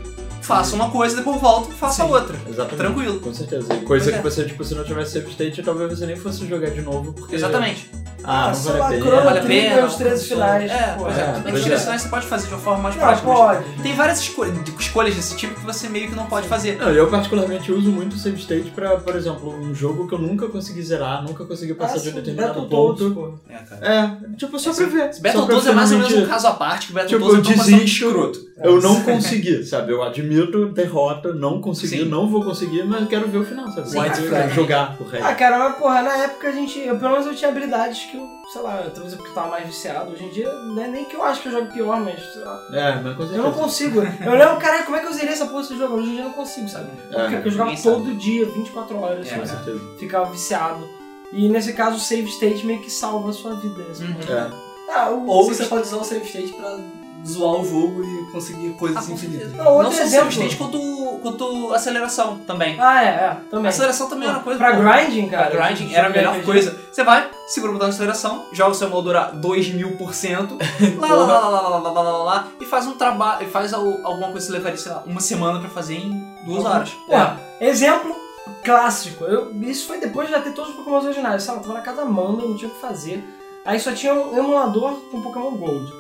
faço 0.43 0.75
uma 0.75 0.89
coisa, 0.89 1.15
depois 1.15 1.39
volto 1.41 1.71
e 1.71 1.73
faço 1.73 2.01
a 2.01 2.05
Sim. 2.05 2.11
outra. 2.11 2.37
Exatamente. 2.47 2.77
Tranquilo. 2.77 3.19
Com 3.19 3.33
certeza. 3.33 3.73
E 3.73 3.81
coisa 3.81 3.85
Pois 3.87 4.03
que 4.05 4.11
é. 4.11 4.21
você, 4.21 4.45
tipo, 4.45 4.63
se 4.63 4.75
não 4.75 4.83
tivesse 4.83 5.13
save 5.13 5.29
state, 5.31 5.63
talvez 5.63 5.89
você 5.97 6.05
nem 6.05 6.15
fosse 6.15 6.45
jogar 6.47 6.69
de 6.69 6.81
novo, 6.81 7.13
porque... 7.13 7.35
Exatamente. 7.35 7.89
Ah, 8.25 8.53
não 8.55 8.61
vale 8.63 8.79
a 8.81 8.87
pena. 8.87 9.01
Chrono 9.05 9.23
Vale 9.25 9.39
a 9.39 9.43
pena, 9.43 9.85
os 9.85 9.95
13 9.95 10.21
funciona. 10.21 10.45
finais. 10.45 10.71
É, 10.71 10.95
pois 10.97 11.17
é. 11.17 11.21
é, 11.21 11.33
que 11.33 11.41
pois 11.41 11.53
os 11.55 11.59
é. 11.59 11.63
13 11.65 11.83
finais 11.83 12.01
você 12.03 12.07
pode 12.07 12.25
fazer 12.27 12.47
de 12.47 12.53
uma 12.53 12.61
forma 12.61 12.83
mais 12.83 12.95
Não, 12.95 13.03
prática. 13.03 13.27
pode. 13.27 13.63
Tem 13.83 13.95
várias 13.95 14.19
esco- 14.21 14.45
de- 14.49 14.71
escolhas 14.79 15.13
desse 15.15 15.35
tipo 15.35 15.55
que 15.59 15.65
você 15.65 15.89
meio 15.89 16.07
que 16.07 16.15
não 16.15 16.25
pode 16.27 16.47
fazer. 16.47 16.77
Não, 16.77 16.89
eu 16.89 17.07
particularmente 17.09 17.69
uso 17.69 17.91
muito 17.91 18.13
o 18.15 18.17
save 18.17 18.39
state 18.39 18.69
pra, 18.71 18.95
por 18.95 19.17
exemplo, 19.17 19.53
um 19.53 19.75
jogo 19.75 20.07
que 20.07 20.13
eu 20.15 20.19
nunca 20.19 20.47
consegui 20.47 20.81
zerar, 20.81 21.21
nunca 21.21 21.43
consegui 21.43 21.73
passar 21.73 21.95
Ah, 21.97 21.99
de 21.99 22.09
um 22.09 22.13
determinado 22.13 22.65
ponto. 22.67 23.11
pô. 23.11 23.33
É, 23.49 23.57
cara. 23.57 23.85
É, 24.31 24.35
tipo, 24.37 24.57
só 24.57 24.73
pra 24.73 24.85
ver. 24.85 25.11
Battletoads 25.19 25.67
é 25.67 25.71
mais 25.73 25.91
ou 25.91 25.97
menos 25.97 26.13
um 26.13 26.25
caso 26.25 26.47
à 26.47 26.53
parte, 26.53 26.87
que 26.87 26.93
Tipo, 26.93 26.99
Battletoads 26.99 27.45
eu 27.45 27.51
é 27.51 27.55
uma 27.55 27.63
desisto, 27.65 28.05
escroto. 28.05 28.39
eu 28.63 28.81
não 28.81 29.01
consegui, 29.03 29.65
sabe? 29.65 29.91
Eu 29.91 30.01
admito 30.41 30.65
derrota, 30.69 31.33
não 31.33 31.61
consegui, 31.61 31.99
Sim. 32.03 32.05
não 32.05 32.27
vou 32.27 32.43
conseguir, 32.43 32.83
mas 32.85 33.01
eu 33.01 33.07
quero 33.07 33.27
ver 33.27 33.37
o 33.37 33.45
final, 33.45 33.69
sabe? 33.71 33.89
Sim, 33.89 33.99
White. 33.99 34.21
Flag, 34.23 34.53
jogar 34.53 34.97
o 34.99 35.03
resto. 35.03 35.25
Ah, 35.27 35.35
cara, 35.35 35.59
mas 35.59 35.77
porra, 35.77 36.01
na 36.01 36.17
época 36.17 36.47
a 36.49 36.51
gente. 36.51 36.79
Eu, 36.79 36.97
pelo 36.97 37.11
menos 37.11 37.27
eu 37.27 37.35
tinha 37.35 37.49
habilidades 37.49 38.03
que 38.09 38.17
eu, 38.17 38.27
sei 38.51 38.61
lá, 38.61 38.83
talvez 38.93 39.13
é 39.13 39.15
porque 39.15 39.29
eu 39.31 39.35
tava 39.35 39.49
mais 39.49 39.65
viciado. 39.67 40.11
Hoje 40.11 40.23
em 40.23 40.29
dia, 40.29 40.51
não 40.51 40.81
é 40.83 40.87
nem 40.87 41.05
que 41.05 41.15
eu 41.15 41.23
acho 41.23 41.41
que 41.41 41.47
eu 41.47 41.51
jogo 41.53 41.71
pior, 41.71 41.99
mas 41.99 42.19
sei 42.33 42.43
lá. 42.43 42.59
É, 42.73 43.01
mas 43.01 43.15
com 43.17 43.23
Eu 43.23 43.43
não 43.43 43.51
consigo. 43.51 43.99
Eu 44.01 44.31
lembro, 44.35 44.57
cara, 44.57 44.83
como 44.83 44.97
é 44.97 44.99
que 45.01 45.07
eu 45.07 45.13
zerei 45.13 45.33
essa 45.33 45.45
porra 45.45 45.61
desse 45.61 45.77
jogo? 45.77 45.95
Hoje 45.95 46.09
em 46.09 46.11
dia 46.13 46.21
eu 46.21 46.25
não 46.25 46.33
consigo, 46.33 46.67
sabe? 46.67 46.87
É, 47.11 47.29
Porque 47.29 47.47
eu 47.47 47.51
jogava 47.51 47.75
sabe. 47.77 47.95
todo 47.95 48.13
dia, 48.15 48.45
24 48.45 48.97
horas, 48.99 49.27
É, 49.31 49.37
Com 49.37 49.45
sabe? 49.45 49.63
certeza. 49.63 49.81
ficava 49.99 50.31
viciado. 50.31 50.87
E 51.31 51.49
nesse 51.49 51.73
caso, 51.73 51.95
o 51.97 51.99
save 51.99 52.27
state 52.29 52.63
meio 52.65 52.79
que 52.79 52.91
salva 52.91 53.29
a 53.29 53.33
sua 53.33 53.55
vida. 53.55 53.83
Assim. 53.89 54.05
Uhum. 54.05 54.35
É. 54.35 54.49
Ah, 54.95 55.09
Ou 55.09 55.45
você 55.47 55.65
pode 55.65 55.81
usar 55.87 55.97
o 55.97 56.03
save 56.03 56.25
state 56.25 56.53
pra 56.53 56.77
zoar 57.25 57.61
o 57.61 57.65
jogo 57.65 58.03
e 58.03 58.31
conseguir 58.31 58.69
coisas 58.73 59.07
Ah, 59.09 59.11
infinitas. 59.13 59.53
Não, 59.53 59.83
Não 59.83 59.91
só 59.91 60.03
state, 60.03 60.55
quanto, 60.57 60.79
quanto 61.21 61.73
aceleração 61.73 62.37
também. 62.39 62.75
Ah, 62.79 63.03
é, 63.03 63.07
é, 63.07 63.37
também. 63.49 63.69
Aceleração 63.69 64.09
também 64.09 64.27
era 64.27 64.37
uma 64.37 64.43
coisa. 64.43 64.59
Pra 64.59 64.75
pô, 64.75 64.81
grinding, 64.81 65.29
cara. 65.29 65.49
Pra 65.51 65.67
grinding 65.67 65.93
era 65.93 66.07
a 66.07 66.09
jogo 66.09 66.17
melhor 66.17 66.41
coisa. 66.43 66.79
Você 66.91 67.03
vai, 67.03 67.29
segura 67.47 67.71
o 67.71 67.73
botão 67.75 67.89
de 67.89 67.95
aceleração, 67.95 68.45
joga 68.51 68.71
o 68.71 68.73
seu 68.75 68.87
emulador 68.87 69.15
a 69.15 69.23
2000 69.31 69.97
por 69.97 70.13
cento, 70.13 70.57
lá, 70.99 71.07
lá, 71.07 71.25
lá, 71.25 71.49
lá, 71.49 71.49
lá, 71.49 71.69
lá, 71.69 71.77
lá, 71.79 71.91
lá, 71.91 72.01
lá, 72.11 72.23
lá, 72.23 72.47
e 72.59 72.65
faz 72.65 72.85
um 72.85 72.93
trabalho, 72.93 73.45
e 73.47 73.49
faz 73.49 73.73
al- 73.73 73.99
alguma 74.03 74.31
coisa 74.31 74.39
que 74.39 74.41
você 74.45 74.51
levaria, 74.51 74.77
sei 74.77 74.91
lá, 74.91 75.03
uma 75.05 75.19
semana 75.21 75.59
pra 75.59 75.69
fazer 75.69 75.95
em 75.95 76.11
duas 76.45 76.63
horas. 76.65 76.89
Porra, 77.07 77.39
exemplo 77.59 78.15
clássico. 78.63 79.23
Eu, 79.25 79.51
isso 79.63 79.87
foi 79.87 79.99
depois 79.99 80.27
de 80.27 80.33
já 80.33 80.41
ter 80.41 80.51
todos 80.51 80.71
os 80.71 80.75
Pokémon 80.77 80.97
originais. 81.01 81.43
Sabe, 81.43 81.59
eu 81.59 81.61
tava 81.63 81.73
na 81.75 81.81
casa 81.81 81.97
da 81.97 82.03
Amanda, 82.03 82.43
não 82.45 82.55
tinha 82.55 82.69
o 82.69 82.73
que 82.73 82.79
fazer. 82.81 83.23
Aí 83.65 83.79
só 83.79 83.91
tinha 83.93 84.13
um 84.13 84.37
emulador 84.37 84.91
com 85.11 85.21
Pokémon 85.21 85.51
Gold. 85.51 85.91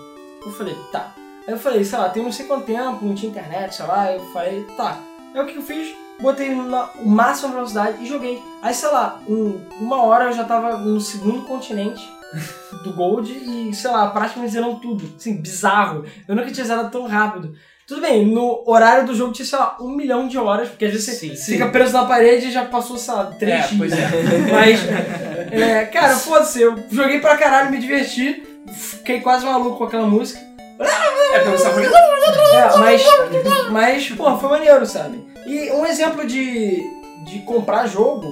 Eu 0.45 0.51
falei, 0.51 0.75
tá. 0.91 1.11
Aí 1.47 1.53
eu 1.53 1.59
falei, 1.59 1.83
sei 1.83 1.97
lá, 1.99 2.09
tem 2.09 2.23
não 2.23 2.31
sei 2.31 2.45
quanto 2.45 2.65
tempo, 2.65 2.99
não 3.05 3.15
tinha 3.15 3.29
internet, 3.31 3.75
sei 3.75 3.85
lá. 3.85 4.11
Eu 4.11 4.21
falei, 4.31 4.63
tá. 4.77 4.97
Aí 5.33 5.41
o 5.41 5.45
que 5.45 5.55
eu 5.57 5.61
fiz? 5.61 5.93
Botei 6.21 6.53
na 6.53 6.89
o 6.99 7.09
máximo 7.09 7.49
de 7.49 7.55
velocidade 7.55 8.03
e 8.03 8.05
joguei. 8.07 8.41
Aí, 8.61 8.73
sei 8.73 8.89
lá, 8.89 9.19
em 9.27 9.61
uma 9.79 10.03
hora 10.03 10.25
eu 10.25 10.33
já 10.33 10.43
tava 10.43 10.77
no 10.77 11.01
segundo 11.01 11.41
continente 11.45 12.07
do 12.83 12.93
Gold 12.93 13.31
e, 13.31 13.73
sei 13.73 13.91
lá, 13.91 14.07
praticamente 14.09 14.53
zerando 14.53 14.79
tudo. 14.79 15.11
Assim, 15.17 15.35
bizarro. 15.41 16.05
Eu 16.27 16.35
nunca 16.35 16.51
tinha 16.51 16.65
zerado 16.65 16.91
tão 16.91 17.07
rápido. 17.07 17.53
Tudo 17.85 17.99
bem, 17.99 18.25
no 18.25 18.63
horário 18.65 19.05
do 19.05 19.13
jogo 19.13 19.33
tinha, 19.33 19.45
sei 19.45 19.57
lá, 19.59 19.75
um 19.81 19.89
milhão 19.89 20.27
de 20.27 20.37
horas, 20.37 20.69
porque 20.69 20.85
às 20.85 20.91
vezes 20.91 21.17
você 21.19 21.35
Sim, 21.35 21.51
fica 21.53 21.67
preso 21.67 21.91
na 21.91 22.05
parede 22.05 22.47
e 22.47 22.51
já 22.51 22.63
passou, 22.63 22.97
sei 22.97 23.13
lá, 23.13 23.25
três 23.25 23.65
É, 23.65 23.67
dias. 23.67 23.91
é. 23.93 24.51
Mas, 24.51 24.79
é, 25.51 25.85
cara, 25.87 26.15
foda-se, 26.15 26.61
eu 26.61 26.75
joguei 26.89 27.19
pra 27.19 27.35
caralho, 27.37 27.71
me 27.71 27.77
diverti, 27.79 28.41
fiquei 28.71 29.21
quase 29.21 29.45
maluco 29.45 29.77
com 29.77 29.83
aquela 29.83 30.07
música. 30.07 30.39
É 31.33 31.39
porque 31.39 31.57
você 31.57 31.67
É, 32.55 32.77
mas, 32.77 33.03
mas, 33.71 34.09
pô, 34.11 34.37
foi 34.37 34.49
maneiro, 34.49 34.85
sabe? 34.85 35.25
E 35.45 35.71
um 35.71 35.85
exemplo 35.85 36.25
de, 36.25 36.81
de 37.25 37.39
comprar 37.45 37.87
jogo 37.87 38.27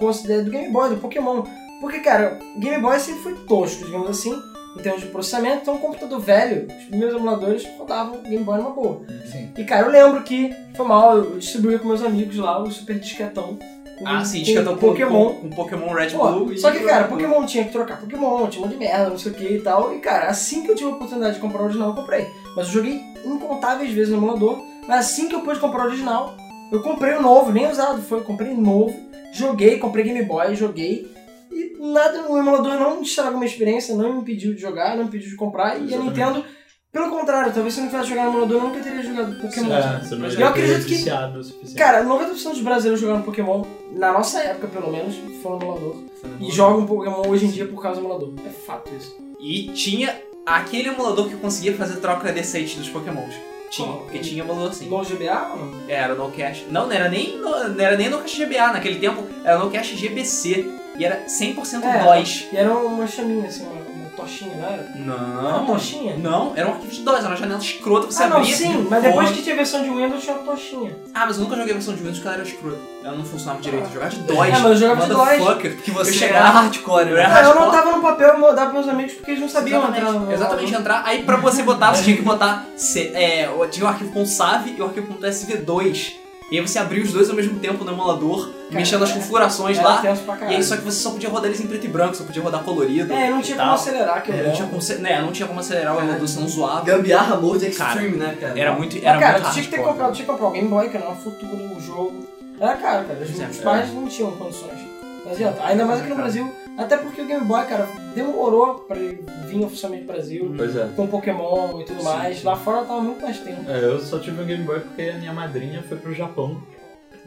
considero 0.00 0.46
do 0.46 0.50
Game 0.50 0.72
Boy, 0.72 0.90
do 0.90 0.96
Pokémon. 0.96 1.44
Porque, 1.80 2.00
cara, 2.00 2.38
o 2.56 2.58
Game 2.58 2.80
Boy 2.80 2.98
sempre 2.98 3.22
foi 3.22 3.34
tosco, 3.46 3.84
digamos 3.84 4.10
assim, 4.10 4.34
em 4.76 4.82
termos 4.82 5.02
de 5.02 5.08
processamento. 5.08 5.62
Então, 5.62 5.74
um 5.74 5.78
computador 5.78 6.18
velho, 6.18 6.66
os 6.66 6.84
primeiros 6.84 7.14
emuladores 7.14 7.66
rodavam 7.78 8.22
Game 8.22 8.42
Boy 8.42 8.58
numa 8.58 8.70
boa. 8.70 9.02
Sim. 9.30 9.52
E, 9.56 9.64
cara, 9.64 9.86
eu 9.86 9.92
lembro 9.92 10.22
que 10.22 10.54
foi 10.74 10.86
mal, 10.86 11.18
eu 11.18 11.38
distribuí 11.38 11.78
com 11.78 11.88
meus 11.88 12.02
amigos 12.02 12.36
lá 12.36 12.60
o 12.60 12.70
Super 12.70 12.98
Disquetão. 12.98 13.58
Com- 14.00 14.08
Ah, 14.08 14.24
sim, 14.24 14.38
com 14.38 14.44
discatão 14.44 14.74
com 14.76 14.88
Pokémon. 14.88 15.24
Com, 15.34 15.40
com 15.40 15.50
Pokémon 15.50 15.92
Red 15.92 16.10
Pô, 16.10 16.32
Blue. 16.32 16.52
e- 16.52 16.58
só 16.58 16.70
que, 16.70 16.80
cara, 16.80 17.04
Pokémon 17.04 17.44
tinha 17.46 17.64
que 17.64 17.70
trocar 17.72 18.00
Pokémon, 18.00 18.48
tinha 18.48 18.60
um 18.62 18.66
monte 18.66 18.72
de 18.74 18.78
merda, 18.78 19.10
não 19.10 19.18
sei 19.18 19.32
o 19.32 19.34
que 19.34 19.44
e 19.44 19.60
tal. 19.60 19.94
E, 19.94 19.98
cara, 20.00 20.26
assim 20.28 20.62
que 20.62 20.70
eu 20.70 20.74
tive 20.74 20.90
a 20.90 20.94
oportunidade 20.94 21.34
de 21.34 21.40
comprar 21.40 21.60
o 21.62 21.64
original, 21.64 21.90
eu 21.90 21.94
comprei. 21.94 22.26
Mas 22.56 22.66
eu 22.66 22.72
joguei 22.72 23.00
incontáveis 23.24 23.92
vezes 23.92 24.10
no 24.10 24.18
emulador. 24.18 24.58
Mas 24.88 25.06
assim 25.06 25.28
que 25.28 25.34
eu 25.34 25.40
pude 25.40 25.60
comprar 25.60 25.84
o 25.84 25.88
original, 25.88 26.34
eu 26.72 26.82
comprei 26.82 27.14
o 27.14 27.22
novo, 27.22 27.52
nem 27.52 27.70
usado 27.70 28.00
foi, 28.02 28.18
eu 28.18 28.24
comprei 28.24 28.52
novo, 28.54 28.94
joguei, 29.32 29.78
comprei 29.78 30.04
Game 30.04 30.22
Boy, 30.24 30.54
joguei. 30.56 31.10
E 31.52 31.76
nada, 31.80 32.30
o 32.30 32.38
emulador 32.38 32.74
não 32.74 33.02
estragou 33.02 33.34
minha 33.38 33.46
experiência, 33.46 33.94
não 33.94 34.14
me 34.14 34.20
impediu 34.20 34.54
de 34.54 34.60
jogar, 34.60 34.90
não 34.96 35.02
me 35.04 35.08
impediu 35.08 35.30
de 35.30 35.36
comprar. 35.36 35.76
E 35.76 35.82
a 35.82 35.84
Exatamente. 35.84 36.08
Nintendo, 36.08 36.44
pelo 36.92 37.10
contrário, 37.10 37.52
talvez 37.52 37.74
se 37.74 37.80
eu 37.80 37.84
não 37.84 37.90
tivesse 37.90 38.08
jogado 38.10 38.24
no 38.26 38.30
emulador, 38.32 38.56
eu 38.62 38.68
nunca 38.68 38.80
teria 38.80 39.02
jogado 39.02 39.40
Pokémon. 39.40 39.72
É, 39.72 40.00
você 40.00 40.14
não 40.16 40.28
eu 40.28 40.46
acredito 40.46 40.86
que- 40.86 41.72
o. 41.72 41.76
Cara, 41.76 42.02
90% 42.04 42.50
dos 42.50 42.60
brasileiros 42.62 43.00
jogaram 43.00 43.22
Pokémon, 43.22 43.64
na 43.92 44.12
nossa 44.12 44.40
época 44.40 44.66
pelo 44.68 44.90
menos, 44.90 45.14
foi 45.42 45.52
no 45.52 45.62
emulador. 45.62 45.96
E 46.40 46.50
jogam 46.50 46.86
Pokémon 46.86 47.22
hoje 47.28 47.46
em 47.46 47.50
dia 47.50 47.66
por 47.66 47.80
causa 47.82 48.00
do 48.00 48.06
emulador. 48.06 48.32
É 48.46 48.50
fato 48.50 48.90
isso. 48.98 49.16
E 49.38 49.68
tinha 49.72 50.14
aquele 50.44 50.88
emulador 50.88 51.28
que 51.28 51.36
conseguia 51.36 51.74
fazer 51.74 51.96
troca 51.96 52.32
decente 52.32 52.76
dos 52.78 52.88
Pokémons. 52.88 53.34
Tinha, 53.70 53.86
Qual? 53.86 53.98
porque 54.00 54.18
tinha 54.18 54.42
emulador 54.42 54.70
assim. 54.70 54.88
No 54.88 55.00
GBA 55.04 55.50
ou 55.52 55.58
não? 55.66 55.80
Era 55.88 56.14
no 56.16 56.28
cache. 56.32 56.66
Não, 56.70 56.86
não 56.86 56.92
era 56.92 57.08
nem 57.08 57.38
no, 57.38 57.68
não 57.68 57.84
era 57.84 57.96
nem 57.96 58.08
no 58.10 58.18
cache 58.18 58.44
GBA. 58.44 58.72
Naquele 58.72 58.98
tempo 58.98 59.22
era 59.44 59.58
no 59.58 59.70
cache 59.70 59.94
GBC. 59.96 60.66
E 60.98 61.04
era 61.04 61.24
100% 61.28 61.84
É. 61.84 62.02
DOS. 62.18 62.48
E 62.52 62.56
era 62.56 62.74
uma 62.74 63.06
chaminha 63.06 63.46
assim, 63.46 63.62
uma, 63.62 63.80
uma 64.10 64.16
tochinha, 64.16 64.54
não 64.56 64.64
era? 64.68 64.82
Era 64.82 64.98
Não. 64.98 65.76
Não, 66.18 66.52
era 66.56 66.68
um 66.68 66.72
arquivo 66.72 66.92
de 66.92 67.02
DOS, 67.02 67.18
era 67.18 67.28
uma 67.28 67.36
janela 67.36 67.60
escrota, 67.60 68.06
você 68.10 68.22
ah, 68.22 68.28
não, 68.28 68.36
abria. 68.38 68.56
sim, 68.56 68.86
mas 68.90 69.02
depois 69.02 69.30
que 69.30 69.42
tinha 69.42 69.54
a 69.54 69.56
versão 69.56 69.82
de 69.82 69.88
Windows 69.90 70.22
tinha 70.22 70.36
uma 70.36 70.44
tochinha. 70.52 70.96
Ah, 71.14 71.26
mas 71.26 71.36
eu 71.36 71.44
nunca 71.44 71.56
joguei 71.56 71.70
a 71.72 71.74
versão 71.74 71.94
de 71.94 72.00
Windows 72.00 72.18
porque 72.18 72.28
ela 72.28 72.36
era 72.38 72.48
escrota. 72.48 72.78
Ela 73.02 73.16
não 73.16 73.24
funcionava 73.24 73.60
direito. 73.60 73.86
Eu 73.86 73.92
jogava 73.92 74.10
de 74.10 74.20
DOS. 74.20 74.36
É, 74.38 74.50
mas 74.50 74.64
eu 74.64 74.76
jogava 74.76 75.00
de 75.02 75.08
DOS. 75.08 75.18
Motherfucker. 75.18 75.76
Que 75.82 75.90
você 75.90 76.10
Eu 76.10 76.14
era 76.14 76.26
chegava- 76.26 76.60
hardcore, 76.60 77.08
eu 77.08 77.14
né? 77.16 77.22
era 77.22 77.34
Ah, 77.34 77.42
eu 77.42 77.54
não 77.54 77.60
hardcore. 77.62 77.78
tava 77.84 77.96
no 77.96 78.02
papel, 78.02 78.28
eu 78.28 78.38
mandava 78.38 78.70
pros 78.70 78.84
meus 78.84 78.88
amigos 78.94 79.12
porque 79.14 79.30
eles 79.30 79.40
não 79.40 79.48
sabiam 79.48 79.82
entrar 79.82 79.98
Exatamente, 80.00 80.24
no 80.26 80.32
exatamente 80.32 80.74
entrar. 80.74 81.02
Aí 81.06 81.22
pra 81.22 81.36
você 81.36 81.62
botar, 81.62 81.94
você 81.94 82.02
tinha 82.04 82.16
que 82.16 82.22
botar. 82.22 82.66
É, 83.14 83.48
tinha 83.70 83.86
o 83.86 83.88
arquivo 83.88 84.12
com 84.12 84.24
SAV 84.26 84.74
e 84.76 84.80
o 84.80 84.84
arquivo 84.86 85.06
com 85.14 85.20
SV2. 85.26 86.12
E 86.50 86.58
aí 86.58 86.66
você 86.66 86.78
abria 86.80 87.02
os 87.02 87.12
dois 87.12 87.30
ao 87.30 87.36
mesmo 87.36 87.58
tempo 87.60 87.84
no 87.84 87.92
emulador, 87.92 88.50
mexendo 88.70 89.00
nas 89.00 89.12
configurações 89.12 89.78
lá. 89.78 90.02
E 90.48 90.56
aí 90.56 90.64
só 90.64 90.76
que 90.76 90.82
você 90.82 91.00
só 91.00 91.10
podia 91.10 91.28
rodar 91.28 91.46
eles 91.46 91.60
em 91.60 91.66
preto 91.66 91.84
e 91.84 91.88
branco, 91.88 92.16
só 92.16 92.24
podia 92.24 92.42
rodar 92.42 92.64
colorido. 92.64 93.12
É, 93.12 93.30
não 93.30 93.40
tinha 93.40 93.56
como 93.56 93.70
acelerar, 93.72 94.22
que 94.22 94.30
eu 94.30 94.34
É, 94.34 94.42
não, 94.42 94.52
tinha 94.52 94.68
como, 94.68 94.82
né, 94.98 95.22
não 95.22 95.32
tinha 95.32 95.46
como 95.46 95.60
acelerar 95.60 95.96
o 95.96 96.00
emulador, 96.00 96.26
senão 96.26 96.48
zoava. 96.48 96.84
Gambiarra 96.84 97.36
Mode 97.36 97.66
Extreme, 97.66 98.16
né, 98.16 98.36
cara? 98.40 98.58
Era 98.58 98.72
muito. 98.72 98.96
Mas, 98.96 99.04
Era 99.04 99.18
cara, 99.18 99.32
muito 99.34 99.48
tu 99.48 99.52
tinha 99.52 99.64
que 99.64 99.70
ter 99.70 99.82
comprado, 99.82 100.12
tinha 100.12 100.26
que 100.26 100.32
comprar 100.32 100.48
o 100.48 100.50
Game 100.50 100.68
Boy, 100.68 100.88
que 100.88 100.96
era 100.96 101.06
uma 101.06 101.16
fortuna 101.16 101.52
no 101.52 101.80
jogo. 101.80 102.26
Era 102.60 102.74
caro, 102.74 103.06
cara. 103.06 103.20
Os, 103.22 103.40
é, 103.40 103.46
os 103.46 103.58
pais 103.58 103.94
não 103.94 104.06
tinham 104.08 104.32
condições. 104.32 104.78
Não 105.24 105.32
adianta. 105.32 105.64
Ainda 105.64 105.84
mais 105.86 106.00
aqui 106.00 106.10
no 106.10 106.16
Brasil. 106.16 106.52
Até 106.78 106.96
porque 106.96 107.20
o 107.20 107.26
Game 107.26 107.44
Boy, 107.44 107.64
cara, 107.66 107.86
demorou 108.14 108.80
pra 108.80 108.96
ele 108.96 109.24
vir 109.46 109.64
oficialmente 109.64 110.04
pro 110.04 110.14
Brasil. 110.14 110.54
Pois 110.56 110.76
é. 110.76 110.88
Com 110.96 111.06
Pokémon 111.06 111.80
e 111.80 111.84
tudo 111.84 111.98
Sim, 112.00 112.04
mais. 112.04 112.38
sim. 112.38 112.46
Lá 112.46 112.56
fora 112.56 112.86
tava 112.86 113.00
muito 113.00 113.22
mais 113.22 113.38
tempo. 113.40 113.70
É, 113.70 113.84
eu 113.84 113.98
só 114.00 114.18
tive 114.18 114.42
um 114.42 114.46
Game 114.46 114.64
Boy 114.64 114.80
porque 114.80 115.02
a 115.02 115.18
minha 115.18 115.32
madrinha 115.32 115.82
foi 115.82 115.98
pro 115.98 116.14
Japão 116.14 116.62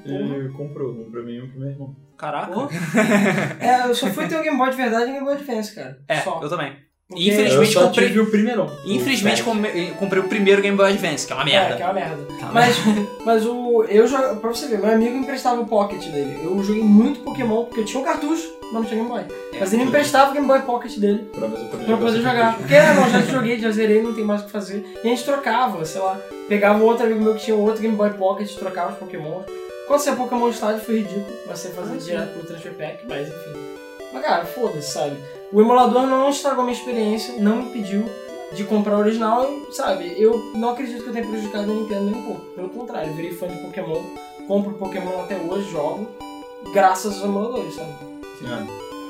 e 0.05 0.49
comprou, 0.49 0.91
um 0.91 1.09
pra 1.11 1.21
mim 1.21 1.33
e 1.33 1.41
um 1.41 1.49
pro 1.49 1.59
meu 1.59 1.69
irmão. 1.69 1.95
Caraca. 2.17 2.53
É, 3.59 3.87
eu 3.87 3.95
só 3.95 4.07
fui 4.07 4.27
ter 4.27 4.37
o 4.39 4.43
Game 4.43 4.57
Boy 4.57 4.69
de 4.69 4.77
verdade 4.77 5.05
e 5.05 5.09
o 5.09 5.13
Game 5.13 5.25
Boy 5.25 5.35
Advance, 5.35 5.75
cara. 5.75 5.99
É, 6.07 6.21
só. 6.21 6.39
eu 6.41 6.49
também. 6.49 6.75
Porque- 7.09 7.29
Infelizmente, 7.29 7.75
eu 7.75 7.81
só 7.81 7.87
comprei- 7.87 8.07
tive 8.07 8.19
o 8.21 8.31
primeirão. 8.31 8.71
Infelizmente 8.85 9.41
o 9.41 9.45
come- 9.45 9.91
comprei 9.99 10.21
o 10.21 10.27
primeiro 10.27 10.61
Game 10.61 10.75
Boy 10.75 10.89
Advance, 10.91 11.27
que 11.27 11.33
é 11.33 11.35
uma 11.35 11.45
merda. 11.45 11.73
É, 11.73 11.77
que 11.77 11.83
é 11.83 11.85
uma 11.85 11.93
merda. 11.93 12.17
Tá 12.39 12.49
Mas, 12.51 12.75
mas 13.25 13.45
o. 13.45 13.83
Eu 13.83 14.07
jogo. 14.07 14.37
Pra 14.37 14.49
você 14.49 14.67
ver, 14.67 14.79
meu 14.79 14.91
amigo 14.91 15.15
emprestava 15.17 15.61
o 15.61 15.65
Pocket 15.67 16.03
dele. 16.07 16.39
Eu 16.43 16.63
joguei 16.63 16.81
muito 16.81 17.19
Pokémon, 17.19 17.65
porque 17.65 17.81
eu 17.81 17.85
tinha 17.85 17.99
um 18.01 18.03
cartucho, 18.05 18.51
mas 18.63 18.73
não 18.73 18.83
tinha 18.85 18.95
Game 18.95 19.09
Boy. 19.09 19.21
Mas 19.59 19.73
ele 19.73 19.83
me 19.83 19.89
emprestava 19.89 20.31
o 20.31 20.33
Game 20.33 20.47
Boy 20.47 20.61
Pocket 20.61 20.97
dele 20.97 21.29
Pra 21.33 21.47
você 21.47 21.63
poder 21.65 21.97
poder 21.97 22.21
jogar. 22.21 22.57
Porque, 22.57 22.75
ah, 22.75 22.93
não, 22.95 23.09
já 23.09 23.19
joguei, 23.21 23.59
já 23.59 23.69
zerei, 23.71 24.01
não 24.01 24.13
tem 24.13 24.23
mais 24.23 24.41
o 24.41 24.45
que 24.45 24.51
fazer. 24.51 24.83
E 25.03 25.07
a 25.07 25.09
gente 25.09 25.23
trocava, 25.25 25.83
sei 25.85 26.01
lá. 26.01 26.17
Pegava 26.47 26.79
um 26.79 26.85
outro 26.87 27.05
amigo 27.05 27.21
meu 27.21 27.35
que 27.35 27.43
tinha 27.43 27.55
outro 27.55 27.81
Game 27.81 27.95
Boy 27.95 28.09
Pocket, 28.11 28.49
trocava 28.55 28.93
os 28.93 28.97
Pokémon. 28.97 29.41
Quando 29.87 29.99
você 29.99 30.09
é 30.09 30.15
Pokémon 30.15 30.49
Stadium 30.49 30.79
foi 30.79 30.95
ridículo, 30.99 31.27
mas 31.45 31.59
você 31.59 31.69
fazer 31.69 31.97
direto 31.97 32.33
pro 32.39 32.47
Transfer 32.47 32.71
Pack, 32.73 33.05
mas 33.07 33.27
enfim. 33.27 33.59
Mas 34.13 34.23
cara, 34.23 34.45
foda-se, 34.45 34.91
sabe? 34.93 35.17
O 35.53 35.61
emulador 35.61 36.07
não 36.07 36.31
estragou 36.31 36.63
minha 36.63 36.75
experiência, 36.75 37.35
não 37.37 37.57
me 37.57 37.65
impediu 37.65 38.09
de 38.53 38.63
comprar 38.63 38.97
o 38.97 38.99
original 39.01 39.47
e, 39.47 39.71
sabe, 39.71 40.11
eu 40.17 40.51
não 40.55 40.69
acredito 40.69 41.03
que 41.03 41.09
eu 41.09 41.13
tenha 41.13 41.27
prejudicado 41.27 41.71
a 41.71 41.75
Nintendo 41.75 42.05
nem 42.05 42.15
um 42.15 42.23
pouco. 42.23 42.41
Pelo 42.55 42.69
contrário, 42.69 43.11
eu 43.11 43.15
virei 43.15 43.33
fã 43.33 43.47
de 43.47 43.57
Pokémon, 43.57 44.01
compro 44.47 44.73
Pokémon 44.73 45.21
até 45.21 45.37
hoje, 45.37 45.69
jogo, 45.69 46.07
graças 46.73 47.17
aos 47.17 47.25
emuladores, 47.25 47.75
sabe? 47.75 47.91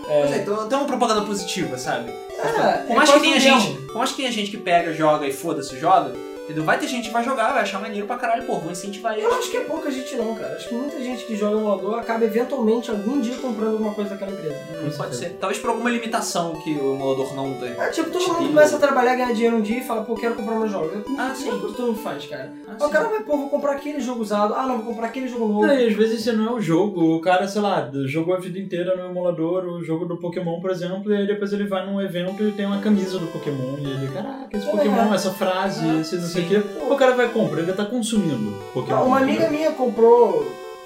É. 0.09 0.19
Pois 0.19 0.31
é, 0.33 0.37
então 0.41 0.67
tem 0.67 0.77
uma 0.77 0.87
propaganda 0.87 1.21
positiva, 1.21 1.77
sabe? 1.77 2.11
É, 2.11 2.73
Por 2.87 2.91
é 2.91 2.95
mais 2.95 3.09
que 3.09 3.19
tenha 3.21 3.39
gente, 3.39 3.81
por 3.87 3.95
mais 3.95 4.09
que 4.11 4.17
tenha 4.17 4.31
gente 4.33 4.51
que 4.51 4.57
pega, 4.57 4.91
joga 4.93 5.25
e 5.25 5.31
foda-se, 5.31 5.79
joga, 5.79 6.13
Entendeu? 6.53 6.63
Vai 6.65 6.77
ter 6.79 6.87
gente 6.87 7.07
que 7.07 7.13
vai 7.13 7.23
jogar, 7.23 7.51
vai 7.51 7.63
achar 7.63 7.81
maneiro 7.81 8.05
pra 8.05 8.15
caralho, 8.17 8.43
pô, 8.45 8.59
vou 8.59 8.71
incentivar 8.71 9.13
ele. 9.13 9.23
Eu 9.23 9.33
acho 9.33 9.49
que 9.49 9.57
é 9.57 9.61
pouca 9.61 9.89
gente 9.89 10.15
não, 10.15 10.35
cara. 10.35 10.55
Acho 10.55 10.69
que 10.69 10.75
muita 10.75 11.01
gente 11.01 11.25
que 11.25 11.35
joga 11.35 11.57
emulador 11.57 11.97
acaba 11.97 12.23
eventualmente 12.25 12.91
algum 12.91 13.19
dia 13.19 13.35
comprando 13.37 13.71
alguma 13.71 13.93
coisa 13.93 14.11
daquela 14.11 14.31
empresa. 14.31 14.55
Hum, 14.83 14.89
pode 14.95 15.15
ser. 15.15 15.29
Talvez 15.39 15.59
por 15.59 15.71
alguma 15.71 15.89
limitação 15.89 16.53
que 16.63 16.71
o 16.73 16.93
emulador 16.93 17.33
não 17.35 17.53
tem. 17.55 17.71
É 17.71 17.89
tipo, 17.89 18.11
todo 18.11 18.21
Tipo- 18.23 18.35
mundo 18.39 18.49
começa 18.49 18.75
a 18.75 18.79
trabalhar, 18.79 19.15
ganhar 19.15 19.33
dinheiro 19.33 19.57
um 19.57 19.61
dia 19.61 19.79
e 19.79 19.83
fala, 19.83 20.03
pô, 20.03 20.13
quero 20.15 20.35
comprar 20.35 20.55
meus 20.59 20.71
jogos. 20.71 20.91
Ah, 21.17 21.29
Não 21.29 21.35
sim. 21.35 21.49
é 21.49 21.53
o 21.53 21.59
que 21.59 21.73
todo 21.75 21.87
mundo 21.87 21.99
faz, 21.99 22.25
cara. 22.27 22.51
Ah, 22.67 22.75
Aí 22.79 22.87
o 22.87 22.89
cara 22.91 23.07
vai, 23.09 23.19
pô, 23.23 23.37
vou 23.37 23.49
comprar 23.49 23.71
aquele 23.73 23.99
jogo 23.99 24.21
usado. 24.21 24.53
Ah, 24.53 24.67
não, 24.67 24.77
vou 24.77 24.85
comprar 24.93 25.07
aquele 25.07 25.27
jogo 25.27 25.47
novo. 25.47 25.65
Não, 25.65 25.73
e 25.73 25.87
às 25.87 25.93
vezes 25.93 26.19
esse 26.19 26.31
não 26.35 26.47
é 26.49 26.51
o 26.53 26.61
jogo. 26.61 27.15
O 27.15 27.19
cara, 27.21 27.47
sei 27.47 27.61
lá, 27.61 27.89
jogou 28.05 28.35
a 28.35 28.39
vida 28.39 28.59
inteira 28.59 28.95
no 28.95 29.09
emulador, 29.09 29.65
o 29.65 29.83
jogo 29.83 30.05
do 30.05 30.17
Pokémon, 30.17 30.59
por 30.61 30.69
exemplo, 30.69 31.11
e 31.11 31.17
aí 31.17 31.25
depois 31.25 31.51
ele 31.51 31.65
vai 31.65 31.85
num 31.85 31.99
evento 31.99 32.43
e 32.43 32.51
tem 32.51 32.65
uma 32.67 32.79
camisa 32.79 33.17
do 33.17 33.25
Pokémon. 33.27 33.77
E 33.79 33.85
ele, 33.89 34.07
caraca, 34.13 34.47
esse 34.55 34.67
É. 34.67 34.71
Pokémon, 34.71 35.13
essa 35.13 35.31
frase, 35.31 35.87
esse 35.99 36.15
não 36.17 36.27
sei 36.27 36.42
o 36.43 36.47
quê. 36.47 36.63
O 36.89 36.95
cara 36.95 37.15
vai 37.15 37.29
comprar, 37.29 37.61
ele 37.61 37.73
tá 37.73 37.85
consumindo 37.85 38.57
Pokémon. 38.73 39.03
Uma 39.05 39.17
amiga 39.19 39.49
minha 39.49 39.71
comprou, 39.71 40.45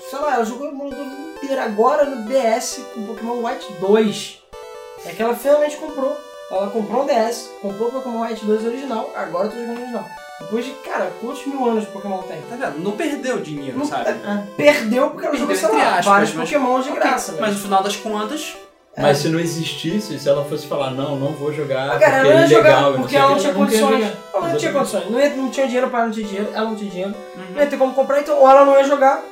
sei 0.09 0.19
lá, 0.19 0.35
ela 0.35 0.45
jogou 0.45 0.67
o 0.67 0.71
emulador 0.71 1.05
inteiro 1.35 1.61
agora 1.61 2.05
no 2.05 2.25
DS 2.27 2.81
com 2.93 3.05
Pokémon 3.05 3.45
White 3.45 3.67
2. 3.79 4.41
É 5.05 5.11
que 5.11 5.21
ela 5.21 5.35
finalmente 5.35 5.77
comprou. 5.77 6.15
Ela 6.49 6.69
comprou 6.69 7.03
um 7.03 7.05
DS, 7.05 7.49
comprou 7.61 7.89
o 7.89 7.91
Pokémon 7.91 8.21
White 8.21 8.45
2 8.45 8.65
original, 8.65 9.11
agora 9.15 9.47
eu 9.47 9.51
tô 9.51 9.57
jogando 9.57 9.77
o 9.77 9.81
original. 9.81 10.05
Depois 10.39 10.65
de, 10.65 10.71
cara, 10.85 11.11
quantos 11.19 11.45
mil 11.45 11.65
anos 11.65 11.83
o 11.83 11.87
Pokémon 11.87 12.19
tem? 12.23 12.39
Tá 12.43 12.55
vendo? 12.55 12.79
Não 12.83 12.91
perdeu 12.91 13.39
dinheiro, 13.41 13.77
Não- 13.79 13.85
sabe? 13.85 14.13
Perdeu 14.55 15.09
porque 15.09 15.25
ela 15.27 15.35
jogou, 15.35 15.55
sei 15.55 15.67
lá, 15.67 15.89
aspas, 15.89 16.05
vários 16.05 16.33
mas- 16.33 16.49
Pokémon 16.49 16.79
de 16.81 16.91
graça. 16.91 17.35
Mas 17.39 17.53
no 17.55 17.59
final 17.59 17.83
das 17.83 17.95
contas, 17.97 18.55
Mas 18.97 19.19
se 19.19 19.29
não 19.29 19.39
existisse, 19.39 20.17
se 20.17 20.27
ela 20.27 20.43
fosse 20.45 20.65
falar, 20.65 20.91
não, 20.91 21.17
não 21.19 21.31
vou 21.33 21.53
jogar, 21.53 21.91
Ah, 21.95 21.99
cara, 21.99 22.23
porque 22.23 22.27
é 22.33 22.39
ia 22.39 22.45
ilegal, 22.47 22.93
porque 22.93 23.15
o 23.15 23.19
ela 23.19 23.29
não 23.29 23.37
tinha 23.37 23.53
condições. 23.53 24.05
Ela 24.33 24.47
não 24.49 24.57
tinha 24.57 24.73
condições. 24.73 25.11
Não, 25.11 25.19
ia, 25.19 25.29
não 25.35 25.49
tinha 25.51 25.65
dinheiro, 25.67 25.89
para 25.89 26.05
não 26.05 26.11
tinha 26.11 26.25
dinheiro, 26.27 26.49
ela 26.53 26.65
não 26.69 26.75
tinha 26.75 26.89
dinheiro. 26.89 27.15
Não 27.53 27.61
ia 27.61 27.67
ter 27.67 27.77
como 27.77 27.93
comprar, 27.93 28.19
então 28.21 28.39
ou 28.39 28.49
ela 28.49 28.65
não 28.65 28.75
ia 28.75 28.83
jogar 28.85 29.23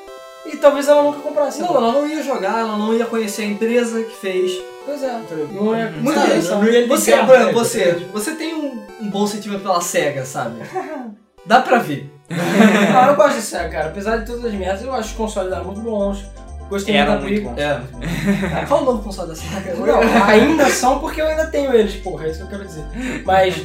e 0.46 0.56
talvez 0.58 0.88
ela 0.88 1.02
nunca 1.02 1.20
comprasse. 1.20 1.60
Não, 1.62 1.76
ela 1.76 1.92
não 1.92 2.08
ia 2.08 2.22
jogar, 2.22 2.60
ela 2.60 2.78
não 2.78 2.94
ia 2.94 3.06
conhecer 3.06 3.42
a 3.42 3.46
empresa 3.46 4.04
que 4.04 4.16
fez. 4.16 4.52
Pois 4.86 5.02
é. 5.02 5.20
Não 5.52 5.76
ia 5.76 5.90
Muita 5.92 6.28
gente- 6.28 6.48
não. 6.48 6.62
não 6.62 6.68
ia 6.70 6.88
Você, 6.88 7.12
ligar, 7.12 7.24
exemplo, 7.30 7.46
né? 7.48 7.52
você, 7.54 7.92
você 8.14 8.32
tem 8.36 8.54
um, 8.54 8.84
um 9.02 9.10
bom 9.10 9.26
sentimento 9.26 9.64
pela 9.64 9.82
SEGA, 9.82 10.24
sabe? 10.26 10.62
Dá 11.44 11.62
pra 11.62 11.80
ver. 11.80 12.12
Não, 12.30 13.08
eu 13.10 13.16
gosto 13.16 13.36
de 13.36 13.42
Sega, 13.42 13.70
cara. 13.70 13.88
Apesar 13.88 14.18
de 14.18 14.26
todas 14.26 14.46
as 14.46 14.54
merdas, 14.54 14.82
eu 14.84 14.92
acho 14.94 15.10
os 15.10 15.16
consoles 15.16 15.50
dela 15.50 15.64
muito 15.64 15.80
bons. 15.82 16.24
Gostei 16.70 16.96
Eram 16.96 17.22
muito 17.22 17.32
muito 17.32 17.44
bons. 17.44 17.58
É. 17.60 18.66
Qual 18.68 18.82
o 18.82 18.86
novo 18.86 19.04
console 19.04 19.30
da 19.30 19.36
SEGA? 19.36 19.76
Não, 19.76 20.00
ainda 20.26 20.70
são 20.70 21.00
porque 21.00 21.22
eu 21.22 21.28
ainda 21.28 21.48
tenho 21.48 21.74
eles, 21.74 21.96
porra, 21.98 22.26
é 22.26 22.30
isso 22.32 22.40
que 22.40 22.46
eu 22.46 22.50
quero 22.50 22.66
dizer. 22.66 22.84
Mas, 23.24 23.56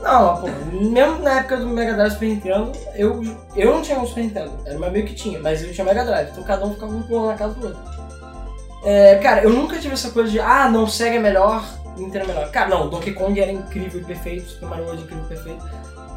não, 0.00 0.36
pô, 0.36 0.48
mesmo 0.72 1.18
na 1.18 1.40
época 1.40 1.56
do 1.56 1.66
Mega 1.66 1.94
Drive 1.94 2.12
Super 2.12 2.28
Nintendo, 2.28 2.72
eu, 2.94 3.22
eu 3.56 3.74
não 3.74 3.82
tinha 3.82 3.98
um 3.98 4.06
Super 4.06 4.22
Nintendo, 4.22 4.52
era 4.64 4.78
meu 4.78 4.88
amigo 4.88 5.08
que 5.08 5.14
tinha, 5.14 5.40
mas 5.40 5.62
eu 5.62 5.72
tinha 5.72 5.84
Mega 5.84 6.04
Drive, 6.04 6.30
então 6.30 6.44
cada 6.44 6.64
um 6.64 6.74
ficava 6.74 6.92
um 6.92 7.02
pulando 7.02 7.28
na 7.28 7.34
casa 7.34 7.54
do 7.54 7.66
outro. 7.66 7.82
É, 8.84 9.16
cara, 9.16 9.42
eu 9.42 9.50
nunca 9.50 9.78
tive 9.78 9.94
essa 9.94 10.10
coisa 10.10 10.30
de, 10.30 10.38
ah, 10.38 10.68
não, 10.68 10.86
Sega 10.86 11.16
é 11.16 11.18
melhor, 11.18 11.64
Nintendo 11.96 12.24
é 12.24 12.28
melhor. 12.28 12.50
Cara, 12.50 12.68
não, 12.68 12.88
Donkey 12.88 13.12
Kong 13.12 13.40
era 13.40 13.50
incrível 13.50 14.00
e 14.00 14.04
perfeito, 14.04 14.48
Super 14.48 14.68
Mario 14.68 14.84
World 14.84 15.02
incrível 15.02 15.24
e 15.24 15.28
perfeito, 15.28 15.64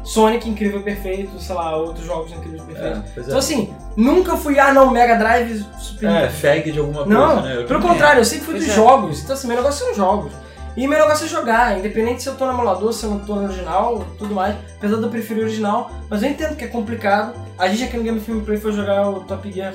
Sonic 0.08 0.48
incrível 0.48 0.80
perfeito, 0.80 1.38
sei 1.38 1.54
lá, 1.54 1.76
outros 1.76 2.06
jogos 2.06 2.32
incríveis 2.32 2.62
e 2.62 2.66
perfeitos. 2.66 3.02
É, 3.14 3.20
é. 3.20 3.22
Então 3.24 3.38
assim, 3.38 3.74
nunca 3.94 4.38
fui, 4.38 4.58
ah, 4.58 4.72
não, 4.72 4.90
Mega 4.90 5.16
Drive, 5.16 5.66
Super 5.78 6.08
É, 6.08 6.28
fag 6.30 6.72
de 6.72 6.78
alguma 6.78 7.04
coisa, 7.04 7.18
não, 7.18 7.42
né? 7.42 7.56
Eu 7.58 7.66
pelo 7.66 7.80
contrário, 7.80 8.20
eu 8.20 8.24
sempre 8.24 8.46
fui 8.46 8.54
Pois 8.54 8.64
dos 8.64 8.72
é. 8.72 8.76
jogos. 8.76 9.22
Então, 9.22 9.34
assim, 9.34 9.46
meu 9.46 9.56
negócio 9.58 9.84
são 9.84 9.94
jogos. 9.94 10.32
E 10.74 10.86
meu 10.86 10.98
negócio 10.98 11.26
é 11.26 11.28
jogar, 11.28 11.78
independente 11.78 12.22
se 12.22 12.28
eu 12.30 12.36
tô 12.36 12.46
no 12.46 12.52
emulador, 12.52 12.90
se 12.92 13.04
eu 13.04 13.10
não 13.10 13.18
tô 13.18 13.34
no 13.34 13.44
original, 13.44 14.02
tudo 14.16 14.34
mais. 14.34 14.56
Apesar 14.78 14.96
de 14.96 15.02
eu 15.02 15.10
preferir 15.10 15.42
o 15.42 15.46
original, 15.46 15.90
mas 16.08 16.22
eu 16.22 16.30
entendo 16.30 16.56
que 16.56 16.64
é 16.64 16.68
complicado. 16.68 17.34
A 17.58 17.68
gente 17.68 17.84
aqui 17.84 17.96
no 17.98 18.02
Game 18.02 18.20
Film 18.20 18.40
Play 18.40 18.56
foi 18.56 18.72
jogar 18.72 19.10
o 19.10 19.20
Top 19.24 19.52
Gear 19.52 19.74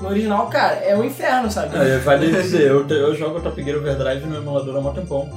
no 0.00 0.08
original, 0.08 0.46
cara, 0.46 0.74
é 0.74 0.96
o 0.96 1.02
inferno, 1.02 1.50
sabe? 1.50 1.76
É, 1.76 1.98
vale 1.98 2.30
dizer, 2.30 2.68
eu, 2.68 2.86
eu 2.86 3.14
jogo 3.16 3.40
Top 3.40 3.60
Gear 3.60 3.78
Overdrive 3.78 4.26
no 4.26 4.36
emulador 4.36 4.76
há 4.76 4.78
um 4.78 4.92
tempão. 4.92 5.28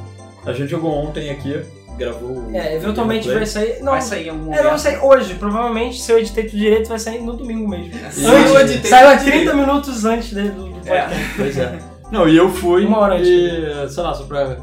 A 0.46 0.54
gente 0.54 0.70
jogou 0.70 0.92
ontem 0.92 1.32
aqui, 1.32 1.64
gravou 1.98 2.30
o 2.30 2.56
É, 2.56 2.76
eventualmente 2.76 3.30
vai 3.32 3.46
sair. 3.46 3.80
Não, 3.82 3.94
Vai 3.94 4.02
sair 4.02 4.28
em 4.28 4.30
algum 4.30 4.54
é, 4.54 4.64
não 4.64 5.08
hoje. 5.08 5.34
Provavelmente, 5.36 6.02
se 6.02 6.12
eu 6.12 6.20
editei 6.20 6.46
tudo 6.46 6.58
direito, 6.58 6.88
vai 6.90 7.00
sair 7.00 7.22
no 7.22 7.34
domingo 7.34 7.68
mesmo. 7.68 7.92
Eu 8.22 8.60
editei 8.62 8.90
Saiu 8.90 9.08
há 9.10 9.12
tudo 9.18 9.24
30 9.26 9.38
direito. 9.38 9.58
minutos 9.58 10.06
antes 10.06 10.34
do, 10.34 10.44
do 10.52 10.90
É. 10.90 11.02
podcast. 11.02 11.34
Pois 11.38 11.58
é. 11.58 11.80
Não, 12.12 12.30
e 12.30 12.38
eu 12.38 12.50
fui 12.50 12.86
Uma 12.86 13.00
hora 13.00 13.20
e, 13.20 13.90
sei 13.90 14.04
lá, 14.04 14.14
só 14.14 14.24
pra... 14.26 14.58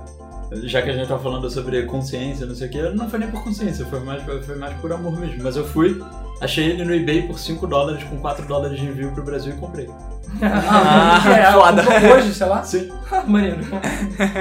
Já 0.64 0.82
que 0.82 0.90
a 0.90 0.92
gente 0.92 1.08
tá 1.08 1.18
falando 1.18 1.48
sobre 1.50 1.82
consciência, 1.84 2.44
não 2.44 2.54
sei 2.54 2.68
o 2.68 2.70
que, 2.70 2.82
não 2.90 3.08
foi 3.08 3.18
nem 3.18 3.30
por 3.30 3.42
consciência, 3.42 3.86
foi 3.86 4.00
mais, 4.00 4.22
foi 4.44 4.54
mais 4.56 4.74
por 4.80 4.92
amor 4.92 5.18
mesmo. 5.18 5.42
Mas 5.42 5.56
eu 5.56 5.64
fui, 5.64 5.98
achei 6.42 6.66
ele 6.66 6.84
no 6.84 6.94
eBay 6.94 7.22
por 7.22 7.38
5 7.38 7.66
dólares, 7.66 8.02
com 8.04 8.18
4 8.18 8.46
dólares 8.46 8.78
de 8.78 8.86
envio 8.86 9.12
pro 9.12 9.22
Brasil 9.24 9.54
e 9.54 9.56
comprei. 9.58 9.88
Ah, 10.42 11.20
que 11.22 11.28
é, 11.28 11.52
foda. 11.52 11.82
hoje, 12.14 12.32
sei 12.34 12.46
lá. 12.46 12.62
Sim. 12.64 12.90
Ah, 13.10 13.22
maneiro. 13.26 13.58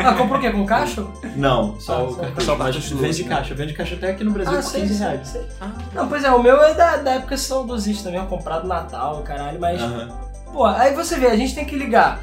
Ah, 0.05 0.13
comprou 0.13 0.37
o 0.37 0.41
quê? 0.41 0.49
Com 0.49 0.65
caixa? 0.65 1.03
Não, 1.35 1.77
só 1.79 1.93
Ah, 1.95 2.03
o 2.37 2.41
só- 2.41 2.55
mas 2.55 2.75
vende 2.77 3.23
né? 3.23 3.29
caixa, 3.35 3.53
vende 3.53 3.73
caixa 3.73 3.95
até 3.95 4.11
aqui 4.11 4.23
no 4.23 4.31
Brasil 4.31 4.53
Ah, 4.57 4.61
por 4.61 4.69
sei, 4.71 4.81
15 4.83 4.95
sei, 4.95 5.07
reais. 5.07 5.27
sei. 5.27 5.41
Ah, 5.59 5.69
Não, 5.93 6.07
pois 6.07 6.23
é, 6.23 6.31
o 6.31 6.41
meu 6.41 6.61
é 6.63 6.73
da, 6.73 6.95
da 6.97 7.11
época 7.15 7.35
saudosista 7.37 8.09
mesmo, 8.09 8.27
comprado 8.27 8.63
no 8.63 8.69
Natal, 8.69 9.21
caralho, 9.23 9.59
mas, 9.59 9.81
Aham. 9.81 10.07
pô, 10.53 10.65
aí 10.65 10.95
você 10.95 11.17
vê, 11.19 11.27
a 11.27 11.35
gente 11.35 11.53
tem 11.53 11.65
que 11.65 11.75
ligar 11.75 12.19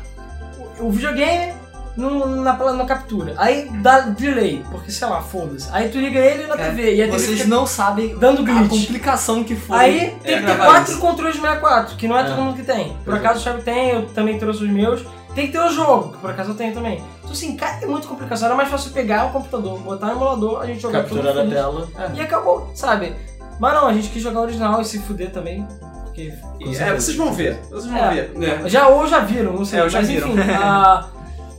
o, 0.81 0.87
o 0.87 0.91
videogame 0.91 1.53
no, 1.97 2.37
na, 2.43 2.53
na 2.73 2.85
captura, 2.85 3.35
aí 3.37 3.69
dá 3.83 4.01
delay, 4.01 4.65
porque 4.71 4.91
sei 4.91 5.09
lá, 5.09 5.21
foda-se, 5.21 5.69
aí 5.73 5.89
tu 5.89 5.99
liga 5.99 6.19
ele 6.19 6.47
na 6.47 6.55
É, 6.55 6.69
TV, 6.71 6.95
e 6.97 7.03
a 7.03 7.07
TV 7.07 7.19
Vocês 7.19 7.39
fica 7.39 7.49
não 7.49 7.67
sabem 7.67 8.17
dando 8.17 8.43
a 8.43 8.45
glitch. 8.45 8.69
complicação 8.87 9.43
que 9.43 9.57
foi. 9.57 9.77
Aí 9.79 9.99
tem 10.23 10.39
que 10.41 10.47
ter 10.47 10.57
quatro 10.57 10.93
isso. 10.93 11.01
controles 11.01 11.35
de 11.35 11.41
64, 11.41 11.97
que 11.97 12.07
não 12.09 12.17
é, 12.17 12.21
É. 12.21 12.25
todo 12.25 12.41
mundo 12.43 12.57
que 12.57 12.63
tem. 12.63 12.97
Por 13.05 13.15
é. 13.15 13.19
acaso 13.19 13.41
o 13.41 13.43
Thiago 13.43 13.63
tem, 13.63 13.91
eu 13.91 14.07
também 14.09 14.39
trouxe 14.39 14.63
os 14.65 14.71
meus. 14.71 15.05
Tem 15.35 15.47
que 15.47 15.53
ter 15.53 15.61
o 15.61 15.71
jogo, 15.71 16.13
que 16.13 16.19
por 16.19 16.31
acaso 16.31 16.51
eu 16.51 16.55
tenho 16.55 16.73
também. 16.75 17.03
Então 17.21 17.31
assim, 17.33 17.55
cara, 17.57 17.79
é 17.83 17.87
muito 17.87 18.09
complicação. 18.09 18.47
Era 18.47 18.57
mais 18.57 18.69
fácil 18.69 18.91
pegar 18.93 19.27
o 19.27 19.31
computador, 19.31 19.79
botar 19.81 20.07
no 20.07 20.13
emulador, 20.13 20.61
a 20.63 20.67
gente 20.67 20.81
jogar 20.81 21.05
tudo 21.05 21.23
Capturar 21.23 21.47
a 21.47 21.49
tela. 21.49 21.89
E 22.15 22.21
acabou, 22.21 22.71
sabe? 22.75 23.15
Mas 23.61 23.75
não, 23.75 23.87
a 23.89 23.93
gente 23.93 24.09
quis 24.09 24.23
jogar 24.23 24.41
o 24.41 24.43
original 24.45 24.81
e 24.81 24.85
se 24.85 24.99
fuder 25.01 25.31
também. 25.31 25.67
Porque. 26.05 26.33
É, 26.81 26.93
vocês 26.95 27.17
vão 27.17 27.33
ver. 27.33 27.59
Vocês 27.71 27.87
vão 27.87 27.97
É. 27.97 28.11
ver. 28.15 28.33
É. 28.65 28.69
Já 28.69 28.89
ou 28.89 29.07
já 29.07 29.21
viram, 29.21 29.53
não 29.53 29.65
sei. 29.65 29.81
É, 29.81 29.89
já 29.89 29.99
mas 29.99 30.09
viram. 30.09 30.29
enfim, 30.29 30.41
a- 30.51 31.05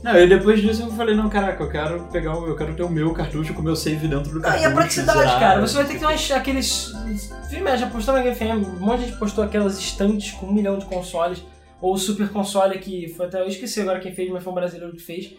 Não, 0.02 0.18
e 0.18 0.26
depois 0.26 0.60
disso 0.62 0.82
eu 0.82 0.90
falei, 0.92 1.14
não, 1.14 1.28
caraca, 1.28 1.62
eu 1.62 1.68
quero 1.68 2.00
pegar 2.04 2.36
o, 2.38 2.46
eu 2.46 2.56
quero 2.56 2.74
ter 2.74 2.82
o 2.82 2.88
meu 2.88 3.12
cartucho 3.12 3.52
com 3.52 3.60
o 3.60 3.64
meu 3.64 3.76
save 3.76 4.08
dentro 4.08 4.32
do 4.32 4.38
Ah, 4.38 4.42
cartucho. 4.42 4.62
e 4.62 4.66
a 4.66 4.70
praticidade, 4.70 5.18
zerar. 5.18 5.38
cara. 5.40 5.60
Você 5.60 5.74
vai 5.74 5.84
ter 5.84 5.92
que 5.94 5.98
ter 5.98 6.06
umas, 6.06 6.30
aqueles. 6.30 6.92
Filme, 7.50 7.76
já 7.76 7.86
postou 7.88 8.14
na 8.14 8.22
Game 8.22 8.34
FM, 8.34 8.66
um 8.80 8.86
monte 8.86 9.00
de 9.00 9.06
gente 9.08 9.18
postou 9.18 9.44
aquelas 9.44 9.78
estantes 9.78 10.32
com 10.32 10.46
um 10.46 10.52
milhão 10.52 10.78
de 10.78 10.86
consoles. 10.86 11.42
Ou 11.82 11.94
o 11.94 11.98
Super 11.98 12.28
Console 12.28 12.78
que 12.78 13.08
foi 13.16 13.26
até. 13.26 13.40
Eu 13.40 13.46
esqueci 13.48 13.80
agora 13.80 14.00
quem 14.00 14.14
fez, 14.14 14.30
mas 14.30 14.42
foi 14.44 14.52
um 14.52 14.54
brasileiro 14.54 14.94
que 14.94 15.02
fez. 15.02 15.32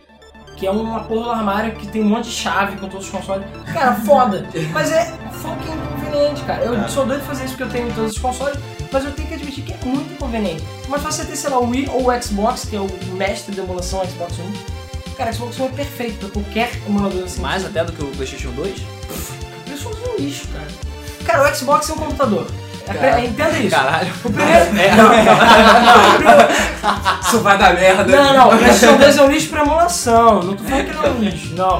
Que 0.57 0.67
é 0.67 0.71
uma 0.71 1.03
porra 1.05 1.23
do 1.25 1.31
armário 1.31 1.75
que 1.75 1.87
tem 1.87 2.01
um 2.01 2.09
monte 2.09 2.25
de 2.25 2.31
chave 2.31 2.77
com 2.77 2.87
todos 2.89 3.05
os 3.05 3.11
consoles. 3.11 3.45
Cara, 3.73 3.93
foda. 3.95 4.45
Mas 4.73 4.91
é 4.91 5.05
fucking 5.31 5.71
inconveniente, 5.71 6.41
cara. 6.43 6.63
Eu 6.65 6.75
É. 6.75 6.87
sou 6.87 7.05
doido 7.05 7.21
de 7.21 7.27
fazer 7.27 7.45
isso 7.45 7.55
porque 7.57 7.63
eu 7.63 7.69
tenho 7.81 7.93
todos 7.95 8.11
os 8.13 8.17
consoles, 8.17 8.57
mas 8.91 9.05
eu 9.05 9.11
tenho 9.11 9.27
que 9.27 9.33
admitir 9.35 9.63
que 9.63 9.70
muito 9.87 10.13
inconveniente. 10.13 10.63
Mas 10.87 11.01
você 11.01 11.23
ter, 11.25 11.35
sei 11.35 11.49
lá, 11.49 11.59
o 11.59 11.69
Wii 11.69 11.89
ou 11.93 12.09
o 12.09 12.21
Xbox, 12.21 12.65
que 12.65 12.75
é 12.75 12.79
o 12.79 12.87
mestre 13.13 13.55
da 13.55 13.63
emulação 13.63 14.03
Xbox 14.05 14.37
One. 14.39 14.57
Cara, 15.17 15.31
Xbox 15.33 15.59
One 15.59 15.69
é 15.69 15.75
perfeito 15.75 16.17
pra 16.19 16.29
qualquer 16.29 16.71
emulador 16.87 17.23
assim. 17.23 17.41
Mais 17.41 17.65
até 17.65 17.83
do 17.83 17.91
que 17.91 18.03
o 18.03 18.07
PlayStation 18.07 18.51
2? 18.51 18.75
Isso 19.73 19.89
é 19.89 20.09
um 20.11 20.23
lixo, 20.23 20.47
cara. 20.47 20.67
Cara, 21.25 21.51
o 21.51 21.55
Xbox 21.55 21.89
é 21.89 21.93
um 21.93 21.97
computador. 21.97 22.47
É, 22.87 22.93
Cara. 22.93 23.23
Entenda 23.23 23.57
isso. 23.59 23.69
Caralho. 23.75 24.11
O 24.25 24.31
primeiro. 24.31 24.65
É. 24.81 24.95
Não, 24.95 25.03
não, 25.09 25.23
não, 25.23 26.47
o 26.47 27.21
Isso 27.21 27.39
vai 27.39 27.57
dar 27.57 27.73
merda. 27.75 28.03
não, 28.03 28.33
não, 28.33 28.47
o 28.53 28.57
PlayStation 28.57 28.97
2 28.97 29.17
é 29.17 29.21
um 29.21 29.29
lixo 29.29 29.49
pra 29.49 29.61
emulação. 29.61 30.43
Não 30.43 30.55
tô 30.55 30.63
falando 30.63 30.85
que 30.85 30.93
não 30.95 31.03
é 31.05 31.09
um 31.09 31.19
lixo. 31.19 31.53
Não, 31.55 31.79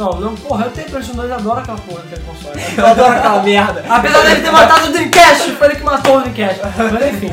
não, 0.00 0.18
não, 0.18 0.34
porra, 0.34 0.64
eu 0.64 0.70
tenho 0.70 0.88
PlayStation 0.88 1.16
2 1.18 1.28
e 1.28 1.32
adoro 1.34 1.60
aquela 1.60 1.78
porra 1.78 2.00
daquele 2.00 2.22
console. 2.22 2.58
Eu 2.76 2.86
adoro 2.86 3.12
aquela 3.12 3.42
merda. 3.42 3.84
Apesar 3.86 4.22
dele 4.22 4.40
ter 4.40 4.50
matado 4.50 4.86
o 4.86 4.92
Dreamcast, 4.92 5.52
foi 5.52 5.66
ele 5.66 5.76
que 5.76 5.84
matou 5.84 6.16
o 6.16 6.20
Dreamcast. 6.22 6.60
Mas 6.78 7.14
enfim. 7.14 7.32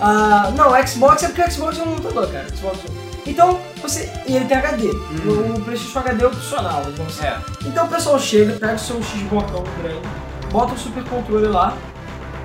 Ah, 0.00 0.52
não, 0.56 0.70
o 0.70 0.86
Xbox 0.86 1.24
é 1.24 1.26
porque 1.28 1.42
o 1.42 1.50
Xbox 1.50 1.78
é 1.78 1.82
um 1.82 1.86
computador, 1.86 2.30
cara. 2.30 2.46
Xbox 2.54 2.78
Então, 3.26 3.58
você. 3.82 4.12
E 4.28 4.36
ele 4.36 4.44
tem 4.44 4.56
HD. 4.56 4.90
O 4.90 5.60
PlayStation 5.62 5.98
HD 5.98 6.22
é 6.22 6.26
opcional, 6.28 6.82
vamos 6.84 7.14
dizer. 7.14 7.26
É. 7.26 7.38
Então 7.66 7.86
o 7.86 7.88
pessoal 7.88 8.18
chega, 8.20 8.52
pega 8.54 8.74
o 8.74 8.78
seu 8.78 9.02
X 9.02 9.22
botão 9.22 9.64
grande, 9.82 10.08
bota 10.52 10.74
o 10.74 10.78
super 10.78 11.02
controle 11.04 11.48
lá, 11.48 11.76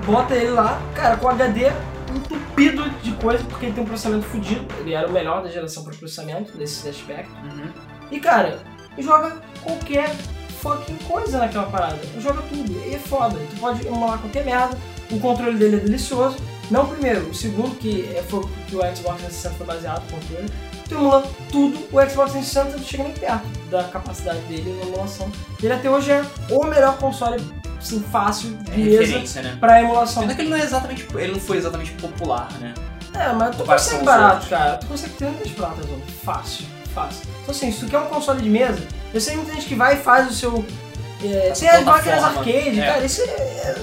bota 0.04 0.34
ele 0.34 0.50
lá, 0.50 0.80
cara, 0.96 1.16
com 1.16 1.28
HD 1.28 1.70
entupido 2.12 2.90
de 3.02 3.12
coisa, 3.12 3.44
porque 3.44 3.66
ele 3.66 3.74
tem 3.74 3.84
um 3.84 3.86
processamento 3.86 4.26
fodido. 4.26 4.66
Ele 4.80 4.94
era 4.94 5.06
o 5.06 5.12
melhor 5.12 5.44
da 5.44 5.48
geração 5.48 5.84
para 5.84 5.94
processamento 5.94 6.56
desse 6.56 6.88
aspecto. 6.88 7.32
Uhum. 7.44 7.70
E 8.10 8.18
cara, 8.18 8.58
joga 9.02 9.36
qualquer 9.62 10.14
fucking 10.60 10.96
coisa 11.08 11.38
naquela 11.38 11.66
parada. 11.66 11.98
Joga 12.18 12.42
tudo. 12.42 12.72
E 12.86 12.94
é 12.94 12.98
foda. 12.98 13.38
Tu 13.38 13.56
pode 13.60 13.86
emular 13.86 14.18
qualquer 14.18 14.44
merda. 14.44 14.76
O 15.10 15.18
controle 15.18 15.56
dele 15.58 15.76
é 15.76 15.80
delicioso. 15.80 16.36
Não 16.70 16.84
o 16.84 16.88
primeiro, 16.88 17.28
o 17.28 17.34
segundo, 17.34 17.74
que 17.76 18.08
é, 18.14 18.22
foi 18.22 18.44
que 18.68 18.76
o 18.76 18.80
Xbox 18.80 19.16
360 19.22 19.54
foi 19.56 19.66
baseado 19.66 20.02
no 20.04 20.18
controle. 20.18 20.48
Tu 20.88 20.94
emula 20.94 21.22
tudo, 21.50 21.78
o 21.78 22.00
Xbox 22.08 22.32
360 22.32 22.76
não 22.76 22.84
chega 22.84 23.02
nem 23.04 23.12
perto 23.12 23.46
da 23.70 23.84
capacidade 23.84 24.38
dele 24.40 24.72
na 24.78 24.86
emulação. 24.86 25.30
Ele 25.60 25.72
até 25.72 25.90
hoje 25.90 26.12
é 26.12 26.24
o 26.50 26.64
melhor 26.66 26.96
console 26.98 27.42
assim, 27.80 28.00
fácil 28.12 28.56
É 28.72 29.42
né? 29.42 29.56
pra 29.58 29.80
emulação. 29.82 30.22
Pena 30.22 30.34
que 30.34 30.42
ele 30.42 30.50
não 30.50 30.56
é 30.56 30.62
exatamente. 30.62 31.08
Ele 31.14 31.32
não 31.32 31.40
foi 31.40 31.56
exatamente 31.56 31.90
popular, 31.92 32.48
né? 32.60 32.74
É, 33.14 33.32
mas 33.32 33.56
tu 33.56 33.64
consegue 33.64 34.04
barato, 34.04 34.32
outros. 34.34 34.50
cara. 34.50 34.76
Tu 34.76 34.86
consegue 34.86 35.14
300 35.14 35.52
pratas. 35.52 35.86
Fácil, 36.22 36.66
fácil. 36.90 37.22
Então 37.42 37.54
assim, 37.54 37.72
se 37.72 37.80
tu 37.80 37.86
quer 37.86 37.98
um 37.98 38.06
console 38.06 38.40
de 38.40 38.48
mesa, 38.48 38.80
eu 39.12 39.20
sei 39.20 39.36
muita 39.36 39.52
gente 39.54 39.66
que 39.66 39.74
vai 39.74 39.94
e 39.94 39.98
faz 39.98 40.30
o 40.30 40.34
seu... 40.34 40.64
É, 41.22 41.50
tem 41.52 41.68
as 41.68 41.84
máquinas 41.84 42.24
arcade, 42.24 42.80
É. 42.80 42.86
cara, 42.86 43.04
isso 43.04 43.22
é, 43.22 43.74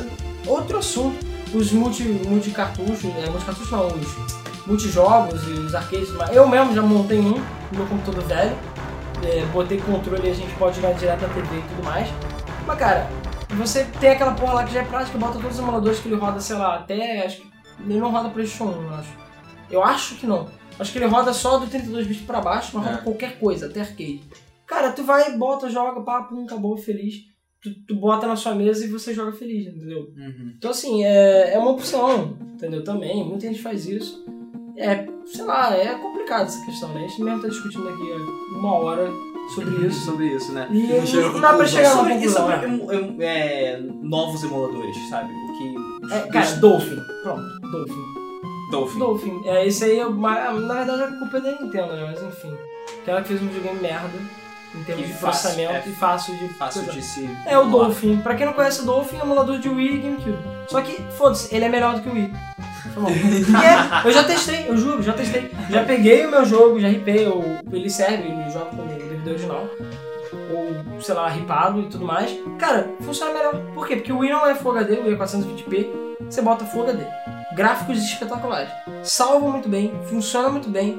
outro 0.46 0.80
assunto. 0.80 1.26
Os 1.54 1.72
multi, 1.72 2.04
multi-cartuchos, 2.04 3.06
é, 3.06 3.30
multi-cartuchos 3.30 3.72
não, 3.72 3.88
os 3.88 4.66
multijogos 4.68 5.44
e 5.48 5.52
os 5.52 5.74
arcades, 5.74 6.10
mas 6.12 6.36
eu 6.36 6.46
mesmo 6.48 6.76
já 6.76 6.82
montei 6.82 7.20
um 7.20 7.32
no 7.32 7.42
meu 7.72 7.86
computador 7.86 8.24
velho. 8.26 8.58
É, 9.24 9.46
botei 9.54 9.80
controle 9.80 10.28
e 10.28 10.32
a 10.32 10.34
gente 10.34 10.54
pode 10.56 10.76
jogar 10.76 10.94
direto 10.94 11.22
na 11.22 11.30
TV 11.30 11.58
e 11.58 11.62
tudo 11.62 11.84
mais. 11.86 12.08
Mas 12.66 12.78
cara, 12.78 13.08
você 13.52 13.86
tem 14.00 14.10
aquela 14.12 14.34
porra 14.34 14.54
lá 14.56 14.64
que 14.66 14.74
já 14.74 14.82
é 14.82 14.84
prática, 14.84 15.18
bota 15.18 15.40
todos 15.40 15.54
os 15.54 15.60
emuladores 15.60 16.00
que 16.00 16.08
ele 16.10 16.18
roda, 16.18 16.40
sei 16.40 16.58
lá, 16.58 16.76
até 16.76 17.26
acho 17.26 17.38
que 17.38 17.48
ele 17.88 18.00
não 18.00 18.12
roda 18.12 18.30
PlayStation 18.30 18.66
1, 18.66 18.84
eu 18.84 18.94
acho. 18.96 19.10
Eu 19.72 19.84
acho 19.84 20.16
que 20.16 20.28
não. 20.28 20.48
Acho 20.80 20.92
que 20.92 20.98
ele 21.00 21.06
roda 21.08 21.34
só 21.34 21.58
do 21.58 21.68
32 21.68 22.08
bits 22.08 22.22
pra 22.26 22.40
baixo, 22.42 22.72
mas 22.74 22.86
roda 22.86 22.98
É. 23.00 23.02
qualquer 23.04 23.40
coisa, 23.40 23.66
até 23.68 23.82
arcade. 23.82 24.22
Cara, 24.66 24.92
tu 24.92 25.04
vai, 25.04 25.36
bota, 25.38 25.70
joga, 25.70 26.02
pá, 26.02 26.24
pum, 26.24 26.44
acabou, 26.44 26.78
feliz. 26.78 27.26
Tu, 27.62 27.74
tu 27.88 27.96
bota 27.96 28.28
na 28.28 28.36
sua 28.36 28.54
mesa 28.54 28.86
e 28.86 28.90
você 28.90 29.14
joga 29.14 29.32
feliz, 29.32 29.68
entendeu? 29.68 30.12
Uhum. 30.16 30.54
Então 30.58 30.70
assim, 30.72 31.04
é, 31.04 31.54
é 31.54 31.58
uma 31.58 31.72
opção, 31.72 32.38
entendeu? 32.54 32.84
Também, 32.84 33.24
muita 33.26 33.48
gente 33.48 33.62
faz 33.62 33.88
isso. 33.88 34.24
É, 34.76 35.08
sei 35.26 35.44
lá, 35.44 35.76
é 35.76 35.96
complicado 35.96 36.44
essa 36.46 36.64
questão, 36.66 36.90
né? 36.94 37.06
A 37.06 37.08
gente 37.08 37.24
mesmo 37.24 37.42
tá 37.42 37.48
discutindo 37.48 37.90
aqui 37.90 38.04
há 38.12 38.58
uma 38.60 38.74
hora 38.76 39.10
sobre 39.56 39.88
isso. 39.88 40.06
Sobre 40.06 40.28
isso, 40.36 40.52
né? 40.52 40.68
E 40.72 40.92
a 40.92 41.22
não 41.32 41.42
dá 41.42 41.54
pra 41.56 41.66
chegar 41.66 41.92
sobre, 41.96 42.12
e 42.12 42.16
conclusão, 42.18 42.48
sobre 42.52 42.68
né? 42.68 42.74
emu- 42.76 42.92
emu- 42.94 43.22
é, 43.22 43.80
novos 44.04 44.44
emuladores, 44.44 44.96
sabe? 45.10 45.34
O 45.34 45.58
que. 45.58 46.14
É, 46.14 46.20
cara, 46.28 46.56
Dolphin. 46.58 46.98
Pronto, 47.24 47.60
Dolphin. 47.72 48.17
Dolphin. 48.72 49.00
Dolphin. 49.00 49.42
É, 49.46 49.66
isso 49.66 49.84
aí, 49.84 50.00
é 50.00 50.06
uma- 50.06 50.52
na 50.54 50.74
verdade, 50.76 51.04
a 51.04 51.08
culpa 51.18 51.38
é 51.38 51.42
da 51.42 51.52
Nintendo, 51.62 51.94
né? 51.94 52.06
Mas 52.06 52.22
enfim. 52.22 52.56
Que 53.04 53.12
ela 53.12 53.24
fez 53.24 53.42
um 53.42 53.48
videogame 53.48 53.80
merda 53.82 54.18
em 54.76 54.84
termos 54.84 55.08
de 55.08 55.14
fácil, 55.14 55.50
processamento 55.52 55.88
é 55.88 55.90
e 55.90 55.96
fácil 55.96 56.38
de. 56.38 56.50
Fácil 56.56 56.84
coisa. 56.84 57.00
de 57.00 57.06
se. 57.06 57.30
É 57.46 57.58
o. 57.58 57.66
Dolphin. 57.66 58.18
Pra 58.18 58.36
quem 58.36 58.46
não 58.46 58.54
conhece 58.54 58.82
o 58.82 58.86
Dolphin, 58.86 59.18
é 59.18 59.20
um 59.24 59.26
emulador 59.28 59.60
de 59.60 59.70
Wii 59.70 59.96
e 59.96 59.98
GameCube. 60.00 60.38
Só 60.68 60.82
que, 60.82 61.02
foda-se, 61.18 61.54
ele 61.56 61.66
é 61.66 61.70
melhor 61.70 61.96
do 61.96 62.02
que 62.02 62.10
o 62.10 62.14
Wii. 62.14 62.34
É, 64.04 64.04
eu 64.08 64.12
já 64.12 64.24
testei, 64.24 64.66
eu 64.68 64.76
juro, 64.78 65.02
já 65.04 65.14
testei. 65.14 65.52
Já 65.70 65.84
peguei 65.84 66.26
o 66.26 66.32
meu 66.32 66.44
jogo, 66.46 66.80
já 66.80 66.88
ripei, 66.88 67.26
eu, 67.26 67.44
ele 67.72 67.90
serve, 67.90 68.28
ele 68.28 68.50
joga 68.50 68.66
com 68.66 68.82
o 68.84 68.88
DVD 68.88 69.30
original. 69.32 69.68
Ou, 70.52 71.02
sei 71.02 71.14
lá, 71.16 71.28
ripado 71.30 71.82
e 71.82 71.86
tudo 71.90 72.06
mais. 72.06 72.32
Cara, 72.58 72.90
funciona 73.02 73.34
melhor. 73.34 73.56
Por 73.74 73.86
quê? 73.88 73.98
Porque 73.98 74.12
o 74.12 74.20
Wii 74.20 74.32
não 74.32 74.48
é 74.48 74.56
Full 74.56 74.72
HD, 74.72 74.94
o 74.98 75.04
Wii 75.06 75.14
é 75.14 75.18
420p. 75.18 75.88
Você 76.30 76.42
bota 76.42 76.66
Full 76.66 76.84
HD. 76.84 77.06
Gráficos 77.58 77.98
espetaculares. 77.98 78.70
Salva 79.04 79.50
muito 79.50 79.68
bem, 79.68 79.92
funciona 80.06 80.48
muito 80.50 80.70
bem. 80.70 80.98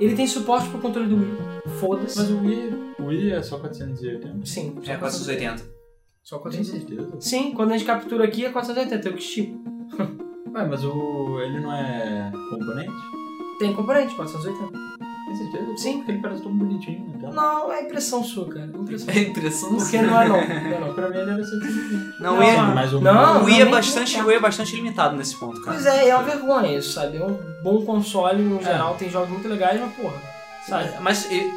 Ele 0.00 0.14
tem 0.16 0.26
suporte 0.26 0.68
pro 0.70 0.78
controle 0.80 1.06
do 1.08 1.16
Wii. 1.16 1.38
Foda-se. 1.78 2.18
Mas 2.18 2.30
o 2.30 2.40
Wii, 2.40 2.94
o 2.98 3.04
Wii 3.04 3.32
é 3.32 3.42
só 3.42 3.58
480? 3.58 4.46
Sim, 4.46 4.74
É 4.86 4.96
480. 4.96 5.62
Só 6.22 6.38
Tem 6.38 6.62
480. 6.62 6.64
certeza? 6.64 7.20
Sim, 7.20 7.52
quando 7.52 7.72
a 7.72 7.76
gente 7.76 7.86
captura 7.86 8.24
aqui 8.24 8.44
é 8.46 8.50
480, 8.50 9.08
eu 9.08 9.12
que 9.12 9.18
estipo. 9.20 9.58
Ué, 10.54 10.66
mas 10.66 10.82
o. 10.84 11.40
ele 11.40 11.60
não 11.60 11.72
é 11.72 12.30
componente? 12.50 12.92
Tem 13.58 13.74
componente, 13.74 14.14
480. 14.14 14.97
Tem 15.28 15.36
certeza? 15.36 15.76
Sim. 15.76 15.96
Porque 15.98 16.10
ele 16.12 16.20
parece 16.20 16.42
tão 16.42 16.52
bonitinho, 16.56 17.06
né? 17.08 17.30
Não, 17.32 17.72
é 17.72 17.82
impressão 17.82 18.24
sua, 18.24 18.48
cara. 18.48 18.66
Impressão. 18.66 19.14
É 19.14 19.18
impressão 19.20 19.76
Porque 19.76 20.02
não 20.02 20.20
é 20.20 20.28
não. 20.28 20.36
Não 20.40 20.44
é 20.44 20.80
não. 20.80 20.94
Pra 20.94 21.08
mim 21.10 21.16
ele 21.18 21.30
era 21.30 21.44
120. 21.44 22.20
Não, 22.20 22.36
Não, 22.36 22.42
é. 22.42 22.56
mais 22.74 22.92
ou 22.92 23.00
Não. 23.00 23.42
O 23.42 23.44
Wii 23.44 23.60
é 23.62 23.64
bastante, 23.66 24.20
o 24.20 24.26
Wii 24.26 24.36
é 24.36 24.40
bastante 24.40 24.74
limitado 24.76 25.16
nesse 25.16 25.36
ponto, 25.36 25.60
cara. 25.60 25.76
Pois 25.76 25.86
é, 25.86 26.08
é 26.08 26.14
uma 26.14 26.24
vergonha 26.24 26.76
isso, 26.78 26.92
sabe? 26.92 27.18
É 27.18 27.24
um 27.24 27.38
bom 27.62 27.84
console 27.84 28.42
no 28.42 28.62
geral, 28.62 28.94
tem 28.94 29.10
jogos 29.10 29.28
muito 29.30 29.48
legais, 29.48 29.80
mas 29.80 29.92
porra. 29.94 30.20
Sabe? 30.66 30.90
Mas 31.00 31.30
e, 31.30 31.50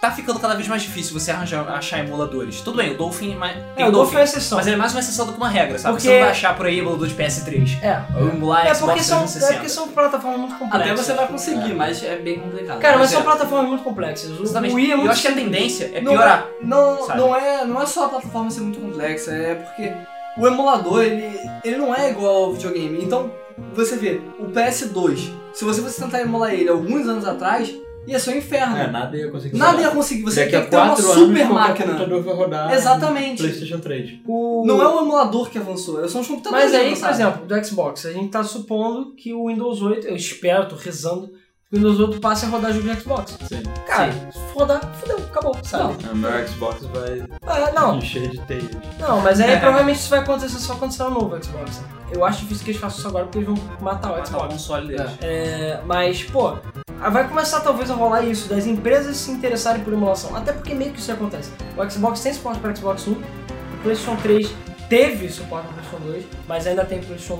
tá 0.00 0.10
ficando 0.10 0.38
cada 0.38 0.54
vez 0.54 0.68
mais 0.68 0.82
difícil 0.82 1.18
você 1.18 1.30
arranjar, 1.30 1.66
achar 1.70 1.98
emuladores. 2.00 2.60
Tudo 2.60 2.76
bem, 2.76 2.92
o 2.92 2.96
Dolphin 2.96 3.32
é 3.32 3.36
mais- 3.36 3.56
tem 3.74 3.84
É, 3.84 3.88
o 3.88 3.90
Dolphin 3.90 4.18
é 4.18 4.22
exceção. 4.24 4.58
Mas 4.58 4.66
ele 4.66 4.76
é 4.76 4.78
mais 4.78 4.92
uma 4.92 5.00
exceção 5.00 5.26
do 5.26 5.32
que 5.32 5.38
uma 5.38 5.48
regra, 5.48 5.78
sabe? 5.78 5.94
Porque- 5.94 6.08
Você 6.08 6.14
não 6.14 6.20
vai 6.20 6.30
achar 6.30 6.56
por 6.56 6.66
aí 6.66 6.78
emulador 6.78 7.08
de 7.08 7.14
PS3. 7.14 7.78
É. 7.82 8.02
Ou 8.14 8.28
emular 8.28 8.66
É 8.66 8.74
Xbox 8.74 8.80
porque, 8.92 9.02
são, 9.02 9.18
é 9.18 9.20
360. 9.22 9.54
porque 9.54 9.68
são 9.68 9.88
plataformas 9.88 10.40
muito 10.40 10.58
complexas. 10.58 10.90
Até 10.92 11.02
você 11.02 11.12
vai 11.14 11.26
conseguir, 11.28 11.74
mas 11.74 12.02
é 12.04 12.16
bem 12.16 12.38
complicado. 12.40 12.78
Cara, 12.80 12.92
mas 12.98 13.02
Mas 13.06 13.10
são 13.10 13.20
é. 13.20 13.24
plataformas 13.24 13.68
muito 13.68 13.82
complexas. 13.84 14.38
O 14.38 14.42
Exatamente. 14.42 14.74
Wii 14.74 14.90
é 14.90 14.92
eu 14.94 14.98
muito 14.98 15.10
acho 15.10 15.22
que 15.22 15.28
a 15.28 15.32
tendência 15.34 15.90
é 15.94 16.00
Não 16.00 16.12
piorar. 16.12 16.46
Não, 16.62 17.06
Sabe? 17.06 17.18
não, 17.20 17.36
é, 17.36 17.64
não 17.64 17.80
é 17.82 17.86
só 17.86 18.04
a 18.06 18.08
plataforma 18.10 18.50
ser 18.50 18.60
muito 18.60 18.78
complexa, 18.80 19.30
é 19.32 19.54
porque 19.54 19.92
o 20.38 20.46
emulador, 20.46 21.02
ele, 21.02 21.40
ele 21.64 21.76
não 21.76 21.94
é 21.94 22.10
igual 22.10 22.44
ao 22.44 22.52
videogame. 22.52 23.02
Então, 23.02 23.30
você 23.74 23.96
vê, 23.96 24.20
o 24.38 24.46
PS2, 24.52 25.30
se 25.54 25.64
você 25.64 25.80
fosse 25.80 26.00
tentar 26.00 26.20
emular 26.20 26.52
ele 26.52 26.68
alguns 26.68 27.08
anos 27.08 27.24
atrás, 27.24 27.72
ia 28.06 28.18
ser 28.18 28.30
um 28.30 28.36
inferno. 28.36 28.76
É, 28.76 28.90
nada 28.90 29.16
ia 29.16 29.30
conseguir. 29.30 29.56
Nada 29.56 29.72
rodar. 29.72 29.84
ia 29.90 29.90
conseguir, 29.96 30.22
você 30.22 30.40
Daqui 30.40 30.50
tem 30.52 30.60
a 30.60 30.64
que 30.64 30.70
ter 30.70 30.76
uma 30.76 30.86
4 30.88 31.04
anos 31.12 31.18
super 31.28 31.48
máquina. 31.48 31.86
computador 31.86 32.22
vai 32.22 32.34
rodar 32.34 32.72
Exatamente. 32.74 33.42
PlayStation 33.42 33.78
3. 33.80 34.10
O... 34.26 34.64
Não 34.66 34.82
é 34.82 34.88
o 34.88 35.00
emulador 35.02 35.50
que 35.50 35.58
avançou, 35.58 36.08
são 36.08 36.20
os 36.20 36.26
computadores 36.26 36.72
Mas 36.72 36.74
aí, 36.74 36.96
por 36.96 37.08
exemplo, 37.10 37.46
do 37.46 37.64
Xbox, 37.64 38.06
a 38.06 38.12
gente 38.12 38.28
tá 38.30 38.42
supondo 38.44 39.14
que 39.14 39.32
o 39.32 39.48
Windows 39.48 39.82
8, 39.82 40.06
eu 40.06 40.16
espero, 40.16 40.66
tô 40.68 40.76
rezando, 40.76 41.28
que 41.68 41.74
o 41.74 41.78
Windows 41.78 41.98
8 41.98 42.20
passe 42.20 42.46
a 42.46 42.48
rodar 42.48 42.72
jogo 42.72 42.88
de 42.88 43.00
Xbox. 43.00 43.36
Sim. 43.48 43.62
Cara, 43.86 44.12
se 44.12 44.38
for 44.52 44.60
rodar, 44.60 44.80
fodeu, 45.00 45.18
acabou, 45.18 45.56
sabe? 45.64 45.96
O 46.12 46.16
meu 46.16 46.48
Xbox 46.48 46.82
vai 46.86 47.22
Ah, 47.46 47.72
não, 47.74 47.98
encher 47.98 48.28
de 48.30 48.40
teias. 48.42 48.70
não, 49.00 49.20
mas 49.20 49.40
aí 49.40 49.58
provavelmente 49.58 49.98
isso 49.98 50.10
vai 50.10 50.20
acontecer 50.20 50.58
só 50.58 50.74
quando 50.76 50.92
sair 50.92 51.08
o 51.08 51.10
novo 51.10 51.42
Xbox. 51.42 51.82
Eu 52.12 52.24
acho 52.24 52.42
difícil 52.42 52.64
que 52.64 52.70
eles 52.70 52.80
façam 52.80 52.98
isso 52.98 53.08
agora 53.08 53.24
porque 53.24 53.38
eles 53.38 53.48
vão 53.48 53.56
matar 53.80 54.12
o 54.12 54.16
Matar 54.18 54.22
o 54.22 54.26
Xbox. 54.26 54.52
console 54.52 54.86
deles. 54.88 55.10
É, 55.20 55.80
mas, 55.84 56.22
pô, 56.22 56.56
vai 56.98 57.28
começar 57.28 57.60
talvez 57.60 57.90
a 57.90 57.94
rolar 57.94 58.22
isso, 58.22 58.48
das 58.48 58.66
empresas 58.66 59.16
se 59.16 59.30
interessarem 59.30 59.82
por 59.82 59.92
emulação. 59.92 60.34
Até 60.34 60.52
porque 60.52 60.74
meio 60.74 60.92
que 60.92 60.98
isso 60.98 61.12
acontece. 61.12 61.50
O 61.76 61.90
Xbox 61.90 62.20
tem 62.20 62.32
suporte 62.32 62.60
para 62.60 62.74
Xbox 62.74 63.06
One, 63.06 63.16
o 63.16 63.82
PlayStation 63.82 64.16
3 64.16 64.50
teve 64.88 65.28
suporte 65.28 65.66
para 65.66 65.82
PlayStation 65.82 66.06
2, 66.12 66.24
mas 66.48 66.66
ainda 66.66 66.84
tem 66.84 67.00
PlayStation 67.00 67.34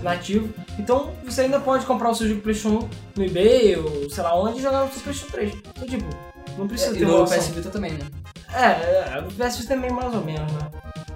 1 0.00 0.02
nativo. 0.02 0.48
Então 0.78 1.12
você 1.24 1.42
ainda 1.42 1.60
pode 1.60 1.86
comprar 1.86 2.10
o 2.10 2.14
seu 2.14 2.28
jogo 2.28 2.40
PlayStation 2.40 2.78
1 2.78 2.88
no 3.16 3.24
eBay 3.24 3.76
ou 3.76 4.10
sei 4.10 4.22
lá 4.22 4.38
onde 4.38 4.58
e 4.58 4.62
jogar 4.62 4.84
no 4.84 4.92
seu 4.92 5.02
PlayStation 5.02 5.32
3. 5.32 5.52
Então, 5.54 5.88
tipo, 5.88 6.06
não 6.56 6.66
precisa 6.68 6.94
E 6.94 6.98
ter 6.98 7.04
no 7.04 7.12
emulação. 7.12 7.38
PS 7.38 7.48
Vita 7.48 7.70
também, 7.70 7.92
né? 7.92 8.00
É, 8.52 9.16
é, 9.16 9.20
o 9.20 9.32
PS 9.32 9.58
Vita 9.58 9.74
também 9.74 9.90
mais 9.90 10.14
ou 10.14 10.24
menos, 10.24 10.52
né? 10.52 10.68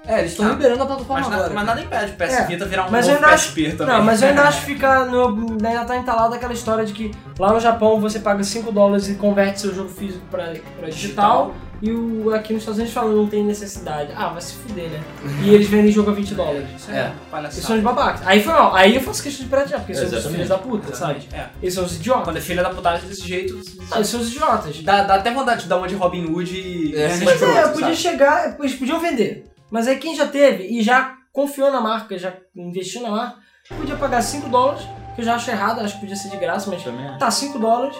É, 0.05 0.19
eles 0.19 0.31
estão 0.31 0.45
Ah, 0.45 0.49
liberando 0.49 0.83
a 0.83 0.85
plataforma 0.85 1.21
Mas, 1.21 1.29
na- 1.29 1.35
agora. 1.37 1.53
mas 1.53 1.65
nada 1.65 1.81
impede 1.81 2.11
o 2.11 2.15
PS 2.15 2.33
É. 2.33 2.45
Vita 2.45 2.65
virar 2.65 2.87
um 2.87 2.91
Mas 2.91 3.07
novo 3.07 3.19
PSP 3.21 3.71
também. 3.71 3.95
Não, 3.95 4.03
mas 4.03 4.21
eu 4.21 4.27
ainda 4.29 4.41
acho 4.47 4.59
que 4.59 4.65
fica 4.65 5.05
no, 5.05 5.57
ainda 5.65 5.85
tá 5.85 5.95
entalada 5.97 6.35
aquela 6.35 6.53
história 6.53 6.85
de 6.85 6.91
que 6.93 7.11
lá 7.39 7.53
no 7.53 7.59
Japão 7.59 8.01
você 8.01 8.19
paga 8.19 8.43
5 8.43 8.71
dólares 8.71 9.07
e 9.07 9.15
converte 9.15 9.61
seu 9.61 9.73
jogo 9.73 9.89
físico 9.89 10.21
pra, 10.29 10.51
pra 10.77 10.89
digital, 10.89 11.53
e 11.81 11.91
o, 11.91 12.33
aqui 12.33 12.53
nos 12.53 12.61
Estados 12.61 12.77
Unidos 12.79 12.93
falam 12.93 13.11
não 13.13 13.27
tem 13.27 13.43
necessidade. 13.43 14.11
Ah, 14.15 14.27
vai 14.29 14.41
se 14.41 14.53
fuder, 14.55 14.89
né? 14.89 14.99
E 15.41 15.53
eles 15.53 15.67
vendem 15.67 15.91
jogo 15.91 16.11
a 16.11 16.13
20 16.13 16.33
dólares. 16.35 16.65
Isso 16.77 16.91
é, 16.91 16.95
É. 16.97 17.01
Eles 17.03 17.13
palhaçada. 17.31 17.61
são 17.67 17.75
de 17.77 17.81
babacas. 17.81 18.27
Aí 18.27 18.41
foi 18.43 18.53
mal. 18.53 18.73
Aí 18.75 18.95
eu 18.95 19.01
faço 19.01 19.21
questão 19.23 19.43
de 19.43 19.49
piratear, 19.49 19.79
porque 19.81 19.93
eles 19.93 20.09
são 20.09 20.19
os 20.19 20.25
filhos 20.27 20.47
da 20.49 20.57
puta, 20.57 20.95
sabe? 20.95 21.19
Exatamente, 21.19 21.35
é. 21.35 21.49
Eles 21.61 21.73
são 21.73 21.83
os 21.83 21.95
idiotas. 21.95 22.23
Quando 22.25 22.37
é 22.37 22.41
filha 22.41 22.63
da 22.63 22.69
putagem 22.69 23.07
desse 23.07 23.27
jeito, 23.27 23.59
Ah, 23.91 23.95
eles 23.97 24.07
são 24.07 24.19
os 24.21 24.27
idiotas. 24.29 24.81
dá, 24.81 25.03
dá 25.03 25.15
até 25.15 25.31
vontade 25.33 25.63
de 25.63 25.67
dar 25.69 25.77
uma 25.77 25.87
de 25.87 25.95
Robin 25.95 26.25
Hood 26.25 26.55
e 26.55 26.95
É. 26.95 27.07
Mas 27.23 27.41
é, 27.41 27.67
podia 27.67 27.81
sabe? 27.87 27.95
chegar, 27.97 28.55
eles 28.59 28.75
podiam 28.75 28.99
vender. 29.01 29.45
Mas 29.73 29.87
aí 29.87 29.97
quem 29.97 30.15
já 30.15 30.27
teve 30.27 30.65
e 30.67 30.83
já 30.83 31.17
confiou 31.31 31.71
na 31.71 31.81
marca, 31.81 32.15
já 32.15 32.31
investiu 32.55 33.01
na 33.01 33.09
marca, 33.09 33.39
podia 33.75 33.95
pagar 33.95 34.21
5 34.21 34.47
dólares, 34.47 34.83
que 35.15 35.21
eu 35.21 35.25
já 35.25 35.33
acho 35.33 35.49
errado, 35.49 35.79
acho 35.79 35.95
que 35.95 36.01
podia 36.01 36.15
ser 36.15 36.29
de 36.29 36.37
graça, 36.37 36.69
mas 36.69 36.83
Também 36.83 37.17
tá 37.17 37.31
5 37.31 37.57
dólares 37.57 37.97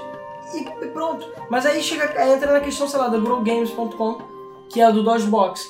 e 0.53 0.85
pronto. 0.89 1.27
Mas 1.49 1.65
aí 1.65 1.81
chega, 1.81 2.05
entra 2.31 2.53
na 2.53 2.59
questão, 2.59 2.87
sei 2.87 2.99
lá, 2.99 3.07
da 3.07 3.17
GrowGames.com, 3.17 4.21
que 4.71 4.81
é 4.81 4.85
a 4.85 4.91
do 4.91 5.01
Dodgebox. 5.01 5.65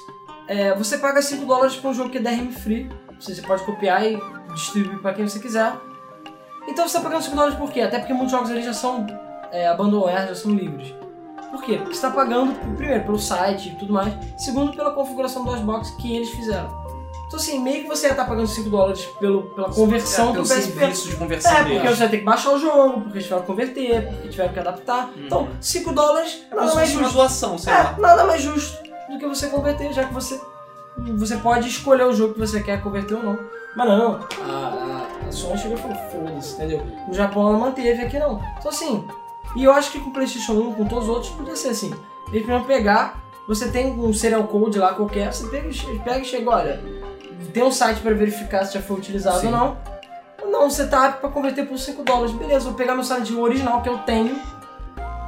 É, 0.49 0.75
você 0.75 0.97
paga 0.97 1.21
5 1.21 1.45
dólares 1.45 1.77
pra 1.77 1.91
um 1.91 1.93
jogo 1.93 2.09
que 2.09 2.17
é 2.17 2.21
DRM 2.21 2.51
free, 2.51 2.89
você 3.17 3.41
pode 3.41 3.63
copiar 3.63 4.05
e 4.05 4.19
distribuir 4.53 4.99
pra 4.99 5.13
quem 5.13 5.25
você 5.25 5.39
quiser. 5.39 5.71
Então 6.67 6.85
você 6.85 6.97
tá 6.97 7.03
pagando 7.03 7.23
5 7.23 7.33
dólares 7.33 7.57
por 7.57 7.71
quê? 7.71 7.79
Até 7.79 7.99
porque 7.99 8.11
muitos 8.11 8.31
jogos 8.31 8.51
ali 8.51 8.61
já 8.61 8.73
são 8.73 9.07
é, 9.53 9.69
abandonwares, 9.69 10.27
já 10.27 10.35
são 10.35 10.51
livres. 10.51 10.93
Por 11.53 11.61
quê? 11.63 11.77
Porque 11.77 11.93
você 11.93 12.01
tá 12.01 12.09
pagando, 12.09 12.51
primeiro, 12.75 13.03
pelo 13.05 13.19
site 13.19 13.69
e 13.69 13.75
tudo 13.75 13.93
mais, 13.93 14.11
segundo, 14.37 14.75
pela 14.75 14.89
configuração 14.91 15.43
do 15.45 15.51
Dodgebox 15.51 15.91
que 15.91 16.15
eles 16.15 16.29
fizeram. 16.31 16.81
Então 17.27 17.39
assim, 17.39 17.59
meio 17.59 17.83
que 17.83 17.87
você 17.87 18.07
ia 18.07 18.11
estar 18.11 18.25
pagando 18.25 18.47
5 18.47 18.69
dólares 18.69 19.05
pelo, 19.19 19.43
pela 19.51 19.69
conversão 19.71 20.25
é, 20.25 20.27
do 20.29 20.33
pelo 20.33 20.45
PSP. 20.47 20.61
serviço 20.79 21.09
de 21.09 21.15
conversão 21.15 21.51
É, 21.51 21.63
porque 21.63 21.87
você 21.87 21.95
vai 21.95 22.09
ter 22.09 22.17
que 22.19 22.23
baixar 22.23 22.51
o 22.53 22.59
jogo, 22.59 23.01
porque 23.01 23.19
tiveram 23.19 23.41
que 23.41 23.47
converter, 23.47 24.07
porque 24.07 24.27
tiveram 24.29 24.53
que 24.53 24.59
adaptar. 24.59 25.09
Então, 25.15 25.47
5 25.61 25.93
dólares 25.93 26.43
É 26.51 26.55
nada 26.55 26.69
se 26.69 26.75
mais 26.75 26.89
justo. 26.89 27.13
doação, 27.13 27.57
sei 27.57 27.71
lá. 27.73 27.95
É, 27.97 28.01
nada 28.01 28.23
mais 28.25 28.41
justo 28.41 28.83
do 29.09 29.17
que 29.19 29.27
você 29.27 29.47
converter, 29.47 29.93
já 29.93 30.05
que 30.05 30.13
você, 30.13 30.41
você 31.17 31.37
pode 31.37 31.67
escolher 31.69 32.03
o 32.05 32.13
jogo 32.13 32.33
que 32.33 32.39
você 32.39 32.61
quer 32.61 32.81
converter 32.81 33.15
ou 33.15 33.23
não. 33.23 33.39
Mas 33.75 33.87
não, 33.87 34.19
a, 34.47 34.51
a, 34.51 35.27
a 35.27 35.31
Sony 35.31 35.57
chegou 35.57 35.77
e 35.77 35.81
falou, 35.81 35.97
foda-se, 36.11 36.53
entendeu? 36.53 36.85
No 37.07 37.13
Japão 37.15 37.49
ela 37.49 37.57
manteve, 37.57 38.03
aqui 38.03 38.19
não. 38.19 38.39
Então 38.59 38.69
assim, 38.69 39.07
e 39.55 39.63
eu 39.63 39.71
acho 39.71 39.91
que 39.91 39.99
com 39.99 40.09
o 40.09 40.13
Playstation 40.13 40.53
1, 40.53 40.73
com 40.73 40.85
todos 40.85 41.05
os 41.05 41.09
outros, 41.09 41.31
podia 41.33 41.55
ser 41.55 41.69
assim. 41.69 41.93
Eles 42.29 42.41
podiam 42.45 42.63
pegar, 42.63 43.23
você 43.47 43.69
tem 43.69 43.91
um 43.99 44.13
serial 44.13 44.43
code 44.45 44.79
lá 44.79 44.93
qualquer, 44.93 45.33
você 45.33 45.47
pega, 45.47 45.69
e 45.69 45.99
pega 45.99 46.19
e 46.19 46.25
chega, 46.25 46.49
olha, 46.49 46.83
tem 47.53 47.63
um 47.63 47.71
site 47.71 48.01
pra 48.01 48.13
verificar 48.13 48.65
se 48.65 48.73
já 48.73 48.81
foi 48.81 48.97
utilizado 48.97 49.39
Sim. 49.39 49.47
ou 49.47 49.51
não. 49.51 49.77
Não, 50.45 50.69
você 50.69 50.87
tá 50.87 51.07
apto 51.07 51.21
pra 51.21 51.29
converter 51.29 51.67
por 51.67 51.77
5 51.77 52.03
dólares. 52.03 52.33
Beleza, 52.33 52.65
vou 52.65 52.73
pegar 52.73 52.95
meu 52.95 53.03
Silent 53.03 53.29
Hill 53.29 53.41
original 53.41 53.81
que 53.81 53.89
eu 53.89 53.97
tenho 53.99 54.39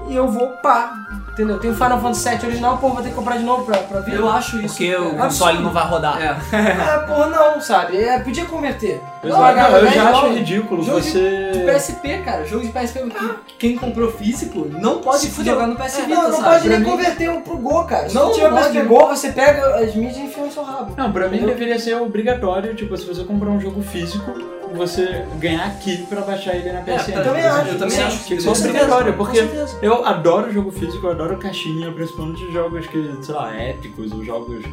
e 0.07 0.15
eu 0.15 0.27
vou 0.27 0.47
pá. 0.61 0.93
Entendeu? 1.35 1.59
Tem 1.59 1.69
o 1.69 1.73
Final 1.73 1.99
Fantasy 1.99 2.29
VII 2.29 2.45
original, 2.47 2.77
pô, 2.77 2.87
vou 2.91 3.01
ter 3.03 3.09
que 3.09 3.15
comprar 3.15 3.35
de 3.35 3.43
novo 3.43 3.65
pra, 3.65 3.77
pra 3.79 3.99
ver. 3.99 4.15
Eu 4.15 4.29
acho 4.29 4.55
isso. 4.61 4.67
Porque 4.75 4.95
o 4.95 5.15
é, 5.15 5.17
console 5.17 5.61
não 5.61 5.69
vai 5.69 5.85
rodar. 5.85 6.17
É. 6.21 6.29
Ah, 6.29 6.99
porra, 7.05 7.27
não, 7.27 7.59
sabe? 7.59 8.01
É, 8.01 8.17
podia 8.19 8.45
converter. 8.45 9.01
Pois 9.21 9.33
Não, 9.33 9.43
é, 9.45 9.47
pagar 9.49 9.69
não, 9.69 9.77
eu 9.79 9.83
10 9.83 9.95
já 9.95 10.03
acho 10.03 10.11
dólares. 10.13 10.37
ridículo 10.37 10.83
Jogo 10.83 11.01
de- 11.01 11.11
você. 11.11 11.51
De 11.51 11.59
PSP, 11.73 12.17
cara, 12.23 12.45
jogo 12.45 12.63
de 12.65 12.71
PSP, 12.71 12.99
que 13.09 13.53
quem 13.59 13.75
comprou 13.77 14.09
físico 14.13 14.65
não 14.79 14.99
pode 14.99 15.19
Se 15.23 15.29
fudeu. 15.31 15.55
jogar 15.55 15.67
no 15.67 15.75
PS 15.75 15.95
Vita, 15.97 16.07
Não, 16.07 16.23
não 16.23 16.31
sabe? 16.31 16.43
pode 16.45 16.59
Pra 16.61 16.69
nem 16.69 16.79
mim- 16.79 16.85
converter 16.85 17.29
um 17.29 17.41
pro 17.41 17.57
Go, 17.57 17.83
cara. 17.83 18.07
Se 18.07 18.15
Não, 18.15 18.27
não 18.27 18.31
tiver 18.33 18.51
não 18.51 18.57
PSP. 18.57 18.81
Go, 18.83 19.07
você 19.07 19.31
pega 19.33 19.75
as 19.83 19.93
mídias 19.93 20.15
e 20.15 20.21
enfia 20.21 20.45
no 20.45 20.51
seu 20.53 20.63
rabo. 20.63 20.93
Não, 20.95 21.11
pra 21.11 21.27
mim 21.27 21.39
deveria 21.39 21.77
ser 21.77 21.95
obrigatório, 21.97 22.73
tipo, 22.75 22.95
se 22.95 23.05
você 23.05 23.25
comprar 23.25 23.49
um 23.49 23.59
jogo 23.59 23.81
físico, 23.81 24.31
você 24.75 25.25
ganhar 25.39 25.65
aqui 25.67 25.97
pra 26.07 26.21
baixar 26.21 26.55
ele 26.55 26.71
na 26.71 26.81
PSN. 26.81 27.11
também 27.23 27.43
eu 27.43 27.51
acho, 27.53 27.69
Eu 27.71 27.79
também 27.79 28.03
acho. 28.03 28.25
Que 28.25 28.41
ser 28.41 28.47
Com 28.47 28.55
certeza, 28.55 29.13
porque 29.13 29.43
eu 29.81 30.05
adoro 30.05 30.51
jogo 30.51 30.71
físico, 30.71 31.05
eu 31.07 31.11
adoro 31.11 31.37
caixinha, 31.37 31.91
principalmente 31.91 32.51
jogos 32.51 32.85
que, 32.87 33.17
sei 33.21 33.35
lá, 33.35 33.53
épicos 33.55 34.11
ou 34.11 34.23
jogos 34.23 34.63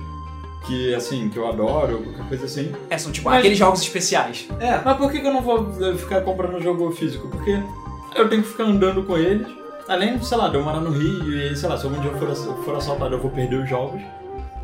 que, 0.67 0.95
assim, 0.95 1.29
que 1.29 1.37
eu 1.39 1.49
adoro, 1.49 1.97
ou 1.97 2.03
qualquer 2.03 2.29
coisa 2.29 2.45
assim. 2.47 2.73
É, 2.89 2.97
são 2.99 3.11
tipo 3.11 3.29
Mas- 3.29 3.41
aqueles 3.41 3.59
jogos 3.59 3.81
especiais. 3.81 4.47
É. 4.61 4.81
Mas 4.85 4.97
por 4.97 5.11
que, 5.11 5.19
eu 5.19 5.33
não 5.33 5.43
vou 5.43 5.75
eh, 5.81 5.95
ficar 5.97 6.21
comprando 6.21 6.63
jogo 6.63 6.91
físico? 6.93 7.29
Porque 7.29 7.59
eu 8.15 8.29
tenho 8.29 8.43
que 8.43 8.49
ficar 8.49 8.65
andando 8.65 9.03
com 9.03 9.17
eles. 9.19 9.47
Além, 9.89 10.23
sei 10.23 10.39
lá, 10.39 10.49
de 10.49 10.55
eu 10.55 10.63
morar 10.63 10.79
no 10.81 10.91
Rio 10.91 11.53
e, 11.53 11.57
sei 11.57 11.69
lá, 11.69 11.77
se 11.77 11.85
algum 11.85 12.01
dia 12.01 12.11
eu 12.11 12.19
for, 12.19 12.35
for 12.65 12.77
assaltado 12.77 13.15
eu 13.15 13.21
vou 13.21 13.31
perder 13.31 13.57
os 13.57 13.69
jogos. 13.69 14.01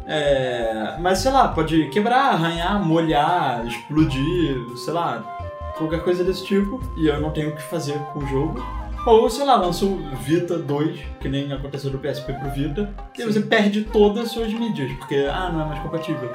É, 0.09 0.97
mas, 1.01 1.19
sei 1.19 1.31
lá, 1.31 1.49
pode 1.49 1.89
quebrar, 1.91 2.33
arranhar, 2.33 2.83
molhar, 2.83 3.67
explodir, 3.67 4.57
sei 4.77 4.95
lá, 4.95 5.39
qualquer 5.77 6.03
coisa 6.03 6.25
desse 6.25 6.45
tipo. 6.47 6.81
E 6.97 7.07
eu 7.07 7.21
não 7.21 7.31
tenho 7.31 7.51
o 7.51 7.55
que 7.55 7.63
fazer 7.63 7.99
com 8.13 8.21
o 8.21 8.27
jogo. 8.27 8.65
Ou, 9.07 9.29
sei 9.31 9.45
lá, 9.45 9.57
lança 9.57 9.85
o 9.85 9.97
Vita 10.17 10.59
2, 10.59 11.01
que 11.21 11.29
nem 11.29 11.53
aconteceu 11.53 11.91
do 11.91 11.99
PSP 11.99 12.33
pro 12.33 12.51
Vita, 12.51 12.93
e 13.17 13.25
você 13.25 13.41
perde 13.41 13.83
todas 13.85 14.25
as 14.25 14.31
suas 14.33 14.53
mídias, 14.53 14.91
porque, 14.99 15.27
ah, 15.31 15.51
não 15.53 15.63
é 15.63 15.65
mais 15.67 15.81
compatível. 15.81 16.31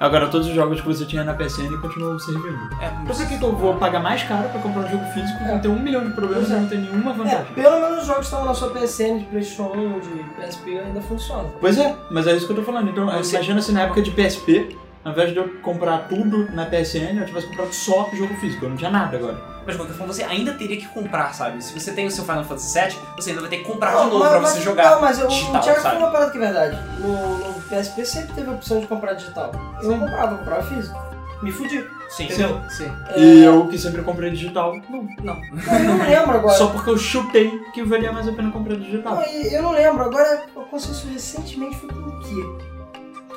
Agora 0.00 0.28
todos 0.28 0.46
os 0.46 0.54
jogos 0.54 0.80
que 0.80 0.86
você 0.86 1.04
tinha 1.04 1.24
na 1.24 1.34
PSN 1.34 1.76
continuam 1.80 2.18
servindo. 2.18 2.56
É, 2.80 2.86
Então 3.02 3.04
por 3.16 3.26
que, 3.26 3.36
que 3.38 3.44
eu 3.44 3.52
vou 3.56 3.74
pagar 3.74 4.00
mais 4.00 4.22
caro 4.22 4.48
pra 4.48 4.60
comprar 4.60 4.82
um 4.84 4.88
jogo 4.90 5.04
físico 5.12 5.42
É. 5.44 5.56
e 5.56 5.58
ter 5.58 5.68
um 5.68 5.78
milhão 5.78 6.04
de 6.04 6.12
problemas 6.12 6.48
e 6.48 6.52
não 6.52 6.68
ter 6.68 6.78
nenhuma 6.78 7.10
É, 7.10 7.14
vantagem? 7.14 7.52
pelo 7.54 7.80
menos 7.80 7.98
os 8.00 8.06
jogos 8.06 8.20
que 8.20 8.24
estavam 8.26 8.46
na 8.46 8.54
sua 8.54 8.70
PSN, 8.70 9.18
de 9.18 9.24
PlayStation 9.24 9.72
1, 9.74 10.00
de 10.00 10.24
PSP 10.40 10.78
ainda 10.78 11.00
funcionam. 11.00 11.50
Pois 11.60 11.76
é, 11.78 11.96
mas 12.10 12.26
é 12.26 12.36
isso 12.36 12.46
que 12.46 12.52
eu 12.52 12.56
tô 12.56 12.62
falando. 12.62 12.90
Então 12.90 13.06
Você- 13.06 13.36
imagina 13.36 13.60
se 13.60 13.72
na 13.72 13.82
época 13.82 14.00
de 14.02 14.10
PSP, 14.12 14.76
ao 15.04 15.12
invés 15.12 15.32
de 15.32 15.36
eu 15.38 15.48
comprar 15.62 16.08
tudo 16.08 16.50
na 16.52 16.66
PSN, 16.66 17.18
eu 17.20 17.26
tivesse 17.26 17.46
comprado 17.46 17.72
só 17.72 18.10
jogo 18.12 18.34
físico. 18.36 18.64
Eu 18.64 18.70
não 18.70 18.76
tinha 18.76 18.90
nada 18.90 19.16
agora. 19.16 19.38
Mas 19.64 19.76
de 19.76 19.82
qualquer 19.82 19.94
forma, 19.98 20.12
você 20.12 20.22
ainda 20.22 20.54
teria 20.54 20.76
que 20.78 20.88
comprar, 20.88 21.34
sabe? 21.34 21.62
Se 21.62 21.78
você 21.78 21.92
tem 21.92 22.06
o 22.06 22.10
seu 22.10 22.24
Final 22.24 22.44
Fantasy 22.44 22.78
VII, 22.80 22.96
você 23.16 23.30
ainda 23.30 23.42
vai 23.42 23.50
ter 23.50 23.58
que 23.58 23.64
comprar 23.64 23.92
Não, 23.92 24.04
de 24.04 24.10
novo 24.10 24.18
mas- 24.20 24.30
pra 24.30 24.40
mas- 24.40 24.50
você 24.52 24.60
jogar. 24.62 24.90
Não, 24.92 25.00
mas 25.02 25.18
eu, 25.18 25.26
o 25.26 25.28
digital, 25.28 25.60
Thiago 25.62 25.80
sabe? 25.80 25.94
falou 25.94 26.08
uma 26.08 26.12
parada 26.12 26.30
que 26.30 26.36
é 26.38 26.40
verdade. 26.40 26.78
No, 27.00 27.38
no 27.38 27.54
PSP 27.62 28.04
sempre 28.06 28.32
teve 28.34 28.48
a 28.50 28.52
opção 28.54 28.80
de 28.80 28.86
comprar 28.86 29.12
digital. 29.14 29.52
Eu 29.82 29.90
não 29.90 29.98
comprava, 30.00 30.32
eu 30.32 30.38
comprava 30.38 30.62
físico. 30.62 31.08
Me 31.42 31.52
fudi. 31.52 31.84
Sim, 32.08 32.24
Entendeu? 32.24 32.60
Sim. 32.70 32.90
E 33.16 33.44
eu 33.44 33.68
que 33.68 33.78
sempre 33.78 34.02
comprei 34.02 34.30
digital, 34.30 34.74
não. 34.88 35.06
Não. 35.22 35.34
Não, 35.36 35.78
eu 35.78 35.84
não 35.84 35.98
lembro 36.04 36.30
agora. 36.36 36.56
Só 36.56 36.68
porque 36.68 36.90
eu 36.90 36.96
chutei 36.98 37.50
que 37.74 37.84
valia 37.84 38.10
mais 38.10 38.26
a 38.26 38.32
pena 38.32 38.50
comprar 38.50 38.74
digital. 38.76 39.14
Não, 39.16 39.22
e 39.22 39.54
eu 39.54 39.62
não 39.62 39.70
lembro, 39.72 40.02
agora 40.04 40.42
eu 40.56 40.62
aconteceu 40.62 40.92
isso 40.92 41.06
recentemente, 41.12 41.76
foi 41.76 41.90
com 41.90 42.00
o 42.00 42.18
quê? 42.20 42.67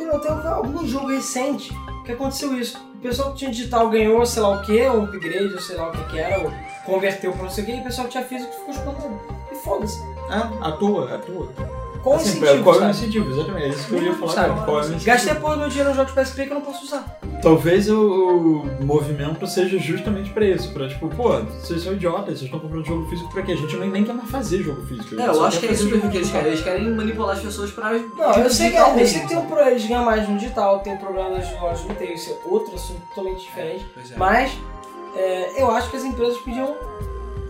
Entendeu? 0.02 0.20
Tem 0.20 0.52
algum 0.52 0.88
jogo 0.88 1.08
recente 1.08 1.72
que 2.06 2.12
aconteceu 2.12 2.58
isso. 2.58 2.78
O 2.96 3.02
pessoal 3.02 3.32
que 3.32 3.40
tinha 3.40 3.52
digital 3.52 3.90
ganhou, 3.90 4.26
sei 4.26 4.42
lá 4.42 4.50
o 4.58 4.62
que, 4.62 4.82
um 4.88 5.04
upgrade, 5.04 5.54
ou 5.54 5.60
sei 5.60 5.76
lá 5.76 5.90
o 5.90 5.92
que 5.92 6.04
que 6.06 6.20
era, 6.20 6.40
ou 6.40 6.52
converteu 6.86 7.32
pra 7.34 7.44
não 7.44 7.50
sei 7.50 7.64
o 7.64 7.68
que, 7.68 7.74
e 7.74 7.80
o 7.80 7.84
pessoal 7.84 8.08
que 8.08 8.12
tinha 8.12 8.24
físico 8.24 8.52
ficou 8.54 8.74
explorando. 8.74 9.20
E 9.52 9.56
foda-se. 9.56 10.02
É, 10.30 10.68
à 10.68 10.72
toa, 10.74 11.16
à 11.16 11.18
toa. 11.20 11.81
Qual 12.02 12.16
o 12.16 12.18
Assim, 12.18 12.30
incentivo, 12.30 12.64
qual 12.64 12.82
é 12.82 12.88
o 12.88 12.90
incentivo? 12.90 13.32
Exatamente, 13.32 13.66
é 13.66 13.70
isso 13.70 13.88
que 13.88 13.94
eu 13.94 14.04
ia 14.04 14.14
falar. 14.16 14.34
Sabe? 14.34 14.66
Qual 14.66 14.78
é 14.78 14.82
o 14.82 14.86
incentivo? 14.86 15.06
Gastei 15.06 15.36
porra 15.36 15.54
do 15.54 15.60
meu 15.60 15.70
dinheiro 15.70 15.90
nos 15.90 15.98
jogos 15.98 16.14
PSP 16.14 16.46
que 16.46 16.52
eu 16.52 16.56
não 16.56 16.62
posso 16.62 16.86
usar. 16.86 17.20
Talvez 17.42 17.90
o, 17.90 18.64
o 18.80 18.86
movimento 18.86 19.46
seja 19.48 19.78
justamente 19.78 20.30
pra 20.32 20.46
isso, 20.46 20.72
pra 20.74 20.88
tipo, 20.88 21.10
pô, 21.10 21.40
vocês 21.40 21.84
são 21.84 21.94
idiotas, 21.94 22.26
vocês 22.26 22.42
estão 22.44 22.60
comprando 22.60 22.86
jogo 22.86 23.08
físico 23.08 23.32
pra 23.32 23.42
quê? 23.44 23.54
A 23.54 23.56
gente 23.56 23.76
nem, 23.78 23.90
nem 23.90 24.04
quer 24.04 24.14
mais 24.14 24.30
fazer 24.30 24.64
jogo 24.64 24.86
físico. 24.86 25.20
É, 25.20 25.28
eu 25.28 25.46
acho 25.46 25.60
que 25.60 25.68
é 25.68 25.72
isso 25.72 25.90
jogo 25.90 26.10
que 26.10 26.18
eles 26.18 26.32
querem. 26.32 26.48
Eles 26.48 26.62
querem 26.62 26.92
manipular 26.92 27.36
as 27.36 27.42
pessoas 27.42 27.72
pra. 27.72 27.92
Não, 27.92 28.34
eu 28.38 28.50
sei 28.50 28.72
que, 28.72 28.78
digital 28.78 28.98
eu 28.98 29.08
sei 29.08 29.20
que 29.22 29.28
tem 29.28 29.38
um 29.38 29.42
sabe? 29.42 29.54
pro, 29.54 29.68
eles 29.68 29.86
ganham 29.86 30.06
mais 30.06 30.28
no 30.28 30.38
digital, 30.38 30.80
tem 30.80 30.98
problema 30.98 31.32
das 31.32 31.52
lojas 31.60 31.82
de 31.82 31.88
retail, 31.88 32.14
isso 32.14 32.32
é 32.32 32.50
outro 32.50 32.76
assunto 32.76 33.02
totalmente 33.10 33.42
diferente. 33.42 33.86
É. 33.98 34.18
Mas 34.18 34.52
é, 35.16 35.62
eu 35.62 35.72
acho 35.72 35.90
que 35.90 35.98
as 35.98 36.04
empresas 36.04 36.38
podiam 36.38 36.76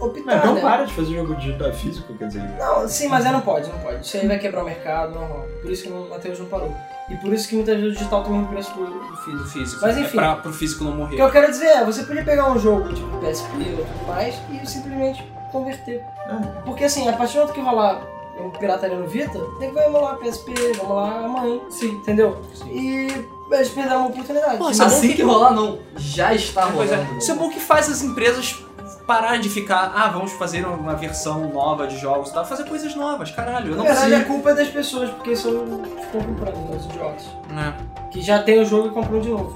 optar, 0.02 0.26
Não, 0.26 0.38
então 0.38 0.54
né? 0.56 0.62
para 0.62 0.84
de 0.86 0.93
fazer 0.93 1.14
jogo 1.16 1.36
digital 1.36 1.72
físico, 1.74 2.14
quer 2.16 2.28
dizer. 2.28 2.43
Não, 2.58 2.88
sim, 2.88 3.08
mas 3.08 3.26
é 3.26 3.32
não 3.32 3.41
pode, 3.41 3.70
não 3.70 3.80
pode. 3.80 4.06
Isso 4.06 4.18
aí 4.18 4.28
vai 4.28 4.39
quebrar 4.39 4.62
o 4.64 4.66
mercado, 4.66 5.14
não 5.14 5.26
rola. 5.26 5.45
Por 5.62 5.72
isso 5.72 5.84
que 5.84 5.89
o 5.89 6.10
Matheus 6.10 6.39
não 6.39 6.45
parou. 6.47 6.76
E 7.10 7.16
por 7.18 7.34
isso 7.34 7.47
que 7.49 7.56
muitas 7.56 7.76
vezes 7.76 7.91
o 7.91 7.97
digital 7.97 8.24
tem 8.24 8.34
um 8.34 8.45
preço 8.45 8.74
do, 8.74 8.86
do 8.86 9.45
físico. 9.49 9.80
Mas 9.82 9.97
É 9.97 10.02
enfim. 10.02 10.18
pra, 10.18 10.36
pro 10.36 10.54
físico 10.54 10.84
não 10.84 10.91
O 10.93 10.95
morrer. 10.95 11.16
que 11.16 11.22
eu 11.22 11.30
quero 11.32 11.52
dizer 11.52 11.66
é, 11.66 11.84
você 11.86 12.04
podia 12.04 12.24
pegar 12.24 12.49
um 12.52 12.58
jogo 12.58 12.93
tipo 12.93 13.08
PSP 13.18 13.52
ou 13.78 13.86
tudo 13.86 14.08
mais 14.08 14.36
e 14.52 14.66
simplesmente 14.66 15.24
converter. 15.52 16.02
É. 16.28 16.62
Porque 16.64 16.86
assim, 16.86 17.08
a 17.10 17.14
partir 17.14 17.34
do 17.34 17.39
momento 17.41 17.54
que 17.54 17.62
rolar 17.62 18.02
um 18.39 18.49
pirataria 18.52 18.95
no 18.97 19.08
Vita, 19.08 19.38
tem 19.60 19.70
que 19.70 19.76
vai 19.76 19.86
emular 19.88 20.16
PSP, 20.18 20.54
vai 20.54 20.72
emular 20.86 21.24
a 21.26 21.28
mãe, 21.28 21.62
Sim. 21.70 21.89
entendeu? 21.95 22.41
Sim. 22.56 22.70
E 22.72 23.28
eles 23.54 23.70
perderam 23.70 23.99
uma 23.99 24.08
oportunidade. 24.10 24.58
Pô, 24.58 24.68
é 24.70 24.72
Assim 24.72 25.10
que- 25.10 25.16
que 25.16 25.22
rolar, 25.22 25.52
não. 25.52 25.80
Já 25.97 26.34
está 26.34 26.68
Pois 26.74 26.89
é. 26.91 26.95
rolando. 26.95 27.18
Isso 27.18 27.32
é 27.32 27.36
bom 27.36 27.49
que 27.49 27.60
faz 27.60 27.89
as 27.89 28.02
empresas 28.02 28.64
pararem 29.12 29.41
de 29.41 29.49
ficar, 29.49 29.91
ah, 29.93 30.07
vamos 30.07 30.32
fazer 30.34 30.66
uma 30.66 30.95
versão 30.95 31.49
nova 31.49 31.86
de 31.86 31.97
jogos 31.97 32.30
e 32.30 32.34
tal. 32.34 32.45
Fazer 32.45 32.64
coisas 32.64 32.95
novas, 32.95 33.30
caralho. 33.32 33.72
Eu 33.72 33.72
Na 33.72 33.78
não 33.78 33.84
verdade, 33.84 34.07
preciso. 34.07 34.22
a 34.24 34.34
culpa 34.34 34.49
é 34.51 34.53
das 34.55 34.68
pessoas, 34.70 35.09
porque 35.09 35.36
são 35.36 35.51
ficam 35.51 36.22
comprando, 36.22 36.76
os 36.76 36.86
idiotas. 36.86 37.26
É, 37.51 38.09
Que 38.09 38.22
já 38.22 38.41
tem 38.41 38.62
o 38.62 38.66
jogo 38.66 38.88
e 38.88 38.91
compram 38.91 39.20
de 39.20 39.30
novo. 39.30 39.53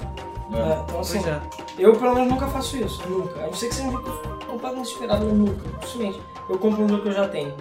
É. 0.52 0.58
É, 0.58 0.78
então 0.84 1.00
assim, 1.00 1.18
é. 1.26 1.40
eu 1.78 1.96
pelo 1.96 2.14
menos 2.14 2.28
nunca 2.28 2.46
faço 2.48 2.76
isso, 2.76 3.02
nunca. 3.08 3.40
A 3.40 3.46
não 3.46 3.54
ser 3.54 3.68
que 3.68 3.74
seja 3.74 3.88
um 3.88 3.92
jogo 3.92 4.10
completamente 4.46 4.92
esperado, 4.92 5.24
eu 5.24 5.34
nunca. 5.34 5.68
Dificilmente. 5.80 6.20
Eu 6.50 6.58
compro 6.58 6.84
um 6.84 6.88
jogo 6.88 7.02
que 7.02 7.08
eu 7.08 7.12
já 7.12 7.26
tenho. 7.28 7.54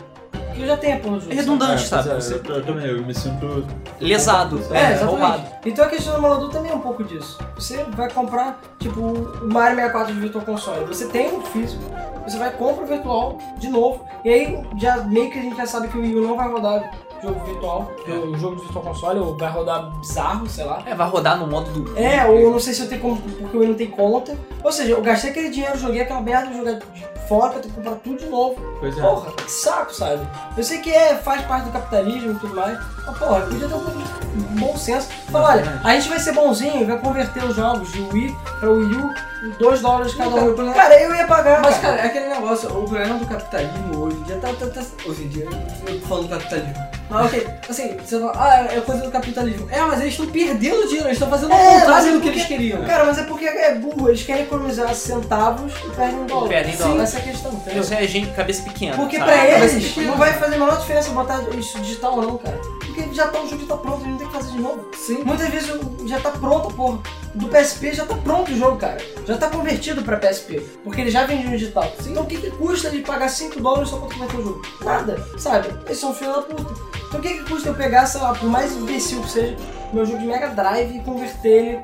Eu 0.58 0.68
já 0.68 0.78
tenho 0.78 0.96
a 0.96 1.00
porra 1.00 1.16
do 1.16 1.22
jogo. 1.22 1.34
É 1.34 1.36
redundante, 1.36 1.84
É, 1.84 1.88
sabe? 1.88 2.10
é, 2.10 2.16
Você- 2.16 2.42
eu, 2.46 2.56
eu 2.56 2.66
também, 2.66 2.86
eu 2.86 3.02
me 3.06 3.14
sinto. 3.14 3.66
Lesado. 4.00 4.58
É, 4.72 4.78
É, 4.78 4.92
exatamente. 4.94 5.04
roubado. 5.06 5.44
Então 5.66 5.86
a 5.86 5.88
questão 5.90 6.14
do 6.14 6.20
emulador 6.20 6.50
também 6.50 6.72
é 6.72 6.76
um 6.76 6.80
pouco 6.80 7.04
disso. 7.04 7.38
Você 7.56 7.84
vai 7.96 8.10
comprar, 8.10 8.60
tipo, 8.80 9.00
o 9.00 9.48
Mario 9.52 9.76
64 9.78 10.14
de 10.14 10.20
Virtual 10.20 10.46
Console. 10.46 10.86
Você 10.86 11.08
tem 11.08 11.34
um 11.34 11.42
físico, 11.42 11.84
você 12.28 12.38
vai 12.38 12.52
compra 12.52 12.84
o 12.84 12.88
virtual 12.88 13.38
de 13.58 13.68
novo. 13.70 14.06
E 14.24 14.30
aí, 14.30 14.64
já 14.80 14.98
meio 14.98 15.30
que 15.32 15.40
a 15.40 15.42
gente 15.42 15.58
já 15.58 15.66
sabe 15.66 15.88
que 15.88 15.98
o 15.98 16.02
Wii 16.02 16.16
U 16.16 16.28
não 16.28 16.36
vai 16.38 16.48
rodar 16.50 16.92
jogo 17.26 17.46
virtual, 17.46 17.92
o 18.08 18.38
jogo 18.38 18.56
de 18.56 18.62
Virtual 18.64 18.86
Console, 18.86 19.20
ou 19.20 19.36
vai 19.36 19.52
rodar 19.52 19.90
bizarro, 20.00 20.48
sei 20.48 20.66
lá. 20.66 20.84
É, 20.86 20.94
vai 20.94 21.08
rodar 21.08 21.38
no 21.38 21.48
modo 21.48 21.72
do. 21.72 21.98
É, 21.98 22.26
ou 22.26 22.36
eu 22.36 22.52
não 22.52 22.60
sei 22.60 22.74
se 22.74 22.82
eu 22.82 22.90
tenho 22.90 23.02
como, 23.02 23.18
porque 23.18 23.58
o 23.58 23.60
Wii 23.60 23.70
não 23.70 23.76
tem 23.76 23.88
conta. 23.88 24.38
Ou 24.64 24.72
seja, 24.72 24.92
eu 24.92 25.02
gastei 25.02 25.32
aquele 25.32 25.50
dinheiro, 25.50 25.78
joguei 25.78 26.02
aquela 26.02 26.22
merda, 26.22 26.54
jogar 26.54 26.74
de 26.74 27.28
fora 27.28 27.54
pra 27.54 27.62
ter 27.62 27.70
que 27.70 27.76
comprar 27.76 27.96
tudo 27.96 28.18
de 28.18 28.28
novo. 28.28 28.56
Pois 28.80 28.98
é. 28.98 29.02
Porra, 29.02 29.32
que 29.32 29.52
saco, 29.52 29.94
sabe? 29.94 30.28
Eu 30.56 30.64
sei 30.64 30.80
que 30.80 30.92
é, 30.92 31.16
faz 31.16 31.42
parte 31.46 31.66
do 31.66 31.72
capitalismo 31.72 32.34
e 32.34 32.36
tudo 32.36 32.56
mais, 32.56 32.78
mas 33.06 33.18
porra, 33.18 33.42
podia 33.42 33.68
ter 33.68 33.76
um 33.76 33.80
pouco 33.80 33.92
de 33.92 34.60
bom 34.60 34.78
senso. 34.78 35.10
Fala, 35.32 35.50
olha, 35.50 35.82
a 35.84 35.94
gente 35.94 36.10
vai 36.10 36.20
ser 36.20 36.34
bonzinho 36.34 36.82
e 36.82 36.86
vai 36.86 37.00
converter 37.00 37.44
os 37.44 37.56
jogos 37.56 37.92
de 37.92 38.02
Wii 38.02 38.36
pra 38.60 38.70
Wii 38.70 38.94
U 38.94 39.14
2 39.60 39.82
dólares 39.82 40.14
cada 40.16 40.30
um. 40.36 40.50
o 40.50 40.54
problema- 40.54 40.74
Cara, 40.74 41.02
eu 41.02 41.16
ia 41.16 41.28
pagar, 41.28 41.62
Mas, 41.62 41.78
cara. 41.78 41.98
cara, 41.98 42.02
é 42.02 42.06
aquele 42.10 42.28
negócio, 42.30 42.70
o 42.70 42.84
problema 42.84 43.16
do 43.20 43.26
capitalismo 43.26 44.04
hoje 44.06 44.18
em 44.18 44.24
dia 44.24 44.36
tá. 44.38 44.48
tá, 44.54 44.66
tá 44.68 44.82
hoje 45.06 45.24
em 45.24 45.28
dia, 45.30 45.48
eu 45.88 46.00
tô 46.02 46.08
falando 46.08 46.24
do 46.28 46.30
capitalismo. 46.30 46.74
Mas 47.08 47.26
ok, 47.28 47.48
assim, 47.70 47.98
você 48.04 48.20
fala, 48.20 48.34
ah, 48.36 48.68
é 48.76 48.82
coisa 48.82 49.04
do 49.04 49.12
capitalismo. 49.12 49.68
É, 49.70 49.80
mas 49.82 50.02
eles 50.02 50.14
estão 50.14 50.26
perdendo 50.26 50.88
dinheiro, 50.88 51.06
eles 51.08 51.12
estão 51.14 51.30
fazendo 51.30 51.52
o 51.52 51.54
É, 51.54 51.80
contrário 51.80 52.10
é 52.10 52.12
do 52.14 52.22
que 52.22 52.28
eles 52.30 52.46
queriam. 52.46 52.84
Cara, 52.84 53.06
mas 53.06 53.18
é 53.20 53.24
porque 53.24 53.46
é 53.46 53.76
burro, 53.76 54.10
eles 54.10 54.24
querem 54.24 54.42
economizar 54.44 54.94
centavos 54.96 55.72
e 55.86 55.90
perdem 55.96 56.26
dólar. 56.26 56.50
Perdem 56.50 56.74
Sim, 56.76 56.84
dólar. 56.84 57.04
essa 57.04 57.18
é 57.18 57.20
a 57.20 57.24
questão, 57.24 57.52
entendeu? 57.54 57.84
Isso 57.84 57.94
é 57.94 58.08
gente 58.08 58.32
cabeça 58.32 58.64
pequena. 58.64 58.96
Porque 58.96 59.20
sabe? 59.20 59.32
pra 59.32 59.46
eles 59.46 59.98
não 59.98 60.18
vai 60.18 60.34
fazer 60.34 60.56
a 60.56 60.58
menor 60.58 60.80
diferença 60.80 61.12
botar 61.12 61.42
isso 61.56 61.80
digital 61.80 62.16
ou 62.16 62.22
não, 62.24 62.38
cara. 62.40 62.60
Porque 62.96 63.14
já 63.14 63.28
tá, 63.28 63.42
o 63.42 63.50
jogo 63.50 63.62
já 63.62 63.68
tá 63.68 63.78
pronto, 63.78 64.08
não 64.08 64.18
tem 64.18 64.26
que 64.26 64.34
fazer 64.34 64.52
de 64.52 64.62
novo. 64.62 64.86
Sim. 64.96 65.24
Muitas 65.26 65.50
vezes 65.50 65.80
já 66.06 66.20
tá 66.20 66.32
pronto, 66.32 66.74
porra. 66.74 67.00
Do 67.34 67.50
PSP 67.50 67.94
já 67.94 68.06
tá 68.06 68.16
pronto 68.16 68.54
o 68.54 68.56
jogo, 68.56 68.78
cara. 68.78 68.98
Já 69.28 69.38
tá 69.38 69.50
convertido 69.50 70.02
pra 70.02 70.18
PSP. 70.18 70.62
Porque 70.82 71.02
ele 71.02 71.12
já 71.12 71.26
vende 71.26 71.44
no 71.44 71.52
digital. 71.52 71.92
Então 72.06 72.24
o 72.24 72.26
que, 72.26 72.38
que 72.38 72.52
custa 72.52 72.90
de 72.90 73.00
pagar 73.00 73.28
5 73.28 73.60
dólares 73.60 73.90
só 73.90 73.98
pra 73.98 74.08
converter 74.08 74.38
o 74.38 74.44
jogo? 74.44 74.62
Nada, 74.82 75.28
sabe? 75.38 75.68
Eles 75.86 76.00
são 76.00 76.14
filho 76.14 76.32
da 76.32 76.42
puta. 76.42 76.74
Então 77.08 77.20
o 77.20 77.22
que, 77.22 77.34
que 77.34 77.50
custa 77.50 77.70
eu 77.70 77.76
pegar, 77.76 78.06
sei 78.06 78.22
lá, 78.22 78.34
por 78.34 78.48
mais 78.48 78.72
imbecil 78.74 79.22
que 79.22 79.30
seja, 79.30 79.58
meu 79.92 80.06
jogo 80.06 80.20
de 80.20 80.26
Mega 80.26 80.48
Drive 80.48 80.96
e 80.96 81.04
converter 81.04 81.50
ele 81.50 81.80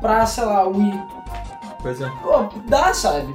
pra, 0.00 0.26
sei 0.26 0.44
lá, 0.44 0.66
Wii? 0.66 1.00
Pois 1.80 2.00
é. 2.00 2.10
Pô, 2.20 2.48
dá, 2.66 2.92
sabe? 2.92 3.32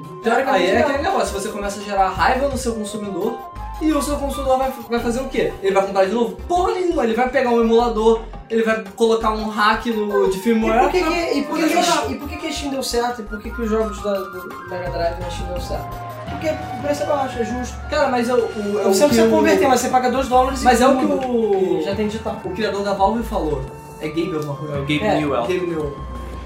Aí 0.47 0.71
é 0.71 0.81
aquele 0.81 1.03
negócio, 1.03 1.39
você 1.39 1.47
começa 1.47 1.79
a 1.79 1.83
gerar 1.83 2.09
raiva 2.09 2.49
no 2.49 2.57
seu 2.57 2.75
consumidor 2.75 3.52
e 3.81 3.91
o 3.91 4.01
seu 4.01 4.15
consumidor 4.17 4.57
vai, 4.57 4.71
vai 4.89 4.99
fazer 4.99 5.19
o 5.21 5.27
quê? 5.29 5.51
Ele 5.61 5.73
vai 5.73 5.85
comprar 5.85 6.05
de 6.05 6.11
novo? 6.13 6.35
Porra 6.47 6.73
nenhuma, 6.73 7.03
ele 7.03 7.13
vai 7.13 7.29
pegar 7.29 7.49
um 7.49 7.61
emulador, 7.61 8.21
ele 8.49 8.63
vai 8.63 8.83
colocar 8.95 9.31
um 9.31 9.49
hack 9.49 9.85
no, 9.87 10.29
de 10.29 10.37
E 10.37 10.41
firmware. 10.41 10.81
por 10.83 10.91
que, 10.91 11.03
que, 11.03 11.37
e 11.39 11.43
por 11.43 11.57
que, 11.57 11.67
que, 11.67 12.11
e 12.11 12.15
por 12.17 12.29
que, 12.29 12.37
que 12.37 12.47
a 12.47 12.51
Steam 12.51 12.71
deu 12.71 12.83
certo? 12.83 13.21
E 13.21 13.25
por 13.25 13.39
que, 13.41 13.49
que 13.49 13.61
os 13.61 13.69
jogos 13.69 14.01
da, 14.01 14.13
do 14.13 14.69
Mega 14.69 14.89
Drive 14.91 15.19
na 15.19 15.29
Steam 15.29 15.47
deu 15.49 15.61
certo? 15.61 16.13
Porque 16.29 16.47
o 16.49 16.81
preço 16.81 17.03
é 17.03 17.05
baixo, 17.05 17.39
é 17.39 17.45
justo. 17.45 17.77
Cara, 17.89 18.07
mas 18.09 18.29
é 18.29 18.33
o, 18.33 18.37
o, 18.37 18.79
é 18.81 18.85
o 18.87 18.93
Você 18.93 19.01
não 19.01 19.07
precisa 19.09 19.27
o- 19.27 19.29
converter, 19.31 19.67
mas 19.67 19.79
você 19.81 19.89
paga 19.89 20.09
2 20.11 20.27
dólares 20.27 20.61
e 20.61 20.63
Mas 20.65 20.81
é 20.81 20.87
o 20.87 20.97
que 20.97 21.05
o- 21.05 21.79
E 21.79 21.83
já 21.83 21.95
tem 21.95 22.07
digital. 22.07 22.39
o 22.43 22.49
criador 22.51 22.83
da 22.83 22.93
Valve 22.93 23.23
falou. 23.23 23.61
É 24.01 24.07
Gabe 24.07 24.33
alguma 24.35 24.55
coisa? 24.55 24.73
É 24.73 24.77
o 24.77 24.81
Gabe 24.81 24.99
É, 25.03 25.15
Newell. 25.19 25.41
Gabe 25.41 25.67
Newell. 25.67 25.97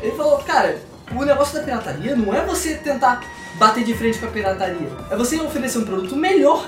Ele 0.02 0.12
falou, 0.16 0.38
cara, 0.40 0.78
o 1.16 1.24
negócio 1.26 1.58
da 1.58 1.64
pirataria 1.64 2.16
não 2.16 2.34
é 2.34 2.42
você 2.46 2.76
tentar 2.76 3.22
bater 3.58 3.84
de 3.84 3.94
frente 3.94 4.20
com 4.20 4.26
a 4.26 4.30
pirataria. 4.30 4.90
É 5.10 5.16
você 5.16 5.40
oferecer 5.40 5.80
um 5.80 5.84
produto 5.86 6.16
melhor 6.16 6.66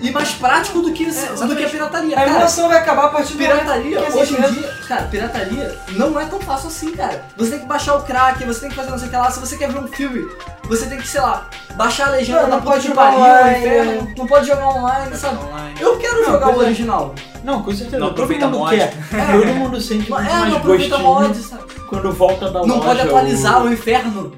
e 0.00 0.10
mais 0.10 0.30
prático 0.32 0.80
do 0.80 0.92
que, 0.92 1.04
do 1.06 1.56
que 1.56 1.64
a 1.64 1.68
pirataria. 1.68 2.14
A 2.16 2.18
Cara, 2.20 2.30
emulação 2.30 2.68
vai 2.68 2.78
acabar 2.78 3.04
a 3.06 3.08
partir 3.08 3.32
do 3.34 3.38
Pirataria, 3.38 4.00
hoje 4.00 4.34
em 4.34 4.42
existe 4.44 4.60
dia, 4.60 4.74
cara, 4.88 5.02
pirataria 5.04 5.78
não 5.92 6.18
é 6.18 6.24
tão 6.26 6.40
fácil 6.40 6.68
assim, 6.68 6.90
cara. 6.92 7.24
Você 7.36 7.50
tem 7.52 7.60
que 7.60 7.66
baixar 7.66 7.96
o 7.96 8.02
crack, 8.02 8.42
você 8.44 8.60
tem 8.60 8.68
que 8.70 8.74
fazer 8.76 8.90
não 8.90 8.98
sei 8.98 9.08
o 9.08 9.10
que 9.10 9.16
lá. 9.16 9.30
Se 9.30 9.40
você 9.40 9.56
quer 9.56 9.70
ver 9.70 9.78
um 9.78 9.86
filme, 9.88 10.26
você 10.64 10.86
tem 10.86 10.98
que, 10.98 11.06
sei 11.08 11.20
lá, 11.20 11.48
baixar 11.76 12.08
a 12.08 12.10
legenda 12.12 12.42
Não, 12.42 12.50
da 12.50 12.56
não 12.56 12.62
puta 12.62 12.72
pode 12.74 12.86
jogar 12.88 13.02
pariu, 13.02 13.18
online, 13.20 13.58
inferno, 13.58 14.14
não 14.16 14.26
pode 14.26 14.46
jogar 14.46 14.68
online, 14.68 15.16
sabe? 15.16 15.44
Online. 15.44 15.74
Eu 15.80 15.98
quero 15.98 16.16
Não, 16.22 16.24
jogar 16.32 16.48
o 16.48 16.62
é. 16.62 16.64
original. 16.64 17.14
Não, 17.44 17.62
com 17.62 17.70
certeza. 17.72 17.98
Não 17.98 18.06
todo 18.08 18.14
aproveita 18.14 18.46
mundo 18.46 18.58
mod. 18.58 18.76
quer. 18.76 18.92
Todo 19.32 19.54
mundo 19.54 19.80
sente 19.80 20.10
muito 20.10 20.26
É, 20.28 20.32
mais 20.32 20.48
não 20.50 20.56
aproveita 20.56 20.96
gostinho 20.96 21.14
mod, 21.14 21.38
sabe? 21.42 21.62
quando 21.88 22.12
volta 22.12 22.50
da 22.50 22.60
loja. 22.60 22.72
Não 22.72 22.80
pode 22.80 23.00
atualizar 23.02 23.62
o- 23.62 23.66
o 23.68 23.72
inferno. 23.72 24.32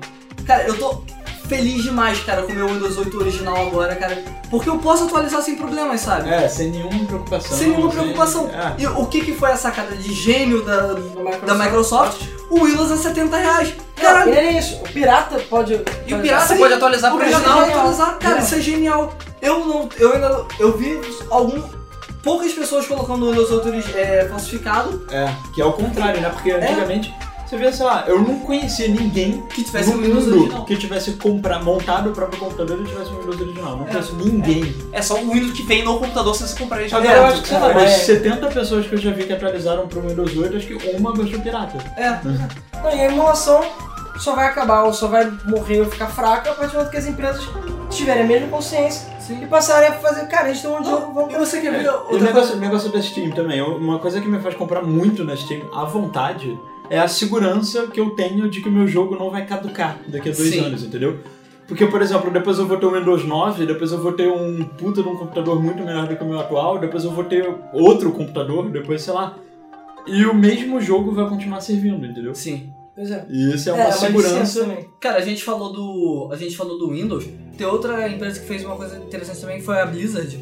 Cara, 0.47 0.65
eu 0.65 0.77
tô 0.79 1.03
feliz 1.49 1.83
demais, 1.83 2.21
cara, 2.21 2.43
com 2.43 2.53
o 2.53 2.55
meu 2.55 2.69
Windows 2.69 2.97
8 2.99 3.17
original 3.19 3.67
agora, 3.67 3.97
cara. 3.97 4.23
Porque 4.51 4.69
eu 4.69 4.79
posso 4.79 5.05
atualizar 5.05 5.43
sem 5.43 5.57
problemas, 5.57 6.01
sabe? 6.01 6.29
É, 6.29 6.49
sem 6.49 6.71
nenhuma 6.71 7.05
preocupação. 7.07 7.57
Sem 7.59 7.69
nenhuma 7.69 7.91
preocupação. 7.91 8.49
É. 8.49 8.75
E 8.83 8.87
o 8.87 9.07
que, 9.07 9.21
que 9.23 9.33
foi 9.35 9.51
a 9.53 9.57
sacada 9.57 9.95
de 9.97 10.13
gênio 10.13 10.63
da, 10.63 10.95
Microsoft. 10.95 11.45
da 11.45 11.55
Microsoft? 11.55 12.23
O 12.51 12.65
Windows 12.65 12.91
a 12.93 12.97
70 12.97 13.37
reais. 13.37 13.75
Cara, 13.97 14.21
Caralho, 14.21 14.33
e 14.33 14.35
nem 14.37 14.59
isso. 14.59 14.77
O 14.77 14.89
pirata 14.89 15.39
pode. 15.51 15.75
E 16.07 16.15
o 16.15 16.21
pirata 16.21 16.47
Sim, 16.55 16.59
pode 16.59 16.75
atualizar 16.75 17.13
o 17.13 17.17
original. 17.19 17.61
atualizar. 17.61 18.19
Cara, 18.19 18.39
isso 18.39 18.55
é 18.55 18.61
genial. 18.61 19.13
Eu 19.43 19.67
não. 19.67 19.89
Eu 19.99 20.13
ainda. 20.15 20.45
Eu 20.59 20.77
vi 20.79 20.99
algum. 21.31 21.63
Poucas 22.23 22.53
pessoas 22.53 22.87
colocando 22.87 23.27
o 23.27 23.31
Windows 23.31 23.51
8 23.51 23.69
ori- 23.69 23.85
é, 23.95 24.27
falsificado 24.29 25.07
É, 25.11 25.33
que 25.55 25.63
é 25.63 25.65
o 25.65 25.73
contrário, 25.73 26.21
né? 26.21 26.29
Porque 26.31 26.51
antigamente, 26.51 27.15
você 27.49 27.57
vê, 27.57 27.73
sei 27.73 27.87
lá, 27.87 28.05
eu 28.07 28.21
não 28.21 28.41
conhecia 28.41 28.89
ninguém 28.89 29.43
que 29.55 29.63
tivesse 29.65 29.91
no 29.91 29.97
o 29.99 30.03
Windows 30.03 30.27
original. 30.29 30.65
que 30.65 30.77
tivesse 30.77 31.13
comprar, 31.13 31.63
montado 31.65 32.11
o 32.11 32.13
próprio 32.13 32.39
computador 32.39 32.79
e 32.81 32.85
tivesse 32.85 33.11
um 33.11 33.21
Windows 33.21 33.41
original. 33.41 33.77
Não 33.77 33.85
conheço 33.87 34.15
ninguém. 34.17 34.75
É 34.93 35.01
só 35.01 35.15
o 35.15 35.31
Windows 35.33 35.53
que 35.53 35.63
vem 35.63 35.83
no 35.85 35.99
computador 35.99 36.35
se 36.35 36.47
você 36.47 36.59
comprar 36.59 36.83
ele 36.83 36.87
Agora 36.95 37.03
direto. 37.03 37.19
eu 37.21 37.27
acho 37.27 37.43
que, 37.43 37.49
sei 37.49 37.59
lá, 37.59 37.69
cara, 37.69 37.81
das 37.81 37.93
é- 37.93 37.99
70 37.99 38.47
pessoas 38.49 38.87
que 38.87 38.93
eu 38.95 38.99
já 38.99 39.11
vi 39.13 39.25
que 39.25 39.33
atualizaram 39.33 39.89
pro 39.89 40.01
Windows 40.03 40.37
8, 40.37 40.57
acho 40.57 40.67
que 40.67 40.97
uma 40.97 41.13
baixou 41.15 41.41
pirata. 41.41 41.79
É. 41.97 42.11
Não, 42.83 42.91
e 42.97 43.01
a 43.01 43.05
emulação 43.07 43.61
só 44.19 44.35
vai 44.35 44.47
acabar 44.47 44.83
ou 44.85 44.93
só 44.93 45.07
vai 45.09 45.31
morrer 45.47 45.81
ou 45.81 45.87
ficar 45.87 46.09
fraca 46.09 46.51
a 46.51 46.55
partir 46.55 46.73
do 46.73 46.77
momento 46.79 46.91
que 46.91 46.97
as 46.97 47.07
empresas 47.07 47.49
tiverem 47.91 48.25
a 48.25 48.27
mesma 48.27 48.49
consciência 48.49 49.09
e 49.31 49.47
passarem 49.47 49.89
a 49.89 49.93
fazer. 49.93 50.27
Cara, 50.27 50.49
a 50.49 50.53
gente 50.53 50.63
tem 50.63 50.71
um 50.71 50.83
jogo, 50.85 51.13
vamos 51.15 51.33
E 51.35 51.39
você 51.39 51.61
quer 51.61 51.71
ver 51.71 51.85
É, 51.87 51.91
o 51.91 51.95
outra 51.95 52.19
negócio, 52.19 52.33
coisa? 52.33 52.57
o 52.57 52.61
negócio 52.61 52.93
da 52.93 53.01
Steam 53.03 53.31
também, 53.31 53.61
uma 53.63 53.99
coisa 53.99 54.21
que 54.21 54.27
me 54.29 54.41
faz 54.41 54.55
comprar 54.55 54.83
muito 54.83 55.23
na 55.25 55.37
Steam 55.37 55.63
à 55.73 55.85
vontade 55.85 56.59
é 56.91 56.99
a 56.99 57.09
segurança 57.09 57.87
que 57.87 58.01
eu 58.01 58.11
tenho 58.11 58.49
de 58.49 58.61
que 58.61 58.69
o 58.69 58.73
meu 58.73 58.87
jogo 58.87 59.17
não 59.17 59.31
vai 59.31 59.47
caducar 59.47 59.99
daqui 60.09 60.31
a 60.31 60.33
dois 60.33 60.51
Sim. 60.51 60.61
anos, 60.61 60.85
entendeu? 60.85 61.21
Porque, 61.67 61.87
por 61.87 62.01
exemplo, 62.01 62.31
depois 62.31 62.59
eu 62.59 62.67
vou 62.67 62.79
ter 62.79 62.87
o 62.87 62.99
Windows 62.99 63.27
9, 63.27 63.67
depois 63.67 63.93
eu 63.93 64.01
vou 64.01 64.13
ter 64.13 64.27
um 64.27 64.65
puta 64.65 65.03
de 65.03 65.09
um 65.09 65.17
computador 65.17 65.63
muito 65.63 65.83
melhor 65.83 66.09
do 66.09 66.17
que 66.17 66.25
o 66.25 66.27
meu 66.27 66.41
atual, 66.41 66.79
depois 66.79 67.05
eu 67.05 67.11
vou 67.11 67.25
ter 67.25 67.47
outro 67.75 68.11
computador, 68.13 68.71
depois 68.71 69.03
sei 69.03 69.13
lá. 69.13 69.37
E 70.07 70.25
o 70.25 70.35
mesmo 70.35 70.81
jogo 70.81 71.13
vai 71.13 71.29
continuar 71.29 71.61
servindo, 71.61 72.07
entendeu? 72.07 72.35
Sim. 72.35 72.73
Pois 72.95 73.11
é. 73.11 73.27
E 73.29 73.55
isso 73.55 73.69
é 73.69 73.73
uma 73.75 73.85
licença 73.85 74.07
segurança. 74.07 74.61
também. 74.61 74.89
Cara, 74.99 75.19
a 75.19 75.21
gente 75.21 75.45
falou 75.45 75.73
do. 75.73 76.31
A 76.33 76.37
gente 76.37 76.57
falou 76.57 76.79
do 76.79 76.91
Windows. 76.91 77.29
Tem 77.57 77.67
outra 77.67 78.09
empresa 78.09 78.41
que 78.41 78.47
fez 78.47 78.65
uma 78.65 78.75
coisa 78.75 78.97
interessante 78.97 79.41
também, 79.41 79.59
que 79.59 79.65
foi 79.65 79.79
a 79.79 79.87
Blizzard. 79.87 80.37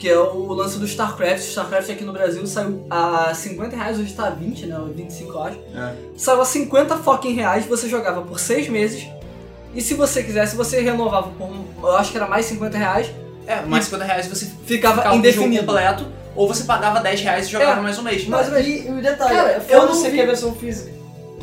Que 0.00 0.08
é 0.08 0.18
o 0.18 0.52
lance 0.54 0.78
do 0.78 0.86
StarCraft. 0.86 1.40
StarCraft 1.42 1.90
aqui 1.90 2.04
no 2.04 2.12
Brasil 2.12 2.44
saiu 2.46 2.86
a 2.90 3.34
50 3.34 3.76
reais, 3.76 3.98
hoje 4.00 4.14
tá 4.14 4.28
a 4.28 4.30
20, 4.30 4.64
né? 4.66 4.80
25 4.96 5.30
eu 5.32 5.42
acho. 5.42 5.58
É. 5.76 5.92
Saiu 6.16 6.40
a 6.40 6.44
50 6.46 6.96
fucking 6.96 7.34
reais, 7.34 7.66
você 7.66 7.86
jogava 7.86 8.22
por 8.22 8.40
6 8.40 8.68
meses. 8.70 9.06
E 9.74 9.80
se 9.82 9.92
você 9.94 10.22
quisesse, 10.22 10.56
você 10.56 10.80
renovava 10.80 11.28
por. 11.38 11.50
Eu 11.82 11.96
acho 11.96 12.10
que 12.10 12.16
era 12.16 12.26
mais 12.26 12.46
50 12.46 12.78
reais. 12.78 13.10
É, 13.46 13.60
mais 13.60 13.84
50 13.84 14.04
reais 14.04 14.26
você 14.26 14.46
Ficava 14.64 14.96
ficava 14.98 15.16
indefinido. 15.16 15.66
completo, 15.66 16.06
ou 16.34 16.48
você 16.48 16.64
pagava 16.64 16.98
10 17.00 17.20
reais 17.20 17.46
e 17.46 17.50
jogava 17.50 17.80
É. 17.80 17.82
mais 17.82 17.98
um 17.98 18.02
mês. 18.02 18.26
Mas- 18.26 18.48
Mas 18.48 18.66
e, 18.66 18.86
e 18.88 18.90
o 18.90 19.02
detalhe, 19.02 19.34
Cara, 19.34 19.50
é 19.50 19.62
eu 19.68 19.82
não 19.86 19.88
você 19.94 20.08
vi- 20.08 20.14
que 20.16 20.20
é 20.20 20.24
a 20.24 20.26
versão 20.26 20.54
física. 20.54 20.92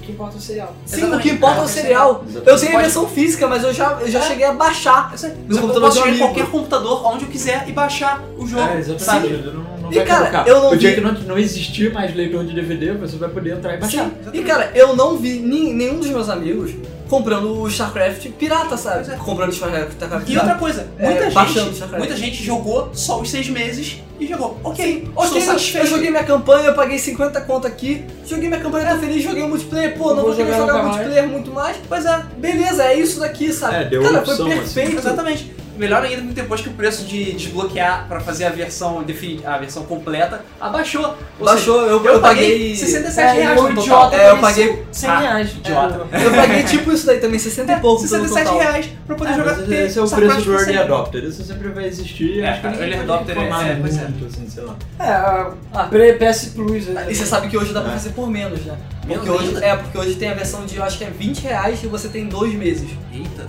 O 0.07 0.09
que 0.09 0.13
importa 0.13 0.35
é 0.35 0.37
o 0.37 0.41
serial. 0.41 0.73
Sim, 0.85 0.95
Exatamente. 0.97 1.19
o 1.19 1.21
que 1.21 1.35
importa 1.35 1.57
é 1.57 1.61
o 1.61 1.65
É, 1.65 1.67
cereal. 1.67 2.23
exatamente. 2.29 2.37
Eu 2.37 2.43
tenho 2.59 2.69
a 2.69 2.71
Pode- 2.71 2.83
versão 2.83 3.07
física, 3.09 3.47
mas 3.47 3.63
eu 3.63 3.73
já, 3.73 3.97
eu 3.99 4.09
já 4.09 4.21
cheguei 4.21 4.45
a 4.45 4.53
baixar. 4.53 5.09
Eu 5.11 5.17
sei, 5.17 5.29
No 5.31 5.35
mas 5.47 5.55
eu 5.57 5.61
computador 5.63 5.89
posso 5.89 5.99
um 5.99 6.03
chegar 6.03 6.15
em 6.15 6.19
qualquer 6.19 6.45
computador, 6.47 7.05
onde 7.07 7.25
eu 7.25 7.29
quiser, 7.29 7.65
e 7.67 7.71
baixar 7.73 8.23
o 8.37 8.47
jogo. 8.47 8.61
É, 8.63 8.79
exatamente. 8.79 9.33
Não, 9.47 9.53
não 9.81 9.91
E, 9.91 9.95
cara, 10.05 10.19
caducar. 10.27 10.47
eu 10.47 10.61
não 10.61 10.71
o 10.71 10.77
dia 10.77 10.89
vi- 10.91 10.95
que 10.95 11.01
não, 11.01 11.11
não 11.13 11.37
existir 11.37 11.91
mais 11.91 12.15
leitor 12.15 12.45
de 12.45 12.53
DVD, 12.55 12.93
você 12.93 13.17
vai 13.17 13.27
poder 13.29 13.57
entrar 13.57 13.73
e 13.75 13.77
baixar. 13.77 14.05
Sim. 14.05 14.11
E 14.33 14.41
cara, 14.43 14.71
eu 14.73 14.95
não 14.95 15.17
vi 15.17 15.39
ni- 15.39 15.73
nenhum 15.73 15.97
dos 15.99 16.07
meus 16.07 16.29
amigos 16.29 16.71
comprando 17.09 17.61
o 17.61 17.67
StarCraft 17.67 18.27
pirata, 18.31 18.77
sabe? 18.77 19.11
É. 19.11 19.15
Comprando 19.15 19.49
o 19.49 19.53
StarCraft 19.53 19.93
pirata. 19.97 20.23
E 20.27 20.37
outra 20.37 20.55
coisa, 20.55 20.87
É, 20.99 21.05
muita, 21.09 21.29
baixando 21.31 21.73
gente, 21.73 21.91
muita 21.97 22.15
gente 22.15 22.43
jogou 22.43 22.89
só 22.93 23.19
os 23.21 23.29
seis 23.29 23.49
meses 23.49 24.01
e 24.19 24.27
jogou. 24.27 24.57
Ok, 24.63 25.07
Ok, 25.15 25.25
estou 25.37 25.41
satisfeito. 25.41 25.85
eu 25.85 25.89
joguei 25.89 26.09
minha 26.09 26.23
campanha, 26.23 26.67
eu 26.69 26.73
paguei 26.73 26.97
50 26.97 27.39
conto 27.41 27.67
aqui, 27.67 28.03
joguei 28.25 28.47
minha 28.49 28.59
campanha, 28.59 28.93
tô 28.95 28.99
feliz, 28.99 29.23
joguei 29.23 29.43
o 29.43 29.47
multiplayer, 29.49 29.97
pô, 29.97 30.13
não 30.13 30.23
Vou 30.23 30.35
jogar 30.35 30.53
jogar 30.57 30.59
nunca 30.61 30.73
mais. 30.73 30.87
multiplayer 30.95 31.27
muito 31.27 31.51
mais. 31.51 31.77
Pois 31.87 32.05
é, 32.05 32.23
beleza, 32.37 32.83
é 32.83 32.99
isso 32.99 33.19
daqui, 33.19 33.51
sabe? 33.53 33.75
É, 33.75 33.85
deu 33.85 34.01
Cara, 34.01 34.19
opção, 34.19 34.37
foi 34.37 34.45
assim. 34.59 34.73
perfeito. 34.73 34.97
Exatamente. 34.97 35.56
Melhor 35.77 36.03
ainda 36.03 36.21
que 36.21 36.33
depois 36.33 36.61
que 36.61 36.69
o 36.69 36.73
preço 36.73 37.05
de 37.05 37.31
desbloquear 37.33 38.05
pra 38.07 38.19
fazer 38.19 38.45
a 38.45 38.49
versão, 38.49 39.03
a 39.45 39.57
versão 39.57 39.83
completa 39.83 40.41
abaixou. 40.59 41.15
Ou 41.39 41.45
Baixou, 41.45 41.81
eu, 41.85 41.99
seja, 41.99 42.11
eu 42.13 42.19
paguei 42.19 42.49
paguei 42.51 42.75
67 42.75 43.19
É, 43.27 43.31
reais 43.41 43.59
o 43.59 43.63
no 43.63 43.69
total. 43.69 43.83
idiota 43.83 44.15
É, 44.15 44.29
eu 44.31 44.37
paguei 44.37 44.67
paguei- 44.67 44.85
100 44.91 45.09
Ah, 45.09 45.19
reais. 45.19 45.51
idiota. 45.51 46.07
Eu 46.11 46.31
paguei 46.31 46.63
tipo 46.65 46.91
isso 46.91 47.05
daí 47.05 47.19
também, 47.19 47.39
60 47.39 47.71
e 47.71 47.79
pouco. 47.79 47.97
pelo 48.01 48.09
67 48.09 48.43
total. 48.45 48.59
reais 48.59 48.89
pra 49.05 49.15
poder 49.15 49.31
É, 49.31 49.35
jogar 49.35 49.55
mas 49.57 49.67
ter 49.67 49.75
esse 49.85 49.99
é 49.99 50.01
o 50.01 50.09
preço 50.09 50.41
do 50.41 50.53
Early. 50.53 50.77
Adopter. 50.77 51.23
Isso 51.23 51.43
sempre 51.43 51.67
vai 51.69 51.85
existir. 51.85 52.41
É, 52.41 52.49
acho 52.49 52.61
que 52.61 52.67
Early 52.67 52.93
Adopter 52.95 53.37
é- 53.37 53.41
é, 53.43 53.71
é. 53.71 53.75
muito, 53.75 54.25
assim, 54.25 54.49
sei 54.49 54.63
lá. 54.63 54.75
É, 54.99 55.03
a 55.11 55.51
Ah. 55.73 55.83
Pre- 55.83 56.13
PS 56.13 56.51
Plus. 56.55 56.87
né? 56.87 57.05
E 57.09 57.15
você 57.15 57.25
sabe 57.25 57.47
que 57.49 57.57
hoje 57.57 57.73
dá 57.73 57.81
pra 57.81 57.91
É. 57.91 57.93
fazer 57.93 58.09
por 58.11 58.29
menos, 58.29 58.59
né? 58.65 58.75
Porque 59.07 59.29
hoje, 59.29 59.63
é, 59.63 59.75
porque 59.75 59.97
hoje 59.97 60.15
tem 60.15 60.29
a 60.29 60.33
versão 60.33 60.65
de, 60.65 60.75
eu 60.75 60.83
acho 60.83 60.97
que 60.97 61.03
é 61.05 61.09
20 61.09 61.41
reais 61.43 61.81
e 61.83 61.87
você 61.87 62.07
tem 62.09 62.25
dois 62.27 62.53
meses. 62.53 62.89
Eita. 63.13 63.47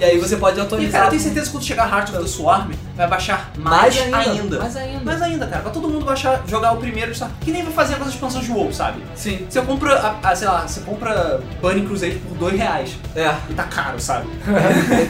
E 0.00 0.04
aí 0.04 0.18
você 0.18 0.36
pode 0.36 0.58
E 0.58 0.60
atualizar. 0.62 0.92
cara, 0.92 1.04
eu 1.06 1.10
tenho 1.10 1.22
certeza 1.22 1.46
que 1.46 1.52
quando 1.52 1.64
chegar 1.64 1.86
Heart 1.90 2.08
of 2.10 2.18
the 2.18 2.26
Swarm, 2.26 2.70
vai 3.00 3.08
baixar 3.08 3.50
mais, 3.58 3.96
ainda. 3.98 4.58
Mais 4.58 4.76
ainda. 4.76 5.00
Mais 5.04 5.22
ainda, 5.22 5.46
cara. 5.46 5.62
Vai 5.62 5.72
todo 5.72 5.88
mundo 5.88 6.04
baixar, 6.04 6.42
jogar 6.46 6.72
o 6.72 6.76
primeiro 6.76 7.14
Star 7.14 7.30
Que 7.40 7.50
nem 7.50 7.62
vai 7.62 7.72
fazer 7.72 7.96
com 7.96 8.04
as 8.04 8.10
expansões 8.10 8.44
de 8.44 8.52
WoW, 8.52 8.72
sabe? 8.72 9.02
Sim. 9.14 9.46
Você 9.48 9.60
compra, 9.62 9.94
a, 10.22 10.28
a- 10.30 10.36
sei 10.36 10.48
lá, 10.48 10.66
você 10.66 10.80
compra 10.80 11.40
Bunny 11.60 11.86
Crusade 11.86 12.16
por 12.16 12.36
2 12.36 12.58
reais. 12.58 12.96
É. 13.16 13.34
E 13.48 13.54
tá 13.54 13.64
caro, 13.64 13.98
sabe? 13.98 14.26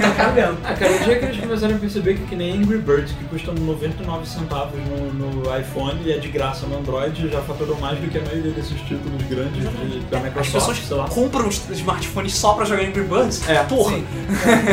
tá 0.00 0.10
caro 0.16 0.32
mesmo. 0.34 0.58
Ah, 0.64 0.74
cara, 0.74 0.92
o 0.92 0.98
dia 1.04 1.18
que 1.18 1.24
eles 1.26 1.40
começaram 1.40 1.74
a 1.76 1.78
perceber 1.78 2.14
que, 2.14 2.26
que 2.26 2.36
nem 2.36 2.56
Angry 2.62 2.78
Birds, 2.78 3.12
que 3.12 3.24
custa 3.24 3.52
99 3.52 4.26
centavos 4.26 4.78
no, 4.88 5.12
no 5.42 5.58
iPhone 5.58 6.00
e 6.04 6.12
é 6.12 6.18
de 6.18 6.28
graça 6.28 6.66
no 6.66 6.78
Android, 6.78 7.28
já 7.30 7.40
faturou 7.42 7.78
mais 7.78 7.98
do 7.98 8.08
que 8.08 8.18
a 8.18 8.22
maioria 8.22 8.52
desses 8.52 8.80
títulos 8.82 9.22
grandes 9.28 9.62
de- 9.62 10.00
da 10.10 10.18
As 10.18 10.24
Microsoft, 10.24 10.52
pessoas 10.52 10.78
sei 10.86 10.96
lá. 10.96 11.08
compram 11.08 11.48
os 11.48 11.60
smartphones 11.70 12.34
só 12.36 12.52
pra 12.54 12.64
jogar 12.64 12.82
Angry 12.84 13.02
Birds? 13.02 13.48
É, 13.48 13.62
Porra. 13.64 13.96
Sim. 13.96 14.06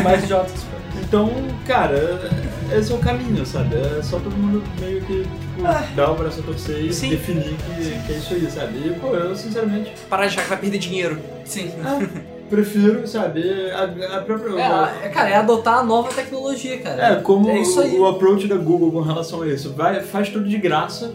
Mais 0.03 0.23
idiota 0.23 0.49
que 0.52 0.57
isso. 0.57 0.68
Então, 1.07 1.31
cara, 1.65 2.29
esse 2.77 2.91
é 2.91 2.95
o 2.95 2.97
caminho, 2.99 3.45
sabe? 3.45 3.75
É 3.75 4.01
só 4.03 4.19
todo 4.19 4.35
mundo 4.35 4.61
meio 4.81 5.01
que 5.05 5.23
tipo, 5.23 5.95
dar 5.95 6.11
o 6.11 6.15
braço 6.15 6.41
a 6.41 6.43
torcer 6.43 6.84
e 6.84 6.93
Sim. 6.93 7.11
definir 7.11 7.55
que, 7.55 8.05
que 8.05 8.13
é 8.13 8.17
isso 8.17 8.34
aí, 8.34 8.51
sabe? 8.51 8.77
E, 8.79 8.99
pô, 8.99 9.15
eu 9.15 9.34
sinceramente 9.34 9.93
Parar 10.09 10.23
de 10.23 10.34
achar 10.34 10.43
que 10.43 10.49
vai 10.49 10.57
perder 10.57 10.77
dinheiro. 10.79 11.17
Sim. 11.45 11.71
ah, 11.81 12.05
prefiro, 12.49 13.07
sabe? 13.07 13.41
A, 13.71 14.17
a 14.17 14.21
própria. 14.21 14.61
É, 14.61 15.05
é, 15.05 15.09
cara, 15.09 15.29
é 15.29 15.35
adotar 15.38 15.79
a 15.79 15.84
nova 15.84 16.11
tecnologia, 16.11 16.77
cara. 16.79 17.13
É, 17.13 17.15
como 17.21 17.49
é 17.49 17.61
isso 17.61 17.79
aí. 17.79 17.97
o, 17.97 18.01
o 18.01 18.07
approach 18.07 18.45
da 18.45 18.57
Google 18.57 18.91
com 18.91 19.01
relação 19.01 19.43
a 19.43 19.47
isso. 19.47 19.71
Vai, 19.73 20.01
faz 20.01 20.27
tudo 20.27 20.49
de 20.49 20.57
graça 20.57 21.13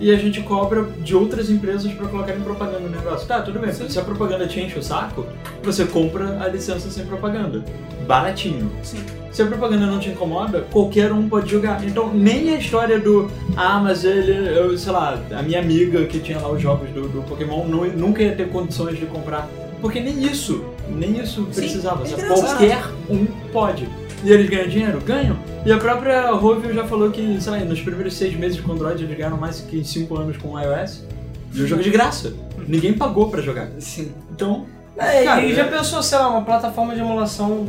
e 0.00 0.10
a 0.10 0.16
gente 0.16 0.40
cobra 0.42 0.82
de 1.00 1.14
outras 1.16 1.48
empresas 1.50 1.90
pra 1.92 2.06
colocarem 2.08 2.40
propaganda 2.42 2.80
no 2.80 2.88
negócio. 2.90 3.26
Tá, 3.26 3.40
tudo 3.40 3.58
bem. 3.58 3.72
Se 3.72 3.98
a 3.98 4.02
propaganda 4.02 4.46
te 4.46 4.60
enche 4.60 4.78
o 4.78 4.82
saco, 4.82 5.26
você 5.62 5.84
compra 5.86 6.38
a 6.42 6.48
licença 6.48 6.90
sem 6.90 7.04
propaganda. 7.06 7.62
Baratinho. 8.06 8.70
Sim. 8.82 8.98
Se 9.32 9.42
a 9.42 9.46
propaganda 9.46 9.86
não 9.86 9.98
te 9.98 10.08
incomoda, 10.10 10.64
qualquer 10.70 11.12
um 11.12 11.28
pode 11.28 11.50
jogar. 11.50 11.84
Então, 11.84 12.12
nem 12.14 12.54
a 12.54 12.58
história 12.58 12.98
do. 12.98 13.30
Ah, 13.56 13.78
mas 13.82 14.04
ele. 14.04 14.32
Eu, 14.58 14.76
sei 14.78 14.92
lá, 14.92 15.18
a 15.30 15.42
minha 15.42 15.60
amiga 15.60 16.04
que 16.04 16.20
tinha 16.20 16.38
lá 16.38 16.50
os 16.50 16.60
jogos 16.62 16.88
do, 16.90 17.08
do 17.08 17.22
Pokémon 17.22 17.64
nu- 17.66 17.92
nunca 17.96 18.22
ia 18.22 18.34
ter 18.34 18.48
condições 18.48 18.98
de 18.98 19.06
comprar. 19.06 19.48
Porque 19.80 20.00
nem 20.00 20.22
isso. 20.24 20.64
Nem 20.88 21.18
isso 21.18 21.46
Sim, 21.52 21.60
precisava. 21.60 22.04
é. 22.06 22.26
Qualquer 22.26 22.82
um 23.10 23.26
pode. 23.52 23.86
E 24.24 24.30
eles 24.30 24.48
ganham 24.48 24.68
dinheiro? 24.68 25.00
Ganham. 25.04 25.36
E 25.66 25.72
a 25.72 25.78
própria 25.78 26.30
Rovio 26.30 26.72
já 26.72 26.84
falou 26.86 27.10
que, 27.10 27.40
sei 27.40 27.52
lá, 27.52 27.58
nos 27.58 27.80
primeiros 27.80 28.14
seis 28.14 28.34
meses 28.36 28.60
com 28.60 28.72
Android 28.72 29.02
eles 29.02 29.16
ganharam 29.16 29.36
mais 29.36 29.60
que 29.60 29.84
cinco 29.84 30.16
anos 30.16 30.36
com 30.36 30.58
iOS. 30.58 31.04
E 31.52 31.62
um 31.62 31.66
jogo 31.66 31.82
de 31.82 31.90
graça. 31.90 32.32
Ninguém 32.68 32.92
pagou 32.92 33.28
pra 33.30 33.42
jogar. 33.42 33.68
Sim. 33.80 34.12
Então, 34.30 34.66
É, 34.98 35.24
Cara, 35.24 35.42
e 35.44 35.54
já 35.54 35.62
é- 35.64 35.68
pensou, 35.68 36.02
sei 36.02 36.16
lá, 36.18 36.28
uma 36.28 36.40
plataforma 36.42 36.94
de 36.94 37.00
emulação 37.00 37.66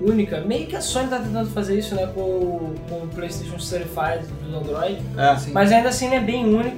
única? 0.00 0.40
Meio 0.40 0.66
que 0.66 0.74
a 0.74 0.80
Sony 0.80 1.08
tá 1.08 1.18
tentando 1.20 1.48
fazer 1.50 1.78
isso, 1.78 1.94
né, 1.94 2.08
com, 2.12 2.20
o- 2.22 2.74
com 2.88 2.94
o 3.04 3.08
PlayStation 3.08 3.58
Certified 3.60 4.24
do 4.50 4.56
Android. 4.56 4.98
é. 5.16 5.36
Sim. 5.36 5.52
Mas 5.52 5.70
ainda 5.70 5.90
assim 5.90 6.08
não 6.08 6.16
é 6.16 6.20
bem 6.20 6.44
único. 6.44 6.76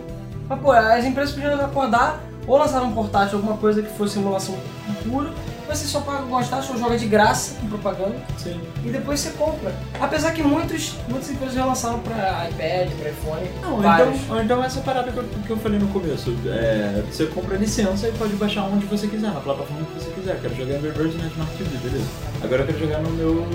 Mas, 0.49 0.61
pô, 0.61 0.73
as 0.73 1.05
empresas 1.07 1.35
podiam 1.35 1.55
acordar 1.55 2.21
ou 2.47 2.59
lançar 2.59 2.83
um 2.83 2.93
portátil, 2.93 3.37
alguma 3.39 3.57
coisa 3.57 3.81
que 3.81 3.89
fosse 3.97 4.19
emulação 4.19 4.57
pura, 5.09 5.31
você 5.69 5.87
só 5.87 6.01
paga 6.01 6.23
gostar, 6.23 6.63
só 6.63 6.77
joga 6.77 6.97
de 6.97 7.07
graça 7.07 7.55
com 7.61 7.69
propaganda 7.69 8.17
Sim. 8.39 8.61
e 8.85 8.89
depois 8.89 9.21
você 9.21 9.31
compra. 9.31 9.73
Apesar 10.01 10.33
que 10.33 10.43
muitos, 10.43 10.95
muitas 11.09 11.31
empresas 11.31 11.55
já 11.55 11.65
lançaram 11.65 11.99
pra 12.01 12.49
iPad, 12.51 12.91
pra 12.99 13.11
iPhone, 13.11 13.51
Não, 13.63 13.81
vários. 13.81 14.17
então, 14.21 14.37
ou 14.37 14.43
então 14.43 14.65
essa 14.65 14.81
parada 14.81 15.13
que 15.13 15.19
eu, 15.19 15.25
que 15.47 15.51
eu 15.51 15.57
falei 15.59 15.79
no 15.79 15.89
começo. 15.89 16.35
É, 16.47 17.03
você 17.11 17.27
compra 17.27 17.57
a 17.57 17.59
licença 17.59 18.09
e 18.09 18.13
pode 18.13 18.35
baixar 18.37 18.63
onde 18.65 18.87
você 18.87 19.07
quiser, 19.07 19.31
na 19.33 19.41
plataforma 19.41 19.85
que 19.87 20.03
você 20.03 20.11
quiser. 20.11 20.41
Quero 20.41 20.55
jogar 20.55 20.75
Angry 20.77 20.91
Birds 20.91 21.17
na 21.21 21.27
Smart 21.29 21.53
TV, 21.57 21.77
beleza. 21.83 22.07
Agora 22.43 22.63
eu 22.63 22.67
quero 22.67 22.79
jogar 22.79 22.99
no 23.01 23.11
meu 23.11 23.49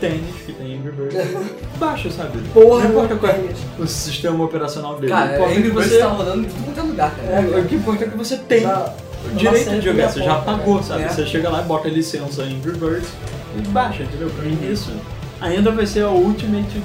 tênis, 0.00 0.34
que 0.44 0.52
tem 0.52 0.78
Angry. 0.78 0.92
Baixa, 1.78 2.10
sabe? 2.10 2.38
Porra, 2.52 2.84
não 2.84 2.90
importa 2.90 3.16
qual 3.16 3.32
é 3.32 3.40
o 3.78 3.86
sistema 3.86 4.44
operacional 4.44 4.96
dele. 4.96 5.12
Cara, 5.12 5.44
Angry 5.44 5.62
que 5.62 5.70
você... 5.70 5.98
tá 5.98 6.08
rodando 6.08 6.46
em 6.46 6.50
quanto 6.50 6.80
é 6.80 6.82
lugar, 6.82 7.10
cara. 7.14 7.28
É, 7.28 7.60
o 7.60 7.64
que 7.64 7.74
importa 7.74 8.04
é 8.04 8.08
que 8.08 8.16
você 8.16 8.36
tem 8.36 8.62
Tá. 8.62 8.92
O 9.24 9.34
direito 9.34 9.70
de 9.70 9.80
jogar, 9.80 10.10
você 10.10 10.22
já 10.22 10.36
pagou, 10.36 10.82
sabe? 10.82 11.04
É. 11.04 11.08
Você 11.08 11.26
chega 11.26 11.48
lá 11.48 11.60
e 11.62 11.64
bota 11.64 11.88
a 11.88 11.90
licença 11.90 12.42
em 12.44 12.56
Angry 12.58 12.78
Birds 12.78 13.08
e 13.56 13.68
baixa, 13.68 14.02
entendeu? 14.02 14.30
Pra 14.30 14.44
mim 14.44 14.58
isso 14.70 14.92
ainda 15.40 15.70
vai 15.70 15.86
ser 15.86 16.02
a 16.04 16.10
ultimate 16.10 16.82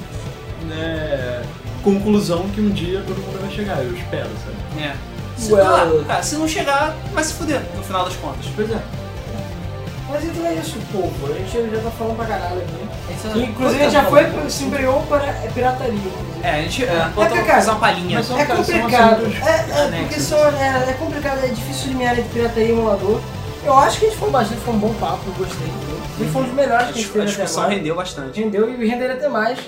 né, 0.68 1.42
conclusão 1.82 2.48
que 2.54 2.60
um 2.60 2.70
dia 2.70 3.02
todo 3.06 3.16
mundo 3.16 3.40
vai 3.40 3.50
chegar, 3.50 3.82
eu 3.84 3.94
espero, 3.94 4.28
sabe? 4.44 4.84
É. 4.84 4.94
Se, 5.36 5.52
Well. 5.52 5.64
claro, 5.64 6.04
cara, 6.06 6.22
se 6.22 6.36
não 6.36 6.46
chegar, 6.46 6.94
vai 7.12 7.24
se 7.24 7.34
fuder 7.34 7.62
no 7.76 7.82
final 7.82 8.04
das 8.04 8.14
contas. 8.16 8.46
Pois 8.54 8.70
é. 8.70 8.80
Mas 10.08 10.24
então 10.24 10.46
é 10.46 10.54
isso, 10.54 10.76
povo. 10.92 11.32
A 11.32 11.38
gente 11.38 11.70
já 11.74 11.80
tá 11.80 11.90
falando 11.90 12.16
pra 12.16 12.26
caralho 12.26 12.58
aqui. 12.58 12.88
Isso 13.16 13.26
é- 13.38 13.42
Inclusive 13.42 13.80
a 13.80 13.84
gente 13.84 13.92
já 13.92 14.04
foi, 14.04 14.26
se 14.50 14.64
embreou 14.64 15.00
para 15.08 15.24
é 15.26 15.50
pirataria. 15.54 16.12
É, 16.42 16.50
a 16.50 16.62
gente 16.62 16.84
É. 16.84 17.08
botou 17.14 17.36
É 17.38 17.58
uma 17.62 17.76
palhinha. 17.76 18.18
mas 18.18 18.30
É 18.30 18.46
são 18.46 18.56
complicado. 18.56 19.26
É, 19.26 19.98
é, 19.98 20.02
porque 20.02 20.20
são, 20.20 20.38
é, 20.38 20.86
é 20.90 20.96
complicado, 20.98 21.44
é 21.44 21.48
difícil 21.48 21.88
limiar 21.88 22.18
entre 22.18 22.30
pirataria 22.32 22.68
e 22.68 22.72
emulador. 22.72 23.20
Eu 23.64 23.74
acho 23.78 24.00
que 24.00 24.06
a 24.06 24.08
gente 24.08 24.18
foi 24.18 24.30
bastante, 24.30 24.60
foi 24.62 24.74
um 24.74 24.78
bom 24.78 24.94
papo, 24.94 25.20
eu 25.26 25.32
gostei. 25.34 25.66
entendeu? 25.68 26.00
E 26.20 26.24
foi 26.32 26.42
um 26.42 26.44
dos 26.46 26.54
melhores 26.54 26.86
que 26.86 26.92
a 26.92 26.96
gente 26.96 27.06
dis- 27.12 27.20
a 27.20 27.24
discussão 27.24 27.62
agora. 27.62 27.76
rendeu 27.78 27.94
bastante. 27.94 28.40
Rendeu 28.40 28.68
e 28.70 28.86
renderia 28.88 29.14
até 29.14 29.28
mais. 29.28 29.58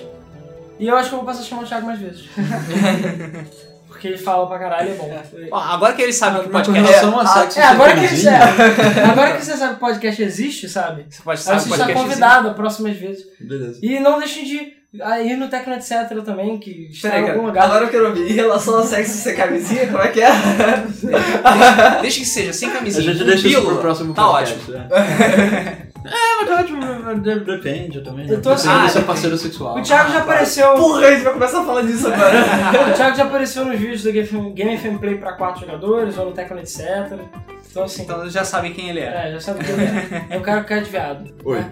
E 0.79 0.89
eu 0.89 0.97
acho 0.97 1.09
que 1.11 1.15
eu 1.15 1.19
vou 1.19 1.27
passar 1.27 1.41
a 1.41 1.45
chamar 1.45 1.63
o 1.63 1.67
Thiago 1.67 1.87
mais 1.87 2.01
vezes. 2.01 2.25
Porque 3.95 4.09
ele 4.09 4.19
fala 4.19 4.49
pra 4.49 4.59
caralho, 4.59 4.91
é 4.91 4.95
bom. 4.95 5.23
Ó, 5.53 5.57
agora 5.57 5.93
que 5.93 6.03
ele 6.03 6.13
sabe 6.13 6.41
que 6.41 6.49
o 6.49 6.53
Mas 6.53 6.67
com 6.67 6.73
podcast 6.73 6.93
relação 7.01 7.21
a 7.21 7.23
Ah, 7.23 7.27
sexo 7.27 7.61
é, 7.61 7.63
agora 7.63 7.95
que, 7.95 8.01
camisinha, 8.07 8.33
é, 8.99 9.05
agora 9.05 9.37
que 9.37 9.45
você 9.45 9.57
sabe 9.57 9.71
que 9.71 9.77
o 9.77 9.81
podcast 9.81 10.23
existe, 10.23 10.69
sabe? 10.69 11.07
Você 11.09 11.23
pode 11.23 11.41
saber 11.41 11.61
você 11.61 11.71
está 11.71 11.93
convidado 11.93 12.49
a 12.49 12.55
próximas 12.55 12.97
vezes. 12.97 13.25
Beleza. 13.39 13.79
E 13.81 14.01
não 14.01 14.19
deixem 14.19 14.45
de 14.45 14.74
ir 15.23 15.37
no 15.37 15.49
Tecno 15.49 15.75
Etc 15.75 15.91
também, 16.25 16.59
que 16.59 16.89
está 16.91 17.11
Peraí, 17.11 17.25
em 17.25 17.31
algum 17.31 17.47
lugar. 17.47 17.65
agora 17.65 17.85
eu 17.85 17.89
quero 17.89 18.07
ouvir. 18.09 18.31
Em 18.31 18.35
relação 18.35 18.77
ao 18.77 18.85
sexo 18.85 19.13
sem 19.19 19.35
camisinha, 19.35 19.87
como 19.87 19.99
é 19.99 20.09
que 20.09 20.21
é? 20.21 20.31
Deixa, 21.03 21.99
deixa 22.03 22.21
que 22.21 22.27
seja, 22.27 22.53
sem 22.53 22.69
A 22.69 22.73
camisinha. 22.73 23.03
gente 23.13 23.19
com 23.19 23.25
deixa 23.27 23.49
isso 23.49 23.63
pro 23.63 23.77
próximo 23.79 24.15
Tá 24.15 24.23
podcast. 24.29 24.71
ótimo. 24.71 24.77
É. 24.77 24.87
é, 26.05 26.37
mas 26.41 26.49
tá 26.49 26.61
ótimo. 26.61 27.15
de- 27.21 27.41
Depende 27.41 28.01
também. 28.03 28.29
Eu 28.29 28.41
tô 28.41 28.51
Depende 28.55 28.69
assim- 28.69 28.87
do 28.87 28.89
seu 28.93 29.03
parceiro 29.03 29.37
sexual. 29.39 29.79
O 29.79 29.83
Thiago 29.83 30.13
já 30.13 30.19
apareceu. 30.21 30.75
Porra, 30.75 31.07
a 31.07 31.11
gente 31.13 31.25
vai 31.25 31.33
começar 31.33 31.61
a 31.61 31.65
falar 31.65 31.83
disso 31.83 32.07
agora. 32.07 32.45
O 32.91 32.93
Thiago 32.95 33.17
já 33.17 33.25
apareceu 33.25 33.65
nos 33.65 33.79
vídeos 33.79 34.03
do 34.03 34.13
Game, 34.13 34.53
Game 34.53 34.79
FM 34.79 34.99
Play 35.01 35.17
pra 35.17 35.33
4 35.33 35.61
jogadores, 35.63 36.17
ou 36.19 36.27
no 36.27 36.33
Tecno 36.33 36.59
Etc. 36.61 36.81
Então 37.71 37.83
assim, 37.85 38.03
Então 38.03 38.29
já 38.31 38.45
sabem 38.45 38.73
quem 38.73 38.91
ele 38.91 39.01
é. 39.01 39.29
é, 39.29 39.33
já 39.33 39.41
sabe 39.41 39.65
que 39.65 39.71
ele 39.73 39.83
é. 39.83 40.27
É 40.31 40.39
um 40.39 40.43
cara 40.43 40.61
com 40.61 40.69
cara 40.69 40.81
de 40.83 40.91
viado. 40.91 41.35
Oi. 41.45 41.59
né? 41.59 41.71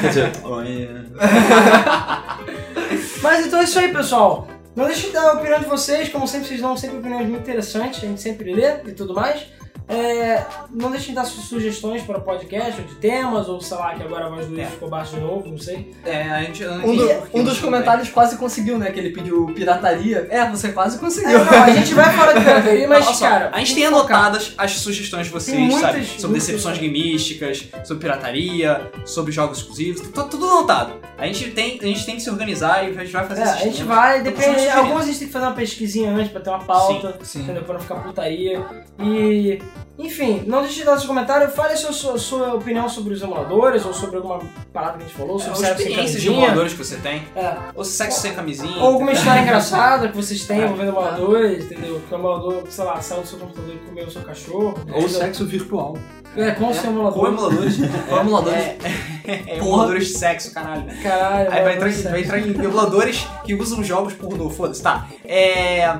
Quer 0.00 0.08
dizer, 0.08 0.32
oi. 0.44 0.88
Mas 3.22 3.46
então 3.46 3.60
é 3.60 3.64
isso 3.64 3.78
aí, 3.78 3.92
pessoal. 3.92 4.48
Não 4.74 4.86
deixem 4.86 5.06
de 5.06 5.12
dar 5.12 5.30
a 5.30 5.32
opinião 5.34 5.60
de 5.60 5.66
vocês, 5.66 6.08
como 6.08 6.26
sempre 6.26 6.48
vocês 6.48 6.60
dão 6.60 6.76
sempre 6.76 6.98
opiniões 6.98 7.28
muito 7.28 7.42
interessantes, 7.42 8.02
a 8.02 8.06
gente 8.06 8.20
sempre 8.20 8.52
lê 8.52 8.78
e 8.86 8.92
tudo 8.92 9.14
mais. 9.14 9.46
É, 9.86 10.42
não 10.70 10.90
deixem 10.90 11.08
de 11.10 11.14
dar 11.16 11.24
su- 11.24 11.42
sugestões 11.42 12.02
para 12.02 12.16
o 12.16 12.22
podcast, 12.22 12.80
ou 12.80 12.86
de 12.86 12.94
temas, 12.94 13.48
ou 13.50 13.60
sei 13.60 13.76
lá, 13.76 13.94
que 13.94 14.02
agora 14.02 14.26
a 14.26 14.28
voz 14.30 14.46
do 14.46 14.52
Luiz 14.54 14.66
É. 14.66 14.70
ficou 14.70 14.88
baixo 14.88 15.14
de 15.14 15.20
novo, 15.20 15.46
não 15.50 15.58
sei. 15.58 15.94
É, 16.06 16.22
a 16.22 16.42
gente. 16.42 16.64
Um, 16.64 16.96
do- 16.96 17.10
um 17.34 17.44
dos 17.44 17.60
comentários 17.60 18.08
quase 18.08 18.36
conseguiu, 18.38 18.78
né? 18.78 18.90
Que 18.90 18.98
ele 18.98 19.10
pediu 19.10 19.44
pirataria. 19.54 20.26
É, 20.30 20.48
você 20.50 20.72
quase 20.72 20.96
É, 20.96 21.00
conseguiu. 21.00 21.44
não, 21.44 21.62
a 21.62 21.70
gente 21.70 21.92
vai 21.92 22.10
falar 22.16 22.32
de 22.32 22.40
pirataria, 22.40 22.88
mas, 22.88 23.06
Olha 23.06 23.14
só, 23.14 23.28
cara. 23.28 23.50
a 23.52 23.58
gente 23.58 23.74
tem 23.74 23.84
focar. 23.84 23.98
anotadas 24.00 24.54
as 24.56 24.70
sugestões 24.72 25.26
de 25.26 25.32
vocês, 25.32 25.56
muitas- 25.58 25.80
sabe? 25.80 26.04
Sobre 26.06 26.26
muitas- 26.28 26.46
decepções 26.46 26.78
gamísticas, 26.78 27.68
sobre 27.84 28.00
pirataria, 28.00 28.90
sobre 29.04 29.32
jogos 29.32 29.58
exclusivos, 29.58 30.08
tá 30.08 30.22
tudo 30.24 30.46
anotado. 30.48 30.94
A 31.18 31.26
gente 31.26 31.50
tem, 31.52 31.78
a 31.80 31.84
gente 31.86 32.04
tem 32.06 32.16
que 32.16 32.22
se 32.22 32.30
organizar 32.30 32.84
e 32.84 32.96
a 32.98 33.00
gente 33.04 33.12
vai 33.12 33.26
fazer 33.26 33.42
É, 33.42 33.44
a 33.44 33.56
gente 33.56 33.76
temas. 33.76 33.96
vai, 33.96 34.20
Então, 34.20 34.32
depende. 34.32 34.68
Alguns 34.70 35.02
a 35.02 35.06
gente 35.06 35.18
tem 35.18 35.26
que 35.28 35.32
fazer 35.32 35.46
uma 35.46 35.54
pesquisinha 35.54 36.10
antes 36.10 36.32
pra 36.32 36.40
ter 36.40 36.50
uma 36.50 36.58
pauta, 36.64 37.18
Sim. 37.22 37.42
entendeu? 37.42 37.62
Pra 37.64 37.74
não 37.74 37.80
ficar 37.80 37.96
putaria. 37.96 38.64
E. 38.98 39.60
Enfim, 39.98 40.42
não 40.46 40.60
deixe 40.62 40.76
de 40.80 40.84
dar 40.84 40.98
seu 40.98 41.06
comentário, 41.06 41.48
fale 41.48 41.72
a 41.74 41.76
sua, 41.76 41.92
sua, 41.92 42.18
sua 42.18 42.54
opinião 42.54 42.88
sobre 42.88 43.14
os 43.14 43.22
emuladores, 43.22 43.84
ou 43.86 43.94
sobre 43.94 44.16
alguma 44.16 44.40
parada 44.72 44.98
que 44.98 45.04
a 45.04 45.06
gente 45.06 45.16
falou, 45.16 45.36
É, 45.36 45.38
sobre 45.38 45.50
ou 45.50 45.56
sexo 45.56 45.76
sem 45.76 45.86
experiências 45.86 46.20
de 46.20 46.26
camisinha. 46.26 46.36
emuladores 46.46 46.72
que 46.72 46.78
você 46.84 46.96
tem, 46.96 47.22
É. 47.36 47.56
ou 47.76 47.84
sexo 47.84 48.20
sem 48.20 48.34
camisinha. 48.34 48.76
Ou 48.82 48.86
alguma 48.88 49.12
história 49.12 49.40
engraçada 49.42 50.08
que 50.08 50.16
vocês 50.16 50.44
têm 50.44 50.60
É. 50.62 50.64
envolvendo 50.64 50.88
emuladores, 50.88 51.64
entendeu? 51.66 52.00
Que 52.08 52.14
o 52.14 52.18
emulador, 52.18 52.62
sei 52.68 52.84
lá, 52.84 53.00
saiu 53.00 53.20
do 53.22 53.26
seu 53.28 53.38
computador 53.38 53.74
e 53.74 53.78
comeu 53.88 54.06
o 54.06 54.10
seu 54.10 54.22
cachorro. 54.22 54.74
Ou 54.74 54.82
entendeu? 55.00 55.08
sexo 55.08 55.46
virtual. 55.46 55.96
É, 56.36 56.50
com 56.52 56.68
o 56.68 56.74
seu 56.74 56.90
emulador. 56.90 57.18
Ou 57.18 57.28
emuladores. 57.28 57.78
Ou 58.10 58.18
emuladores. 58.18 58.58
É, 58.58 58.78
é, 59.26 59.58
emuladores 59.58 60.08
de 60.08 60.18
sexo, 60.18 60.52
caralho. 60.52 60.84
Caralho, 61.02 61.52
Aí 61.52 61.62
vai 61.62 61.74
entrar, 61.76 61.88
de 61.88 62.02
vai 62.02 62.20
entrar 62.20 62.38
em 62.38 62.50
emuladores 62.50 63.26
que 63.44 63.54
usam 63.54 63.82
jogos 63.82 64.14
pornô, 64.14 64.50
foda-se, 64.50 64.82
tá. 64.82 65.06
É... 65.24 65.96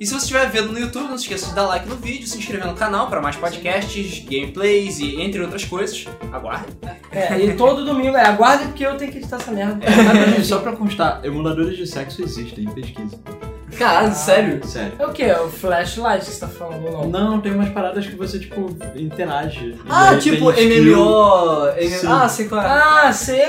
E 0.00 0.06
se 0.06 0.12
você 0.12 0.24
estiver 0.24 0.50
vendo 0.50 0.72
no 0.72 0.78
YouTube, 0.78 1.08
não 1.08 1.16
se 1.16 1.24
esqueça 1.24 1.50
de 1.50 1.54
dar 1.54 1.66
like 1.66 1.88
no 1.88 1.94
vídeo, 1.94 2.26
se 2.26 2.36
inscrever 2.36 2.66
no 2.66 2.74
canal 2.74 3.08
para 3.08 3.20
mais 3.20 3.36
podcasts, 3.36 4.24
gameplays 4.24 4.98
e 4.98 5.20
entre 5.20 5.40
outras 5.40 5.64
coisas. 5.64 6.06
Aguarde. 6.32 6.72
É, 7.12 7.38
e 7.38 7.54
todo 7.54 7.84
domingo, 7.84 8.16
é, 8.16 8.26
aguarde 8.26 8.64
porque 8.64 8.84
eu 8.84 8.96
tenho 8.96 9.12
que 9.12 9.18
editar 9.18 9.36
essa 9.36 9.52
merda. 9.52 9.78
Só 10.42 10.58
pra 10.58 10.72
constar, 10.72 11.20
emuladores 11.24 11.76
de 11.76 11.86
sexo 11.86 12.22
existem, 12.22 12.64
pesquisa. 12.64 13.20
Caralho, 13.78 14.14
sério? 14.14 14.66
Sério. 14.66 14.92
É 14.98 15.06
o 15.06 15.12
que? 15.12 15.22
É 15.22 15.40
o 15.40 15.48
flashlight 15.48 16.24
que 16.24 16.30
você 16.32 16.40
tá 16.40 16.48
falando 16.48 16.84
ou 16.86 17.08
não? 17.08 17.30
Não, 17.30 17.40
tem 17.40 17.52
umas 17.52 17.70
paradas 17.70 18.06
que 18.06 18.14
você, 18.14 18.38
tipo, 18.38 18.68
interage. 18.94 19.76
Ah, 19.88 20.16
tipo. 20.16 20.52
MMO. 20.52 21.72
Sim. 21.88 22.06
Ah, 22.06 22.28
sei 22.28 22.48
qual 22.48 22.62
é. 22.62 22.66
Ah, 22.66 23.12
sei, 23.12 23.46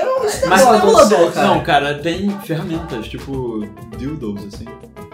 Mas 0.48 0.62
é 0.66 0.76
emulador, 0.76 1.32
cara. 1.32 1.46
Não, 1.46 1.60
cara, 1.62 1.94
tem 1.98 2.30
ferramentas, 2.44 3.06
tipo, 3.06 3.66
dildos, 3.98 4.44
assim. 4.46 4.66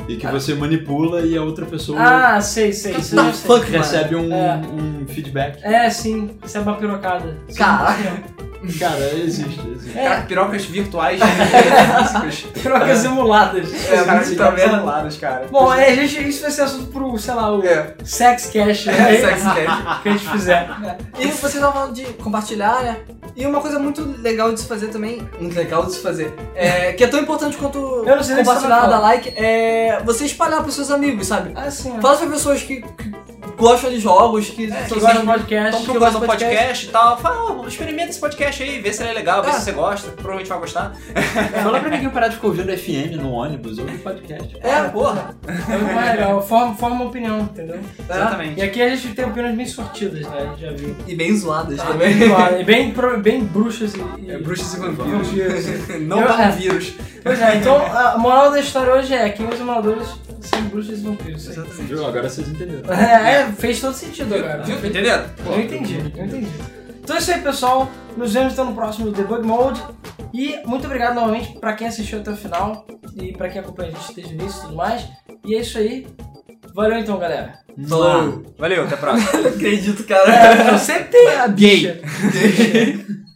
E 0.08 0.16
que 0.16 0.26
você 0.26 0.54
manipula 0.54 1.20
e 1.20 1.36
a 1.36 1.42
outra 1.42 1.64
pessoa 1.66 2.00
Ah, 2.00 2.40
sei, 2.40 2.72
sei, 2.72 2.96
isso 2.96 3.14
sei. 3.16 3.32
Fuck, 3.32 3.70
mano. 3.70 3.78
recebe 3.78 4.16
um, 4.16 4.32
É. 4.34 4.56
um 4.56 5.06
feedback. 5.06 5.60
É, 5.62 5.88
sim, 5.90 6.36
isso 6.44 6.58
é 6.58 6.60
uma 6.60 6.74
pirocada. 6.74 7.36
Caraca. 7.56 8.22
Cara, 8.78 9.14
existe, 9.14 9.58
existe. 9.70 9.98
É. 9.98 10.04
Cara, 10.04 10.22
pirocas 10.22 10.64
virtuais. 10.66 11.18
Pirocas 12.62 13.04
emuladas. 13.04 13.72
É, 13.90 14.04
cara, 14.04 14.16
muito 14.16 14.30
pirocas 14.30 14.62
cara. 15.18 15.46
Bom, 15.50 15.72
é, 15.72 15.90
a 15.90 15.94
gente, 15.94 16.28
isso 16.28 16.42
vai 16.42 16.50
ser 16.50 16.62
assunto 16.62 16.90
pro, 16.92 17.18
sei 17.18 17.34
lá, 17.34 17.54
o 17.56 17.64
É. 17.64 17.94
Sex 18.04 18.46
Cash 18.52 18.86
né? 18.86 18.92
Sex 19.20 19.42
Cash. 19.42 20.02
que 20.02 20.08
a 20.08 20.12
gente 20.12 20.28
fizer. 20.28 20.68
E 21.18 21.26
vocês 21.28 21.54
estavam 21.54 21.72
falando 21.72 21.94
de 21.94 22.04
compartilhar, 22.14 22.82
né? 22.82 22.96
E 23.36 23.46
uma 23.46 23.60
coisa 23.60 23.78
muito 23.78 24.02
legal 24.20 24.52
de 24.52 24.60
se 24.60 24.66
fazer 24.66 24.88
também, 24.88 25.26
muito 25.40 25.54
legal 25.56 25.86
de 25.86 25.92
se 25.92 26.00
fazer, 26.02 26.34
é, 26.54 26.92
que 26.92 27.04
é 27.04 27.06
tão 27.06 27.20
importante 27.20 27.56
quanto 27.56 27.78
compartilhar, 28.36 28.86
dar 28.86 28.98
like, 28.98 29.28
é 29.36 30.02
você 30.04 30.24
espalhar 30.26 30.62
pros 30.62 30.74
seus 30.74 30.90
amigos, 30.90 31.28
sabe? 31.28 31.52
Ah, 31.54 31.70
sim. 31.70 31.94
ó. 31.96 32.00
Fala 32.00 32.16
pra 32.18 32.26
pessoas 32.26 32.62
que, 32.62 32.82
que 32.82 33.12
gostam 33.56 33.90
de 33.90 34.00
jogos, 34.00 34.50
que, 34.50 34.64
É, 34.64 34.82
que 34.84 34.94
Gosta 34.94 35.10
de 35.12 35.16
sendo- 35.18 35.26
podcast. 35.26 35.68
Estão 35.80 35.82
procurando 35.84 36.16
um 36.16 36.20
de 36.20 36.26
podcast 36.26 36.86
e 36.86 36.88
tal. 36.88 37.18
Fala, 37.18 37.52
"Ô, 37.52 37.66
experimenta 37.68 38.10
esse 38.10 38.18
podcast 38.20 38.62
aí, 38.62 38.80
vê 38.80 38.92
se 38.92 39.02
ele 39.02 39.10
é 39.10 39.14
legal, 39.14 39.42
vê 39.42 39.50
É. 39.50 39.52
se 39.52 39.60
você 39.64 39.72
gosta. 39.72 40.10
Provavelmente 40.12 40.48
vai 40.48 40.58
gostar. 40.58 40.92
Fala 41.62 41.80
pra 41.80 41.90
ninguém 41.90 42.10
parar 42.10 42.28
de 42.28 42.34
ficar 42.36 42.48
ouvindo 42.48 42.72
FM 42.76 43.16
no 43.20 43.30
ônibus 43.32 43.78
ou 43.78 43.84
no 43.84 43.98
podcast. 43.98 44.56
É, 44.62 44.89
porra. 44.92 45.34
É 45.46 45.76
muito 45.76 45.94
mais 45.94 46.10
legal. 46.12 46.42
Forma, 46.42 46.74
forma 46.74 46.96
uma 46.96 47.04
opinião, 47.06 47.40
entendeu? 47.40 47.76
E 47.98 48.02
Exatamente. 48.12 48.62
aqui 48.62 48.82
a 48.82 48.88
gente 48.96 49.14
tem 49.14 49.24
opiniões 49.24 49.56
bem 49.56 49.66
sortidas, 49.66 50.22
né? 50.22 50.36
A 50.38 50.46
gente 50.50 50.60
já 50.60 50.72
viu. 50.72 50.96
E 51.06 51.14
bem 51.14 51.36
zoadas 51.36 51.76
Tá, 51.78 51.86
também. 51.86 52.14
bem. 52.16 52.30
E 52.60 52.64
bem, 52.64 52.94
bem 53.22 53.44
bruxas 53.44 53.94
e. 53.94 53.98
e- 54.22 54.30
É, 54.30 54.38
bruxas 54.38 54.74
e 54.74 54.76
vampiros. 54.78 55.26
vampiros. 55.28 56.00
Não 56.06 56.22
é. 56.22 56.48
um 56.48 56.50
vírus. 56.52 56.94
Pois 57.22 57.40
é, 57.40 57.56
então 57.56 57.76
a 57.76 58.16
moral 58.18 58.50
da 58.50 58.60
história 58.60 58.94
hoje 58.94 59.12
é 59.14 59.28
que 59.28 59.42
os 59.42 59.60
emuladores 59.60 60.08
são 60.40 60.62
bruxas 60.64 60.98
e 60.98 61.02
vampiros. 61.02 61.46
Exatamente. 61.48 61.82
Viu? 61.82 62.06
Agora 62.06 62.28
vocês 62.28 62.48
entenderam. 62.48 62.92
É, 62.94 63.42
é, 63.42 63.46
fez 63.58 63.80
todo 63.80 63.92
sentido 63.94 64.34
agora. 64.34 64.62
Viu? 64.62 64.76
Entenderam? 64.76 65.24
Eu 65.46 65.60
entendi, 65.60 65.98
eu 66.16 66.24
entendi. 66.24 66.48
Então 67.10 67.18
é 67.18 67.22
isso 67.22 67.32
aí, 67.32 67.40
pessoal. 67.40 67.90
Nos 68.16 68.32
vemos 68.32 68.52
então 68.52 68.66
no 68.66 68.72
próximo 68.72 69.10
Debug 69.10 69.44
Mode. 69.44 69.82
E 70.32 70.60
muito 70.64 70.86
obrigado 70.86 71.16
novamente 71.16 71.58
pra 71.58 71.72
quem 71.72 71.88
assistiu 71.88 72.20
até 72.20 72.30
o 72.30 72.36
final 72.36 72.86
e 73.20 73.32
pra 73.32 73.48
quem 73.48 73.60
acompanha 73.60 73.88
a 73.88 73.98
gente 73.98 74.14
desde 74.14 74.32
o 74.32 74.36
início 74.36 74.58
e 74.58 74.62
tudo 74.62 74.76
mais. 74.76 75.08
E 75.44 75.56
é 75.56 75.60
isso 75.60 75.76
aí. 75.76 76.06
Valeu 76.72 77.00
então, 77.00 77.18
galera. 77.18 77.58
Falou. 77.88 78.44
Valeu, 78.56 78.84
até 78.84 78.94
a 78.94 78.98
próxima. 78.98 79.40
Não 79.40 79.50
acredito, 79.50 80.04
cara. 80.04 80.32
É, 80.32 80.72
eu 80.72 80.78
sempre 80.78 81.04
tenho 81.06 81.42
a 81.42 81.48
Gay. 81.48 81.76
bicha. 81.80 82.00